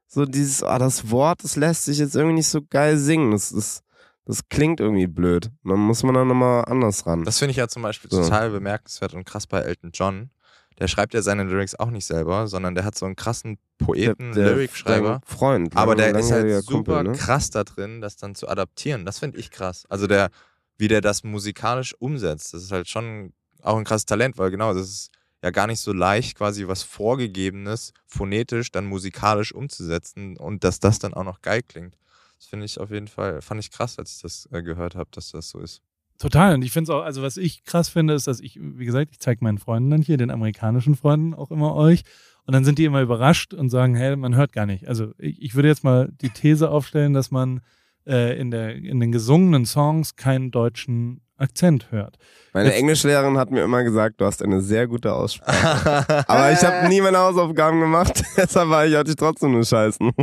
so 0.07 0.25
dieses, 0.25 0.63
ah, 0.63 0.79
das 0.79 1.11
Wort, 1.11 1.43
das 1.43 1.57
lässt 1.57 1.85
sich 1.85 1.99
jetzt 1.99 2.15
irgendwie 2.15 2.37
nicht 2.37 2.49
so 2.49 2.61
geil 2.63 2.97
singen. 2.97 3.33
Das, 3.33 3.51
das, 3.51 3.83
das 4.25 4.49
klingt 4.49 4.79
irgendwie 4.81 5.07
blöd. 5.07 5.51
Dann 5.65 5.79
muss 5.79 6.03
man 6.03 6.15
dann 6.15 6.29
nochmal 6.29 6.65
anders 6.67 7.07
ran. 7.07 7.25
Das 7.25 7.39
finde 7.39 7.53
ich 7.53 7.57
ja 7.57 7.67
zum 7.67 7.83
Beispiel 7.83 8.11
So. 8.11 8.23
total 8.23 8.51
bemerkenswert 8.51 9.15
und 9.15 9.25
krass 9.25 9.47
bei 9.47 9.61
Elton 9.61 9.91
John. 9.93 10.31
Der 10.79 10.87
schreibt 10.87 11.13
ja 11.13 11.23
seine 11.23 11.43
Lyrics 11.43 11.75
auch 11.75 11.91
nicht 11.91 12.05
selber, 12.05 12.47
sondern 12.47 12.77
der 12.77 12.85
hat 12.85 12.97
so 12.97 13.05
einen 13.05 13.17
krassen 13.17 13.59
Poeten, 13.79 14.33
Lyricschreiber. 14.33 15.21
dein 15.25 15.37
Freund. 15.37 15.77
Aber 15.77 15.97
der 15.97 16.15
ist 16.15 16.31
halt 16.31 16.49
super 16.65 16.73
Kumpel, 16.73 17.03
ne? 17.03 17.13
krass 17.19 17.51
da 17.51 17.65
drin, 17.65 18.01
das 18.01 18.17
dann 18.17 18.37
zu 18.37 18.49
adaptieren. 18.49 19.05
Das 19.05 19.19
finde 19.19 19.39
ich 19.39 19.51
krass. 19.51 19.87
Also 19.89 20.07
der, 20.07 20.31
wie 20.79 20.89
der 20.89 21.01
das 21.01 21.25
musikalisch 21.25 21.95
umsetzt, 21.99 22.55
das 22.55 22.63
ist 22.63 22.73
halt 22.73 22.89
schon 22.89 23.33
auch 23.63 23.77
ein 23.77 23.85
krasses 23.85 24.07
Talent, 24.07 24.39
weil 24.39 24.51
genau, 24.51 24.73
das 24.73 24.89
ist 24.89 25.11
ja 25.43 25.51
gar 25.51 25.67
nicht 25.67 25.81
so 25.81 25.93
leicht, 25.93 26.37
quasi 26.37 26.67
was 26.67 26.83
Vorgegebenes 26.83 27.93
phonetisch 28.07 28.73
dann 28.73 28.87
musikalisch 28.87 29.53
umzusetzen 29.53 30.37
und 30.37 30.65
dass 30.65 30.81
das 30.81 30.99
dann 30.99 31.15
auch 31.15 31.25
noch 31.25 31.43
geil 31.43 31.63
klingt. 31.63 31.97
Das 32.39 32.47
finde 32.47 32.67
ich 32.67 32.79
auf 32.79 32.91
jeden 32.91 33.09
Fall, 33.09 33.43
fand 33.43 33.61
ich 33.61 33.71
krass, 33.71 33.99
als 33.99 34.17
ich 34.17 34.23
das 34.23 34.49
äh, 34.53 34.63
gehört 34.63 34.95
habe, 34.95 35.11
dass 35.13 35.31
das 35.31 35.51
so 35.51 35.59
ist. 35.61 35.83
Total. 36.19 36.55
Und 36.55 36.63
ich 36.63 36.73
finde 36.73 36.91
es 36.91 36.97
auch, 36.97 37.03
also 37.03 37.23
was 37.23 37.37
ich 37.37 37.65
krass 37.65 37.89
finde, 37.89 38.15
ist, 38.15 38.27
dass 38.27 38.41
ich, 38.41 38.59
wie 38.61 38.85
gesagt, 38.85 39.13
ich 39.13 39.21
zeige 39.21 39.45
meinen 39.45 39.59
Freunden 39.59 39.91
dann 39.91 40.03
hier, 40.03 40.17
den 40.17 40.31
amerikanischen 40.31 40.97
Freunden 40.97 41.35
auch 41.35 41.51
immer 41.51 41.75
euch. 41.75 42.03
Und 42.45 42.55
dann 42.55 42.65
sind 42.65 42.79
die 42.79 42.87
immer 42.87 43.03
überrascht 43.03 43.55
und 43.55 43.71
sagen, 43.71 43.95
hey, 43.95 44.17
man 44.17 44.35
hört 44.35 44.53
gar 44.53 44.67
nicht. 44.67 44.89
Also 44.89 45.13
ich, 45.19 45.41
ich 45.41 45.55
würde 45.55 45.69
jetzt 45.69 45.85
mal 45.85 46.11
die 46.21 46.31
These 46.31 46.71
aufstellen, 46.71 47.13
dass 47.13 47.31
man 47.31 47.61
äh, 48.09 48.39
in, 48.39 48.51
der, 48.51 48.75
in 48.75 48.99
den 49.01 49.13
gesungenen 49.13 49.67
Songs 49.67 50.17
keinen 50.17 50.51
deutschen 50.51 51.21
Akzent 51.37 51.93
hört. 51.93 52.17
Meine 52.53 52.71
Jetzt- 52.71 52.79
Englischlehrerin 52.81 53.39
hat 53.39 53.51
mir 53.53 53.63
immer 53.63 53.85
gesagt, 53.85 54.21
du 54.21 54.25
hast 54.25 54.43
eine 54.43 54.61
sehr 54.61 54.89
gute 54.89 55.13
Aussprache. 55.13 56.25
Aber 56.29 56.51
ich 56.51 56.61
habe 56.65 56.89
nie 56.89 57.01
meine 57.01 57.19
Hausaufgaben 57.19 57.79
gemacht, 57.81 58.25
deshalb 58.37 58.71
war 58.71 58.85
ich, 58.87 58.97
hatte 58.97 59.11
ich 59.11 59.17
trotzdem 59.17 59.55
eine 59.55 59.65
Scheißnote. 59.65 60.17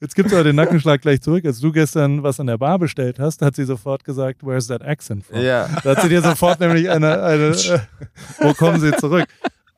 Jetzt 0.00 0.16
gibt 0.16 0.28
es 0.30 0.34
aber 0.34 0.42
den 0.42 0.56
Nackenschlag 0.56 1.00
gleich 1.00 1.20
zurück. 1.20 1.44
Als 1.44 1.60
du 1.60 1.70
gestern 1.70 2.24
was 2.24 2.40
an 2.40 2.48
der 2.48 2.58
Bar 2.58 2.80
bestellt 2.80 3.20
hast, 3.20 3.40
hat 3.42 3.54
sie 3.54 3.64
sofort 3.64 4.02
gesagt, 4.04 4.42
where's 4.44 4.66
that 4.66 4.82
accent 4.82 5.24
from? 5.24 5.38
ja. 5.40 5.68
Da 5.84 5.90
hat 5.90 6.02
sie 6.02 6.08
dir 6.08 6.22
sofort 6.22 6.58
nämlich 6.58 6.90
eine, 6.90 7.22
eine 7.22 7.44
äh, 7.50 7.78
wo 8.40 8.52
kommen 8.54 8.80
sie 8.80 8.90
zurück? 8.96 9.26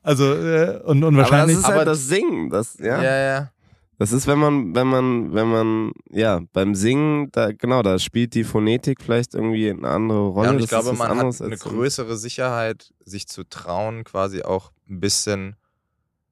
Also, 0.01 0.33
äh, 0.33 0.79
und, 0.85 1.03
und 1.03 1.13
Aber 1.15 1.21
das 1.23 1.31
wahrscheinlich. 1.31 1.57
ist 1.57 1.67
halt 1.67 1.87
das 1.87 2.07
Singen, 2.07 2.49
das, 2.49 2.77
ja. 2.79 3.01
ja, 3.03 3.17
ja. 3.17 3.49
Das 3.97 4.11
ist, 4.11 4.27
wenn 4.27 4.39
man, 4.39 4.75
wenn 4.75 4.87
man, 4.87 5.33
wenn 5.33 5.47
man, 5.47 5.91
ja, 6.09 6.41
beim 6.51 6.75
Singen, 6.75 7.31
da, 7.31 7.51
genau, 7.51 7.81
da 7.81 7.97
spielt 7.97 8.33
die 8.33 8.43
Phonetik 8.43 9.01
vielleicht 9.01 9.35
irgendwie 9.35 9.69
eine 9.69 9.87
andere 9.87 10.27
Rolle. 10.27 10.47
Ja, 10.47 10.51
und 10.51 10.59
ich 10.59 10.69
Das 10.69 10.81
glaube, 10.83 10.97
man 10.97 11.17
hat 11.17 11.41
eine 11.41 11.57
größere 11.57 12.17
Sicherheit, 12.17 12.93
sich 13.05 13.27
zu 13.27 13.43
trauen, 13.45 14.03
quasi 14.03 14.41
auch 14.41 14.71
ein 14.89 14.99
bisschen, 14.99 15.55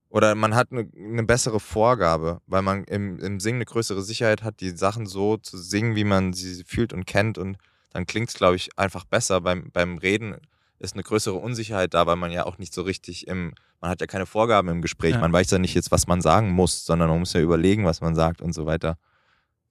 oder 0.10 0.36
man 0.36 0.56
hat 0.56 0.72
eine, 0.72 0.90
eine 0.96 1.24
bessere 1.24 1.62
Vorgabe, 1.62 2.42
weil 2.48 2.62
man 2.62 2.84
im, 2.84 3.18
im 3.20 3.40
Singen 3.40 3.58
eine 3.58 3.66
größere 3.66 4.02
Sicherheit 4.02 4.44
hat, 4.44 4.60
die 4.60 4.72
Sachen 4.72 5.06
so 5.06 5.38
zu 5.38 5.58
singen, 5.58 5.96
wie 5.96 6.04
man 6.04 6.34
sie 6.34 6.64
fühlt 6.66 6.92
und 6.92 7.06
kennt 7.06 7.38
und 7.38 7.58
dann 7.94 8.06
klingt 8.06 8.30
es, 8.30 8.36
glaube 8.36 8.56
ich, 8.58 8.78
einfach 8.78 9.06
besser. 9.06 9.40
Beim, 9.40 9.70
beim 9.72 9.98
Reden 10.00 10.36
ist 10.80 10.96
eine 10.96 11.04
größere 11.04 11.36
Unsicherheit 11.36 11.94
da, 11.94 12.06
weil 12.08 12.18
man 12.18 12.32
ja 12.32 12.46
auch 12.46 12.58
nicht 12.58 12.74
so 12.74 12.82
richtig 12.82 13.28
im, 13.28 13.54
man 13.84 13.92
hat 13.92 14.00
ja 14.00 14.08
keine 14.08 14.26
Vorgaben 14.26 14.70
im 14.70 14.82
Gespräch, 14.82 15.12
Ja. 15.16 15.20
man 15.20 15.34
weiß 15.34 15.52
ja 15.52 15.60
nicht 15.60 15.74
jetzt, 15.76 15.92
was 15.92 16.08
man 16.08 16.22
sagen 16.22 16.52
muss, 16.52 16.86
sondern 16.86 17.10
man 17.10 17.20
muss 17.20 17.34
ja 17.34 17.42
überlegen, 17.42 17.84
was 17.84 18.00
man 18.00 18.16
sagt 18.16 18.42
und 18.42 18.54
so 18.54 18.66
weiter. 18.66 18.98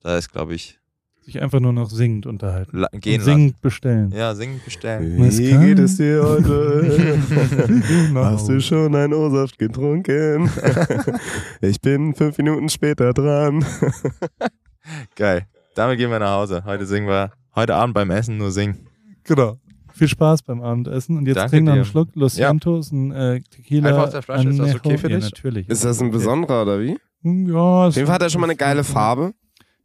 Da 0.03 0.17
ist, 0.19 0.31
glaube 0.31 0.53
ich, 0.53 0.79
sich 1.25 1.41
einfach 1.41 1.59
nur 1.59 1.73
noch 1.73 1.89
singend 1.89 2.27
unterhalten. 2.27 2.77
la- 2.77 2.89
gehen 2.93 3.21
und 3.21 3.25
singend 3.25 3.61
bestellen. 3.61 4.11
lassen. 4.11 4.17
Ja, 4.19 4.35
singen 4.35 4.61
bestellen. 4.63 5.17
Wie 5.17 5.57
geht 5.65 5.79
es 5.79 5.97
dir 5.97 6.21
heute? 6.23 7.17
Genau. 8.07 8.23
Hast 8.25 8.47
du 8.49 8.61
schon 8.61 8.93
einen 8.95 9.13
O-Saft 9.15 9.57
getrunken? 9.57 10.47
ich 11.61 11.81
bin 11.81 12.13
fünf 12.13 12.37
Minuten 12.37 12.69
später 12.69 13.13
dran. 13.13 13.65
Geil. 15.15 15.47
Damit 15.75 15.97
gehen 15.97 16.11
wir 16.11 16.19
nach 16.19 16.35
Hause. 16.35 16.63
Heute 16.65 16.85
singen 16.85 17.07
wir, 17.07 17.31
heute 17.55 17.73
Abend 17.73 17.95
beim 17.95 18.11
Essen 18.11 18.37
nur 18.37 18.51
singen. 18.51 18.87
Genau. 19.23 19.57
Viel 19.93 20.07
Spaß 20.07 20.41
beim 20.43 20.61
Abendessen. 20.61 21.17
Und 21.17 21.27
jetzt 21.27 21.37
Danke 21.37 21.51
trink 21.51 21.65
noch 21.65 21.73
einen 21.73 21.83
dir. 21.83 21.89
Schluck. 21.89 22.09
Los 22.15 22.37
Ja. 22.37 22.47
Santos, 22.47 22.91
ein 22.91 23.11
äh, 23.11 23.41
Tequila. 23.41 23.89
Einfach 23.89 24.03
aus 24.05 24.11
der 24.11 24.21
Flasche. 24.23 24.49
Ist 24.49 24.59
das 24.59 24.69
Añejo. 24.71 24.75
okay 24.77 24.97
für 24.97 25.09
ja, 25.09 25.15
dich? 25.17 25.25
natürlich. 25.25 25.69
Ist 25.69 25.85
das 25.85 26.01
ein 26.01 26.11
besonderer 26.11 26.63
oder 26.63 26.79
wie? 26.81 26.97
Ja, 27.23 27.87
Auf 27.87 27.95
jeden 27.95 28.07
Fall 28.07 28.15
hat 28.15 28.21
er 28.23 28.29
schon 28.29 28.41
mal 28.41 28.47
eine 28.47 28.55
geile 28.57 28.83
Farbe. 28.83 29.33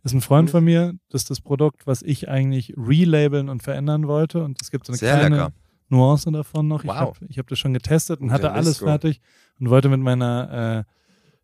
ist 0.03 0.13
ein 0.15 0.21
Freund 0.23 0.51
von 0.51 0.65
mir. 0.65 0.95
Das 1.11 1.23
ist 1.23 1.31
das 1.31 1.41
Produkt, 1.41 1.87
was 1.87 2.03
ich 2.03 2.29
eigentlich 2.29 2.75
relabeln 2.77 3.49
und 3.49 3.63
verändern 3.63 4.07
wollte. 4.09 4.43
Und 4.43 4.61
es 4.63 4.71
gibt 4.71 4.87
so 4.87 4.93
eine 4.93 4.99
Sehr 4.99 5.19
kleine 5.19 5.37
lecker. 5.37 5.53
Nuance 5.91 6.31
davon 6.33 6.69
noch. 6.69 6.83
Ich 6.85 6.89
Wow. 6.89 6.97
habe 6.97 7.19
ich 7.29 7.39
hab 7.39 7.47
das 7.49 7.59
schon 7.59 7.73
getestet 7.75 8.21
und 8.21 8.29
Ja, 8.29 8.35
hatte 8.35 8.53
alles 8.53 8.79
fertig 8.79 9.21
und 9.61 9.71
wollte 9.71 9.89
mit 9.89 10.01
meiner, 10.01 10.85
äh, 10.87 10.93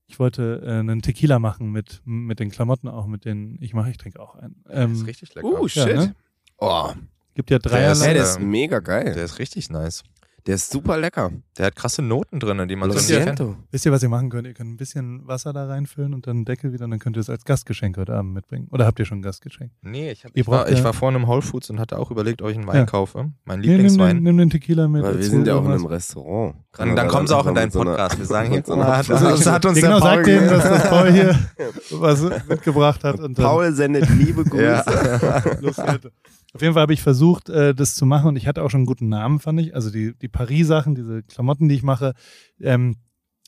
ich 0.06 0.18
wollte 0.18 0.62
äh, 0.64 0.70
einen 0.80 1.00
Tequila 1.02 1.38
machen 1.38 1.70
mit, 1.72 2.02
mit 2.04 2.40
den 2.40 2.50
Klamotten 2.50 2.88
auch, 2.88 3.06
mit 3.06 3.24
denen 3.24 3.56
ich 3.60 3.72
mache. 3.74 3.90
Ich 3.90 3.96
trinke 3.98 4.20
auch 4.20 4.34
einen. 4.34 4.56
Das 4.64 4.76
Ähm, 4.84 4.92
ist 4.92 5.06
richtig 5.06 5.34
lecker. 5.34 5.46
Uh, 5.48 5.66
ja, 5.66 5.68
shit. 5.86 5.96
ne? 5.96 6.14
Oh, 6.58 6.90
gibt 7.34 7.50
ja 7.50 7.58
Der 7.58 7.70
drei 7.70 7.90
ist- 7.90 8.04
hey, 8.04 8.14
der 8.14 8.22
ist 8.24 8.40
mega 8.40 8.78
geil. 8.80 9.12
Der 9.14 9.24
ist 9.24 9.38
richtig 9.38 9.70
nice. 9.70 10.02
Der 10.46 10.56
ist 10.56 10.70
super 10.70 10.98
lecker. 10.98 11.30
Der 11.56 11.64
hat 11.66 11.74
krasse 11.74 12.02
Noten 12.02 12.38
drin, 12.38 12.68
die 12.68 12.76
man 12.76 12.90
sonst 12.90 13.08
nicht 13.08 13.24
kennt. 13.24 13.40
Wisst 13.70 13.86
ihr, 13.86 13.92
was 13.92 14.02
ihr 14.02 14.10
machen 14.10 14.28
könnt? 14.28 14.46
Ihr 14.46 14.52
könnt 14.52 14.68
ein 14.72 14.76
bisschen 14.76 15.26
Wasser 15.26 15.54
da 15.54 15.64
reinfüllen 15.66 16.12
und 16.12 16.26
dann 16.26 16.36
einen 16.36 16.44
Deckel 16.44 16.74
wieder 16.74 16.84
und 16.84 16.90
dann 16.90 17.00
könnt 17.00 17.16
ihr 17.16 17.20
es 17.20 17.30
als 17.30 17.46
Gastgeschenk 17.46 17.96
heute 17.96 18.12
Abend 18.12 18.34
mitbringen. 18.34 18.68
Oder 18.70 18.84
habt 18.84 18.98
ihr 18.98 19.06
schon 19.06 19.20
ein 19.20 19.22
Gastgeschenk? 19.22 19.70
Nee, 19.80 20.10
ich, 20.10 20.22
hab, 20.26 20.32
ich, 20.34 20.46
war, 20.46 20.58
braucht 20.64 20.70
ich 20.72 20.80
ja- 20.80 20.84
war 20.84 20.92
vorhin 20.92 21.18
im 21.22 21.26
Whole 21.26 21.40
Foods 21.40 21.70
und 21.70 21.80
hatte 21.80 21.98
auch 21.98 22.10
überlegt, 22.10 22.42
ob 22.42 22.50
ich 22.50 22.58
einen 22.58 22.66
Wein 22.66 22.76
Ja. 22.76 22.84
kaufe. 22.84 23.30
Mein 23.46 23.60
Nee, 23.60 23.68
nimm, 23.68 23.76
Lieblingswein. 23.76 24.22
nimm 24.22 24.36
den 24.36 24.50
Tequila 24.50 24.86
mit. 24.86 25.02
Weil 25.02 25.16
wir 25.16 25.24
sind 25.24 25.46
ja 25.46 25.54
auch 25.54 25.64
in 25.64 25.72
einem 25.72 25.86
Restaurant. 25.86 26.56
Kann 26.72 26.88
Dann, 26.88 26.96
dann 26.96 27.06
da 27.06 27.10
kommen 27.10 27.26
sie 27.26 27.34
auch 27.38 27.46
in 27.46 27.54
deinen 27.54 27.70
so 27.70 27.78
Podcast. 27.82 28.18
Wir 28.18 28.26
sagen 28.26 28.50
mit 28.50 28.66
so 28.66 28.74
ah, 28.74 29.02
das, 29.02 29.46
hat 29.46 29.64
uns 29.64 29.80
Ja, 29.80 29.88
der 29.88 29.90
genau, 29.94 30.00
Paul 30.00 30.14
sagt 30.16 30.26
denen, 30.26 30.48
dass 30.50 30.62
das 30.64 30.90
Paul 30.90 31.10
hier 31.10 31.38
was 31.92 32.20
mitgebracht 32.46 33.02
hat. 33.02 33.18
Und 33.18 33.34
Paul 33.38 33.72
sendet 33.72 34.10
liebe 34.10 34.44
Grüße. 34.44 34.62
Ja. 34.62 35.42
Los, 35.62 35.78
Leute. 35.78 36.12
Auf 36.54 36.62
jeden 36.62 36.74
Fall 36.74 36.82
habe 36.82 36.92
ich 36.94 37.02
versucht, 37.02 37.48
äh, 37.48 37.74
das 37.74 37.94
zu 37.96 38.06
machen 38.06 38.28
und 38.28 38.36
ich 38.36 38.46
hatte 38.46 38.62
auch 38.62 38.70
schon 38.70 38.80
einen 38.80 38.86
guten 38.86 39.08
Namen, 39.08 39.40
fand 39.40 39.60
ich. 39.60 39.74
Also 39.74 39.90
die, 39.90 40.14
die 40.16 40.28
Paris-Sachen, 40.28 40.94
diese 40.94 41.22
Klamotten, 41.24 41.68
die 41.68 41.74
ich 41.74 41.82
mache, 41.82 42.14
ähm, 42.60 42.96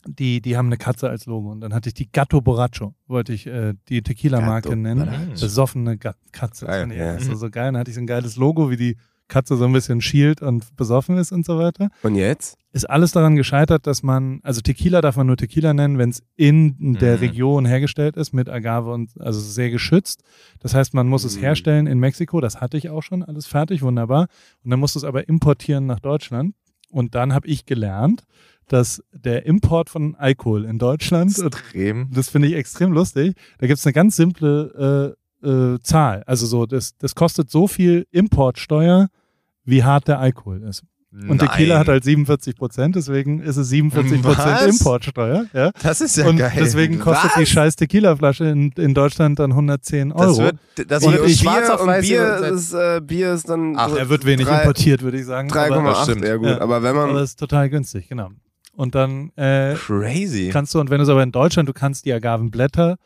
die, 0.09 0.41
die 0.41 0.57
haben 0.57 0.67
eine 0.67 0.77
Katze 0.77 1.09
als 1.09 1.27
Logo. 1.27 1.51
Und 1.51 1.61
dann 1.61 1.73
hatte 1.73 1.89
ich 1.89 1.95
die 1.95 2.11
Gatto 2.11 2.41
Borracho, 2.41 2.95
wollte 3.07 3.33
ich 3.33 3.47
äh, 3.47 3.75
die 3.89 4.03
Tequila-Marke 4.03 4.77
nennen. 4.77 5.07
Borracho. 5.07 5.41
Besoffene 5.41 5.97
Gat 5.99 6.17
Katze. 6.33 6.67
Das 6.67 6.85
ich 6.87 6.97
Ja. 6.97 7.13
einfach 7.15 7.25
so, 7.25 7.35
so 7.37 7.51
geil. 7.51 7.67
Dann 7.73 7.79
hatte 7.79 7.91
ich 7.91 7.95
so 7.95 8.01
ein 8.01 8.07
geiles 8.07 8.37
Logo, 8.37 8.71
wie 8.71 8.77
die 8.77 8.97
Katze 9.29 9.57
so 9.57 9.65
ein 9.65 9.73
bisschen 9.73 10.01
schielt 10.01 10.41
und 10.43 10.77
besoffen 10.77 11.17
ist 11.17 11.33
und 11.33 11.45
so 11.45 11.59
weiter. 11.59 11.89
Und 12.03 12.15
jetzt? 12.15 12.57
Ist 12.73 12.89
alles 12.89 13.13
daran 13.13 13.37
gescheitert, 13.37 13.87
dass 13.87 14.03
man, 14.03 14.41
also 14.43 14.61
Tequila 14.61 15.01
darf 15.01 15.17
man 15.17 15.27
nur 15.27 15.37
Tequila 15.37 15.73
nennen, 15.75 15.99
wenn 15.99 16.11
es 16.11 16.23
in 16.37 16.95
der 17.01 17.15
Mhm. 17.17 17.21
Region 17.21 17.67
hergestellt 17.67 18.17
ist 18.17 18.33
mit 18.33 18.49
Agave 18.49 18.93
und 18.93 19.19
also 19.21 19.41
sehr 19.41 19.71
geschützt. 19.71 20.23
Das 20.61 20.75
heißt, 20.75 20.95
man 20.95 21.09
muss 21.09 21.25
es 21.25 21.37
Mhm. 21.37 21.41
herstellen 21.41 21.87
in 21.87 21.99
Mexiko, 21.99 22.41
das 22.41 22.61
hatte 22.61 22.77
ich 22.77 22.91
auch 22.91 23.03
schon, 23.03 23.23
alles 23.23 23.47
fertig, 23.47 23.83
wunderbar. 23.83 24.29
Und 24.63 24.71
dann 24.71 24.79
musst 24.81 24.95
du 24.95 24.99
es 25.01 25.05
aber 25.05 25.29
importieren 25.29 25.87
nach 25.87 26.01
Deutschland. 26.01 26.55
Und 26.91 27.15
dann 27.15 27.33
habe 27.35 27.49
ich 27.49 27.67
gelernt, 27.67 28.23
dass 28.69 29.03
der 29.13 29.47
Import 29.47 29.91
von 29.91 30.15
Alkohol 30.17 30.65
in 30.65 30.79
Deutschland, 30.79 31.31
Extrem. 31.39 32.11
das 32.13 32.29
finde 32.29 32.49
ich 32.49 32.55
extrem 32.55 32.93
lustig, 32.93 33.35
da 33.59 33.67
gibt 33.67 33.79
es 33.79 33.87
eine 33.87 33.93
ganz 33.93 34.17
simple 34.17 35.15
äh, 35.17 35.26
äh, 35.47 35.79
Zahl. 35.83 36.23
Also 36.27 36.47
so, 36.47 36.67
das, 36.67 36.97
das 36.99 37.15
kostet 37.15 37.51
so 37.51 37.67
viel 37.69 38.07
Importsteuer, 38.11 39.09
wie 39.65 39.85
hart 39.85 40.09
der 40.09 40.19
Alkohol 40.21 40.63
ist. 40.63 40.83
Und 41.29 41.39
Tequila 41.39 41.79
hat 41.79 41.89
halt 41.89 42.05
47 42.05 42.57
Prozent, 42.57 42.95
deswegen 42.95 43.41
ist 43.41 43.57
es 43.57 43.71
47 43.71 44.21
Prozent? 44.21 44.69
Importsteuer. 44.81 45.47
Ja? 45.55 45.71
Das 45.83 46.03
ist 46.03 46.17
ja 46.19 46.27
und 46.29 46.37
geil. 46.37 46.53
deswegen 46.55 46.99
kostet 46.99 47.31
Was? 47.31 47.39
die 47.39 47.47
scheiß 47.47 47.77
Tequila-Flasche 47.77 48.45
in, 48.45 48.71
in 48.73 48.93
Deutschland 48.93 49.39
dann 49.39 49.53
110 49.53 50.13
Euro. 50.13 50.27
das 50.27 50.39
wird, 50.39 50.91
das 50.91 51.05
Und 51.05 51.13
wird 51.15 51.27
ich- 51.29 51.39
schwarz 51.41 51.69
Bier, 51.69 51.75
auf 51.75 51.81
und 51.87 52.01
Bier 52.03 52.37
ist, 52.53 52.75
äh, 52.75 53.01
Bier 53.03 53.33
ist 53.33 53.49
dann 53.49 53.75
Ach, 53.79 53.89
so 53.89 53.97
er 53.97 54.11
wird 54.11 54.27
wenig 54.27 54.45
drei- 54.47 54.59
importiert, 54.59 55.01
würde 55.01 55.19
ich 55.19 55.25
sagen. 55.25 55.51
aber, 55.51 55.91
3,8, 55.91 56.03
stimmt. 56.03 56.25
ja 56.27 56.37
gut. 56.37 56.49
Ja. 56.49 56.61
Aber 56.61 56.83
wenn 56.83 56.95
aber 56.95 57.07
man, 57.07 57.17
es 57.17 57.31
ist 57.31 57.39
total 57.39 57.71
günstig, 57.71 58.09
genau. 58.11 58.29
Und 58.75 58.95
dann 58.95 59.31
äh, 59.37 59.75
crazy. 59.75 60.51
kannst 60.53 60.75
du, 60.75 60.81
und 60.81 60.91
wenn 60.91 60.99
du 60.99 61.05
es 61.05 61.09
aber 61.09 61.23
in 61.23 61.33
Deutschland, 61.33 61.67
du 61.67 61.73
kannst 61.73 62.05
die 62.05 62.13
Agavenblätter 62.13 62.97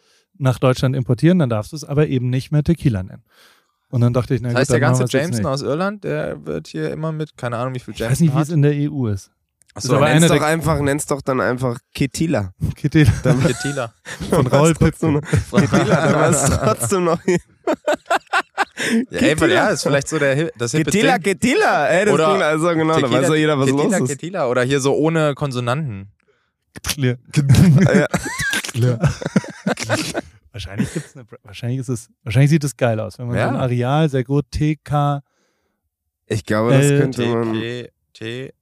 nach 0.41 0.59
Deutschland 0.59 0.97
importieren, 0.97 1.39
dann 1.39 1.51
darfst 1.51 1.73
du 1.73 1.77
es 1.77 1.85
aber 1.85 2.09
eben 2.09 2.31
nicht 2.31 2.51
mehr 2.51 2.63
Tequila 2.63 3.03
nennen. 3.03 3.23
Und 3.91 4.01
dann 4.03 4.13
dachte 4.13 4.35
ich, 4.35 4.41
na 4.41 4.49
Das 4.49 4.55
gut, 4.55 4.61
heißt, 4.61 4.71
der 4.73 4.81
dann 4.81 4.99
ganze 4.99 5.17
Jameson 5.19 5.47
aus 5.47 5.63
Irland, 5.63 6.05
der 6.05 6.45
wird 6.47 6.69
hier 6.69 6.91
immer 6.93 7.13
mit, 7.13 7.37
keine 7.37 7.57
Ahnung, 7.57 7.75
wie 7.75 7.81
viel 7.81 7.95
Ich 7.95 8.01
Jameson 8.01 8.13
weiß 8.13 8.21
nicht, 8.21 8.37
wie 8.37 8.43
es 8.43 8.49
in 8.51 8.63
der 8.63 8.73
EU 8.93 9.07
ist. 9.09 9.31
Achso, 9.75 9.95
aber 9.97 10.09
nenn's 10.13 10.27
doch 10.27 10.43
einfach, 10.43 10.81
nenn's 10.81 11.07
doch 11.07 11.23
dann 11.23 11.41
einfach 11.41 11.79
Ketila. 11.95 12.53
Kitty 12.77 13.05
Tequila. 13.05 13.93
von 14.31 14.47
Raul 14.47 14.71
noch- 14.73 14.79
Ketila, 14.79 16.07
dann 16.07 16.15
war 16.15 16.31
es 16.31 16.45
trotzdem 16.45 17.05
noch 17.05 17.21
Ja, 19.11 19.19
ey, 19.21 19.51
ja, 19.53 19.69
ist 19.69 19.83
vielleicht 19.83 20.09
so 20.09 20.19
der, 20.19 20.51
das 20.57 20.73
Ketila, 20.73 21.19
Ding. 21.19 21.23
Ketila. 21.39 21.87
Ey, 21.89 22.05
das 22.07 22.15
Oder 22.15 22.27
klingt 22.29 22.43
also 22.43 22.69
genau, 22.71 22.95
da 22.95 23.01
Tequila, 23.01 23.21
weiß 23.21 23.29
doch 23.29 23.35
jeder, 23.37 23.59
was 23.59 23.67
Tequila, 23.67 23.99
los 23.99 24.01
ist. 24.01 24.09
Tequila. 24.09 24.47
Oder 24.49 24.63
hier 24.63 24.81
so 24.81 24.95
ohne 24.95 25.35
Konsonanten. 25.35 26.09
Clear. 26.83 27.17
Ja. 27.95 28.07
Clear. 28.73 28.99
wahrscheinlich 30.53 30.93
gibt's 30.93 31.17
eine, 31.17 31.27
wahrscheinlich 31.43 31.79
ist 31.81 31.89
es, 31.89 32.09
wahrscheinlich 32.25 32.51
sieht 32.51 32.65
es 32.65 32.77
geil 32.77 33.01
aus, 33.01 33.19
wenn 33.19 33.27
man 33.29 33.37
Ja. 33.37 33.49
so 33.49 33.55
ein 33.55 33.61
Areal 33.61 34.09
sehr 34.09 34.25
gut 34.25 34.47
TK 34.51 35.23
Ich 36.27 36.45
glaube, 36.45 36.73
das 36.73 36.89
könnte 36.89 37.27
man 37.27 37.53
T, 38.13 38.53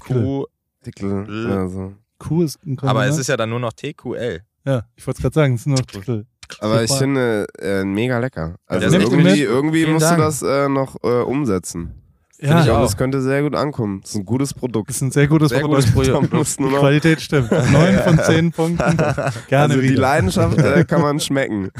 Q. 0.00 0.46
Titel 0.82 1.06
oder 1.46 1.68
so. 1.68 1.94
Q 2.18 2.42
ist 2.42 2.64
ein 2.64 2.78
Aber 2.80 3.06
es 3.06 3.18
ist 3.18 3.28
ja 3.28 3.36
dann 3.36 3.50
nur 3.50 3.60
noch 3.60 3.72
TQL. 3.72 4.40
ja, 4.64 4.86
ich 4.96 5.06
wollte 5.06 5.18
es 5.18 5.22
gerade 5.22 5.34
sagen, 5.34 5.54
es 5.54 5.60
ist 5.62 5.66
nur 5.66 5.78
Titel. 5.78 6.24
Aber 6.60 6.82
ich 6.82 6.90
finde 6.92 7.46
äh, 7.58 7.84
mega 7.84 8.18
lecker. 8.18 8.56
Also 8.66 8.96
irgendwie, 8.96 9.42
irgendwie 9.42 9.86
musst 9.86 10.06
Dank. 10.06 10.16
du 10.16 10.22
das 10.22 10.42
äh, 10.42 10.68
noch 10.68 10.96
äh, 11.02 11.22
umsetzen. 11.22 12.02
Ja, 12.40 12.62
ich 12.62 12.70
auch. 12.70 12.82
Das 12.82 12.96
könnte 12.96 13.20
sehr 13.20 13.42
gut 13.42 13.54
ankommen. 13.56 14.00
Das 14.00 14.10
ist 14.10 14.16
ein 14.16 14.24
gutes 14.24 14.54
Produkt. 14.54 14.88
Das 14.90 14.96
ist 14.96 15.02
ein 15.02 15.10
sehr 15.10 15.26
gutes 15.26 15.48
Sehr 15.50 15.60
Produkt. 15.60 15.92
gutes 16.30 16.56
du 16.56 16.68
Die 16.68 16.74
Qualität 16.74 17.20
stimmt. 17.20 17.50
Neun 17.72 17.98
von 17.98 18.18
zehn 18.20 18.52
Punkten. 18.52 18.96
Gerne 19.48 19.74
also 19.74 19.80
die 19.80 19.90
wieder. 19.90 20.00
Leidenschaft 20.02 20.58
äh, 20.58 20.84
kann 20.84 21.02
man 21.02 21.18
schmecken. 21.18 21.70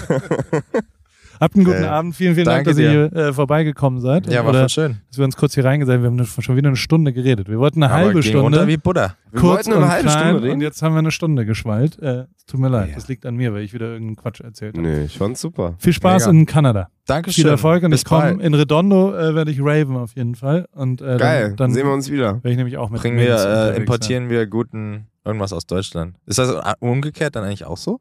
Habt 1.41 1.55
einen 1.57 1.65
guten 1.65 1.83
Äh, 1.85 1.87
Abend. 1.87 2.15
Vielen, 2.17 2.35
vielen 2.35 2.47
Dank, 2.47 2.65
dass 2.67 2.79
ihr 2.79 3.13
äh, 3.13 3.33
vorbeigekommen 3.33 4.01
seid. 4.01 4.27
Ja, 4.31 4.43
war 4.43 4.51
Oder 4.51 4.61
voll 4.61 4.69
schön. 4.69 5.01
dass 5.09 5.19
wir 5.19 5.25
uns 5.25 5.37
kurz 5.37 5.55
hier 5.55 5.65
reingesetzt 5.65 5.95
haben. 5.97 6.03
Wir 6.19 6.25
haben 6.25 6.43
schon 6.43 6.57
wieder 6.57 6.69
eine 6.69 6.77
Stunde 6.77 7.13
geredet. 7.13 7.49
Wir 7.49 7.59
wollten 7.59 7.83
eine 7.83 7.93
Aber 7.93 8.03
halbe 8.05 8.15
runter 8.15 8.29
Stunde. 8.29 8.67
wie 8.67 8.77
Buddha. 8.77 9.15
Wir 9.31 9.41
kurz 9.41 9.67
wollten 9.67 9.73
eine 9.73 9.85
und 9.85 9.91
halbe 9.91 10.09
klein, 10.09 10.19
Stunde 10.29 10.43
reden. 10.43 10.55
Und 10.55 10.61
jetzt 10.63 10.83
haben 10.83 10.95
wir 10.95 10.99
eine 10.99 11.11
Stunde 11.11 11.47
geschwallt. 11.47 11.99
Äh, 12.01 12.25
es 12.37 12.45
tut 12.47 12.61
mir 12.61 12.69
leid. 12.69 12.89
Ja. 12.91 12.95
Das 12.95 13.09
liegt 13.09 13.27
an 13.27 13.37
mir, 13.37 13.53
weil 13.55 13.63
ich 13.63 13.73
wieder 13.73 13.87
irgendeinen 13.87 14.17
Quatsch 14.17 14.41
erzählt 14.41 14.77
habe. 14.77 14.87
Nee, 14.87 15.05
ich 15.05 15.17
fand's 15.19 15.41
super. 15.41 15.75
Viel 15.79 15.93
Spaß 15.93 16.27
Mega. 16.27 16.39
in 16.39 16.47
Kanada. 16.47 16.89
Dankeschön. 17.07 17.43
Viel 17.45 17.51
Erfolg 17.51 17.83
und 17.85 17.91
Bis 17.91 18.01
ich 18.01 18.05
komme 18.07 18.43
in 18.43 18.55
Redondo 18.55 19.15
äh, 19.17 19.35
werde 19.35 19.51
ich 19.51 19.59
raven 19.61 19.97
auf 19.97 20.15
jeden 20.17 20.35
Fall. 20.35 20.67
Und 20.73 21.01
äh, 21.01 21.17
Geil, 21.19 21.49
dann, 21.49 21.57
dann 21.57 21.71
sehen 21.73 21.87
wir 21.87 21.93
uns 21.95 22.11
wieder. 22.11 22.35
werde 22.37 22.51
ich 22.51 22.57
nämlich 22.57 22.77
auch 22.79 22.91
mit 22.91 23.01
Bringen 23.01 23.19
wir, 23.19 23.37
äh, 23.37 23.77
importieren 23.77 24.29
wir 24.29 24.47
guten 24.47 25.07
irgendwas 25.25 25.53
aus 25.53 25.67
Deutschland. 25.67 26.17
Ist 26.27 26.39
das 26.39 26.51
äh, 26.51 26.73
umgekehrt 26.81 27.37
dann 27.37 27.45
eigentlich 27.45 27.65
auch 27.65 27.77
so? 27.77 28.01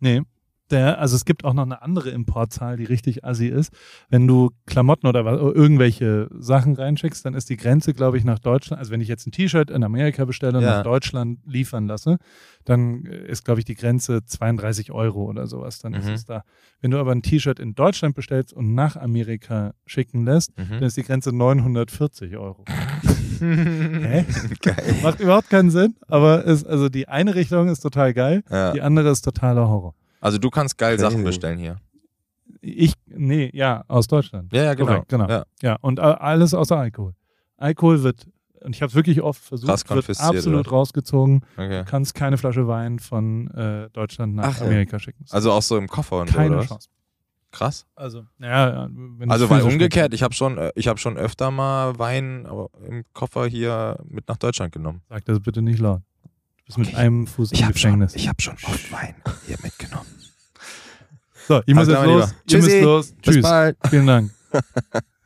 Nee. 0.00 0.22
Der, 0.70 0.98
also 0.98 1.16
es 1.16 1.24
gibt 1.24 1.44
auch 1.44 1.54
noch 1.54 1.62
eine 1.64 1.80
andere 1.82 2.10
Importzahl, 2.10 2.76
die 2.76 2.84
richtig 2.84 3.24
assi 3.24 3.46
ist. 3.46 3.72
Wenn 4.10 4.26
du 4.26 4.50
Klamotten 4.66 5.06
oder 5.06 5.24
was, 5.24 5.40
irgendwelche 5.40 6.28
Sachen 6.38 6.74
reinschickst, 6.76 7.24
dann 7.24 7.32
ist 7.34 7.48
die 7.48 7.56
Grenze, 7.56 7.94
glaube 7.94 8.18
ich, 8.18 8.24
nach 8.24 8.38
Deutschland. 8.38 8.78
Also 8.78 8.92
wenn 8.92 9.00
ich 9.00 9.08
jetzt 9.08 9.26
ein 9.26 9.32
T-Shirt 9.32 9.70
in 9.70 9.82
Amerika 9.82 10.24
bestelle 10.26 10.58
und 10.58 10.64
Ja. 10.64 10.76
nach 10.78 10.82
Deutschland 10.82 11.38
liefern 11.46 11.86
lasse, 11.86 12.18
dann 12.66 13.06
äh, 13.06 13.26
ist, 13.28 13.44
glaube 13.46 13.60
ich, 13.60 13.64
die 13.64 13.76
Grenze 13.76 14.24
32 14.26 14.92
Euro 14.92 15.24
oder 15.24 15.46
sowas. 15.46 15.78
Dann 15.78 15.94
ist 15.94 16.06
Mhm. 16.06 16.12
es 16.12 16.24
da. 16.26 16.42
Wenn 16.80 16.90
du 16.90 16.98
aber 16.98 17.12
ein 17.12 17.22
T-Shirt 17.22 17.58
in 17.58 17.74
Deutschland 17.74 18.14
bestellst 18.14 18.52
und 18.52 18.74
nach 18.74 18.96
Amerika 18.96 19.72
schicken 19.86 20.24
lässt, 20.24 20.52
dann 20.58 20.78
Mhm. 20.78 20.82
ist 20.82 20.96
die 20.98 21.02
Grenze 21.02 21.32
940 21.34 22.36
Euro. 22.36 22.64
Hä? 23.40 24.24
Geil. 24.62 24.94
Macht 25.02 25.20
überhaupt 25.20 25.48
keinen 25.50 25.70
Sinn, 25.70 25.94
aber 26.08 26.44
ist, 26.44 26.66
also 26.66 26.88
die 26.88 27.08
eine 27.08 27.34
Richtung 27.34 27.68
ist 27.68 27.80
total 27.80 28.12
geil, 28.12 28.42
Ja. 28.50 28.72
die 28.72 28.82
andere 28.82 29.10
ist 29.10 29.22
totaler 29.22 29.68
Horror. 29.68 29.94
Also 30.20 30.38
du 30.38 30.50
kannst 30.50 30.78
geil 30.78 30.96
Crazy. 30.96 31.10
Sachen 31.10 31.24
bestellen 31.24 31.58
hier. 31.58 31.76
Ich, 32.60 32.94
nee, 33.06 33.50
ja, 33.52 33.84
aus 33.88 34.06
Deutschland. 34.06 34.52
Ja, 34.52 34.64
ja, 34.64 34.74
genau. 34.74 34.86
Korrekt, 34.86 35.08
genau. 35.08 35.28
Ja. 35.28 35.44
Ja, 35.62 35.76
und 35.80 35.98
äh, 35.98 36.02
alles 36.02 36.54
außer 36.54 36.76
Alkohol. 36.76 37.14
Alkohol 37.56 38.02
wird, 38.02 38.26
und 38.62 38.74
ich 38.74 38.82
habe 38.82 38.88
es 38.88 38.94
wirklich 38.94 39.22
oft 39.22 39.42
versucht, 39.42 39.90
wird 39.90 40.20
absolut 40.20 40.60
oder? 40.60 40.70
rausgezogen. 40.70 41.42
Okay. 41.56 41.78
Du 41.78 41.84
kannst 41.84 42.14
keine 42.14 42.38
Flasche 42.38 42.66
Wein 42.66 42.98
von 42.98 43.48
äh, 43.50 43.90
Deutschland 43.90 44.34
nach 44.34 44.54
Ach 44.56 44.60
ja. 44.60 44.66
Amerika 44.66 44.98
schicken. 44.98 45.24
Also 45.30 45.52
auch 45.52 45.62
so 45.62 45.76
im 45.76 45.88
Koffer 45.88 46.20
und 46.20 46.30
so, 46.30 46.36
keine 46.36 46.50
oder 46.50 46.58
was? 46.60 46.68
Chance. 46.68 46.88
Krass. 47.50 47.86
Also, 47.94 48.24
naja, 48.36 48.88
wenn 48.90 49.30
Also 49.30 49.48
weil 49.48 49.62
umgekehrt, 49.62 50.12
ich 50.12 50.22
habe 50.22 50.34
schon, 50.34 50.58
äh, 50.58 50.70
ich 50.74 50.86
habe 50.86 50.98
schon 50.98 51.16
öfter 51.16 51.50
mal 51.50 51.98
Wein 51.98 52.46
aber 52.46 52.68
im 52.86 53.04
Koffer 53.14 53.46
hier 53.46 53.98
mit 54.06 54.28
nach 54.28 54.36
Deutschland 54.36 54.72
genommen. 54.72 55.02
Sag 55.08 55.24
das 55.24 55.40
bitte 55.40 55.62
nicht 55.62 55.78
laut. 55.78 56.02
Bist 56.68 56.78
mit 56.78 56.94
einem 56.94 57.26
Fuß 57.26 57.50
im 57.52 57.58
hab 57.58 57.78
schon, 57.78 57.90
Gefängnis. 57.98 58.14
ich 58.14 58.28
habe 58.28 58.40
schon 58.40 58.54
oft 58.62 58.92
Wein 58.92 59.14
hier 59.46 59.56
mitgenommen. 59.62 60.06
so, 61.48 61.60
ich 61.66 61.74
muss 61.74 61.88
Also, 61.88 61.92
jetzt 61.92 62.06
los. 62.06 62.30
Lieber. 62.30 62.34
Ihr 62.50 62.56
müsst 62.58 62.68
Tschüssi. 62.68 62.80
los. 62.80 63.12
Bis 63.12 63.34
Tschüss. 63.34 63.42
bald. 63.42 63.76
Vielen 63.90 64.06
Dank. 64.06 64.30